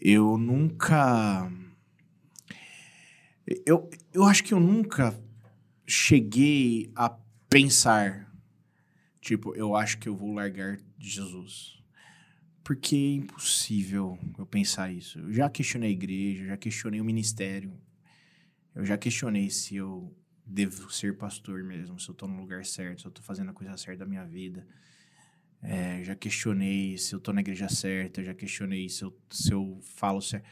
eu 0.00 0.38
nunca 0.38 1.50
Eu, 3.66 3.90
eu 4.12 4.24
acho 4.24 4.42
que 4.44 4.54
eu 4.54 4.60
nunca 4.60 5.18
cheguei 5.86 6.90
a 6.94 7.10
pensar, 7.50 8.32
tipo, 9.20 9.54
eu 9.54 9.76
acho 9.76 9.98
que 9.98 10.08
eu 10.08 10.16
vou 10.16 10.32
largar 10.32 10.78
Jesus. 10.98 11.81
Porque 12.64 12.94
é 12.94 13.14
impossível 13.14 14.18
eu 14.38 14.46
pensar 14.46 14.92
isso. 14.92 15.18
Eu 15.18 15.32
já 15.32 15.50
questionei 15.50 15.90
a 15.90 15.92
igreja, 15.92 16.46
já 16.46 16.56
questionei 16.56 17.00
o 17.00 17.04
ministério. 17.04 17.72
Eu 18.74 18.84
já 18.84 18.96
questionei 18.96 19.50
se 19.50 19.76
eu 19.76 20.16
devo 20.46 20.90
ser 20.90 21.16
pastor 21.16 21.62
mesmo, 21.62 21.98
se 21.98 22.08
eu 22.08 22.14
tô 22.14 22.26
no 22.26 22.40
lugar 22.40 22.64
certo, 22.64 23.00
se 23.00 23.06
eu 23.06 23.10
tô 23.10 23.22
fazendo 23.22 23.50
a 23.50 23.52
coisa 23.52 23.76
certa 23.76 24.04
da 24.04 24.06
minha 24.06 24.24
vida. 24.24 24.66
É, 25.60 26.02
já 26.02 26.14
questionei 26.14 26.98
se 26.98 27.14
eu 27.14 27.20
tô 27.20 27.32
na 27.32 27.40
igreja 27.40 27.68
certa, 27.68 28.22
já 28.22 28.34
questionei 28.34 28.88
se 28.88 29.04
eu, 29.04 29.16
se 29.30 29.52
eu 29.52 29.78
falo 29.82 30.20
certo. 30.20 30.44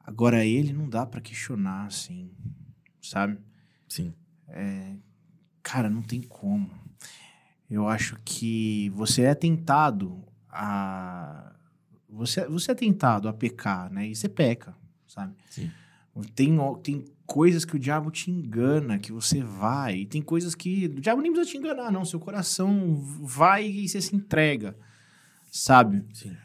Agora, 0.00 0.44
ele 0.44 0.72
não 0.72 0.88
dá 0.88 1.04
pra 1.04 1.20
questionar, 1.20 1.86
assim, 1.86 2.30
sabe? 3.02 3.38
Sim. 3.86 4.14
Cara, 5.62 5.90
não 5.90 6.02
tem 6.02 6.22
como. 6.22 6.70
Eu 7.68 7.86
acho 7.86 8.18
que 8.24 8.88
você 8.90 9.22
é 9.22 9.34
tentado 9.34 10.24
a. 10.58 11.52
Você, 12.10 12.46
você 12.48 12.72
é 12.72 12.74
tentado 12.74 13.28
a 13.28 13.32
pecar, 13.32 13.92
né? 13.92 14.08
E 14.08 14.16
você 14.16 14.28
peca, 14.28 14.74
sabe? 15.06 15.34
Sim. 15.50 15.70
Tem, 16.34 16.56
tem 16.82 17.04
coisas 17.26 17.64
que 17.64 17.76
o 17.76 17.78
diabo 17.78 18.10
te 18.10 18.30
engana, 18.30 18.98
que 18.98 19.12
você 19.12 19.42
vai. 19.42 19.98
E 19.98 20.06
tem 20.06 20.20
coisas 20.20 20.54
que. 20.54 20.86
O 20.86 21.00
diabo 21.00 21.22
nem 21.22 21.30
precisa 21.32 21.52
te 21.52 21.58
enganar, 21.58 21.92
não. 21.92 22.04
Seu 22.04 22.18
coração 22.18 22.94
vai 23.22 23.66
e 23.68 23.88
você 23.88 24.00
se 24.00 24.16
entrega, 24.16 24.76
sabe? 25.50 26.04
Sim. 26.12 26.36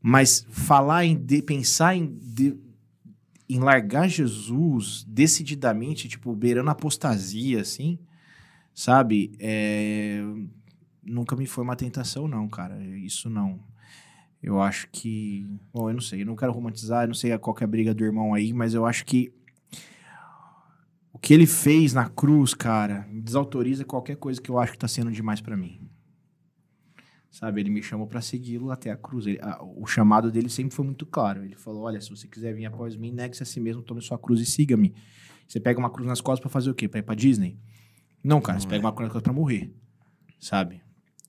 Mas 0.00 0.46
falar 0.50 1.04
em. 1.04 1.16
de- 1.16 1.42
pensar 1.42 1.94
em. 1.94 2.06
de- 2.20 2.56
em 3.48 3.58
largar 3.58 4.08
Jesus 4.08 5.04
decididamente, 5.06 6.08
tipo, 6.08 6.34
beirando 6.34 6.70
a 6.70 6.72
apostasia, 6.72 7.60
assim, 7.60 7.98
sabe? 8.74 9.32
É, 9.38 10.22
nunca 11.02 11.34
me 11.36 11.46
foi 11.46 11.64
uma 11.64 11.76
tentação, 11.76 12.26
não, 12.28 12.48
cara. 12.48 12.82
Isso 12.84 13.28
não. 13.30 13.60
Eu 14.42 14.60
acho 14.60 14.88
que. 14.90 15.46
Bom, 15.72 15.88
eu 15.88 15.94
não 15.94 16.00
sei. 16.00 16.22
Eu 16.22 16.26
não 16.26 16.36
quero 16.36 16.52
romantizar, 16.52 17.04
eu 17.04 17.08
não 17.08 17.14
sei 17.14 17.36
qual 17.38 17.56
é 17.60 17.64
a 17.64 17.66
briga 17.66 17.94
do 17.94 18.04
irmão 18.04 18.34
aí, 18.34 18.52
mas 18.52 18.74
eu 18.74 18.84
acho 18.86 19.04
que. 19.04 19.32
O 21.12 21.18
que 21.18 21.32
ele 21.34 21.46
fez 21.46 21.92
na 21.92 22.08
cruz, 22.08 22.52
cara, 22.54 23.06
desautoriza 23.12 23.84
qualquer 23.84 24.16
coisa 24.16 24.40
que 24.40 24.50
eu 24.50 24.58
acho 24.58 24.72
que 24.72 24.78
tá 24.78 24.88
sendo 24.88 25.12
demais 25.12 25.40
pra 25.40 25.56
mim. 25.56 25.88
Sabe, 27.30 27.60
ele 27.60 27.70
me 27.70 27.82
chamou 27.82 28.06
pra 28.06 28.20
segui-lo 28.20 28.70
até 28.70 28.90
a 28.90 28.96
cruz. 28.96 29.26
Ele- 29.26 29.38
a- 29.40 29.62
o 29.62 29.86
chamado 29.86 30.30
dele 30.32 30.48
sempre 30.50 30.74
foi 30.74 30.84
muito 30.84 31.06
claro. 31.06 31.44
Ele 31.44 31.54
falou: 31.54 31.82
Olha, 31.82 32.00
se 32.00 32.10
você 32.10 32.26
quiser 32.26 32.54
vir 32.54 32.66
após 32.66 32.96
mim, 32.96 33.12
negue-se 33.12 33.42
a 33.42 33.46
si 33.46 33.60
mesmo, 33.60 33.82
tome 33.82 34.00
sua 34.02 34.18
cruz 34.18 34.40
e 34.40 34.46
siga-me. 34.46 34.94
Você 35.46 35.60
pega 35.60 35.78
uma 35.78 35.90
cruz 35.90 36.06
nas 36.08 36.20
costas 36.20 36.40
pra 36.40 36.50
fazer 36.50 36.70
o 36.70 36.74
quê? 36.74 36.88
Pra 36.88 36.98
ir 37.00 37.02
pra 37.02 37.14
Disney? 37.14 37.58
Não, 38.24 38.40
cara, 38.40 38.58
você 38.58 38.64
Não 38.66 38.70
pega 38.70 38.82
é. 38.82 38.86
uma 38.86 38.92
cruz 38.92 39.06
nas 39.06 39.12
costas 39.12 39.22
pra 39.24 39.32
morrer. 39.32 39.74
Sabe? 40.40 40.82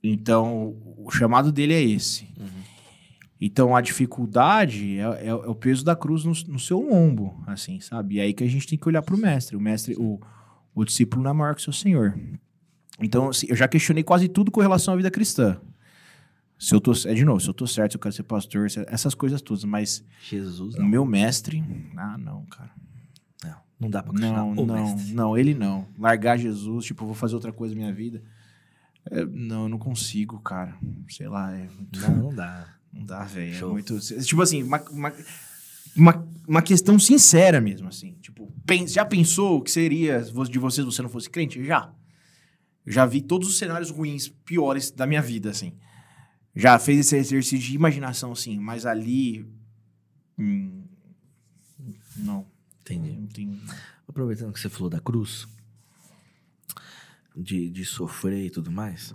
Então, 0.04 0.76
o 0.98 1.10
chamado 1.10 1.52
dele 1.52 1.74
é 1.74 1.82
esse. 1.82 2.28
Então, 3.40 3.76
a 3.76 3.82
dificuldade 3.82 5.00
é, 5.00 5.04
é- 5.04 5.28
é 5.28 5.34
o 5.34 5.56
peso 5.56 5.84
da 5.84 5.96
cruz 5.96 6.24
no, 6.24 6.32
no 6.54 6.60
seu 6.60 6.80
lombo, 6.80 7.42
assim, 7.48 7.80
sabe? 7.80 8.16
E 8.16 8.22
aí 8.22 8.34
que 8.34 8.44
a 8.44 8.48
gente 8.48 8.68
tem 8.68 8.78
que 8.78 8.88
olhar 8.88 9.02
pro 9.02 9.18
mestre. 9.18 9.56
O 9.56 9.62
mestre, 9.62 9.96
o, 9.98 10.20
o 10.74 10.86
discípulo 10.86 11.24
não 11.24 11.32
é 11.32 11.34
maior 11.34 11.56
que 11.56 11.62
o 11.62 11.64
seu 11.64 11.74
senhor. 11.74 12.18
Então, 13.00 13.30
assim, 13.30 13.48
eu 13.50 13.56
já 13.56 13.68
questionei 13.68 14.04
quase 14.04 14.28
tudo 14.30 14.50
com 14.52 14.62
relação 14.62 14.94
à 14.94 14.98
vida 14.98 15.12
cristã. 15.12 15.60
Se 16.58 16.74
eu 16.74 16.80
tô, 16.80 16.94
é 17.06 17.14
de 17.14 17.26
novo, 17.26 17.42
se 17.42 17.50
eu 17.50 17.54
tô 17.54 17.68
certo, 17.68 17.92
se 17.92 17.98
eu 17.98 18.02
quero 18.02 18.16
ser 18.16 18.24
pastor, 18.24 18.68
essas 18.88 19.14
coisas 19.14 19.42
todas, 19.42 19.66
mas 19.66 20.06
Jesus, 20.30 20.76
o 20.76 20.80
não. 20.82 20.88
meu 20.88 21.06
mestre, 21.06 21.62
ah, 21.98 22.18
não, 22.18 22.46
cara. 22.46 22.72
Não, 23.44 23.56
não 23.82 23.90
dá 23.90 24.02
pra 24.04 24.12
questionar 24.14 24.38
Não, 24.38 24.52
o 24.52 24.66
não, 24.66 24.76
mestre. 24.76 25.14
não, 25.14 25.38
ele 25.38 25.54
não. 25.54 25.86
Largar 26.00 26.38
Jesus, 26.38 26.86
tipo, 26.86 27.04
eu 27.04 27.08
vou 27.08 27.16
fazer 27.16 27.36
outra 27.36 27.52
coisa 27.52 27.74
na 27.76 27.82
minha 27.82 27.94
vida. 27.94 28.24
É, 29.12 29.26
não, 29.26 29.64
eu 29.64 29.70
não 29.70 29.78
consigo, 29.80 30.40
cara. 30.40 30.78
Sei 31.10 31.28
lá, 31.28 31.52
é 31.56 31.68
muito, 31.68 32.00
Não, 32.00 32.16
não 32.16 32.36
dá. 32.36 32.76
não 32.92 33.06
dá, 33.06 33.24
velho. 33.24 33.56
É 33.56 33.72
muito. 33.72 34.00
Tipo 34.00 34.42
assim, 34.42 34.64
uma, 34.64 34.82
uma, 34.90 35.14
uma, 35.96 36.28
uma 36.48 36.62
questão 36.62 36.98
sincera 36.98 37.60
mesmo, 37.60 37.88
assim. 37.88 38.14
Tipo, 38.22 38.52
já 38.88 39.06
pensou 39.06 39.58
o 39.58 39.62
que 39.62 39.72
seria 39.72 40.22
de 40.22 40.60
você 40.60 40.82
se 40.82 40.86
você 40.86 41.02
não 41.02 41.10
fosse 41.10 41.30
crente? 41.30 41.64
Já. 41.64 41.94
Eu 42.86 42.92
já 42.92 43.06
vi 43.06 43.22
todos 43.22 43.48
os 43.48 43.58
cenários 43.58 43.90
ruins, 43.90 44.28
piores 44.28 44.92
da 44.92 45.06
minha 45.08 45.22
vida, 45.22 45.50
assim. 45.50 45.74
Já 46.56 46.78
fez 46.78 47.00
esse 47.00 47.16
exercício 47.16 47.60
de 47.60 47.76
imaginação, 47.76 48.32
assim, 48.32 48.60
mas 48.60 48.86
ali. 48.86 49.46
hum, 50.38 50.84
não. 52.18 52.46
Entendi. 52.82 53.14
Não 53.14 53.28
tem. 53.28 53.60
Aproveitando 54.08 54.54
que 54.54 54.60
você 54.60 54.70
falou 54.70 54.90
da 54.90 55.00
cruz, 55.00 55.48
de, 57.36 57.70
de 57.70 57.86
sofrer 57.86 58.46
e 58.46 58.50
tudo 58.50 58.72
mais, 58.72 59.14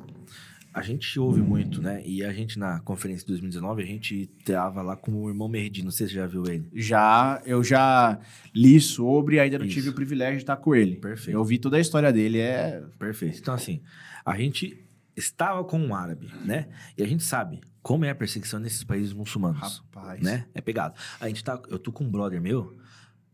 a 0.73 0.83
gente 0.83 1.19
ouve 1.19 1.41
muito, 1.41 1.83
né? 1.83 2.03
E 2.07 2.23
a 2.23 2.33
gente, 2.33 2.59
na 2.59 2.79
conferência 2.81 3.23
de 3.23 3.29
2019, 3.33 3.83
a 3.83 3.87
gente 3.87 4.27
tava 4.45 4.83
lá 4.83 4.97
com 4.97 5.25
o 5.25 5.29
irmão 5.29 5.49
Merdi, 5.49 5.83
não 5.83 5.91
sei 5.91 6.07
se 6.07 6.13
você 6.13 6.19
já 6.21 6.27
viu 6.27 6.47
ele. 6.47 6.69
Já, 6.73 7.43
eu 7.45 7.65
já 7.65 8.21
li 8.55 8.81
sobre, 8.81 9.41
ainda 9.41 9.59
não 9.59 9.67
Isso. 9.67 9.75
tive 9.75 9.89
o 9.89 9.93
privilégio 9.93 10.37
de 10.37 10.43
estar 10.43 10.57
com 10.57 10.75
ele. 10.75 10.97
Perfeito. 10.97 11.37
Eu 11.37 11.45
vi 11.45 11.59
toda 11.59 11.77
a 11.77 11.81
história 11.81 12.13
dele, 12.13 12.39
é. 12.39 12.83
Perfeito. 12.99 13.39
Então, 13.39 13.55
assim, 13.55 13.83
a 14.25 14.37
gente 14.37 14.85
estava 15.17 15.65
com 15.65 15.81
um 15.81 15.95
árabe, 15.95 16.31
né? 16.45 16.69
E 16.97 17.03
a 17.03 17.07
gente 17.07 17.25
sabe 17.25 17.61
como 17.83 18.05
é 18.05 18.11
a 18.11 18.15
perseguição 18.15 18.61
nesses 18.61 18.85
países 18.85 19.13
muçulmanos, 19.13 19.83
Rapaz. 19.93 20.21
né? 20.21 20.47
É 20.55 20.61
pegado. 20.61 20.95
A 21.19 21.27
gente 21.29 21.43
tá... 21.43 21.61
Eu 21.69 21.79
tô 21.79 21.91
com 21.91 22.05
um 22.05 22.11
brother 22.11 22.41
meu, 22.41 22.77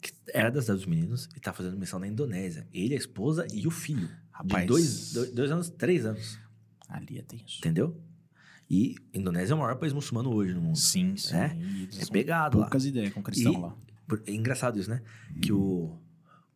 que 0.00 0.12
era 0.32 0.50
das 0.50 0.64
cidade 0.64 0.78
dos 0.80 0.86
meninos, 0.86 1.28
e 1.36 1.40
tá 1.40 1.52
fazendo 1.52 1.76
missão 1.76 1.98
na 1.98 2.06
Indonésia. 2.06 2.66
Ele, 2.72 2.94
a 2.94 2.96
esposa 2.96 3.46
e 3.52 3.66
o 3.66 3.70
filho. 3.70 4.08
Rapaz. 4.34 4.62
De 4.62 4.66
dois, 4.68 5.12
dois, 5.12 5.30
dois 5.32 5.50
anos, 5.52 5.70
três 5.70 6.04
anos. 6.04 6.38
Ali 6.88 7.18
é 7.18 7.22
tenso. 7.22 7.58
Entendeu? 7.58 8.00
E 8.68 8.96
Indonésia 9.12 9.52
é 9.52 9.56
o 9.56 9.58
maior 9.60 9.76
país 9.76 9.92
muçulmano 9.92 10.34
hoje 10.34 10.52
no 10.54 10.60
mundo. 10.60 10.76
Sim, 10.76 11.16
sim. 11.16 11.36
É? 11.36 11.54
Eles 11.56 11.98
É 11.98 12.04
são 12.04 12.12
pegado 12.12 12.58
lá. 12.58 12.64
Poucas 12.64 12.84
ideias 12.84 13.12
com 13.12 13.22
cristão 13.22 13.52
E- 13.52 13.56
lá. 13.60 13.76
Por- 14.06 14.22
É 14.26 14.32
engraçado 14.32 14.78
isso, 14.78 14.90
né? 14.90 15.02
Que 15.40 15.52
o, 15.52 15.98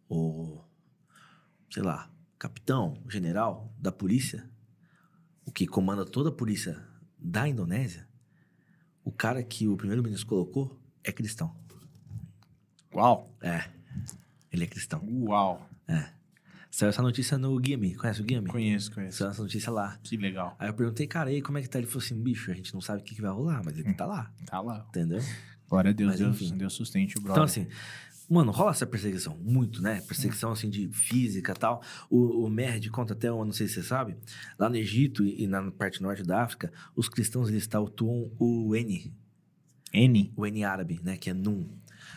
o, 0.08 0.60
sei 1.70 1.82
lá, 1.82 2.10
capitão, 2.38 3.00
general 3.08 3.72
da 3.78 3.90
polícia, 3.92 4.48
o 5.46 5.52
que 5.52 5.66
comanda 5.66 6.04
toda 6.04 6.28
a 6.30 6.32
polícia 6.32 6.82
da 7.18 7.48
Indonésia, 7.48 8.06
o 9.04 9.10
cara 9.12 9.42
que 9.42 9.66
o 9.68 9.76
primeiro-ministro 9.76 10.26
colocou 10.26 10.78
é 11.04 11.10
cristão. 11.12 11.54
Uau. 12.94 13.34
É. 13.40 13.64
Ele 14.52 14.64
é 14.64 14.66
cristão. 14.66 15.02
Uau. 15.08 15.68
Saiu 16.70 16.90
essa 16.90 17.02
notícia 17.02 17.38
no 17.38 17.58
Guia 17.58 17.78
Me. 17.78 17.94
Conhece 17.94 18.20
o 18.20 18.24
Guia 18.24 18.40
Me? 18.42 18.48
Conheço, 18.50 18.92
conheço. 18.92 19.18
Saiu 19.18 19.30
essa 19.30 19.42
notícia 19.42 19.72
lá. 19.72 19.98
Que 20.02 20.16
legal. 20.16 20.54
Aí 20.58 20.68
eu 20.68 20.74
perguntei, 20.74 21.06
cara, 21.06 21.30
e 21.32 21.36
aí, 21.36 21.42
como 21.42 21.58
é 21.58 21.62
que 21.62 21.68
tá? 21.68 21.78
Ele 21.78 21.86
falou 21.86 22.02
assim, 22.04 22.20
bicho, 22.20 22.50
a 22.50 22.54
gente 22.54 22.72
não 22.74 22.80
sabe 22.80 23.00
o 23.00 23.04
que, 23.04 23.14
que 23.14 23.22
vai 23.22 23.30
rolar, 23.30 23.62
mas 23.64 23.78
ele 23.78 23.92
tá 23.94 24.04
lá, 24.06 24.30
Tá 24.46 24.60
lá. 24.60 24.84
entendeu? 24.90 25.20
Glória 25.68 25.90
a 25.90 25.92
Deus, 25.94 26.10
Mas, 26.20 26.38
Deus. 26.38 26.50
Deus 26.52 26.72
sustente 26.74 27.16
o 27.18 27.20
brother. 27.20 27.32
Então, 27.42 27.44
assim, 27.44 27.66
mano, 28.28 28.50
rola 28.52 28.70
essa 28.70 28.86
perseguição, 28.86 29.36
muito, 29.38 29.82
né? 29.82 30.00
Perseguição, 30.02 30.52
assim, 30.52 30.68
de 30.70 30.88
física 30.88 31.52
e 31.52 31.54
tal. 31.54 31.82
O, 32.10 32.44
o 32.46 32.50
Merd 32.50 32.88
conta 32.90 33.12
até 33.14 33.30
uma, 33.32 33.44
não 33.44 33.52
sei 33.52 33.66
se 33.66 33.74
você 33.74 33.82
sabe, 33.82 34.16
lá 34.58 34.68
no 34.68 34.76
Egito 34.76 35.24
e, 35.24 35.42
e 35.42 35.46
na 35.46 35.70
parte 35.70 36.02
norte 36.02 36.22
da 36.22 36.42
África, 36.42 36.72
os 36.94 37.08
cristãos, 37.08 37.48
eles 37.48 37.66
tatuam 37.66 38.30
o 38.38 38.74
N, 38.76 39.12
N. 39.92 40.32
o 40.36 40.46
N 40.46 40.64
árabe, 40.64 41.00
né? 41.02 41.16
Que 41.16 41.30
é 41.30 41.34
Num. 41.34 41.68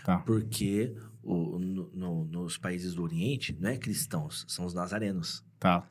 Tá. 0.05 0.17
Porque 0.19 0.95
o, 1.23 1.59
no- 1.59 1.89
no- 1.93 2.25
nos 2.25 2.57
países 2.57 2.93
do 2.95 3.03
Oriente, 3.03 3.55
não 3.59 3.69
é 3.69 3.77
cristãos, 3.77 4.45
são 4.47 4.65
os 4.65 4.73
nazarenos. 4.73 5.43
Tá. 5.59 5.87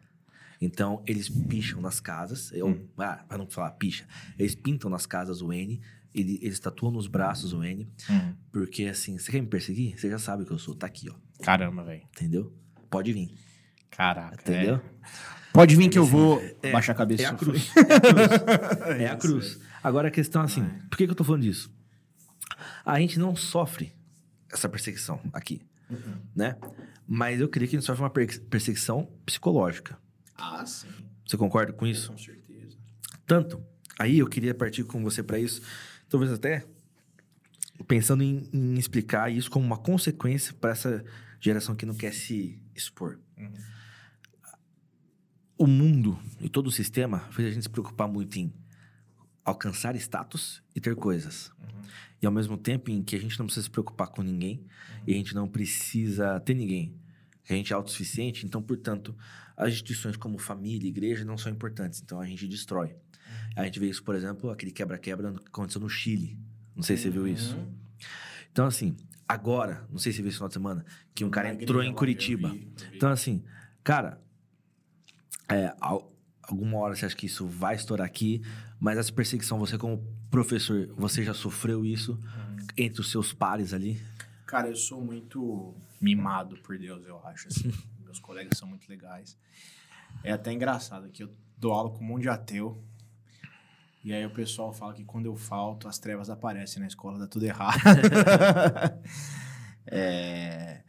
Então, 0.61 1.02
eles 1.07 1.28
picham 1.28 1.81
nas 1.81 2.01
casas, 2.01 2.52
ou, 2.52 2.70
Hum. 2.70 2.86
ah, 2.98 3.24
pra 3.28 3.39
não 3.39 3.47
falar 3.48 3.70
picha, 3.73 4.07
eles 4.39 4.55
pintam 4.55 4.90
nas 4.90 5.07
casas 5.07 5.40
o 5.40 5.52
N, 5.52 5.81
ele- 6.15 6.39
eles 6.43 6.59
tatuam 6.61 6.93
nos 6.93 7.07
braços 7.07 7.52
o 7.52 7.62
N, 7.65 7.89
Hum. 8.11 8.35
porque 8.52 8.85
assim, 8.85 9.16
você 9.19 9.31
quer 9.32 9.40
me 9.40 9.47
perseguir? 9.47 9.98
Você 9.98 10.11
já 10.11 10.19
sabe 10.19 10.43
o 10.43 10.47
que 10.47 10.52
eu 10.52 10.59
sou, 10.59 10.74
tá 10.74 10.86
aqui, 10.86 11.09
ó. 11.11 11.15
Caramba, 11.43 11.82
velho. 11.85 12.02
Entendeu? 12.15 12.52
Pode 12.90 13.12
vir. 13.12 13.32
Caraca. 13.90 14.35
Entendeu? 14.43 14.77
é. 14.77 14.81
Pode 15.52 15.74
vir 15.74 15.89
que 15.89 15.98
eu 15.98 16.05
vou 16.05 16.40
baixar 16.70 16.93
a 16.93 16.94
cabeça. 16.94 17.23
É 17.24 17.27
a 17.27 17.35
cruz. 17.35 17.73
É 17.74 17.81
a 17.81 18.01
cruz. 18.01 19.01
É 19.01 19.07
a 19.09 19.15
Isso, 19.15 19.19
cruz. 19.19 19.61
Agora 19.82 20.09
a 20.09 20.11
questão 20.11 20.43
é 20.43 20.44
assim: 20.44 20.62
por 20.89 20.97
que, 20.97 21.07
que 21.07 21.11
eu 21.11 21.15
tô 21.15 21.24
falando 21.24 21.43
disso? 21.43 21.73
A 22.85 23.01
gente 23.01 23.19
não 23.19 23.35
sofre 23.35 23.93
essa 24.52 24.68
perseguição 24.68 25.20
aqui, 25.32 25.62
né? 26.35 26.56
Mas 27.06 27.40
eu 27.40 27.48
queria 27.48 27.66
que 27.68 27.77
a 27.77 27.78
gente 27.78 27.86
sofre 27.86 28.02
uma 28.02 28.10
per- 28.10 28.40
perseguição 28.43 29.10
psicológica. 29.27 29.98
Ah, 30.36 30.64
sim. 30.64 30.89
Você 31.27 31.36
concorda 31.36 31.72
com 31.72 31.86
isso? 31.86 32.10
Com 32.12 32.18
certeza. 32.18 32.77
Tanto. 33.27 33.62
Aí 33.98 34.18
eu 34.18 34.27
queria 34.27 34.55
partir 34.55 34.85
com 34.85 35.02
você 35.02 35.22
para 35.22 35.39
isso, 35.39 35.60
talvez 36.09 36.32
até 36.32 36.64
pensando 37.86 38.22
em, 38.22 38.48
em 38.52 38.74
explicar 38.78 39.31
isso 39.31 39.51
como 39.51 39.64
uma 39.64 39.77
consequência 39.78 40.55
para 40.55 40.70
essa 40.70 41.05
geração 41.40 41.74
que 41.74 41.85
não 41.86 41.94
quer 41.94 42.12
se 42.12 42.60
expor. 42.74 43.18
Uhum. 43.39 43.52
O 45.59 45.66
mundo 45.66 46.18
e 46.40 46.48
todo 46.48 46.68
o 46.68 46.72
sistema 46.72 47.20
fez 47.31 47.48
a 47.48 47.51
gente 47.52 47.64
se 47.64 47.68
preocupar 47.68 48.09
muito 48.09 48.36
em 48.39 48.52
alcançar 49.44 49.94
status 49.97 50.62
e 50.74 50.81
ter 50.81 50.94
coisas. 50.97 51.51
E 52.22 52.26
ao 52.26 52.32
mesmo 52.32 52.56
tempo 52.56 52.90
em 52.90 53.02
que 53.02 53.16
a 53.16 53.18
gente 53.20 53.38
não 53.38 53.47
precisa 53.47 53.64
se 53.64 53.70
preocupar 53.70 54.09
com 54.09 54.22
ninguém 54.22 54.64
e 55.06 55.12
a 55.14 55.16
gente 55.16 55.34
não 55.34 55.48
precisa 55.48 56.38
ter 56.40 56.55
ninguém. 56.55 56.94
A 57.48 57.55
gente 57.55 57.72
é 57.72 57.76
autossuficiente, 57.76 58.44
então, 58.47 58.62
portanto, 58.62 59.16
as 59.56 59.70
instituições 59.72 60.16
como 60.16 60.38
família, 60.38 60.86
igreja 60.88 61.24
não 61.24 61.36
são 61.38 61.51
importantes, 61.51 62.01
então 62.01 62.20
a 62.20 62.26
gente 62.26 62.47
destrói. 62.47 62.94
A 63.56 63.64
gente 63.64 63.80
vê 63.80 63.88
isso, 63.88 64.02
por 64.05 64.14
exemplo, 64.14 64.51
aquele 64.51 64.70
quebra-quebra 64.70 65.32
que 65.32 65.47
aconteceu 65.48 65.80
no 65.80 65.88
Chile. 65.88 66.38
Não 66.76 66.82
sei 66.82 66.97
se 66.97 67.05
você 67.05 67.10
viu 67.10 67.26
isso. 67.26 67.56
Uhum. 67.56 67.72
Então, 68.52 68.66
assim, 68.66 68.97
agora, 69.28 69.86
não 69.90 69.98
sei 69.98 70.12
se 70.12 70.16
você 70.16 70.22
viu 70.22 70.28
esse 70.28 70.36
final 70.38 70.48
de 70.48 70.55
semana, 70.55 70.84
que 71.14 71.24
um 71.24 71.30
cara 71.30 71.52
entrou 71.52 71.82
em 71.82 71.92
Curitiba. 71.92 72.48
eu 72.48 72.55
vi, 72.55 72.60
eu 72.84 72.90
vi. 72.90 72.97
Então, 72.97 73.10
assim, 73.10 73.42
cara, 73.82 74.20
é, 75.48 75.74
al- 75.80 76.12
alguma 76.42 76.78
hora 76.78 76.94
você 76.94 77.06
acha 77.06 77.16
que 77.16 77.26
isso 77.26 77.47
vai 77.47 77.74
estourar 77.74 78.06
aqui, 78.06 78.42
mas 78.81 78.98
essa 78.98 79.12
perseguição, 79.12 79.59
você 79.59 79.77
como 79.77 80.02
professor, 80.31 80.93
você 80.97 81.23
já 81.23 81.35
sofreu 81.35 81.85
isso 81.85 82.19
entre 82.77 83.01
os 83.01 83.11
seus 83.11 83.32
pares 83.32 83.73
ali? 83.73 84.01
Cara, 84.47 84.69
eu 84.69 84.77
sou 84.77 85.01
muito 85.01 85.74
mimado 86.01 86.57
por 86.59 86.78
Deus, 86.78 87.07
eu 87.07 87.24
acho. 87.27 87.48
assim. 87.48 87.73
Meus 88.02 88.19
colegas 88.19 88.59
são 88.59 88.66
muito 88.66 88.89
legais. 88.89 89.39
É 90.24 90.32
até 90.32 90.52
engraçado 90.52 91.09
que 91.11 91.23
eu 91.23 91.31
dou 91.57 91.73
aula 91.73 91.90
com 91.90 92.02
um 92.02 92.09
monte 92.09 92.23
de 92.23 92.28
ateu. 92.28 92.82
E 94.02 94.12
aí 94.12 94.24
o 94.27 94.31
pessoal 94.31 94.73
fala 94.73 94.94
que 94.94 95.05
quando 95.05 95.27
eu 95.27 95.36
falto, 95.36 95.86
as 95.86 95.98
trevas 95.98 96.31
aparecem 96.31 96.81
na 96.81 96.89
escola, 96.89 97.19
dá 97.19 97.27
tudo 97.27 97.44
errado. 97.44 97.78
É, 99.93 100.82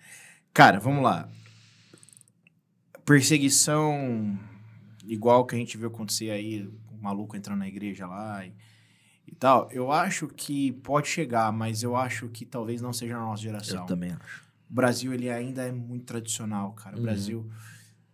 Cara, 0.54 0.80
vamos 0.80 1.02
lá. 1.02 1.30
Perseguição 3.06 4.38
igual 5.06 5.46
que 5.46 5.56
a 5.56 5.58
gente 5.58 5.78
viu 5.78 5.88
acontecer 5.88 6.30
aí, 6.30 6.70
maluco 7.02 7.36
entrando 7.36 7.60
na 7.60 7.68
igreja 7.68 8.06
lá 8.08 8.46
e, 8.46 8.54
e 9.28 9.36
tal. 9.36 9.70
Eu 9.72 9.92
acho 9.92 10.28
que 10.28 10.72
pode 10.72 11.08
chegar, 11.08 11.52
mas 11.52 11.84
eu 11.84 11.96
acho 11.96 12.30
que 12.30 12.46
talvez 12.46 12.82
não 12.82 12.94
seja 12.94 13.14
na 13.18 13.26
nossa 13.26 13.42
geração. 13.42 13.82
Eu 13.82 13.86
também 13.86 14.12
acho. 14.12 14.42
O 14.70 14.74
Brasil, 14.74 15.14
ele 15.14 15.30
ainda 15.30 15.64
é 15.64 15.72
muito 15.72 16.06
tradicional, 16.06 16.72
cara. 16.74 16.96
O 16.96 17.00
Uhum. 17.00 17.06
Brasil... 17.06 17.50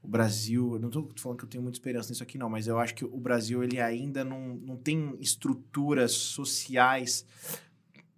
O 0.02 0.08
Brasil... 0.08 0.74
eu 0.74 0.80
Não 0.80 0.90
tô 0.90 1.10
falando 1.18 1.38
que 1.40 1.44
eu 1.46 1.50
tenho 1.50 1.62
muita 1.62 1.78
esperança 1.78 2.10
nisso 2.10 2.24
aqui, 2.24 2.38
não. 2.38 2.50
Mas 2.50 2.66
eu 2.68 2.80
acho 2.80 2.96
que 2.96 3.04
o 3.06 3.20
Brasil, 3.20 3.64
ele 3.64 3.80
ainda 3.80 4.24
não, 4.24 4.56
não 4.56 4.78
tem 4.78 5.16
estruturas 5.20 6.14
sociais 6.14 7.26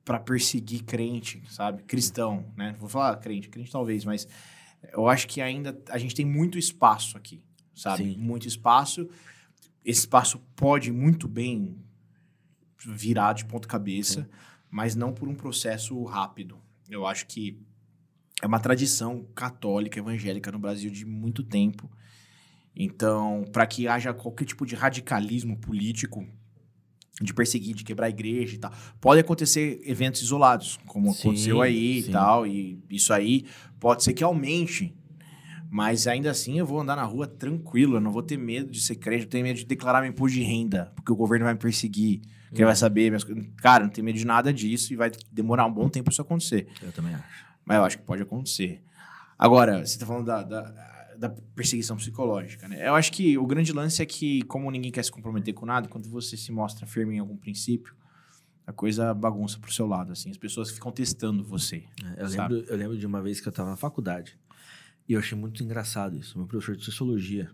para 0.06 0.20
perseguir 0.20 0.84
crente, 0.84 1.44
sabe? 1.50 1.84
Cristão, 1.84 2.46
né? 2.56 2.76
Vou 2.80 2.88
falar 2.88 3.16
crente. 3.18 3.50
Crente 3.50 3.72
talvez, 3.72 4.06
mas... 4.06 4.28
Eu 4.94 5.10
acho 5.10 5.28
que 5.28 5.42
ainda... 5.42 5.78
A 5.90 5.98
gente 5.98 6.16
tem 6.16 6.26
muito 6.26 6.58
espaço 6.58 7.18
aqui, 7.18 7.44
sabe? 7.76 8.14
Sim. 8.14 8.18
Muito 8.18 8.48
espaço. 8.48 9.10
Esse 9.84 10.02
espaço 10.02 10.40
pode 10.56 10.92
muito 10.92 11.28
bem 11.28 11.78
virar 12.86 13.34
de 13.34 13.46
ponta 13.46 13.68
cabeça, 13.68 14.30
mas 14.70 14.96
não 14.96 15.14
por 15.14 15.28
um 15.28 15.36
processo 15.36 16.02
rápido. 16.04 16.58
Eu 16.90 17.06
acho 17.06 17.26
que 17.28 17.60
é 18.42 18.48
uma 18.48 18.60
tradição 18.60 19.26
católica, 19.36 20.00
evangélica 20.00 20.52
no 20.52 20.60
Brasil 20.60 20.90
de 20.90 21.06
muito 21.06 21.44
tempo. 21.44 21.90
Então, 22.76 23.46
para 23.52 23.66
que 23.68 23.88
haja 23.88 24.14
qualquer 24.14 24.46
tipo 24.46 24.66
de 24.66 24.76
radicalismo 24.76 25.58
político, 25.58 26.26
de 27.22 27.34
perseguir, 27.34 27.76
de 27.76 27.84
quebrar 27.84 28.08
a 28.08 28.10
igreja 28.10 28.56
e 28.56 28.58
tal, 28.58 28.72
pode 29.02 29.20
acontecer 29.20 29.82
eventos 29.84 30.22
isolados, 30.22 30.80
como 30.86 31.14
Sim, 31.14 31.20
aconteceu 31.20 31.62
aí 31.62 32.02
sim. 32.02 32.10
e 32.10 32.12
tal, 32.12 32.48
e 32.48 32.82
isso 32.90 33.12
aí 33.12 33.46
pode 33.80 34.04
ser 34.04 34.14
que 34.14 34.24
aumente. 34.24 34.96
Mas 35.72 36.08
ainda 36.08 36.32
assim 36.32 36.58
eu 36.58 36.66
vou 36.66 36.80
andar 36.80 36.96
na 36.96 37.04
rua 37.04 37.28
tranquilo, 37.28 37.98
eu 37.98 38.02
não 38.02 38.12
vou 38.12 38.24
ter 38.24 38.38
medo 38.38 38.72
de 38.72 38.82
ser 38.82 38.96
crente, 38.96 39.26
eu 39.26 39.30
tenho 39.30 39.44
medo 39.44 39.58
de 39.58 39.66
declarar 39.66 40.02
meu 40.02 40.10
imposto 40.10 40.36
de 40.36 40.44
renda, 40.44 40.92
porque 40.96 41.12
o 41.12 41.16
governo 41.16 41.46
vai 41.46 41.54
me 41.54 41.60
perseguir, 41.60 42.22
que 42.50 42.56
ele 42.56 42.66
vai 42.66 42.76
saber. 42.76 43.12
Minhas... 43.12 43.24
coisas. 43.24 43.46
Cara, 43.58 43.84
não 43.84 43.92
tenho 43.92 44.04
medo 44.04 44.18
de 44.18 44.26
nada 44.26 44.52
disso 44.52 44.92
e 44.92 44.96
vai 44.96 45.12
demorar 45.32 45.68
um 45.68 45.72
bom 45.72 45.88
tempo 45.88 46.10
isso 46.10 46.22
acontecer. 46.24 46.68
Eu 46.82 46.92
também 46.92 47.14
acho. 47.14 47.46
Mas 47.64 47.78
eu 47.78 47.84
acho 47.84 47.98
que 48.00 48.04
pode 48.04 48.24
acontecer. 48.24 48.82
Agora, 49.38 49.86
você 49.86 50.00
tá 50.00 50.08
falando 50.08 50.26
da, 50.26 50.42
da, 50.42 50.62
da 51.20 51.30
perseguição 51.30 51.96
psicológica, 51.98 52.68
né? 52.68 52.88
Eu 52.88 52.96
acho 52.96 53.12
que 53.12 53.38
o 53.38 53.46
grande 53.46 53.72
lance 53.72 54.02
é 54.02 54.06
que, 54.08 54.42
como 54.44 54.72
ninguém 54.72 54.92
quer 54.92 55.04
se 55.04 55.12
comprometer 55.12 55.54
com 55.54 55.68
nada, 55.68 55.88
quando 55.88 56.10
você 56.10 56.36
se 56.36 56.52
mostra 56.52 56.88
firme 56.88 57.16
em 57.16 57.20
algum 57.20 57.38
princípio, 57.38 57.94
a 58.66 58.74
coisa 58.74 59.14
bagunça 59.14 59.60
pro 59.60 59.72
seu 59.72 59.86
lado, 59.86 60.12
assim. 60.12 60.32
As 60.32 60.38
pessoas 60.38 60.72
ficam 60.72 60.92
testando 60.92 61.44
você. 61.44 61.84
É, 62.18 62.24
Eu 62.24 62.30
Sabe? 62.30 62.56
lembro, 62.56 62.72
eu 62.72 62.78
lembro 62.78 62.98
de 62.98 63.06
uma 63.06 63.22
vez 63.22 63.40
que 63.40 63.48
eu 63.48 63.52
estava 63.52 63.70
na 63.70 63.78
faculdade 63.78 64.36
e 65.10 65.14
eu 65.14 65.20
achei 65.20 65.38
muito 65.38 65.62
engraçado 65.64 66.16
isso. 66.16 66.38
Meu 66.38 66.48
professor 66.48 66.76
de 66.78 66.86
sociologia, 66.86 67.50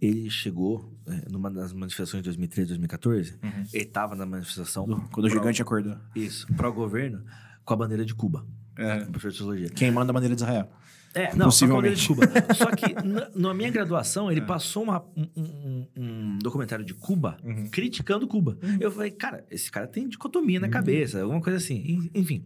ele 0.00 0.30
chegou 0.30 0.96
é, 1.06 1.28
numa 1.30 1.50
das 1.50 1.72
manifestações 1.72 2.22
de 2.22 2.28
2013, 2.28 2.68
2014, 2.68 3.32
Uhum. 3.42 3.50
ele 3.72 3.84
estava 3.84 4.14
na 4.16 4.24
manifestação 4.24 4.86
Quando 5.12 5.26
o 5.26 5.30
gigante 5.30 5.60
acordou. 5.60 5.96
isso, 6.14 6.46
para 6.54 6.68
o 6.68 6.72
governo 6.72 7.24
com 7.64 7.74
a 7.74 7.76
bandeira 7.76 8.04
de 8.04 8.14
Cuba. 8.14 8.46
É. 8.76 9.00
Professor 9.06 9.30
de 9.32 9.36
sociologia. 9.38 9.68
Quem 9.70 9.90
manda 9.90 10.10
a 10.10 10.14
bandeira 10.14 10.34
de 10.36 10.40
Israel. 10.42 10.70
É, 11.14 11.34
não, 11.34 11.50
só 11.50 11.64
a 11.64 11.68
bandeira 11.68 11.96
de 11.96 12.06
Cuba. 12.06 12.26
Possivelmente. 12.26 12.54
Só 12.58 12.66
que 12.70 12.94
na, 13.06 13.30
na 13.34 13.54
minha 13.54 13.70
graduação, 13.70 14.28
É. 14.28 14.32
ele 14.34 14.42
passou 14.42 14.82
uma- 14.84 15.04
um, 15.16 15.26
um- 15.36 15.86
um 15.96 16.38
documentário 16.38 16.84
de 16.84 16.94
Cuba 16.94 17.38
Uhum. 17.42 17.68
criticando 17.70 18.26
Cuba. 18.28 18.58
Eu 18.78 18.90
falei, 18.90 19.10
cara, 19.10 19.44
esse 19.50 19.70
cara 19.70 19.86
tem 19.86 20.08
dicotomia 20.08 20.60
na 20.60 20.68
cabeça, 20.68 21.20
alguma 21.22 21.40
coisa 21.40 21.56
assim. 21.58 21.76
En- 22.14 22.20
Enfim. 22.20 22.44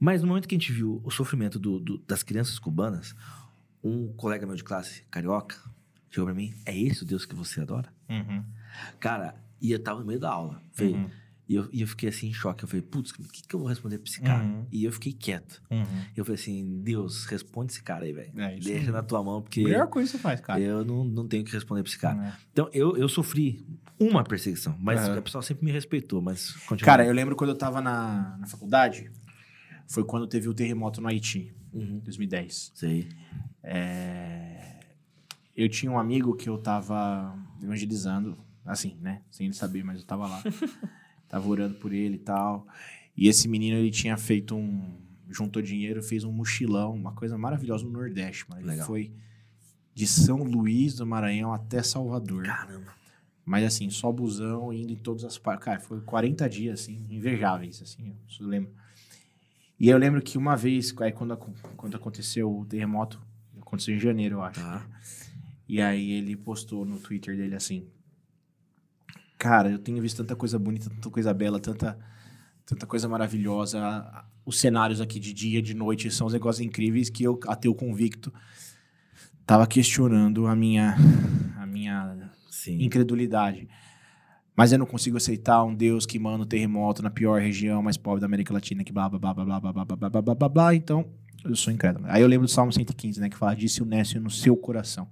Mas 0.00 0.22
no 0.22 0.28
momento 0.28 0.48
que 0.48 0.54
a 0.54 0.58
gente 0.58 0.72
viu 0.72 1.00
o 1.04 1.10
sofrimento 1.10 1.58
do- 1.58 1.78
do- 1.78 1.98
das 1.98 2.22
crianças 2.22 2.58
cubanas, 2.58 3.14
um 3.84 4.08
colega 4.14 4.46
meu 4.46 4.56
de 4.56 4.64
classe, 4.64 5.02
carioca, 5.10 5.56
chegou 6.10 6.24
pra 6.26 6.34
mim, 6.34 6.54
é 6.64 6.76
esse 6.76 7.02
o 7.02 7.06
Deus 7.06 7.24
que 7.26 7.34
você 7.34 7.60
adora? 7.60 7.88
Uhum. 8.08 8.42
Cara, 8.98 9.34
e 9.60 9.72
eu 9.72 9.78
tava 9.78 10.00
no 10.00 10.06
meio 10.06 10.18
da 10.18 10.30
aula. 10.30 10.62
Falei, 10.72 10.94
Uhum. 10.94 11.10
E, 11.50 11.54
eu, 11.56 11.68
e 11.72 11.80
eu 11.80 11.86
fiquei 11.88 12.08
assim 12.08 12.28
em 12.28 12.32
choque. 12.32 12.62
Eu 12.62 12.68
falei, 12.68 12.82
putz, 12.82 13.10
o 13.10 13.14
que, 13.28 13.42
que 13.42 13.54
eu 13.56 13.58
vou 13.58 13.68
responder 13.68 13.98
pra 13.98 14.08
esse 14.08 14.20
cara? 14.20 14.44
Uhum. 14.44 14.66
E 14.70 14.84
eu 14.84 14.92
fiquei 14.92 15.12
quieto. 15.12 15.60
Uhum. 15.68 15.84
Eu 16.16 16.24
falei 16.24 16.40
assim, 16.40 16.80
Deus, 16.82 17.24
responde 17.26 17.72
esse 17.72 17.82
cara 17.82 18.04
aí, 18.04 18.12
velho. 18.12 18.30
É 18.40 18.56
Deixa 18.56 18.92
na 18.92 19.02
tua 19.02 19.22
mão, 19.24 19.42
porque 19.42 19.64
Melhor 19.64 19.88
coisa 19.88 20.08
que 20.08 20.16
você 20.16 20.22
faz, 20.22 20.40
cara. 20.40 20.60
eu 20.60 20.84
não, 20.84 21.02
não 21.04 21.26
tenho 21.26 21.42
o 21.42 21.46
que 21.46 21.52
responder 21.52 21.82
pra 21.82 21.90
esse 21.90 21.98
cara. 21.98 22.24
É. 22.28 22.32
Então, 22.52 22.70
eu, 22.72 22.96
eu 22.96 23.08
sofri 23.08 23.66
uma 23.98 24.22
perseguição, 24.22 24.76
mas 24.80 25.00
Aham. 25.00 25.18
a 25.18 25.22
pessoa 25.22 25.42
sempre 25.42 25.64
me 25.64 25.72
respeitou, 25.72 26.22
mas 26.22 26.52
continua. 26.66 26.86
Cara, 26.86 27.04
eu 27.04 27.12
lembro 27.12 27.34
quando 27.34 27.50
eu 27.50 27.58
tava 27.58 27.80
na, 27.80 28.36
na 28.38 28.46
faculdade, 28.46 29.10
foi 29.88 30.04
quando 30.04 30.28
teve 30.28 30.48
o 30.48 30.54
terremoto 30.54 31.00
no 31.00 31.08
Haiti, 31.08 31.52
Uhum. 31.72 31.96
em 31.96 31.98
2010. 32.00 32.72
Sei. 32.76 33.08
É, 33.62 34.78
Eu 35.56 35.68
tinha 35.68 35.90
um 35.90 35.98
amigo 35.98 36.34
que 36.36 36.48
eu 36.48 36.56
tava 36.58 37.36
evangelizando, 37.62 38.38
assim, 38.64 38.96
né? 39.00 39.22
Sem 39.30 39.46
ele 39.46 39.54
saber, 39.54 39.82
mas 39.84 39.98
eu 40.00 40.06
tava 40.06 40.26
lá. 40.28 40.42
tava 41.30 41.48
orando 41.48 41.76
por 41.76 41.94
ele 41.94 42.16
e 42.16 42.18
tal. 42.18 42.66
E 43.16 43.28
esse 43.28 43.48
menino, 43.48 43.78
ele 43.78 43.90
tinha 43.90 44.16
feito 44.18 44.54
um... 44.54 44.98
Juntou 45.30 45.62
dinheiro, 45.62 46.02
fez 46.02 46.24
um 46.24 46.32
mochilão, 46.32 46.92
uma 46.92 47.12
coisa 47.12 47.38
maravilhosa 47.38 47.84
no 47.84 47.92
Nordeste, 47.92 48.44
mano. 48.50 48.62
Ele 48.62 48.70
Legal. 48.70 48.86
foi 48.86 49.12
de 49.94 50.06
São 50.06 50.42
Luís 50.42 50.96
do 50.96 51.06
Maranhão 51.06 51.54
até 51.54 51.82
Salvador. 51.82 52.44
Caramba. 52.44 52.92
Mas 53.44 53.64
assim, 53.64 53.88
só 53.90 54.10
busão, 54.10 54.72
indo 54.72 54.92
em 54.92 54.96
todas 54.96 55.24
as 55.24 55.38
partes. 55.38 55.64
Cara, 55.64 55.80
foi 55.80 56.00
40 56.00 56.48
dias, 56.48 56.80
assim, 56.80 57.06
invejáveis, 57.08 57.80
assim, 57.80 58.14
eu 58.40 58.46
lembro. 58.46 58.72
E 59.78 59.88
eu 59.88 59.96
lembro 59.96 60.20
que 60.20 60.36
uma 60.36 60.56
vez, 60.56 60.94
aí 61.00 61.12
quando, 61.12 61.36
quando 61.76 61.96
aconteceu 61.96 62.50
o 62.54 62.64
terremoto, 62.66 63.20
aconteceu 63.60 63.94
em 63.94 64.00
janeiro, 64.00 64.36
eu 64.36 64.42
acho. 64.42 64.60
Tá. 64.60 64.86
E 65.68 65.80
aí 65.80 66.10
ele 66.10 66.36
postou 66.36 66.84
no 66.84 66.98
Twitter 66.98 67.36
dele 67.36 67.54
assim: 67.54 67.86
Cara, 69.40 69.70
eu 69.70 69.78
tenho 69.78 70.02
visto 70.02 70.18
tanta 70.18 70.36
coisa 70.36 70.58
bonita, 70.58 70.90
tanta 70.90 71.08
coisa 71.08 71.32
bela, 71.32 71.58
tanta, 71.58 71.98
tanta 72.66 72.86
coisa 72.86 73.08
maravilhosa. 73.08 73.80
Os 74.44 74.60
cenários 74.60 75.00
aqui 75.00 75.18
de 75.18 75.32
dia, 75.32 75.62
de 75.62 75.72
noite, 75.72 76.10
são 76.10 76.26
uns 76.26 76.34
negócios 76.34 76.60
incríveis 76.60 77.08
que 77.08 77.24
eu, 77.24 77.40
ateu 77.48 77.74
convicto, 77.74 78.30
tava 79.46 79.66
questionando 79.66 80.46
a 80.46 80.54
minha, 80.54 80.94
a 81.56 81.64
minha 81.64 82.30
Sim. 82.50 82.82
incredulidade. 82.82 83.66
Mas 84.54 84.72
eu 84.72 84.78
não 84.78 84.84
consigo 84.84 85.16
aceitar 85.16 85.64
um 85.64 85.74
Deus 85.74 86.04
que 86.04 86.18
manda 86.18 86.44
um 86.44 86.46
terremoto 86.46 87.02
na 87.02 87.08
pior 87.08 87.40
região 87.40 87.82
mais 87.82 87.96
pobre 87.96 88.20
da 88.20 88.26
América 88.26 88.52
Latina, 88.52 88.84
que 88.84 88.92
blá 88.92 89.08
blá 89.08 89.18
blá 89.18 89.32
blá 89.32 89.44
blá 89.58 89.60
blá 89.60 89.72
blá 89.72 89.96
blá 89.96 90.10
blá 90.10 90.20
blá 90.20 90.34
blá 90.34 90.48
blá. 90.50 90.74
Então, 90.74 91.08
eu 91.42 91.56
sou 91.56 91.72
incrédulo. 91.72 92.04
Aí 92.10 92.20
eu 92.20 92.28
lembro 92.28 92.46
do 92.46 92.50
Salmo 92.52 92.70
115, 92.70 93.18
né, 93.18 93.30
que 93.30 93.38
fala: 93.38 93.56
Disse 93.56 93.82
o 93.82 93.86
nécio 93.86 94.20
no 94.20 94.28
seu 94.28 94.54
coração, 94.54 95.08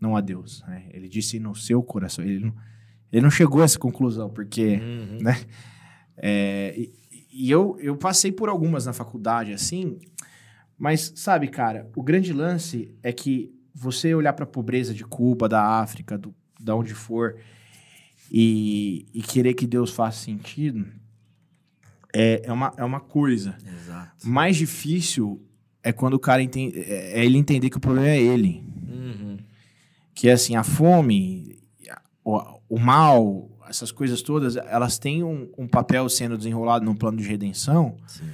não 0.00 0.16
a 0.16 0.20
Deus. 0.20 0.62
né? 0.68 0.84
Ele 0.92 1.08
disse 1.08 1.40
no 1.40 1.56
seu 1.56 1.82
coração. 1.82 2.24
Ele 2.24 2.38
não, 2.38 2.54
ele 3.12 3.22
não 3.22 3.30
chegou 3.30 3.60
a 3.62 3.64
essa 3.64 3.78
conclusão, 3.78 4.28
porque 4.30 4.76
Uhum. 4.76 5.18
né? 5.22 5.40
É, 6.16 6.74
e 6.76 6.98
e 7.30 7.50
eu, 7.52 7.76
eu 7.78 7.96
passei 7.96 8.32
por 8.32 8.48
algumas 8.48 8.86
na 8.86 8.92
faculdade, 8.92 9.52
assim, 9.52 9.98
mas, 10.76 11.12
sabe, 11.14 11.46
cara, 11.46 11.88
o 11.94 12.02
grande 12.02 12.32
lance 12.32 12.92
é 13.00 13.12
que 13.12 13.54
você 13.72 14.12
olhar 14.12 14.32
para 14.32 14.42
a 14.42 14.46
pobreza 14.48 14.92
de 14.92 15.04
Cuba, 15.04 15.48
da 15.48 15.62
África, 15.80 16.18
do, 16.18 16.34
da 16.58 16.74
onde 16.74 16.94
for, 16.94 17.36
e, 18.30 19.06
e 19.14 19.22
querer 19.22 19.54
que 19.54 19.66
Deus 19.68 19.92
faça 19.92 20.18
sentido, 20.24 20.84
é, 22.12 22.42
é, 22.44 22.52
uma, 22.52 22.72
é 22.76 22.82
uma 22.84 22.98
coisa. 23.00 23.56
Exato. 23.64 24.28
Mais 24.28 24.56
difícil 24.56 25.40
é 25.82 25.92
quando 25.92 26.14
o 26.14 26.18
cara 26.18 26.42
entende, 26.42 26.78
é 26.80 27.20
é 27.20 27.24
ele 27.24 27.38
entender 27.38 27.70
que 27.70 27.76
o 27.76 27.80
problema 27.80 28.08
é 28.08 28.20
ele 28.20 28.64
Uhum. 28.88 29.36
que 30.14 30.28
é 30.28 30.32
assim, 30.32 30.56
a 30.56 30.64
fome, 30.64 31.60
a- 31.88 32.57
o, 32.68 32.78
mal, 32.78 33.50
essas 33.68 33.90
coisas 33.90 34.22
todas, 34.22 34.56
elas 34.56 34.98
têm 34.98 35.22
um, 35.22 35.50
um 35.56 35.66
papel 35.66 36.08
sendo 36.08 36.36
desenrolado 36.36 36.84
num 36.84 36.94
plano 36.94 37.18
de 37.18 37.24
redenção 37.24 37.96
Sim. 38.06 38.28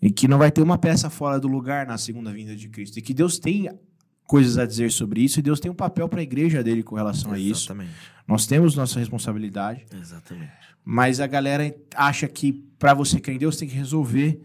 e 0.00 0.10
que 0.10 0.26
não 0.26 0.38
vai 0.38 0.50
ter 0.50 0.62
uma 0.62 0.78
peça 0.78 1.10
fora 1.10 1.38
do 1.38 1.48
lugar 1.48 1.86
na 1.86 1.98
segunda 1.98 2.32
vinda 2.32 2.56
de 2.56 2.68
Cristo. 2.68 2.98
E 2.98 3.02
que 3.02 3.12
Deus 3.12 3.38
tem 3.38 3.68
coisas 4.24 4.58
a 4.58 4.66
dizer 4.66 4.90
sobre 4.90 5.22
isso 5.22 5.38
e 5.38 5.42
Deus 5.42 5.60
tem 5.60 5.70
um 5.70 5.74
papel 5.74 6.08
para 6.08 6.20
a 6.20 6.22
igreja 6.22 6.62
dele 6.62 6.82
com 6.82 6.96
relação 6.96 7.32
a 7.32 7.38
isso. 7.38 7.66
Exatamente. 7.66 7.92
Nós 8.26 8.46
temos 8.46 8.74
nossa 8.74 8.98
responsabilidade, 8.98 9.86
Exatamente. 9.92 10.52
mas 10.84 11.20
a 11.20 11.26
galera 11.26 11.74
acha 11.94 12.26
que 12.26 12.52
para 12.78 12.92
você 12.92 13.20
crer 13.20 13.36
em 13.36 13.38
Deus 13.38 13.56
tem 13.56 13.68
que 13.68 13.74
resolver. 13.74 14.40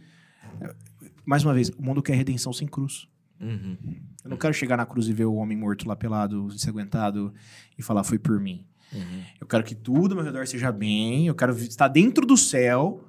Mais 1.26 1.44
uma 1.44 1.54
vez, 1.54 1.70
o 1.70 1.82
mundo 1.82 2.02
quer 2.02 2.16
redenção 2.16 2.54
sem 2.54 2.68
cruz. 2.68 3.08
Uhum. 3.40 3.78
Eu 4.24 4.30
não 4.30 4.38
quero 4.38 4.54
chegar 4.54 4.78
na 4.78 4.86
cruz 4.86 5.08
e 5.08 5.14
ver 5.14 5.26
o 5.26 5.34
homem 5.34 5.58
morto 5.58 5.88
lá 5.88 5.96
pelado, 5.96 6.48
ensanguentado 6.54 7.34
e 7.78 7.82
falar 7.82 8.04
foi 8.04 8.20
por 8.20 8.40
mim. 8.40 8.66
Uhum. 8.94 9.22
Eu 9.40 9.48
quero 9.48 9.64
que 9.64 9.76
tudo 9.76 10.12
ao 10.14 10.18
meu 10.18 10.26
redor 10.26 10.46
seja 10.48 10.72
bem. 10.72 11.28
Eu 11.28 11.36
quero 11.36 11.54
estar 11.58 11.88
dentro 11.88 12.26
do 12.26 12.36
céu 12.38 13.04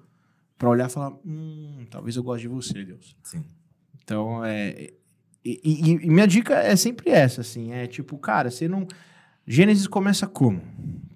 para 0.59 0.69
olhar 0.69 0.89
e 0.89 0.93
falar: 0.93 1.13
hum, 1.25 1.85
talvez 1.91 2.17
eu 2.17 2.23
goste 2.23 2.43
de 2.43 2.49
você, 2.49 2.85
Deus. 2.85 3.17
Sim. 3.23 3.45
Então, 4.03 4.45
é. 4.45 4.91
E, 5.45 5.61
e- 5.65 5.91
e 6.05 6.09
minha 6.09 6.27
dica 6.27 6.55
é 6.55 6.77
sempre 6.77 7.11
essa, 7.11 7.41
assim. 7.41 7.73
É 7.73 7.87
tipo, 7.87 8.17
cara, 8.19 8.51
você 8.51 8.69
não. 8.69 8.87
Gênesis 9.47 9.87
começa 9.89 10.27
como? 10.27 10.63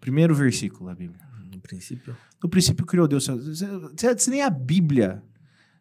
Primeiro 0.01 0.35
versículo 0.35 0.87
da 0.89 0.95
Bíblia. 0.97 1.21
No 1.53 1.61
princípio. 1.61 2.17
No 2.43 2.49
princípio 2.49 2.85
criou 2.85 3.07
Deus. 3.07 3.27
Você, 3.27 3.67
você- 3.97 4.15
você 4.17 4.31
nem 4.31 4.43
a 4.43 4.51
Bíblia 4.51 5.23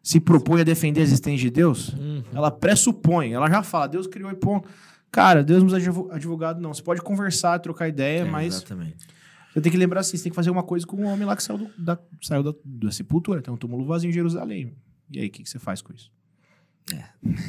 se 0.00 0.20
propõe 0.20 0.60
a 0.60 0.64
defender 0.64 1.00
a 1.00 1.02
existência 1.02 1.42
de 1.42 1.50
Deus. 1.50 1.88
Uhum. 1.94 2.22
Ela 2.32 2.52
pressupõe, 2.52 3.32
ela 3.32 3.50
já 3.50 3.60
fala, 3.64 3.88
Deus 3.88 4.06
criou 4.06 4.30
e 4.30 4.36
ponto. 4.36 4.68
Cara, 5.16 5.42
Deus 5.42 5.62
não 5.62 5.78
de 5.78 5.88
advogado, 6.14 6.60
não. 6.60 6.74
Você 6.74 6.82
pode 6.82 7.00
conversar, 7.00 7.58
trocar 7.58 7.88
ideia, 7.88 8.20
É, 8.20 8.24
mas 8.24 8.56
Exatamente. 8.56 9.06
você 9.52 9.60
tem 9.62 9.72
que 9.72 9.78
lembrar 9.78 10.00
assim: 10.00 10.16
você 10.18 10.24
tem 10.24 10.30
que 10.30 10.36
fazer 10.36 10.50
uma 10.50 10.62
coisa 10.62 10.86
com 10.86 10.96
o 10.98 11.04
homem 11.06 11.24
lá 11.26 11.34
que 11.34 11.42
saiu, 11.42 11.58
do- 11.58 11.70
da, 11.78 11.98
saiu 12.20 12.42
da, 12.42 12.52
da 12.62 12.90
sepultura. 12.92 13.40
Tem 13.40 13.52
um 13.52 13.56
túmulo 13.56 13.86
vazio 13.86 14.10
em 14.10 14.12
Jerusalém. 14.12 14.74
E 15.10 15.18
aí, 15.20 15.28
o 15.28 15.30
que, 15.30 15.42
que 15.42 15.48
você 15.48 15.58
faz 15.58 15.80
com 15.80 15.92
isso? 15.94 16.12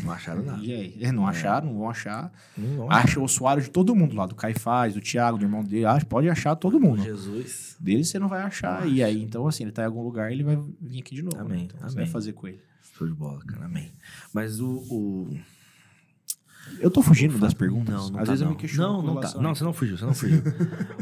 Não 0.04 0.12
acharam 0.14 0.44
nada. 0.44 0.64
E 0.64 0.74
aí? 0.74 0.98
É, 1.02 1.12
não 1.12 1.28
acharam, 1.28 1.68
não 1.68 1.78
vão 1.80 1.90
achar. 1.90 2.32
Não, 2.58 2.70
não. 2.70 2.92
Acha 2.92 3.20
o 3.20 3.24
ossuário 3.24 3.62
de 3.62 3.70
todo 3.70 3.94
mundo 3.94 4.16
lá, 4.16 4.26
do 4.26 4.34
Caifás, 4.34 4.94
do 4.96 5.02
Tiago, 5.02 5.38
do 5.38 5.44
irmão 5.46 5.62
dele. 5.64 5.86
Acha, 5.86 6.06
pode 6.06 6.28
achar 6.30 6.56
todo 6.56 6.80
mundo. 6.80 7.04
Jesus. 7.04 7.76
Dele 7.80 8.04
você 8.04 8.18
não 8.18 8.28
vai 8.30 8.42
achar. 8.42 8.88
E 8.88 9.04
aí, 9.04 9.22
então, 9.22 9.46
assim, 9.46 9.64
ele 9.66 9.72
tá 9.74 9.84
em 9.84 9.86
algum 9.86 10.02
lugar, 10.02 10.32
ele 10.32 10.44
vai 10.44 10.58
vir 10.82 11.02
aqui 11.02 11.14
de 11.14 11.22
novo. 11.22 11.38
Amém, 11.38 11.58
né? 11.60 11.64
Então, 11.66 11.80
Você 11.82 11.96
amém. 11.98 12.06
vai 12.06 12.08
fazer 12.08 12.32
com 12.34 12.48
ele. 12.48 12.60
Show 12.98 13.06
de 13.08 13.14
bola, 13.14 13.40
cara. 13.46 13.66
Amém. 13.66 13.92
Mas 14.34 14.60
o. 14.60 14.70
o... 14.90 15.38
Eu 16.80 16.90
tô 16.92 17.02
fugindo 17.02 17.38
das 17.40 17.54
perguntas. 17.54 17.94
Não, 17.94 18.10
não 18.10 18.20
Às 18.20 18.26
tá, 18.26 18.32
vezes 18.32 18.42
não. 18.42 18.48
eu 18.48 18.56
me 18.56 18.60
questiono. 18.62 19.02
Não, 19.04 19.14
não 19.16 19.22
tá. 19.22 19.34
Não, 19.42 19.56
você 19.56 19.64
não 19.64 19.74
fugiu, 19.74 19.98
você 19.98 20.06
não 20.06 20.14
fugiu. 20.14 20.42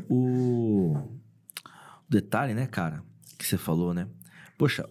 o... 0.10 0.98
o 2.06 2.10
detalhe, 2.10 2.54
né, 2.54 2.68
cara, 2.68 3.04
que 3.38 3.46
você 3.46 3.58
falou, 3.58 3.94
né? 3.94 4.08
Poxa, 4.58 4.88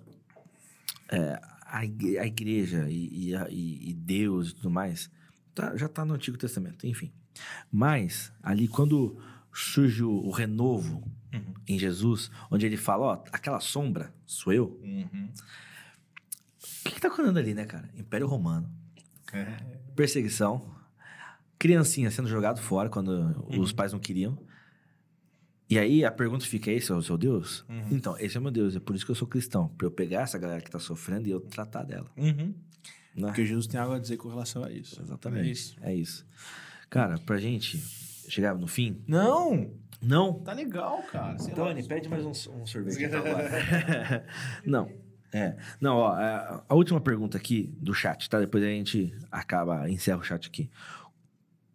é, 1.10 1.40
a, 1.66 1.84
igre- 1.84 2.18
a 2.18 2.26
igreja 2.26 2.86
e, 2.88 3.28
e 3.28 3.34
a- 3.36 3.48
e- 3.50 3.90
e 3.90 3.94
Deus 3.94 4.50
e 4.50 4.54
tudo 4.56 4.70
mais 4.70 5.10
tá- 5.54 5.76
já 5.76 5.88
tá 5.88 6.04
no 6.04 6.14
Antigo 6.14 6.36
Testamento, 6.36 6.86
enfim. 6.86 7.12
Mas, 7.70 8.32
ali, 8.42 8.68
quando 8.68 9.16
surge 9.52 10.02
o, 10.02 10.10
o 10.10 10.30
renovo 10.30 11.02
Uhum. 11.32 11.54
em 11.66 11.76
Jesus, 11.78 12.30
onde 12.50 12.64
ele 12.64 12.76
fala, 12.76 13.04
ó, 13.06 13.24
aquela 13.32 13.58
sombra 13.58 14.14
sou 14.24 14.52
eu. 14.52 14.78
Uhum. 14.84 15.28
O 16.62 16.88
que, 16.88 16.94
que 16.94 17.00
tá 17.00 17.08
acontecendo 17.08 17.38
ali, 17.38 17.54
né, 17.54 17.64
cara? 17.64 17.88
Império 17.96 18.26
Romano. 18.28 18.70
É. 19.32 19.56
perseguição, 19.94 20.74
criancinha 21.58 22.10
sendo 22.10 22.28
jogado 22.28 22.60
fora 22.60 22.88
quando 22.88 23.08
Uhum. 23.50 23.60
os 23.60 23.72
pais 23.72 23.92
não 23.92 23.98
queriam. 24.00 24.38
E 25.68 25.78
aí 25.78 26.04
a 26.04 26.10
pergunta 26.10 26.44
fica: 26.44 26.70
esse 26.70 26.92
é 26.92 26.94
o 26.94 27.02
seu 27.02 27.16
Deus? 27.16 27.64
Uhum. 27.68 27.88
Então, 27.90 28.18
esse 28.18 28.36
é 28.36 28.40
o 28.40 28.42
meu 28.42 28.52
Deus, 28.52 28.76
é 28.76 28.80
por 28.80 28.94
isso 28.94 29.04
que 29.04 29.10
eu 29.10 29.14
sou 29.14 29.26
cristão. 29.26 29.68
Pra 29.68 29.86
eu 29.86 29.90
pegar 29.90 30.22
essa 30.22 30.38
galera 30.38 30.60
que 30.60 30.70
tá 30.70 30.78
sofrendo 30.78 31.26
e 31.26 31.30
eu 31.30 31.40
tratar 31.40 31.82
dela. 31.84 32.10
Uhum. 32.16 32.54
Né? 33.16 33.28
Porque 33.28 33.46
Jesus 33.46 33.66
tem 33.66 33.78
algo 33.80 33.94
a 33.94 33.98
dizer 33.98 34.16
com 34.16 34.28
relação 34.28 34.62
a 34.64 34.70
isso. 34.70 35.00
Exatamente. 35.00 35.48
É 35.48 35.52
isso. 35.52 35.76
É 35.82 35.94
isso. 35.94 36.26
Cara, 36.90 37.18
pra 37.18 37.38
gente 37.38 37.78
chegar 38.28 38.54
no 38.54 38.66
fim. 38.66 39.02
Não, 39.06 39.70
Não. 40.02 40.34
tá 40.40 40.52
legal, 40.52 41.02
cara. 41.04 41.38
Sei 41.38 41.54
lá. 41.54 41.68
Tony, 41.68 41.82
pede 41.86 42.08
mais 42.08 42.24
um, 42.24 42.30
um 42.30 42.66
sorvete 42.66 43.02
então, 43.04 43.22
não. 44.66 44.90
É. 45.34 45.56
Não, 45.80 45.96
ó, 45.96 46.12
a, 46.12 46.64
a 46.68 46.74
última 46.76 47.00
pergunta 47.00 47.36
aqui 47.36 47.74
do 47.80 47.92
chat, 47.92 48.30
tá? 48.30 48.38
Depois 48.38 48.62
a 48.62 48.68
gente 48.68 49.12
acaba, 49.32 49.90
encerra 49.90 50.18
o 50.18 50.22
chat 50.22 50.46
aqui. 50.46 50.70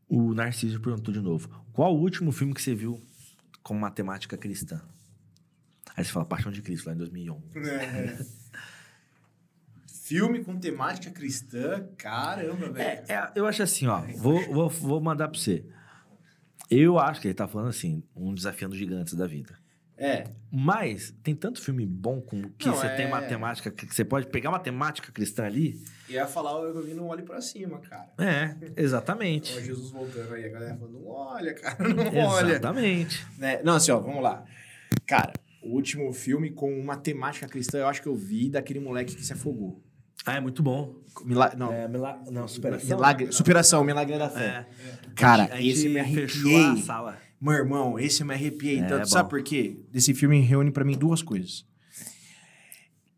O 0.08 0.34
Narciso 0.34 0.80
perguntou 0.80 1.14
de 1.14 1.20
novo: 1.20 1.50
qual 1.74 1.94
o 1.94 2.00
último 2.00 2.32
filme 2.32 2.54
que 2.54 2.62
você 2.62 2.74
viu 2.74 3.02
com 3.62 3.74
matemática 3.74 4.38
cristã? 4.38 4.82
Aí 5.94 6.06
você 6.06 6.12
fala 6.12 6.26
Paixão 6.26 6.54
de 6.54 6.62
Cristo, 6.62 6.88
lá 6.88 6.94
em 6.94 6.98
2001. 6.98 7.42
É. 7.58 8.26
Filme 10.04 10.42
com 10.42 10.58
temática 10.58 11.12
cristã, 11.12 11.86
caramba, 11.98 12.72
velho. 12.72 13.04
É, 13.10 13.14
é, 13.14 13.32
eu 13.36 13.46
acho 13.46 13.62
assim, 13.62 13.88
ó. 13.88 14.00
Vou, 14.16 14.42
vou, 14.54 14.70
vou 14.70 15.02
mandar 15.02 15.28
pra 15.28 15.38
você. 15.38 15.66
Eu 16.72 16.98
acho 16.98 17.20
que 17.20 17.28
ele 17.28 17.34
tá 17.34 17.48
falando 17.48 17.68
assim, 17.68 18.02
um 18.16 18.34
desafiando 18.34 18.76
gigantes 18.76 19.16
da 19.16 19.28
vida. 19.28 19.60
É. 20.00 20.24
Mas 20.52 21.14
tem 21.22 21.36
tanto 21.36 21.62
filme 21.62 21.86
bom 21.86 22.22
com 22.22 22.42
que 22.58 22.70
você 22.70 22.88
é- 22.88 22.96
tem 22.96 23.10
matemática, 23.10 23.70
que 23.70 23.86
você 23.94 24.04
pode 24.06 24.28
pegar 24.28 24.50
matemática 24.50 25.12
cristã 25.12 25.46
ali. 25.46 25.80
Ia 26.08 26.26
falar 26.26 26.58
o 26.60 26.66
eu 26.66 26.82
vi 26.82 26.94
não 26.94 27.08
olhe 27.08 27.22
pra 27.22 27.42
cima, 27.42 27.80
cara. 27.80 28.08
É, 28.18 28.56
exatamente. 28.78 29.54
Ó, 29.56 29.62
Jesus 29.62 29.92
voltando 29.92 30.34
aí, 30.34 30.46
a 30.46 30.50
galera 30.50 30.76
falando, 30.78 30.94
não 31.00 31.08
olha, 31.08 31.54
cara, 31.54 31.88
não 31.90 32.16
olha. 32.26 32.52
Exatamente. 32.54 33.28
Né? 33.38 33.62
Não, 33.62 33.76
assim, 33.76 33.92
ó, 33.92 34.00
vamos 34.00 34.24
lá. 34.24 34.44
Cara, 35.06 35.34
o 35.62 35.76
último 35.76 36.12
filme 36.14 36.50
com 36.50 36.72
uma 36.80 36.96
temática 36.98 37.46
cristã, 37.48 37.80
eu 37.80 37.88
acho 37.88 38.02
que 38.02 38.08
eu 38.08 38.16
vi 38.16 38.50
daquele 38.50 38.80
moleque 38.80 39.16
que 39.16 39.24
se 39.26 39.34
afogou. 39.34 39.84
Ah, 40.26 40.36
é 40.38 40.40
muito 40.40 40.64
bom. 40.64 40.96
Mila... 41.24 41.54
Não, 41.58 41.72
É, 41.72 41.88
mila... 41.88 42.20
Não, 42.32 42.48
superação. 42.48 42.98
milagre... 42.98 43.32
Superação, 43.32 43.84
milagre 43.84 44.18
da 44.18 44.30
fé. 44.30 44.66
É. 44.68 45.10
Cara, 45.16 45.46
gente 45.58 45.70
esse 45.70 45.90
me 45.90 46.04
fechou 46.04 46.50
arrepiei. 46.50 46.82
a 46.82 46.86
sala. 46.86 47.18
Meu 47.42 47.54
irmão, 47.54 47.98
esse 47.98 48.22
eu 48.22 48.28
me 48.28 48.34
arrepiei 48.34 48.80
É, 48.80 48.84
tanto. 48.88 49.00
bom. 49.02 49.06
Sabe 49.06 49.30
por 49.30 49.42
quê? 49.42 49.80
Desse 49.92 50.14
filme 50.14 50.40
reúne 50.42 50.72
pra 50.72 50.84
mim 50.84 50.98
duas 50.98 51.22
coisas. 51.22 51.66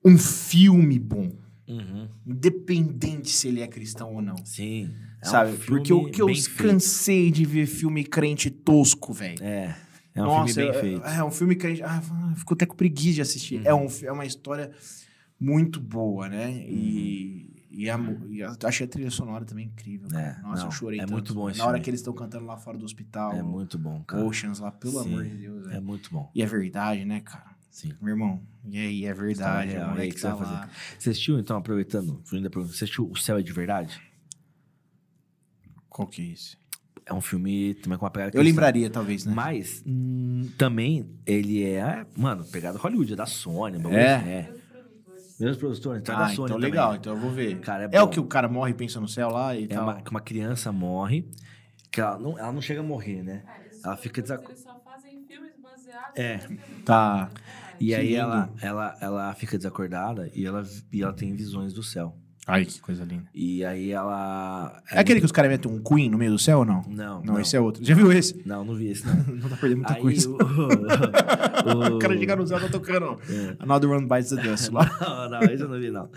Um 0.04 0.18
filme 0.18 0.98
bom, 1.00 1.32
Uhum. 1.68 2.10
independente 2.26 3.30
se 3.30 3.48
ele 3.48 3.62
é 3.62 3.68
cristão 3.68 4.14
ou 4.16 4.22
não. 4.22 4.36
Sim. 4.46 4.92
É 5.24 5.28
um 5.28 5.32
sabe? 5.32 5.52
filme 5.54 5.66
Porque 5.80 5.94
o 5.94 6.10
que 6.10 6.22
eu 6.22 6.28
feito. 6.28 6.56
cansei 6.56 7.32
de 7.32 7.46
ver 7.46 7.66
filme 7.68 8.04
crente 8.04 8.50
tosco, 8.50 9.14
velho. 9.14 9.44
É. 9.44 9.76
É 10.14 10.22
um 10.22 10.26
Nossa, 10.26 10.54
filme 10.54 10.72
bem 10.72 10.78
é- 10.78 10.82
feito. 10.82 11.06
É, 11.08 11.24
um 11.24 11.32
filme 11.32 11.56
crente. 11.56 11.82
Ah, 11.84 12.02
ficou 12.36 12.54
até 12.56 12.66
com 12.66 12.76
preguiça 12.76 13.16
de 13.16 13.22
assistir. 13.22 13.60
Uhum. 13.62 13.66
É, 13.68 13.74
um, 13.74 13.88
é 14.04 14.12
uma 14.12 14.26
história 14.26 14.72
muito 15.40 15.80
boa, 15.80 16.28
né? 16.28 16.52
E. 16.68 17.51
E, 17.74 17.90
a, 17.90 17.98
mu- 17.98 18.28
e 18.30 18.44
a- 18.44 18.54
achei 18.66 18.86
a 18.86 18.90
trilha 18.90 19.10
sonora 19.10 19.46
também 19.46 19.68
incrível. 19.68 20.10
cara. 20.10 20.38
É, 20.40 20.42
Nossa, 20.42 20.62
não, 20.64 20.68
eu 20.68 20.72
chorei 20.72 21.00
é 21.00 21.04
tanto. 21.04 21.14
muito 21.14 21.34
bom 21.34 21.50
esse 21.50 21.58
Na 21.60 21.66
hora 21.68 21.80
que 21.80 21.90
eles 21.90 22.02
estão 22.02 22.14
cantando 22.14 22.46
lá 22.46 22.58
fora 22.58 22.78
do 22.78 22.84
hospital. 22.84 23.34
É 23.34 23.42
muito 23.42 23.78
bom, 23.80 24.04
cara. 24.04 24.24
Oceans 24.26 24.60
lá, 24.60 24.72
pelo 24.72 25.02
Sim, 25.02 25.14
amor 25.14 25.24
de 25.24 25.36
Deus. 25.38 25.66
É 25.68 25.70
velho. 25.70 25.82
muito 25.82 26.10
bom. 26.12 26.30
E 26.36 26.42
é 26.44 26.46
verdade, 26.46 27.06
né, 27.06 27.22
cara? 27.22 27.52
Sim. 27.70 27.94
Meu 28.02 28.10
irmão, 28.14 28.42
e 28.66 28.78
aí, 28.78 29.06
é 29.06 29.14
verdade. 29.14 29.78
Aí, 29.78 29.84
moleque 29.88 30.12
o 30.12 30.14
que 30.16 30.20
você 30.20 30.28
tá 30.28 30.36
vai 30.36 30.48
lá. 30.52 30.70
Você 31.00 31.10
assistiu, 31.12 31.40
então, 31.40 31.56
aproveitando, 31.58 32.20
fugindo 32.26 32.44
da 32.44 32.50
pergunta, 32.50 32.74
você 32.74 32.84
assistiu 32.84 33.10
O 33.10 33.16
Céu 33.16 33.38
é 33.38 33.42
de 33.42 33.54
Verdade? 33.54 34.02
Qual 35.90 36.08
que 36.08 36.22
é 36.22 36.26
esse? 36.34 36.58
É 37.06 37.14
um 37.14 37.22
filme 37.22 37.74
também 37.76 37.98
com 37.98 38.06
uma 38.06 38.12
pegada 38.12 38.38
Eu 38.38 38.44
lembraria, 38.44 38.90
talvez, 38.90 39.26
né? 39.26 39.34
Mas 39.34 39.84
hum, 39.86 40.50
também 40.58 41.10
ele 41.26 41.64
é, 41.64 42.06
mano, 42.16 42.44
pegada 42.46 42.78
Hollywood, 42.78 43.14
é 43.14 43.16
da 43.16 43.26
Sony, 43.26 43.78
bagulho 43.78 43.98
É? 43.98 44.16
assim, 44.18 44.30
é. 44.30 44.54
Mesmo 45.42 45.60
produtor, 45.60 45.98
então 45.98 46.14
é 46.14 46.18
ah, 46.18 46.22
da 46.22 46.28
Sony 46.30 46.46
então 46.46 46.48
também. 46.58 46.70
legal, 46.72 46.96
então 46.96 47.14
eu 47.14 47.20
vou 47.20 47.32
ver. 47.32 47.60
Cara, 47.60 47.86
é 47.86 47.90
é 47.98 48.02
o 48.02 48.08
que 48.08 48.20
o 48.20 48.26
cara 48.26 48.48
morre 48.48 48.72
e 48.72 48.74
pensa 48.74 49.00
no 49.00 49.08
céu 49.08 49.30
lá 49.30 49.56
e 49.56 49.64
É 49.66 49.68
tal. 49.68 49.84
uma, 49.84 50.02
que 50.02 50.12
uma 50.12 50.22
criança 50.22 50.72
morre, 50.72 51.28
que 51.92 52.00
ela 52.00 52.18
não, 52.20 52.38
ela 52.38 52.52
não 52.52 52.62
chega 52.62 52.80
a 52.80 52.84
morrer, 52.84 53.24
né? 53.24 53.44
Ah, 53.84 53.88
Ela 53.90 53.98
fica 53.98 54.20
Eles 54.22 54.30
desac- 54.30 54.56
só 54.58 54.80
fazem 54.86 55.24
filmes 55.28 55.54
baseados 55.62 56.16
É. 56.16 56.40
Tá. 56.86 57.32
E 57.80 57.88
Que 57.88 57.96
aí 57.96 58.14
ela, 58.16 58.54
ela, 58.62 58.96
ela 59.02 59.34
fica 59.34 59.58
desacordada 59.58 60.30
e 60.36 60.46
ela, 60.46 60.62
e 60.94 61.02
ela 61.02 61.14
tem 61.14 61.34
visões 61.36 61.74
do 61.74 61.82
céu. 61.82 62.16
Ai, 62.52 62.66
que 62.66 62.82
coisa 62.82 63.06
linda. 63.06 63.24
E 63.34 63.64
aí 63.64 63.92
ela... 63.92 64.84
É, 64.92 65.00
aquele 65.00 65.22
que 65.22 65.26
os 65.26 65.32
caras 65.32 65.50
metem 65.50 65.72
um 65.72 65.82
Queen 65.82 66.10
no 66.10 66.18
meio 66.18 66.32
do 66.32 66.38
céu 66.38 66.60
ou 66.60 66.66
não? 66.66 66.84
Não, 66.84 67.24
Não, 67.24 67.40
esse 67.40 67.56
é 67.56 67.62
outro. 67.62 67.82
Já 67.82 67.96
viu 67.96 68.12
esse? 68.12 68.46
Não, 68.46 68.66
não 68.66 68.76
vi 68.76 68.88
esse, 68.88 69.08
não. 69.08 69.16
Não 69.36 69.48
tá 69.48 69.56
perdendo 69.56 69.78
muita 69.78 69.94
aí 69.94 70.02
coisa. 70.02 70.30
o... 70.30 70.34
o, 70.34 71.96
O 71.96 72.00
cara 72.00 72.18
chega 72.18 72.36
no 72.36 72.46
céu 72.46 72.60
tá 72.60 72.68
tocando. 72.68 73.18
É. 73.30 73.56
Another 73.58 73.90
One 73.90 74.06
Bites 74.06 74.32
the 74.32 74.42
Dust 74.42 74.70
lá. 74.70 74.86
não, 75.00 75.30
não, 75.30 75.44
esse 75.44 75.64
eu 75.64 75.70
não 75.70 75.80
vi, 75.80 75.92
não. 75.92 76.10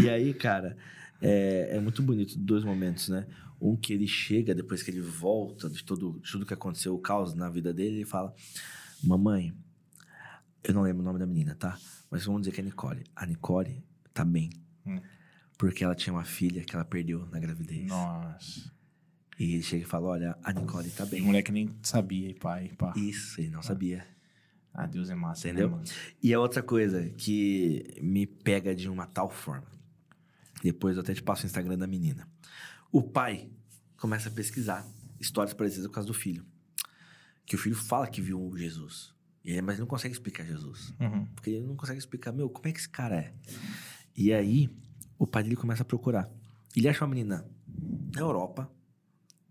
E 0.00 0.08
aí, 0.08 0.32
cara, 0.32 0.76
é, 1.20 1.70
é 1.72 1.80
muito 1.80 2.04
bonito 2.04 2.38
dois 2.38 2.62
momentos, 2.62 3.08
né? 3.08 3.26
Um 3.60 3.74
que 3.74 3.92
ele 3.92 4.06
chega, 4.06 4.54
depois 4.54 4.84
que 4.84 4.92
ele 4.92 5.00
volta 5.00 5.68
de, 5.68 5.82
todo, 5.82 6.20
de 6.22 6.30
tudo 6.30 6.46
que 6.46 6.54
aconteceu, 6.54 6.94
o 6.94 7.00
caos 7.00 7.34
na 7.34 7.50
vida 7.50 7.74
dele, 7.74 7.96
ele 7.96 8.04
fala: 8.04 8.32
Mamãe, 9.02 9.52
eu 10.62 10.72
não 10.72 10.82
lembro 10.82 11.02
o 11.02 11.04
nome 11.04 11.18
da 11.18 11.26
menina, 11.26 11.56
tá? 11.56 11.76
Mas 12.08 12.24
vamos 12.24 12.42
dizer 12.42 12.52
que 12.52 12.60
é 12.60 12.64
Nicole. 12.64 13.02
A 13.16 13.26
Nicole 13.26 13.82
tá 14.14 14.24
bem. 14.24 14.50
Hum. 14.86 15.00
Porque 15.60 15.84
ela 15.84 15.94
tinha 15.94 16.12
uma 16.14 16.24
filha 16.24 16.64
que 16.64 16.74
ela 16.74 16.84
perdeu 16.84 17.26
na 17.26 17.38
gravidez. 17.38 17.86
Nossa. 17.86 18.72
E 19.38 19.52
ele 19.54 19.62
chega 19.62 19.82
e 19.84 19.86
fala: 19.86 20.08
Olha, 20.08 20.38
a 20.42 20.52
Nicole 20.54 20.90
tá 20.90 21.04
O 21.04 21.06
bem. 21.06 21.20
moleque 21.20 21.52
nem 21.52 21.68
sabia, 21.82 22.34
pai, 22.40 22.70
pá. 22.78 22.94
Isso, 22.96 23.40
ele 23.40 23.50
não 23.50 23.62
sabia. 23.62 24.06
Ah, 24.72 24.86
Deus 24.86 25.10
é 25.10 25.14
massa, 25.14 25.48
né, 25.48 25.52
Entendeu? 25.52 25.70
mano? 25.70 25.84
E 26.22 26.32
a 26.32 26.40
outra 26.40 26.62
coisa 26.62 27.10
que 27.10 27.98
me 28.00 28.26
pega 28.26 28.74
de 28.74 28.88
uma 28.88 29.06
tal 29.06 29.28
forma. 29.28 29.66
Depois 30.62 30.96
eu 30.96 31.02
até 31.02 31.12
te 31.12 31.22
passo 31.22 31.42
o 31.42 31.46
Instagram 31.46 31.76
da 31.76 31.86
menina. 31.86 32.26
O 32.90 33.02
pai 33.02 33.50
começa 33.98 34.28
a 34.28 34.32
pesquisar 34.32 34.86
histórias 35.20 35.52
parecidas 35.54 35.86
por 35.88 35.94
causa 35.94 36.06
do 36.06 36.14
filho. 36.14 36.44
Que 37.44 37.54
o 37.54 37.58
filho 37.58 37.74
fala 37.76 38.06
que 38.06 38.20
viu 38.22 38.40
o 38.40 38.56
Jesus. 38.56 39.12
Ele- 39.44 39.60
mas 39.62 39.74
ele 39.74 39.80
não 39.80 39.86
consegue 39.88 40.14
explicar 40.14 40.44
Jesus. 40.46 40.94
Uhum. 41.00 41.26
Porque 41.34 41.50
ele 41.50 41.66
não 41.66 41.76
consegue 41.76 41.98
explicar, 41.98 42.32
meu, 42.32 42.48
como 42.48 42.66
é 42.68 42.72
que 42.72 42.78
esse 42.78 42.88
cara 42.88 43.16
é? 43.16 43.34
E 44.16 44.32
aí, 44.32 44.70
o 45.20 45.26
pai 45.26 45.42
dele 45.42 45.54
começa 45.54 45.82
a 45.82 45.84
procurar. 45.84 46.28
Ele 46.74 46.88
acha 46.88 47.04
uma 47.04 47.14
menina 47.14 47.44
na 48.14 48.20
Europa, 48.20 48.70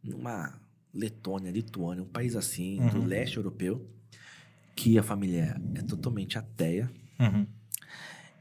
numa 0.04 0.60
Letônia, 0.94 1.52
Lituânia, 1.52 2.04
um 2.04 2.08
país 2.08 2.36
assim, 2.36 2.78
do 2.92 2.98
Uhum. 3.00 3.06
leste 3.06 3.38
europeu, 3.38 3.88
que 4.76 4.98
a 4.98 5.04
família 5.04 5.62
é 5.76 5.82
totalmente 5.84 6.38
ateia. 6.40 6.92
Uhum. 7.20 7.46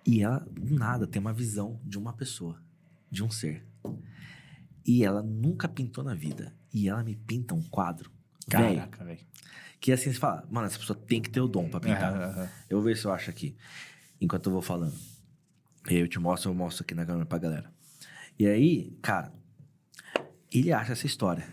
E 0.07 0.23
ela, 0.23 0.39
do 0.51 0.75
nada, 0.75 1.07
tem 1.07 1.21
uma 1.21 1.33
visão 1.35 1.79
de 1.85 1.99
uma 1.99 2.15
pessoa, 2.15 2.63
de 3.11 3.23
um 3.23 3.31
ser. 3.31 3.67
E 4.87 5.05
ela 5.05 5.23
nunca 5.23 5.69
pintou 5.69 6.03
na 6.03 6.15
vida. 6.15 6.55
E 6.73 6.89
ela 6.89 7.05
me 7.05 7.15
pinta 7.15 7.55
um 7.55 7.63
quadro, 7.63 8.11
Caraca, 8.49 9.05
velho. 9.05 9.21
que 9.81 9.93
assim, 9.93 10.11
você 10.11 10.19
fala, 10.19 10.47
mano, 10.51 10.67
essa 10.67 10.79
pessoa 10.79 10.99
tem 10.99 11.21
que 11.21 11.29
ter 11.29 11.41
o 11.43 11.49
dom 11.49 11.69
pra 11.69 11.79
pintar. 11.81 12.15
Aham. 12.15 12.49
Eu 12.71 12.79
vou 12.79 12.87
ver 12.87 12.97
se 12.97 13.05
eu 13.05 13.13
acho 13.13 13.29
aqui, 13.29 13.55
enquanto 14.19 14.47
eu 14.47 14.53
vou 14.53 14.63
falando. 14.63 14.97
E 15.89 15.95
aí 15.95 16.01
eu 16.01 16.09
te 16.09 16.19
mostro, 16.19 16.51
eu 16.51 16.55
mostro 16.55 16.85
aqui 16.85 16.95
na 16.95 17.07
câmera 17.07 17.25
pra 17.27 17.39
galera. 17.39 17.73
E 18.39 18.47
aí, 18.47 18.97
cara, 19.03 19.33
ele 20.53 20.73
acha 20.73 20.93
essa 20.93 21.07
história. 21.07 21.47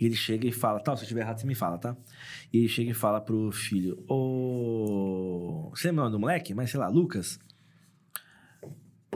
E 0.00 0.06
ele 0.06 0.16
chega 0.16 0.46
e 0.46 0.52
fala, 0.52 0.80
tá, 0.80 0.96
se 0.96 1.02
eu 1.02 1.04
estiver 1.04 1.20
errado, 1.20 1.38
você 1.38 1.46
me 1.46 1.54
fala, 1.54 1.78
tá? 1.78 1.96
E 2.52 2.58
ele 2.58 2.68
chega 2.68 2.90
e 2.90 2.94
fala 2.94 3.20
pro 3.20 3.52
filho, 3.52 4.04
ô... 4.08 5.70
Você 5.70 5.88
lembra 5.88 6.02
o 6.02 6.04
nome 6.04 6.16
do 6.16 6.20
moleque? 6.20 6.54
Mas 6.54 6.70
sei 6.70 6.80
lá, 6.80 6.88
Lucas? 6.88 7.38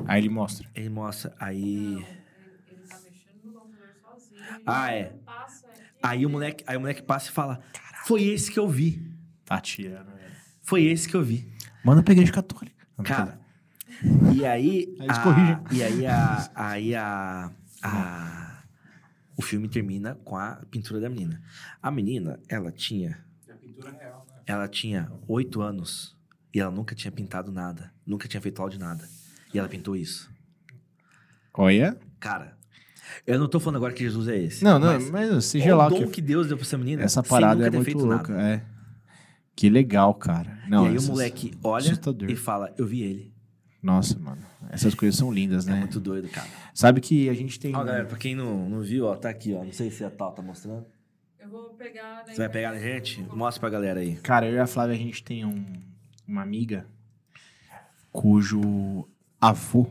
Aí 0.07 0.21
ele 0.21 0.29
mostra. 0.29 0.69
Ele 0.75 0.89
mostra, 0.89 1.31
Não, 1.31 1.47
aí... 1.47 1.95
ele, 1.95 2.07
ele 2.71 2.87
tá 2.89 3.01
mexendo 3.01 3.45
no 3.45 3.53
computador 3.53 3.95
sozinho. 4.03 4.43
Ah, 4.67 4.93
é. 4.93 5.05
Passa. 5.25 5.67
Aí 6.03 6.27
o 6.27 6.31
moleque, 6.31 6.63
aí 6.67 6.77
o 6.77 6.81
moleque 6.81 7.03
passa 7.03 7.31
e 7.31 7.33
fala, 7.33 7.61
foi 8.05 8.25
esse 8.25 8.53
que 8.53 8.59
eu 8.59 8.69
vi. 8.69 9.03
Tá 9.45 9.61
tirando, 9.61 10.07
velho. 10.15 10.35
Foi 10.63 10.85
esse 10.85 11.09
que 11.09 11.17
eu 11.17 11.23
vi. 11.23 11.51
Manda 11.85 12.03
pra 12.03 12.13
igreja 12.13 12.33
católica. 12.33 12.87
Cara, 13.03 13.41
e 14.35 14.45
aí. 14.45 14.95
Aí 14.99 14.99
eles 15.01 15.19
a- 15.19 15.23
corrigem. 15.23 15.59
E 15.73 15.83
aí 15.83 16.07
a. 16.07 16.51
Aí 16.55 16.95
a, 16.95 17.51
a- 17.83 18.63
O 19.37 19.43
filme 19.43 19.69
termina 19.69 20.15
com 20.25 20.37
a 20.37 20.63
pintura 20.71 21.01
da 21.01 21.09
menina. 21.11 21.43
A 21.83 21.91
menina, 21.91 22.39
ela 22.49 22.71
tinha. 22.73 23.19
É 23.49 23.53
a 23.53 23.57
pintura 23.57 23.91
real, 23.93 24.27
né? 24.31 24.41
Ela 24.47 24.69
tinha 24.69 25.11
oito 25.29 25.61
anos 25.61 26.17
e 26.55 26.61
ela 26.61 26.71
nunca 26.71 26.95
tinha 26.95 27.13
pintado 27.13 27.53
nada. 27.53 27.93
Nunca 28.07 28.27
tinha 28.29 28.41
feito 28.41 28.61
aula 28.61 28.71
de 28.73 28.79
nada. 28.79 29.07
E 29.53 29.59
ela 29.59 29.69
pintou 29.69 29.95
isso. 29.97 30.31
Olha. 31.55 31.97
Cara, 32.21 32.57
eu 33.27 33.39
não 33.39 33.49
tô 33.49 33.59
falando 33.61 33.77
agora 33.77 33.93
que 33.93 34.03
Jesus 34.03 34.29
é 34.29 34.37
esse. 34.37 34.65
Não, 34.65 34.79
não, 34.79 34.89
mas 34.95 35.11
mas, 35.11 35.45
seja 35.47 35.67
olha 35.67 35.77
lá 35.77 35.85
o 35.85 35.87
o 35.89 35.91
dom 35.91 36.07
que 36.07 36.13
que 36.13 36.23
Deus 36.23 36.49
deu 36.49 36.57
pra 36.57 36.67
essa 36.67 36.79
menina. 36.79 37.03
Essa 37.03 37.23
sem 37.23 37.31
parada 37.31 37.55
nunca 37.57 37.67
é 37.67 37.71
ter 37.71 37.77
muito 37.77 37.85
feito 37.87 38.05
louca, 38.07 38.33
nada. 38.35 38.49
é. 38.49 38.65
Que 39.55 39.71
legal, 39.71 40.13
cara. 40.15 40.59
Não, 40.69 40.85
e 40.87 40.89
aí 40.91 40.97
essas- 40.97 41.09
o 41.09 41.13
moleque 41.13 41.53
olha 41.63 41.87
assustador. 41.93 42.31
e 42.31 42.37
fala: 42.37 42.75
Eu 42.77 42.87
vi 42.87 43.03
ele. 43.03 43.35
Nossa, 43.87 44.19
mano. 44.19 44.43
Essas 44.71 44.95
coisas 44.95 45.17
são 45.17 45.33
lindas, 45.33 45.67
É 45.69 45.71
né? 45.71 45.79
muito 45.79 46.01
doido, 46.01 46.29
cara. 46.29 46.49
Sabe 46.75 47.01
que 47.01 47.29
a 47.29 47.35
gente 47.35 47.59
tem. 47.61 47.75
Ó, 47.75 47.85
galera, 47.85 48.05
pra 48.05 48.19
quem 48.19 48.35
não, 48.35 48.69
não 48.69 48.81
viu, 48.81 49.07
ó, 49.07 49.15
tá 49.15 49.29
aqui, 49.31 49.55
ó. 49.55 49.63
Não 49.65 49.73
sei 49.73 49.91
se 49.93 50.03
a 50.05 50.11
Tal 50.11 50.33
tá 50.33 50.43
mostrando. 50.43 50.85
Eu 51.39 51.49
vou 51.49 51.71
pegar. 51.75 52.25
na 52.27 52.33
Você 52.33 52.39
vai 52.39 52.49
pegar 52.49 52.71
na 52.73 52.77
internet. 52.79 53.17
gente? 53.23 53.35
Mostra 53.35 53.61
pra 53.61 53.71
galera 53.71 54.01
aí. 54.01 54.17
Cara, 54.17 54.47
eu 54.49 54.55
e 54.57 54.59
a 54.59 54.67
Flávia, 54.67 54.97
a 54.97 54.99
gente 54.99 55.23
tem 55.23 55.45
um- 55.45 55.65
uma 56.27 56.43
amiga 56.43 56.85
cujo 58.11 59.09
avô 59.41 59.87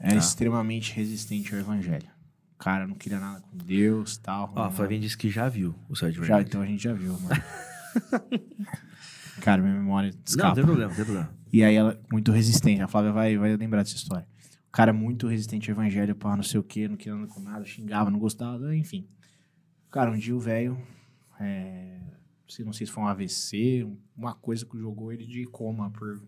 era 0.00 0.12
Tá. 0.14 0.16
extremamente 0.18 0.92
resistente 0.92 1.54
ao 1.54 1.60
evangelho. 1.60 2.08
O 2.54 2.58
cara 2.58 2.86
não 2.88 2.94
queria 2.96 3.20
nada 3.20 3.40
com 3.40 3.56
Deus 3.56 4.16
tal. 4.16 4.52
Ó, 4.56 4.62
a 4.64 4.70
Flavinha 4.70 5.00
disse 5.00 5.16
que 5.16 5.30
já 5.30 5.48
viu 5.48 5.74
o 5.88 5.94
de 5.94 6.24
Já, 6.24 6.40
então 6.40 6.60
a 6.60 6.66
gente 6.66 6.82
já 6.82 6.92
viu, 6.92 7.12
mano. 7.20 7.42
cara, 9.44 9.62
minha 9.62 9.74
memória 9.74 10.10
Não, 10.10 10.20
escapa. 10.26 10.48
não 10.48 10.54
tem 10.54 10.64
problema, 10.64 10.94
tem 10.94 11.04
problema. 11.04 11.34
E 11.52 11.62
aí 11.62 11.74
ela, 11.74 12.00
muito 12.10 12.32
resistente. 12.32 12.80
A 12.82 12.88
Flávia 12.88 13.12
vai, 13.12 13.36
vai 13.36 13.56
lembrar 13.56 13.82
dessa 13.82 13.94
história. 13.96 14.26
O 14.68 14.72
cara 14.72 14.92
muito 14.92 15.28
resistente 15.28 15.70
ao 15.70 15.74
evangelho, 15.76 16.16
pá, 16.16 16.34
não 16.36 16.42
sei 16.42 16.58
o 16.58 16.64
quê, 16.64 16.88
não 16.88 16.96
queria 16.96 17.14
nada 17.14 17.28
com 17.28 17.40
nada, 17.40 17.64
xingava, 17.64 18.10
não 18.10 18.18
gostava, 18.18 18.74
enfim. 18.74 19.06
Cara, 19.90 20.10
um 20.10 20.16
dia 20.18 20.34
o 20.34 20.40
velho, 20.40 20.76
é, 21.38 22.00
se- 22.48 22.64
não 22.64 22.72
sei 22.72 22.86
se 22.86 22.92
foi 22.92 23.04
um 23.04 23.06
AVC, 23.06 23.86
uma 24.16 24.34
coisa 24.34 24.66
que 24.66 24.76
jogou 24.76 25.12
ele 25.12 25.24
de 25.26 25.44
coma 25.44 25.90
por 25.90 26.20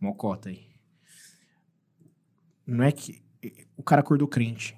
mocota 0.00 0.48
aí. 0.48 0.66
Não 2.66 2.82
é 2.84 2.90
que... 2.92 3.22
O 3.76 3.82
cara 3.82 4.00
acordou 4.00 4.26
crente. 4.28 4.76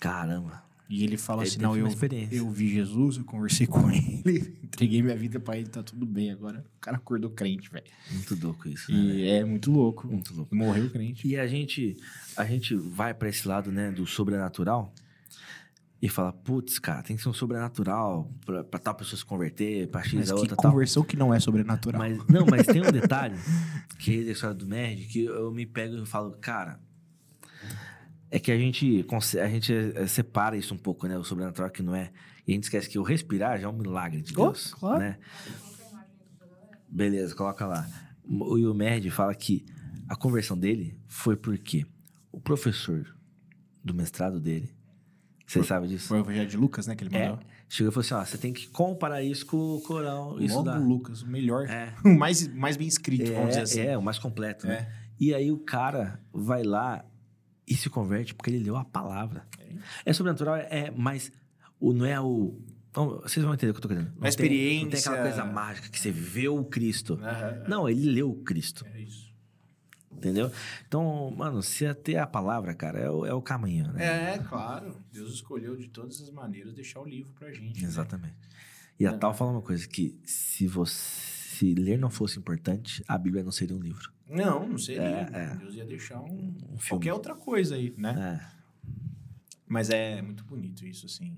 Caramba. 0.00 0.62
E 0.94 1.04
ele 1.04 1.16
fala 1.16 1.40
Ele 1.40 1.48
assim, 1.48 1.58
não, 1.58 1.74
eu, 1.74 1.88
eu 2.30 2.50
vi 2.50 2.68
Jesus, 2.68 3.16
eu 3.16 3.24
conversei 3.24 3.66
com 3.66 3.88
ele, 3.90 4.58
entreguei 4.62 5.00
minha 5.00 5.16
vida 5.16 5.40
pra 5.40 5.56
ele, 5.56 5.66
tá 5.66 5.82
tudo 5.82 6.04
bem 6.04 6.30
agora. 6.30 6.62
O 6.76 6.80
cara 6.82 6.98
acordou 6.98 7.30
crente, 7.30 7.70
velho. 7.70 7.86
Muito 8.10 8.38
louco 8.38 8.68
isso, 8.68 8.92
né? 8.92 8.98
E 8.98 9.26
é 9.26 9.42
muito 9.42 9.72
louco. 9.72 10.06
Muito 10.06 10.34
louco. 10.34 10.54
Morreu 10.54 10.90
crente. 10.90 11.26
E 11.26 11.38
a 11.38 11.46
gente, 11.46 11.96
a 12.36 12.44
gente 12.44 12.74
vai 12.74 13.14
pra 13.14 13.30
esse 13.30 13.48
lado, 13.48 13.72
né, 13.72 13.90
do 13.90 14.06
sobrenatural 14.06 14.92
e 16.02 16.10
fala, 16.10 16.30
putz, 16.30 16.78
cara, 16.78 17.02
tem 17.02 17.16
que 17.16 17.22
ser 17.22 17.30
um 17.30 17.32
sobrenatural 17.32 18.30
pra, 18.44 18.62
pra 18.62 18.78
tal 18.78 18.94
pessoa 18.94 19.16
se 19.16 19.24
converter, 19.24 19.88
pra 19.88 20.02
X 20.02 20.12
Mas 20.12 20.30
a 20.30 20.34
que 20.34 20.40
outra 20.40 20.56
tal. 20.56 20.72
conversão 20.72 21.02
que 21.02 21.16
não 21.16 21.32
é 21.32 21.40
sobrenatural. 21.40 21.98
Mas, 21.98 22.18
não, 22.26 22.44
mas 22.44 22.66
tem 22.66 22.82
um 22.82 22.90
detalhe, 22.92 23.36
que 23.98 24.20
é 24.20 24.24
da 24.24 24.32
história 24.32 24.54
do 24.54 24.66
nerd, 24.66 25.06
que 25.06 25.24
eu 25.24 25.50
me 25.50 25.64
pego 25.64 25.96
e 25.96 26.04
falo, 26.04 26.32
cara, 26.32 26.78
é 28.34 28.38
que 28.38 28.50
a 28.50 28.56
gente, 28.58 29.04
a 29.40 29.48
gente 29.48 29.72
eh, 29.72 30.06
separa 30.06 30.56
isso 30.56 30.74
um 30.74 30.78
pouco, 30.78 31.06
né? 31.06 31.16
O 31.18 31.22
sobrenatural 31.24 31.70
que 31.70 31.82
não 31.82 31.94
é. 31.94 32.10
E 32.46 32.52
a 32.52 32.54
gente 32.54 32.64
esquece 32.64 32.88
que 32.88 32.98
o 32.98 33.02
respirar 33.02 33.60
já 33.60 33.66
é 33.66 33.70
um 33.70 33.76
milagre 33.78 34.20
de 34.22 34.32
Oh, 34.36 34.46
Deus, 34.46 34.74
claro. 34.74 34.98
né? 34.98 35.18
Beleza, 36.88 37.34
coloca 37.34 37.66
lá. 37.66 37.86
O 38.24 38.74
Nerd 38.74 39.10
fala 39.10 39.34
que 39.34 39.64
a 40.08 40.16
conversão 40.16 40.56
dele 40.58 40.98
foi 41.06 41.36
porque 41.36 41.86
o 42.30 42.40
professor 42.40 43.06
do 43.84 43.94
mestrado 43.94 44.40
dele, 44.40 44.70
você 45.46 45.62
sabe 45.62 45.88
disso? 45.88 46.08
Foi 46.08 46.18
o 46.18 46.22
Evangelho 46.22 46.48
de 46.48 46.56
Lucas, 46.56 46.86
né? 46.86 46.94
Que 46.96 47.04
ele 47.04 47.14
É, 47.16 47.28
mandou. 47.30 47.44
chegou 47.68 47.90
e 47.90 47.94
falou 47.94 48.04
assim, 48.04 48.14
ó, 48.14 48.24
você 48.24 48.38
tem 48.38 48.52
que 48.52 48.68
comparar 48.68 49.22
isso 49.22 49.44
com 49.44 49.56
o 49.56 49.80
Corão 49.82 50.36
e 50.38 50.42
Logo 50.42 50.44
estudar. 50.46 50.78
Lucas, 50.78 51.22
o 51.22 51.26
melhor. 51.28 51.68
É. 51.68 51.92
O 52.04 52.16
mais, 52.18 52.46
mais 52.48 52.76
bem 52.76 52.86
escrito, 52.88 53.30
vamos 53.32 53.48
dizer 53.50 53.60
É, 53.60 53.62
assim. 53.62 53.80
é, 53.80 53.98
o 53.98 54.02
mais 54.02 54.18
completo, 54.18 54.66
né? 54.66 54.74
É. 54.74 55.02
E 55.20 55.34
aí 55.34 55.52
o 55.52 55.58
cara 55.58 56.20
vai 56.32 56.62
lá 56.62 57.04
e 57.66 57.74
se 57.76 57.88
converte 57.90 58.34
porque 58.34 58.50
ele 58.50 58.62
leu 58.64 58.76
a 58.76 58.84
palavra. 58.84 59.46
É, 60.04 60.12
sobrenatural, 60.12 60.56
é 60.56 60.90
mais... 60.90 61.30
O, 61.80 61.92
não 61.92 62.04
é 62.06 62.20
o... 62.20 62.60
Vocês 63.22 63.42
vão 63.44 63.54
entender 63.54 63.70
o 63.70 63.74
que 63.74 63.78
eu 63.78 63.82
tô 63.82 63.88
querendo. 63.88 64.12
Não 64.14 64.14
A 64.14 64.14
tem- 64.14 64.22
Não 64.22 64.36
tem 64.36 64.46
experiência. 64.90 65.10
aquela 65.10 65.28
coisa 65.28 65.44
mágica 65.44 65.88
que 65.88 65.98
você 65.98 66.10
vê 66.10 66.46
o 66.48 66.62
Cristo. 66.64 67.18
Aham. 67.22 67.64
Não, 67.66 67.88
ele 67.88 68.10
leu 68.10 68.30
o 68.30 68.42
Cristo, 68.42 68.84
É 68.92 69.00
isso. 69.00 69.32
entendeu? 70.10 70.52
Então, 70.86 71.30
mano, 71.36 71.62
se 71.62 71.86
até 71.86 72.18
a 72.18 72.26
palavra, 72.26 72.74
cara, 72.74 72.98
é 72.98 73.10
o, 73.10 73.24
é 73.24 73.32
o 73.32 73.40
caminho, 73.40 73.90
né? 73.92 74.34
É, 74.34 74.38
claro. 74.38 74.94
Deus 75.10 75.32
escolheu 75.32 75.74
de 75.76 75.88
todas 75.88 76.20
as 76.20 76.30
maneiras 76.30 76.74
deixar 76.74 77.00
o 77.00 77.06
livro 77.08 77.32
pra 77.32 77.50
gente. 77.50 77.80
né? 77.80 77.88
Exatamente. 77.88 78.34
E 79.00 79.06
a 79.06 79.12
É. 79.12 79.16
tal 79.16 79.32
fala 79.32 79.52
uma 79.52 79.62
coisa, 79.62 79.88
que 79.88 80.20
se 80.24 80.66
você... 80.66 81.31
Se 81.52 81.74
ler 81.74 81.98
não 81.98 82.08
fosse 82.08 82.38
importante, 82.38 83.04
a 83.06 83.18
Bíblia 83.18 83.44
não 83.44 83.52
seria 83.52 83.76
um 83.76 83.80
livro. 83.80 84.10
Não, 84.26 84.66
não 84.66 84.78
seria. 84.78 85.02
É, 85.02 85.30
é. 85.32 85.56
Deus 85.56 85.74
ia 85.74 85.84
deixar 85.84 86.18
um, 86.18 86.56
Um 86.70 86.78
qualquer 86.88 87.12
outra 87.12 87.34
coisa 87.34 87.74
aí, 87.74 87.94
né? 87.98 88.40
É. 88.40 88.62
Mas 89.68 89.90
é 89.90 90.22
muito 90.22 90.44
bonito 90.44 90.86
isso, 90.86 91.04
assim. 91.04 91.36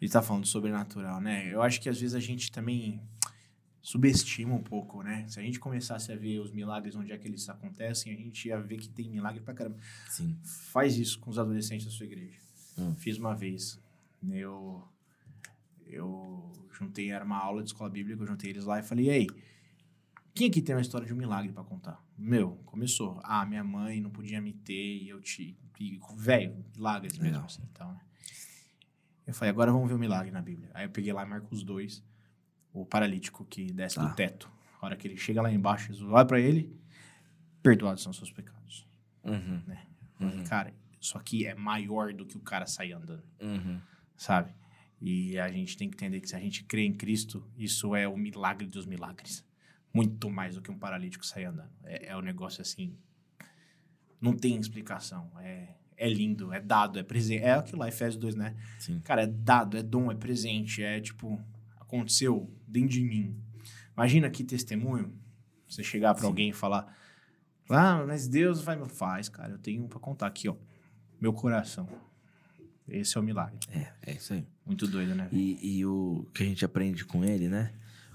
Ele 0.00 0.10
tá 0.10 0.22
falando 0.22 0.46
sobrenatural, 0.46 1.20
né? 1.20 1.52
Eu 1.52 1.60
acho 1.60 1.78
que 1.78 1.90
às 1.90 2.00
vezes 2.00 2.14
a 2.14 2.20
gente 2.20 2.50
também 2.50 3.02
subestima 3.82 4.54
um 4.54 4.62
pouco, 4.62 5.02
né? 5.02 5.26
Se 5.28 5.38
a 5.38 5.42
gente 5.42 5.60
começasse 5.60 6.10
a 6.10 6.16
ver 6.16 6.38
os 6.40 6.50
milagres 6.50 6.96
onde 6.96 7.12
é 7.12 7.18
que 7.18 7.28
eles 7.28 7.46
acontecem, 7.46 8.14
a 8.14 8.16
gente 8.16 8.48
ia 8.48 8.58
ver 8.58 8.78
que 8.78 8.88
tem 8.88 9.10
milagre 9.10 9.42
pra 9.42 9.52
caramba. 9.52 9.76
Sim. 10.08 10.38
Faz 10.42 10.96
isso 10.96 11.20
com 11.20 11.30
os 11.30 11.38
adolescentes 11.38 11.84
da 11.84 11.92
sua 11.92 12.06
igreja. 12.06 12.38
Hum. 12.78 12.94
Fiz 12.96 13.18
uma 13.18 13.34
vez. 13.34 13.78
Eu, 14.26 14.82
eu 15.86 16.52
juntei, 16.72 17.10
era 17.10 17.24
uma 17.24 17.38
aula 17.38 17.62
de 17.62 17.68
escola 17.68 17.88
bíblica, 17.90 18.22
eu 18.22 18.26
juntei 18.26 18.50
eles 18.50 18.64
lá 18.64 18.78
e 18.78 18.82
falei, 18.82 19.08
ei, 19.10 19.26
quem 20.34 20.48
aqui 20.48 20.60
tem 20.60 20.74
uma 20.74 20.80
história 20.82 21.06
de 21.06 21.12
um 21.12 21.16
milagre 21.16 21.52
pra 21.52 21.62
contar? 21.62 22.02
Meu, 22.18 22.56
começou. 22.66 23.20
Ah, 23.22 23.46
minha 23.46 23.62
mãe 23.62 24.00
não 24.00 24.10
podia 24.10 24.40
me 24.40 24.52
ter 24.52 25.02
e 25.02 25.08
eu 25.08 25.20
te... 25.20 25.56
Velho, 26.16 26.64
milagres 26.76 27.18
mesmo, 27.18 27.44
assim, 27.44 27.62
então, 27.72 27.92
né? 27.92 28.00
Eu 29.26 29.34
falei, 29.34 29.50
agora 29.50 29.72
vamos 29.72 29.88
ver 29.88 29.94
o 29.94 29.98
milagre 29.98 30.30
na 30.30 30.40
Bíblia. 30.42 30.70
Aí 30.74 30.84
eu 30.86 30.90
peguei 30.90 31.12
lá 31.12 31.24
Marcos 31.26 31.62
2, 31.62 32.04
o 32.72 32.84
paralítico 32.86 33.44
que 33.44 33.72
desce 33.72 33.96
Tá. 33.96 34.04
do 34.06 34.14
teto. 34.14 34.50
A 34.80 34.86
hora 34.86 34.96
que 34.96 35.08
ele 35.08 35.16
chega 35.16 35.40
lá 35.42 35.50
embaixo, 35.52 35.88
Jesus 35.88 36.10
olha 36.12 36.24
pra 36.26 36.38
ele, 36.38 36.76
perdoados 37.62 38.02
são 38.02 38.12
seus 38.12 38.30
pecados. 38.30 38.86
Uhum. 39.24 39.62
Uhum. 40.20 40.44
Cara, 40.44 40.72
isso 41.00 41.16
aqui 41.16 41.46
é 41.46 41.54
maior 41.54 42.12
do 42.12 42.26
que 42.26 42.36
o 42.36 42.40
cara 42.40 42.66
sair 42.66 42.92
andando, 42.92 43.24
Uhum. 43.40 43.80
sabe? 44.16 44.52
E 45.06 45.38
a 45.38 45.50
gente 45.50 45.76
tem 45.76 45.90
que 45.90 45.96
entender 45.96 46.18
que 46.18 46.30
se 46.30 46.34
a 46.34 46.40
gente 46.40 46.64
crê 46.64 46.86
em 46.86 46.94
Cristo, 46.94 47.46
isso 47.58 47.94
é 47.94 48.08
o 48.08 48.16
milagre 48.16 48.66
dos 48.66 48.86
milagres. 48.86 49.44
muito 49.92 50.30
mais 50.30 50.54
do 50.54 50.62
que 50.62 50.70
um 50.70 50.78
paralítico 50.78 51.26
sair 51.26 51.44
andando. 51.44 51.70
É, 51.84 52.06
é 52.06 52.16
um 52.16 52.22
negócio 52.22 52.62
assim. 52.62 52.96
Não 54.18 54.34
tem 54.34 54.58
explicação. 54.58 55.30
É, 55.40 55.74
é 55.94 56.08
lindo, 56.08 56.54
é 56.54 56.58
dado, 56.58 56.98
é 56.98 57.02
presente. 57.02 57.44
É 57.44 57.52
aquilo 57.52 57.80
lá, 57.80 57.88
Efésios 57.88 58.16
2, 58.16 58.34
né? 58.34 58.56
Sim. 58.78 58.98
Cara, 59.00 59.24
é 59.24 59.26
dado, 59.26 59.76
é 59.76 59.82
dom, 59.82 60.10
é 60.10 60.14
presente, 60.14 60.82
é 60.82 60.98
tipo, 60.98 61.38
aconteceu 61.78 62.50
dentro 62.66 62.88
de 62.88 63.04
mim. 63.04 63.38
Imagina 63.92 64.30
que 64.30 64.42
testemunho, 64.42 65.14
você 65.68 65.82
chegar 65.84 66.16
Sim. 66.16 66.24
alguém 66.24 66.48
e 66.48 66.54
falar, 66.54 66.96
ah, 67.68 68.02
mas 68.06 68.26
Deus 68.26 68.62
vai 68.62 68.74
me 68.74 68.88
faz, 68.88 69.28
cara, 69.28 69.52
eu 69.52 69.58
tenho 69.58 69.86
pra 69.86 70.00
contar 70.00 70.28
aqui, 70.28 70.48
ó, 70.48 70.56
meu 71.20 71.34
coração. 71.34 71.86
Esse 72.88 73.18
é 73.18 73.20
o 73.20 73.22
milagre. 73.22 73.58
É, 73.70 73.92
é 74.06 74.12
isso 74.14 74.32
aí. 74.32 74.53
Muito 74.66 74.86
doido, 74.86 75.14
né? 75.14 75.28
E, 75.30 75.78
e 75.78 75.86
o 75.86 76.26
que 76.32 76.42
a 76.42 76.46
gente 76.46 76.64
aprende 76.64 77.04
com 77.04 77.24
ele, 77.24 77.48
né? 77.48 77.72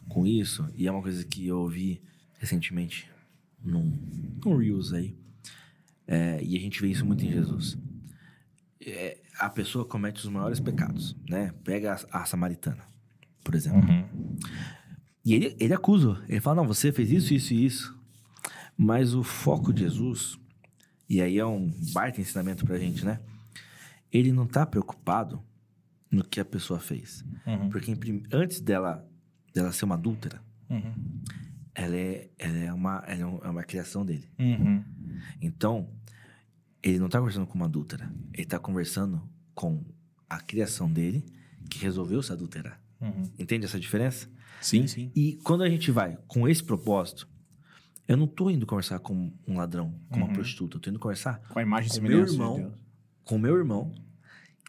Com 0.07 0.25
isso, 0.25 0.67
e 0.75 0.87
é 0.87 0.91
uma 0.91 1.01
coisa 1.01 1.23
que 1.23 1.47
eu 1.47 1.59
ouvi 1.59 2.01
recentemente 2.39 3.09
num, 3.63 3.93
num 4.43 4.57
Reels 4.57 4.93
aí. 4.93 5.15
é, 6.07 6.41
e 6.41 6.57
a 6.57 6.59
gente 6.59 6.81
vê 6.81 6.87
isso 6.87 7.05
muito 7.05 7.23
em 7.23 7.31
Jesus. 7.31 7.77
É, 8.81 9.19
a 9.37 9.49
pessoa 9.49 9.85
comete 9.85 10.19
os 10.19 10.31
maiores 10.31 10.59
pecados, 10.59 11.15
né? 11.29 11.53
Pega 11.63 11.93
a, 12.11 12.21
a 12.21 12.25
samaritana, 12.25 12.83
por 13.43 13.53
exemplo. 13.53 13.87
Uhum. 13.87 14.37
E 15.23 15.33
ele, 15.35 15.55
ele 15.59 15.73
acusa. 15.73 16.23
Ele 16.27 16.39
fala, 16.39 16.57
não, 16.57 16.67
você 16.67 16.91
fez 16.91 17.11
isso, 17.11 17.33
isso 17.33 17.53
e 17.53 17.65
isso. 17.65 17.99
Mas 18.75 19.13
o 19.13 19.21
foco 19.21 19.71
de 19.71 19.81
Jesus, 19.81 20.39
e 21.07 21.21
aí 21.21 21.37
é 21.37 21.45
um 21.45 21.69
baita 21.93 22.21
ensinamento 22.21 22.65
pra 22.65 22.79
gente, 22.79 23.05
né? 23.05 23.19
Ele 24.11 24.31
não 24.31 24.47
tá 24.47 24.65
preocupado 24.65 25.43
no 26.11 26.23
que 26.23 26.39
a 26.39 26.45
pessoa 26.45 26.79
fez. 26.79 27.23
Uhum. 27.45 27.69
Porque 27.69 27.91
em 27.91 28.23
antes 28.31 28.59
dela, 28.59 29.07
dela 29.53 29.71
ser 29.71 29.85
uma 29.85 29.95
adúltera, 29.95 30.41
Uhum. 30.69 30.93
ela 31.73 31.95
é, 31.95 32.29
ela 32.37 32.57
é, 32.57 32.73
uma, 32.73 33.03
ela 33.07 33.41
é 33.41 33.47
é 33.47 33.49
uma 33.49 33.63
criação 33.63 34.05
dele. 34.05 34.27
Uhum. 34.39 34.83
Então, 35.41 35.89
ele 36.83 36.99
não 36.99 37.09
tá 37.09 37.17
conversando 37.19 37.47
com 37.47 37.55
uma 37.55 37.65
adúltera. 37.65 38.11
Ele 38.33 38.45
tá 38.45 38.59
conversando 38.59 39.21
com 39.53 39.83
a 40.29 40.39
criação 40.39 40.91
dele, 40.91 41.25
que 41.69 41.79
resolveu 41.79 42.21
se 42.21 42.31
adulterar. 42.31 42.79
Uhum. 43.01 43.23
Entende 43.37 43.65
essa 43.65 43.79
diferença? 43.79 44.27
Sim, 44.61 44.87
sim. 44.87 45.11
E 45.15 45.35
quando 45.43 45.63
a 45.63 45.69
gente 45.69 45.89
vai 45.91 46.17
com 46.27 46.47
esse 46.47 46.63
propósito, 46.63 47.27
eu 48.07 48.17
não 48.17 48.27
tô 48.27 48.49
indo 48.49 48.65
conversar 48.65 48.99
com 48.99 49.31
um 49.47 49.57
ladrão, 49.57 49.93
com 50.09 50.17
uma 50.17 50.27
Uhum. 50.27 50.33
prostituta. 50.33 50.77
Eu 50.77 50.81
tô 50.81 50.89
indo 50.89 50.99
conversar 50.99 51.39
Com 51.49 51.59
a 51.59 51.61
imagem 51.61 51.91
Com 51.91 52.01
meu 52.07 52.19
irmão. 52.25 52.55
de 52.55 52.61
Deus. 52.63 52.73
com 53.23 53.35
o 53.35 53.39
meu 53.39 53.55
irmão 53.57 53.91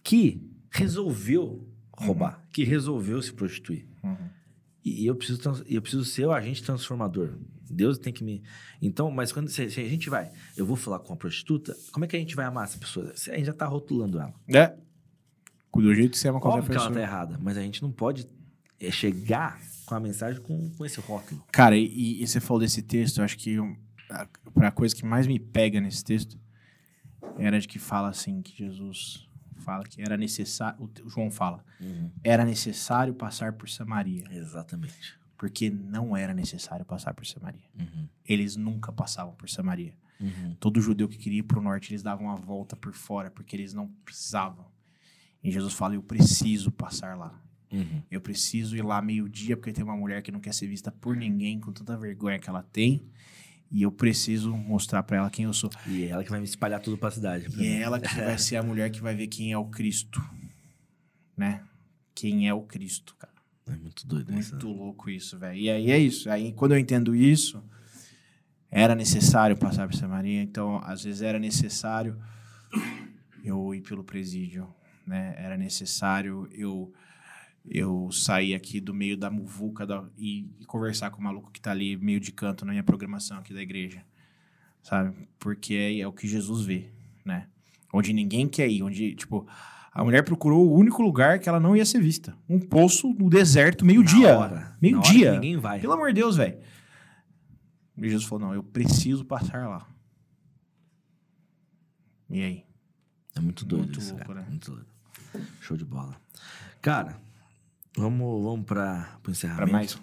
que 0.04 0.49
resolveu 0.70 1.68
roubar, 1.92 2.42
que 2.52 2.64
resolveu 2.64 3.20
se 3.20 3.32
prostituir. 3.32 3.86
Uhum. 4.02 4.16
E 4.84 5.06
eu 5.06 5.14
preciso, 5.14 5.64
eu 5.68 5.82
preciso 5.82 6.04
ser 6.04 6.26
o 6.26 6.32
agente 6.32 6.62
transformador. 6.62 7.34
Deus 7.70 7.98
tem 7.98 8.12
que 8.12 8.24
me. 8.24 8.42
Então, 8.80 9.10
mas 9.10 9.30
quando 9.30 9.48
se, 9.48 9.70
se 9.70 9.80
a 9.80 9.88
gente 9.88 10.08
vai, 10.08 10.30
eu 10.56 10.64
vou 10.64 10.76
falar 10.76 10.98
com 11.00 11.12
a 11.12 11.16
prostituta, 11.16 11.76
como 11.92 12.04
é 12.04 12.08
que 12.08 12.16
a 12.16 12.18
gente 12.18 12.34
vai 12.34 12.46
amar 12.46 12.64
essa 12.64 12.78
pessoa? 12.78 13.12
A 13.12 13.36
gente 13.36 13.44
já 13.44 13.52
tá 13.52 13.66
rotulando 13.66 14.18
ela. 14.18 14.34
É. 14.48 14.74
Do 15.72 15.94
jeito 15.94 16.12
que 16.12 16.18
você 16.18 16.28
ama 16.28 16.40
qualquer 16.40 16.58
Óbvio 16.58 16.70
que 16.70 16.76
ela 16.76 16.88
pessoa. 16.88 17.06
tá 17.06 17.12
errada, 17.12 17.38
mas 17.40 17.56
a 17.56 17.62
gente 17.62 17.80
não 17.80 17.92
pode 17.92 18.26
é, 18.80 18.90
chegar 18.90 19.60
com 19.86 19.94
a 19.94 20.00
mensagem 20.00 20.40
com, 20.42 20.70
com 20.70 20.84
esse 20.84 21.00
rótulo. 21.00 21.44
Cara, 21.52 21.76
e, 21.76 22.22
e 22.22 22.26
você 22.26 22.40
falou 22.40 22.60
desse 22.60 22.82
texto, 22.82 23.18
eu 23.18 23.24
acho 23.24 23.38
que 23.38 23.60
um, 23.60 23.76
a, 24.56 24.70
coisa 24.72 24.94
que 24.94 25.04
mais 25.04 25.26
me 25.26 25.38
pega 25.38 25.80
nesse 25.80 26.02
texto 26.02 26.38
era 27.38 27.60
de 27.60 27.68
que 27.68 27.78
fala 27.78 28.08
assim, 28.08 28.42
que 28.42 28.56
Jesus 28.56 29.28
fala 29.60 29.84
que 29.84 30.02
era 30.02 30.16
necessário, 30.16 30.90
o 31.04 31.08
João 31.08 31.30
fala, 31.30 31.64
era 32.24 32.44
necessário 32.44 33.14
passar 33.14 33.52
por 33.52 33.68
Samaria, 33.68 34.24
Exatamente. 34.30 35.18
porque 35.38 35.70
não 35.70 36.16
era 36.16 36.34
necessário 36.34 36.84
passar 36.84 37.14
por 37.14 37.26
Samaria. 37.26 37.68
Uhum. 37.78 38.08
Eles 38.24 38.56
nunca 38.56 38.90
passavam 38.92 39.34
por 39.34 39.48
Samaria. 39.48 39.94
Uhum. 40.20 40.54
Todo 40.60 40.80
judeu 40.80 41.08
que 41.08 41.16
queria 41.16 41.38
ir 41.38 41.44
pro 41.44 41.62
norte, 41.62 41.92
eles 41.92 42.02
davam 42.02 42.30
a 42.30 42.34
volta 42.34 42.76
por 42.76 42.92
fora, 42.92 43.30
porque 43.30 43.56
eles 43.56 43.72
não 43.72 43.88
precisavam. 44.04 44.66
E 45.42 45.50
Jesus 45.50 45.72
fala, 45.72 45.94
eu 45.94 46.02
preciso 46.02 46.70
passar 46.70 47.16
lá. 47.16 47.40
Uhum. 47.72 48.02
Eu 48.10 48.20
preciso 48.20 48.76
ir 48.76 48.82
lá 48.84 49.00
meio-dia 49.00 49.56
porque 49.56 49.72
tem 49.72 49.84
uma 49.84 49.96
mulher 49.96 50.22
que 50.22 50.32
não 50.32 50.40
quer 50.40 50.52
ser 50.52 50.66
vista 50.66 50.90
por 50.90 51.16
ninguém 51.16 51.60
com 51.60 51.72
tanta 51.72 51.96
vergonha 51.96 52.38
que 52.38 52.50
ela 52.50 52.62
tem. 52.62 53.06
E 53.70 53.82
eu 53.82 53.92
preciso 53.92 54.56
mostrar 54.56 55.02
pra 55.04 55.18
ela 55.18 55.30
quem 55.30 55.44
eu 55.44 55.52
sou. 55.52 55.70
E 55.86 56.04
é 56.04 56.08
ela 56.08 56.24
que 56.24 56.30
vai 56.30 56.40
me 56.40 56.44
espalhar 56.44 56.80
tudo 56.80 56.98
pra 56.98 57.10
cidade. 57.10 57.48
pra 57.48 57.62
E 57.62 57.66
é 57.66 57.70
mim. 57.76 57.82
ela 57.82 58.00
que 58.00 58.12
vai 58.14 58.36
ser 58.38 58.56
a 58.56 58.62
mulher 58.62 58.90
que 58.90 59.00
vai 59.00 59.14
ver 59.14 59.28
quem 59.28 59.52
é 59.52 59.58
o 59.58 59.66
Cristo. 59.66 60.20
Né? 61.36 61.62
Quem 62.14 62.48
é 62.48 62.54
o 62.54 62.62
Cristo, 62.62 63.14
cara. 63.16 63.32
É 63.68 63.76
muito 63.76 64.06
doido 64.06 64.36
isso. 64.36 64.50
Muito 64.52 64.68
louco 64.68 65.08
isso, 65.08 65.38
velho. 65.38 65.56
E 65.58 65.70
aí 65.70 65.90
é 65.92 65.98
isso. 65.98 66.28
Aí 66.28 66.52
quando 66.52 66.72
eu 66.72 66.78
entendo 66.78 67.14
isso, 67.14 67.62
era 68.70 68.94
necessário 68.96 69.56
passar 69.56 69.86
por 69.88 69.94
Samaria. 69.96 70.42
Então, 70.42 70.80
às 70.84 71.04
vezes 71.04 71.22
era 71.22 71.38
necessário 71.38 72.20
eu 73.44 73.72
ir 73.74 73.82
pelo 73.82 74.02
presídio, 74.02 74.66
né? 75.06 75.34
Era 75.38 75.56
necessário 75.56 76.48
eu 76.52 76.92
eu 77.68 78.10
sair 78.12 78.54
aqui 78.54 78.80
do 78.80 78.92
meio 78.94 79.16
da 79.16 79.30
muvuca 79.30 79.86
da- 79.86 80.04
e, 80.16 80.46
e 80.58 80.64
conversar 80.64 81.10
com 81.10 81.20
o 81.20 81.24
maluco 81.24 81.50
que 81.50 81.60
tá 81.60 81.70
ali 81.70 81.96
meio 81.96 82.18
de 82.20 82.32
canto 82.32 82.64
na 82.64 82.72
minha 82.72 82.82
programação 82.84 83.38
aqui 83.38 83.52
da 83.54 83.60
igreja, 83.62 84.04
sabe? 84.82 85.28
Porque 85.38 85.74
é, 85.74 85.98
é 86.00 86.06
o 86.06 86.12
que 86.12 86.26
Jesus 86.26 86.64
vê, 86.64 86.90
né? 87.24 87.48
Onde 87.92 88.12
ninguém 88.12 88.48
quer 88.48 88.68
ir, 88.68 88.82
onde, 88.82 89.14
tipo, 89.14 89.46
a 89.92 90.04
mulher 90.04 90.22
procurou 90.22 90.68
o 90.68 90.74
único 90.78 91.02
lugar 91.02 91.38
que 91.40 91.48
ela 91.48 91.58
não 91.60 91.76
ia 91.76 91.84
ser 91.84 92.00
vista. 92.00 92.36
Um 92.48 92.58
poço 92.60 93.12
no 93.14 93.28
deserto, 93.28 93.84
meio-dia. 93.84 94.36
Meio-dia. 94.80 95.32
Ninguém 95.32 95.56
vai. 95.56 95.80
Pelo 95.80 95.92
amor 95.94 96.08
de 96.08 96.14
Deus, 96.20 96.36
velho. 96.36 96.58
E 97.98 98.08
Jesus 98.08 98.24
falou: 98.24 98.46
não, 98.46 98.54
eu 98.54 98.62
preciso 98.62 99.24
passar 99.24 99.68
lá. 99.68 99.86
E 102.30 102.42
aí? 102.42 102.64
É 103.36 103.40
muito 103.40 103.64
doido 103.64 103.84
Muito 103.84 103.98
isso, 103.98 104.10
louco, 104.12 104.26
cara. 104.28 104.40
né? 104.40 104.46
Muito 104.48 104.70
doido. 104.70 104.86
Show 105.60 105.76
de 105.76 105.84
bola. 105.84 106.16
Cara, 106.80 107.20
vamos, 107.96 108.44
vamos 108.44 108.66
pro 108.66 108.74
Pra 108.76 109.08
encerramento. 109.28 109.72
mais? 109.72 109.98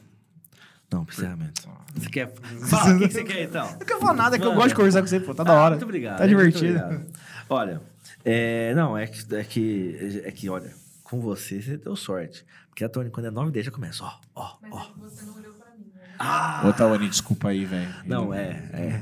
Não, 0.92 1.04
pro 1.04 1.14
encerramento. 1.16 1.70
Você 1.96 2.10
quer... 2.10 2.34
Fala, 2.70 2.96
o 2.96 3.00
que, 3.00 3.08
que 3.08 3.14
você 3.14 3.24
quer 3.24 3.44
então? 3.44 3.70
Não 3.72 3.80
quero 3.80 4.00
falar 4.00 4.14
nada, 4.14 4.40
que 4.40 4.46
eu 4.46 4.54
gosto 4.54 4.70
de 4.70 4.76
conversar 4.76 5.02
com 5.02 5.08
você, 5.08 5.20
pô. 5.20 5.36
Tá 5.36 5.44
da 5.44 5.52
Ah, 5.52 5.62
hora. 5.64 5.70
Muito 5.72 5.84
obrigado. 5.84 6.18
Tá 6.20 6.28
divertido. 6.28 6.80
obrigado. 6.80 7.06
Olha, 7.50 7.82
é, 8.24 8.74
não, 8.74 8.98
é 8.98 9.06
que, 9.08 9.36
é 9.36 9.44
que, 9.44 10.22
é 10.26 10.32
que, 10.32 10.50
olha, 10.50 10.74
com 11.04 11.20
você, 11.20 11.62
você 11.62 11.78
deu 11.78 11.96
sorte. 11.96 12.46
Porque 12.70 12.84
a 12.86 12.90
Tony, 12.90 13.10
quando 13.10 13.26
é 13.26 13.32
9 13.32 13.52
10 13.52 13.66
já 13.66 13.72
começa, 13.72 14.04
ó, 14.04 14.14
ó, 14.36 14.58
Mas 14.62 14.72
ó. 14.72 14.80
é 14.80 15.00
você 15.10 15.26
não 15.26 15.36
olhou 15.36 15.54
pra 15.54 15.72
mim, 15.72 15.92
né? 15.96 16.02
Ah! 16.20 16.62
Ô, 16.66 16.72
Tawane, 16.74 17.10
desculpa 17.10 17.50
aí, 17.50 17.66
velho. 17.66 17.94
Não, 18.06 18.34
é, 18.34 18.70
é. 18.72 19.02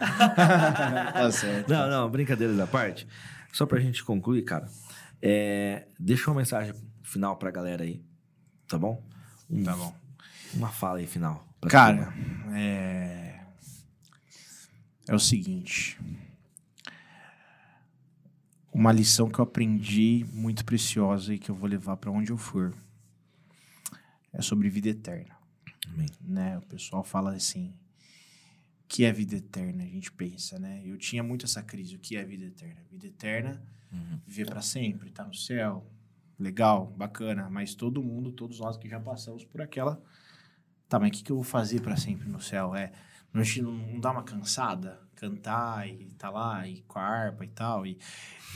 tá 1.12 1.30
certo. 1.30 1.68
Não, 1.70 1.88
não, 1.88 2.10
brincadeiras 2.10 2.58
à 2.58 2.66
parte. 2.66 3.06
Só 3.52 3.66
pra 3.66 3.78
gente 3.80 4.04
concluir, 4.04 4.42
cara. 4.42 4.66
É, 5.22 5.86
deixa 5.98 6.30
uma 6.30 6.36
mensagem 6.38 6.74
final 7.06 7.36
pra 7.36 7.50
galera 7.50 7.84
aí, 7.84 8.02
tá 8.68 8.78
bom? 8.78 9.02
Um- 9.48 9.62
Tá 9.64 9.76
bom. 9.76 9.94
Uma 10.54 10.68
fala 10.70 10.98
aí 10.98 11.06
final. 11.06 11.46
Cara, 11.68 12.12
é. 12.54 13.40
É 15.08 15.14
o 15.14 15.18
seguinte. 15.18 15.98
Uma 18.72 18.92
lição 18.92 19.28
que 19.30 19.38
eu 19.38 19.44
aprendi 19.44 20.26
muito 20.32 20.64
preciosa 20.64 21.32
e 21.34 21.38
que 21.38 21.50
eu 21.50 21.54
vou 21.54 21.68
levar 21.68 21.96
pra 21.96 22.10
onde 22.10 22.30
eu 22.30 22.36
for 22.36 22.74
é 24.32 24.42
sobre 24.42 24.68
vida 24.68 24.88
eterna. 24.90 25.34
Amém. 25.88 26.08
né? 26.20 26.58
O 26.58 26.62
pessoal 26.62 27.02
fala 27.04 27.32
assim, 27.34 27.68
o 28.82 28.88
que 28.88 29.04
é 29.04 29.12
vida 29.12 29.36
eterna? 29.36 29.84
A 29.84 29.86
gente 29.86 30.10
pensa, 30.12 30.58
né? 30.58 30.82
Eu 30.84 30.98
tinha 30.98 31.22
muito 31.22 31.46
essa 31.46 31.62
crise, 31.62 31.94
o 31.94 31.98
que 31.98 32.16
é 32.16 32.24
vida 32.24 32.44
eterna? 32.44 32.80
Vida 32.90 33.06
eterna, 33.06 33.62
Uhum. 33.92 34.20
viver 34.26 34.46
para 34.46 34.60
sempre, 34.60 35.10
tá 35.10 35.24
no 35.24 35.32
céu, 35.32 35.86
legal, 36.38 36.92
bacana, 36.96 37.48
mas 37.50 37.74
todo 37.74 38.02
mundo, 38.02 38.30
todos 38.32 38.60
nós 38.60 38.76
que 38.76 38.88
já 38.88 39.00
passamos 39.00 39.44
por 39.44 39.60
aquela, 39.62 40.00
tá, 40.88 40.98
mas 40.98 41.08
o 41.08 41.12
que, 41.12 41.22
que 41.22 41.32
eu 41.32 41.36
vou 41.36 41.44
fazer 41.44 41.80
para 41.80 41.96
sempre 41.96 42.28
no 42.28 42.40
céu? 42.40 42.74
É, 42.74 42.92
não, 43.32 43.42
não 43.72 44.00
dá 44.00 44.10
uma 44.10 44.22
cansada? 44.22 45.00
Cantar 45.14 45.88
e 45.88 46.10
tá 46.18 46.28
lá, 46.28 46.68
e 46.68 46.82
com 46.82 46.98
a 46.98 47.02
harpa 47.02 47.44
e 47.44 47.48
tal, 47.48 47.86
e, 47.86 47.98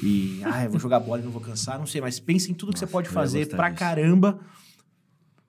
e 0.02 0.43
ah, 0.44 0.65
eu 0.65 0.70
vou 0.70 0.78
jogar 0.78 1.01
bola 1.01 1.20
e 1.20 1.24
não 1.24 1.31
vou 1.31 1.40
cansar, 1.40 1.78
não 1.78 1.86
sei, 1.86 2.02
mas 2.02 2.20
pensa 2.20 2.51
em 2.51 2.55
tudo 2.55 2.73
que 2.73 2.78
você 2.78 2.85
Nossa, 2.85 2.93
pode 2.93 3.09
fazer 3.09 3.48
pra 3.48 3.70
disso. 3.70 3.78
caramba, 3.78 4.39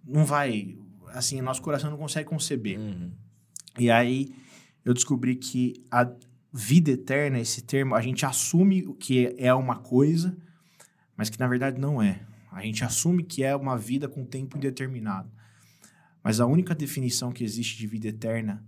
não 0.06 0.24
vai, 0.24 0.78
assim, 1.10 1.42
nosso 1.42 1.62
coração 1.62 1.92
não 1.92 1.98
consegue 1.98 2.30
conceber. 2.30 2.80
Uhum. 2.80 3.12
E 3.78 3.92
aí 3.92 4.34
eu 4.86 4.94
descobri 4.94 5.36
que 5.36 5.86
a 5.92 6.10
vida 6.54 6.92
eterna, 6.92 7.40
esse 7.40 7.62
termo, 7.62 7.96
a 7.96 8.02
gente 8.02 8.26
assume 8.26 8.86
o 8.86 8.94
que 8.94 9.36
é 9.38 9.54
uma 9.54 9.78
coisa, 9.78 10.38
mas 11.22 11.30
que 11.30 11.40
na 11.40 11.48
verdade 11.48 11.80
não 11.80 12.02
é. 12.02 12.20
A 12.52 12.64
gente 12.64 12.84
assume 12.84 13.24
que 13.24 13.44
é 13.44 13.56
uma 13.56 13.78
vida 13.78 14.10
com 14.10 14.26
tempo 14.26 14.58
indeterminado. 14.58 15.32
Mas 16.24 16.40
a 16.40 16.48
única 16.48 16.74
definição 16.74 17.32
que 17.32 17.44
existe 17.44 17.78
de 17.78 17.86
vida 17.86 18.08
eterna 18.08 18.66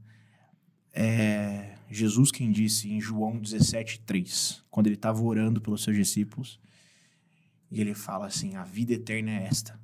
é 0.93 1.73
Jesus 1.89 2.31
quem 2.31 2.51
disse 2.51 2.91
em 2.91 3.01
João 3.01 3.39
17:3, 3.39 4.63
quando 4.69 4.85
ele 4.85 4.93
estava 4.93 5.19
orando 5.23 5.59
pelos 5.59 5.81
seus 5.81 5.97
discípulos, 5.97 6.59
e 7.71 7.81
ele 7.81 7.95
fala 7.95 8.27
assim: 8.27 8.55
"A 8.55 8.63
vida 8.63 8.93
eterna 8.93 9.31
é 9.31 9.45
esta, 9.45 9.80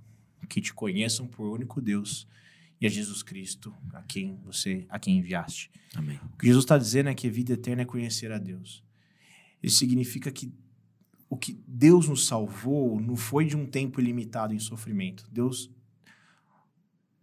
que 0.48 0.62
te 0.62 0.72
conheçam 0.72 1.26
por 1.26 1.48
único 1.48 1.82
Deus 1.82 2.28
e 2.80 2.86
a 2.86 2.90
Jesus 2.90 3.24
Cristo, 3.24 3.74
a 3.94 4.04
quem 4.04 4.40
você, 4.46 4.86
a 4.90 5.00
quem 5.00 5.18
enviaste. 5.18 5.72
Amém. 5.96 6.20
O 6.36 6.38
que 6.38 6.46
Jesus 6.46 6.66
está 6.66 6.78
dizendo 6.78 7.10
é 7.10 7.16
que 7.16 7.28
a 7.28 7.32
vida 7.32 7.54
eterna 7.54 7.82
é 7.82 7.86
conhecer 7.86 8.32
a 8.32 8.38
Deus. 8.38 8.84
Isso 9.64 9.80
significa 9.80 10.32
que 10.32 10.54
o 11.30 11.38
que 11.38 11.60
Deus 11.68 12.08
nos 12.08 12.26
salvou 12.26 13.00
não 13.00 13.16
foi 13.16 13.46
de 13.46 13.56
um 13.56 13.66
tempo 13.66 14.02
ilimitado 14.02 14.54
em 14.54 14.60
sofrimento. 14.60 15.28
Deus 15.32 15.72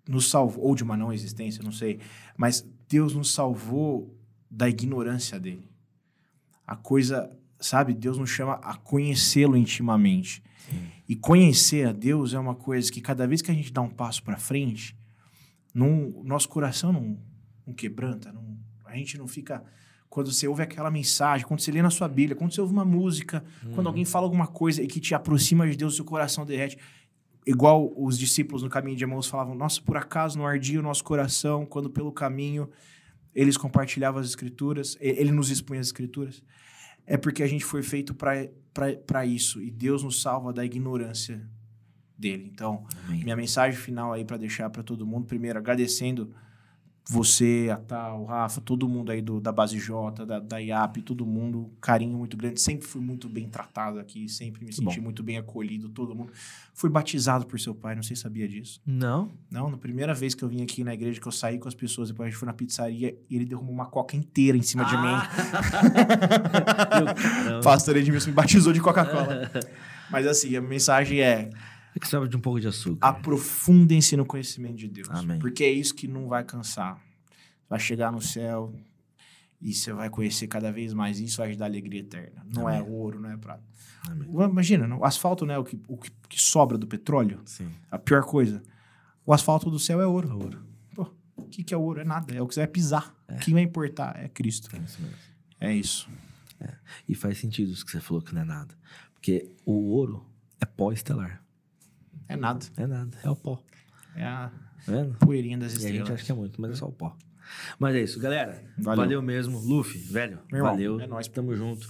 nos 0.08 0.30
salvou, 0.30 0.64
ou 0.64 0.74
de 0.74 0.84
uma 0.84 0.96
não 0.96 1.12
existência, 1.12 1.62
não 1.62 1.72
sei, 1.72 1.98
mas 2.36 2.64
Deus 2.88 3.14
nos 3.14 3.32
salvou 3.32 4.16
da 4.48 4.68
ignorância 4.68 5.40
dele. 5.40 5.68
A 6.64 6.76
coisa, 6.76 7.36
sabe, 7.58 7.92
Deus 7.92 8.16
nos 8.16 8.30
chama 8.30 8.54
a 8.54 8.76
conhecê-lo 8.76 9.56
intimamente. 9.56 10.42
E 11.08 11.14
conhecer 11.14 11.86
a 11.86 11.92
Deus 11.92 12.34
é 12.34 12.38
uma 12.38 12.54
coisa 12.54 12.90
que 12.90 13.00
cada 13.00 13.26
vez 13.26 13.40
que 13.40 13.50
a 13.50 13.54
gente 13.54 13.72
dá 13.72 13.80
um 13.80 13.88
passo 13.88 14.22
para 14.22 14.36
frente, 14.36 14.96
não, 15.72 16.22
nosso 16.24 16.48
coração 16.48 16.92
não, 16.92 17.18
não 17.64 17.72
quebranta, 17.74 18.32
não, 18.32 18.58
a 18.84 18.96
gente 18.96 19.16
não 19.16 19.28
fica. 19.28 19.64
Quando 20.08 20.32
você 20.32 20.48
ouve 20.48 20.62
aquela 20.62 20.90
mensagem, 20.90 21.46
quando 21.46 21.60
você 21.60 21.70
lê 21.70 21.82
na 21.82 21.90
sua 21.90 22.08
Bíblia, 22.08 22.36
quando 22.36 22.52
você 22.52 22.60
ouve 22.60 22.72
uma 22.72 22.84
música, 22.84 23.44
quando 23.74 23.86
alguém 23.86 24.04
fala 24.04 24.24
alguma 24.24 24.46
coisa 24.46 24.82
e 24.82 24.86
que 24.86 25.00
te 25.00 25.14
aproxima 25.14 25.68
de 25.68 25.76
Deus, 25.76 25.96
seu 25.96 26.04
coração 26.04 26.46
derrete. 26.46 26.78
Igual 27.46 27.92
os 27.96 28.18
discípulos 28.18 28.62
no 28.62 28.68
caminho 28.68 28.96
de 28.96 29.04
Emmaus 29.04 29.26
falavam: 29.26 29.54
Nossa, 29.54 29.80
por 29.80 29.96
acaso 29.96 30.38
não 30.38 30.46
ardia 30.46 30.80
o 30.80 30.82
nosso 30.82 31.04
coração 31.04 31.64
quando 31.64 31.90
pelo 31.90 32.10
caminho 32.10 32.68
eles 33.34 33.56
compartilhavam 33.56 34.20
as 34.20 34.26
Escrituras, 34.26 34.96
ele 34.98 35.30
nos 35.30 35.50
expunha 35.50 35.80
as 35.80 35.88
Escrituras? 35.88 36.42
É 37.06 37.16
porque 37.16 37.42
a 37.42 37.46
gente 37.46 37.64
foi 37.64 37.82
feito 37.82 38.14
para 38.14 39.26
isso 39.26 39.62
e 39.62 39.70
Deus 39.70 40.02
nos 40.02 40.20
salva 40.22 40.52
da 40.52 40.64
ignorância 40.64 41.48
dele. 42.18 42.50
Então, 42.52 42.84
Amém. 43.06 43.22
minha 43.22 43.36
mensagem 43.36 43.78
final 43.78 44.12
aí 44.12 44.24
para 44.24 44.38
deixar 44.38 44.70
para 44.70 44.82
todo 44.82 45.06
mundo, 45.06 45.26
primeiro 45.26 45.58
agradecendo 45.58 46.34
você, 47.08 47.68
a 47.72 47.76
Tal, 47.76 48.22
o 48.22 48.24
Rafa, 48.24 48.60
todo 48.60 48.88
mundo 48.88 49.12
aí 49.12 49.22
do, 49.22 49.40
da 49.40 49.52
Base 49.52 49.78
J, 49.78 50.26
da, 50.26 50.40
da 50.40 50.58
IAP, 50.58 51.02
todo 51.02 51.24
mundo, 51.24 51.70
carinho 51.80 52.18
muito 52.18 52.36
grande. 52.36 52.60
Sempre 52.60 52.84
fui 52.86 53.00
muito 53.00 53.28
bem 53.28 53.48
tratado 53.48 54.00
aqui, 54.00 54.28
sempre 54.28 54.64
me 54.64 54.72
senti 54.72 54.96
bom. 54.96 55.04
muito 55.04 55.22
bem 55.22 55.38
acolhido, 55.38 55.88
todo 55.88 56.16
mundo. 56.16 56.32
Fui 56.74 56.90
batizado 56.90 57.46
por 57.46 57.60
seu 57.60 57.74
pai, 57.74 57.94
não 57.94 58.02
sei 58.02 58.16
se 58.16 58.22
sabia 58.22 58.48
disso. 58.48 58.80
Não? 58.84 59.30
Não, 59.48 59.70
na 59.70 59.76
primeira 59.76 60.12
vez 60.14 60.34
que 60.34 60.42
eu 60.42 60.48
vim 60.48 60.62
aqui 60.62 60.82
na 60.82 60.94
igreja, 60.94 61.20
que 61.20 61.28
eu 61.28 61.32
saí 61.32 61.58
com 61.58 61.68
as 61.68 61.74
pessoas, 61.74 62.08
depois 62.08 62.26
a 62.26 62.30
gente 62.30 62.38
foi 62.38 62.46
na 62.46 62.52
pizzaria 62.52 63.16
e 63.30 63.36
ele 63.36 63.44
derrubou 63.44 63.72
uma 63.72 63.86
coca 63.86 64.16
inteira 64.16 64.58
em 64.58 64.62
cima 64.62 64.84
de 64.84 64.96
mim. 64.96 65.06
O 67.58 67.62
pastor 67.62 67.96
Edmilson 67.96 68.30
me 68.30 68.34
batizou 68.34 68.72
de 68.72 68.80
Coca-Cola. 68.80 69.50
Mas 70.10 70.26
assim, 70.26 70.56
a 70.56 70.60
mensagem 70.60 71.20
é: 71.20 71.50
É 71.96 71.98
que 71.98 72.06
sabe 72.06 72.28
de 72.28 72.36
um 72.36 72.40
pouco 72.40 72.60
de 72.60 72.68
açúcar. 72.68 73.08
aprofundem-se 73.08 74.18
no 74.18 74.26
conhecimento 74.26 74.76
de 74.76 74.86
Deus. 74.86 75.08
Amém. 75.10 75.38
Porque 75.38 75.64
é 75.64 75.70
isso 75.70 75.94
que 75.94 76.06
não 76.06 76.28
vai 76.28 76.44
cansar. 76.44 77.00
Vai 77.70 77.80
chegar 77.80 78.12
no 78.12 78.20
céu 78.20 78.70
e 79.62 79.72
você 79.72 79.94
vai 79.94 80.10
conhecer 80.10 80.46
cada 80.46 80.70
vez 80.70 80.92
mais 80.92 81.18
isso, 81.18 81.38
vai 81.38 81.52
te 81.52 81.56
dar 81.56 81.64
alegria 81.64 82.00
eterna. 82.00 82.46
Não 82.54 82.68
é 82.68 82.76
Amém. 82.78 82.92
ouro, 82.92 83.18
não 83.18 83.30
é 83.30 83.36
prata. 83.38 83.64
Imagina, 84.28 84.94
o 84.94 85.04
asfalto 85.06 85.46
não 85.46 85.54
é 85.54 85.58
o 85.58 85.64
que, 85.64 85.80
o 85.88 85.96
que, 85.96 86.10
que 86.28 86.40
sobra 86.40 86.76
do 86.76 86.86
petróleo, 86.86 87.40
Sim. 87.46 87.70
a 87.90 87.98
pior 87.98 88.22
coisa. 88.24 88.62
O 89.24 89.32
asfalto 89.32 89.70
do 89.70 89.78
céu 89.78 89.98
é 89.98 90.06
ouro. 90.06 90.32
Ouro. 90.38 90.62
Pô, 90.94 91.10
o 91.34 91.44
que, 91.44 91.64
que 91.64 91.72
é 91.72 91.76
ouro? 91.78 92.00
É 92.00 92.04
nada, 92.04 92.32
é 92.34 92.42
o 92.42 92.46
que 92.46 92.54
você 92.54 92.60
vai 92.60 92.68
pisar. 92.68 93.16
O 93.26 93.36
que 93.38 93.52
vai 93.52 93.62
importar 93.62 94.22
é 94.22 94.28
Cristo. 94.28 94.68
É 94.76 94.78
isso 94.78 95.00
mesmo. 95.00 95.16
É 95.58 95.74
isso. 95.74 96.08
E 97.08 97.14
faz 97.14 97.38
sentido 97.38 97.72
isso 97.72 97.84
que 97.84 97.90
você 97.90 98.00
falou 98.00 98.22
que 98.22 98.34
não 98.34 98.42
é 98.42 98.44
nada. 98.44 98.74
Porque 99.14 99.50
o 99.64 99.72
ouro 99.72 100.26
é 100.60 100.66
pó 100.66 100.92
estelar. 100.92 101.42
É 102.28 102.36
nada. 102.36 102.64
É 102.76 102.86
nada. 102.86 103.16
É 103.22 103.30
o 103.30 103.36
pó. 103.36 103.62
É 104.14 104.24
a 104.24 104.50
Tá 104.86 104.92
poeirinha 105.26 105.58
das 105.58 105.72
E 105.72 105.74
a 105.74 105.78
estrelas. 105.78 105.98
gente 105.98 106.12
acha 106.14 106.24
que 106.24 106.32
é 106.32 106.34
muito, 106.34 106.60
mas 106.60 106.70
é 106.72 106.74
só 106.74 106.86
o 106.86 106.92
pó. 106.92 107.16
Mas 107.78 107.94
é 107.94 108.00
isso, 108.02 108.18
galera. 108.20 108.62
Valeu. 108.78 108.96
Valeu, 109.04 109.22
mesmo. 109.22 109.58
Luffy, 109.60 109.98
velho. 110.00 110.38
Meu 110.50 110.58
irmão, 110.58 110.72
valeu. 110.72 111.00
é 111.00 111.06
nóis. 111.06 111.28
Tamo 111.28 111.54
junto. 111.54 111.88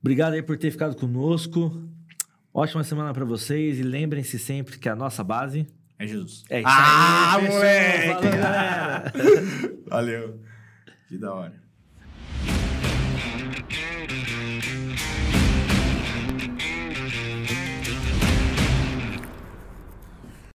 Obrigado 0.00 0.34
aí 0.34 0.42
por 0.42 0.56
ter 0.56 0.70
ficado 0.70 0.96
conosco. 0.96 1.88
Ótima 2.52 2.82
semana 2.84 3.12
pra 3.12 3.24
vocês. 3.24 3.78
E 3.78 3.82
lembrem-se 3.82 4.38
sempre 4.38 4.78
que 4.78 4.88
a 4.88 4.94
nossa 4.96 5.22
base 5.24 5.66
É 5.98 6.06
Jesus. 6.06 6.44
é 6.50 6.60
isso 6.60 6.68
Ah, 6.70 7.36
aí. 7.36 7.48
Moleque! 7.48 8.06
Falou, 8.08 8.22
galera. 8.22 9.12
Valeu. 9.88 10.40
Que 11.08 11.18
da 11.18 11.34
hora. 11.34 11.62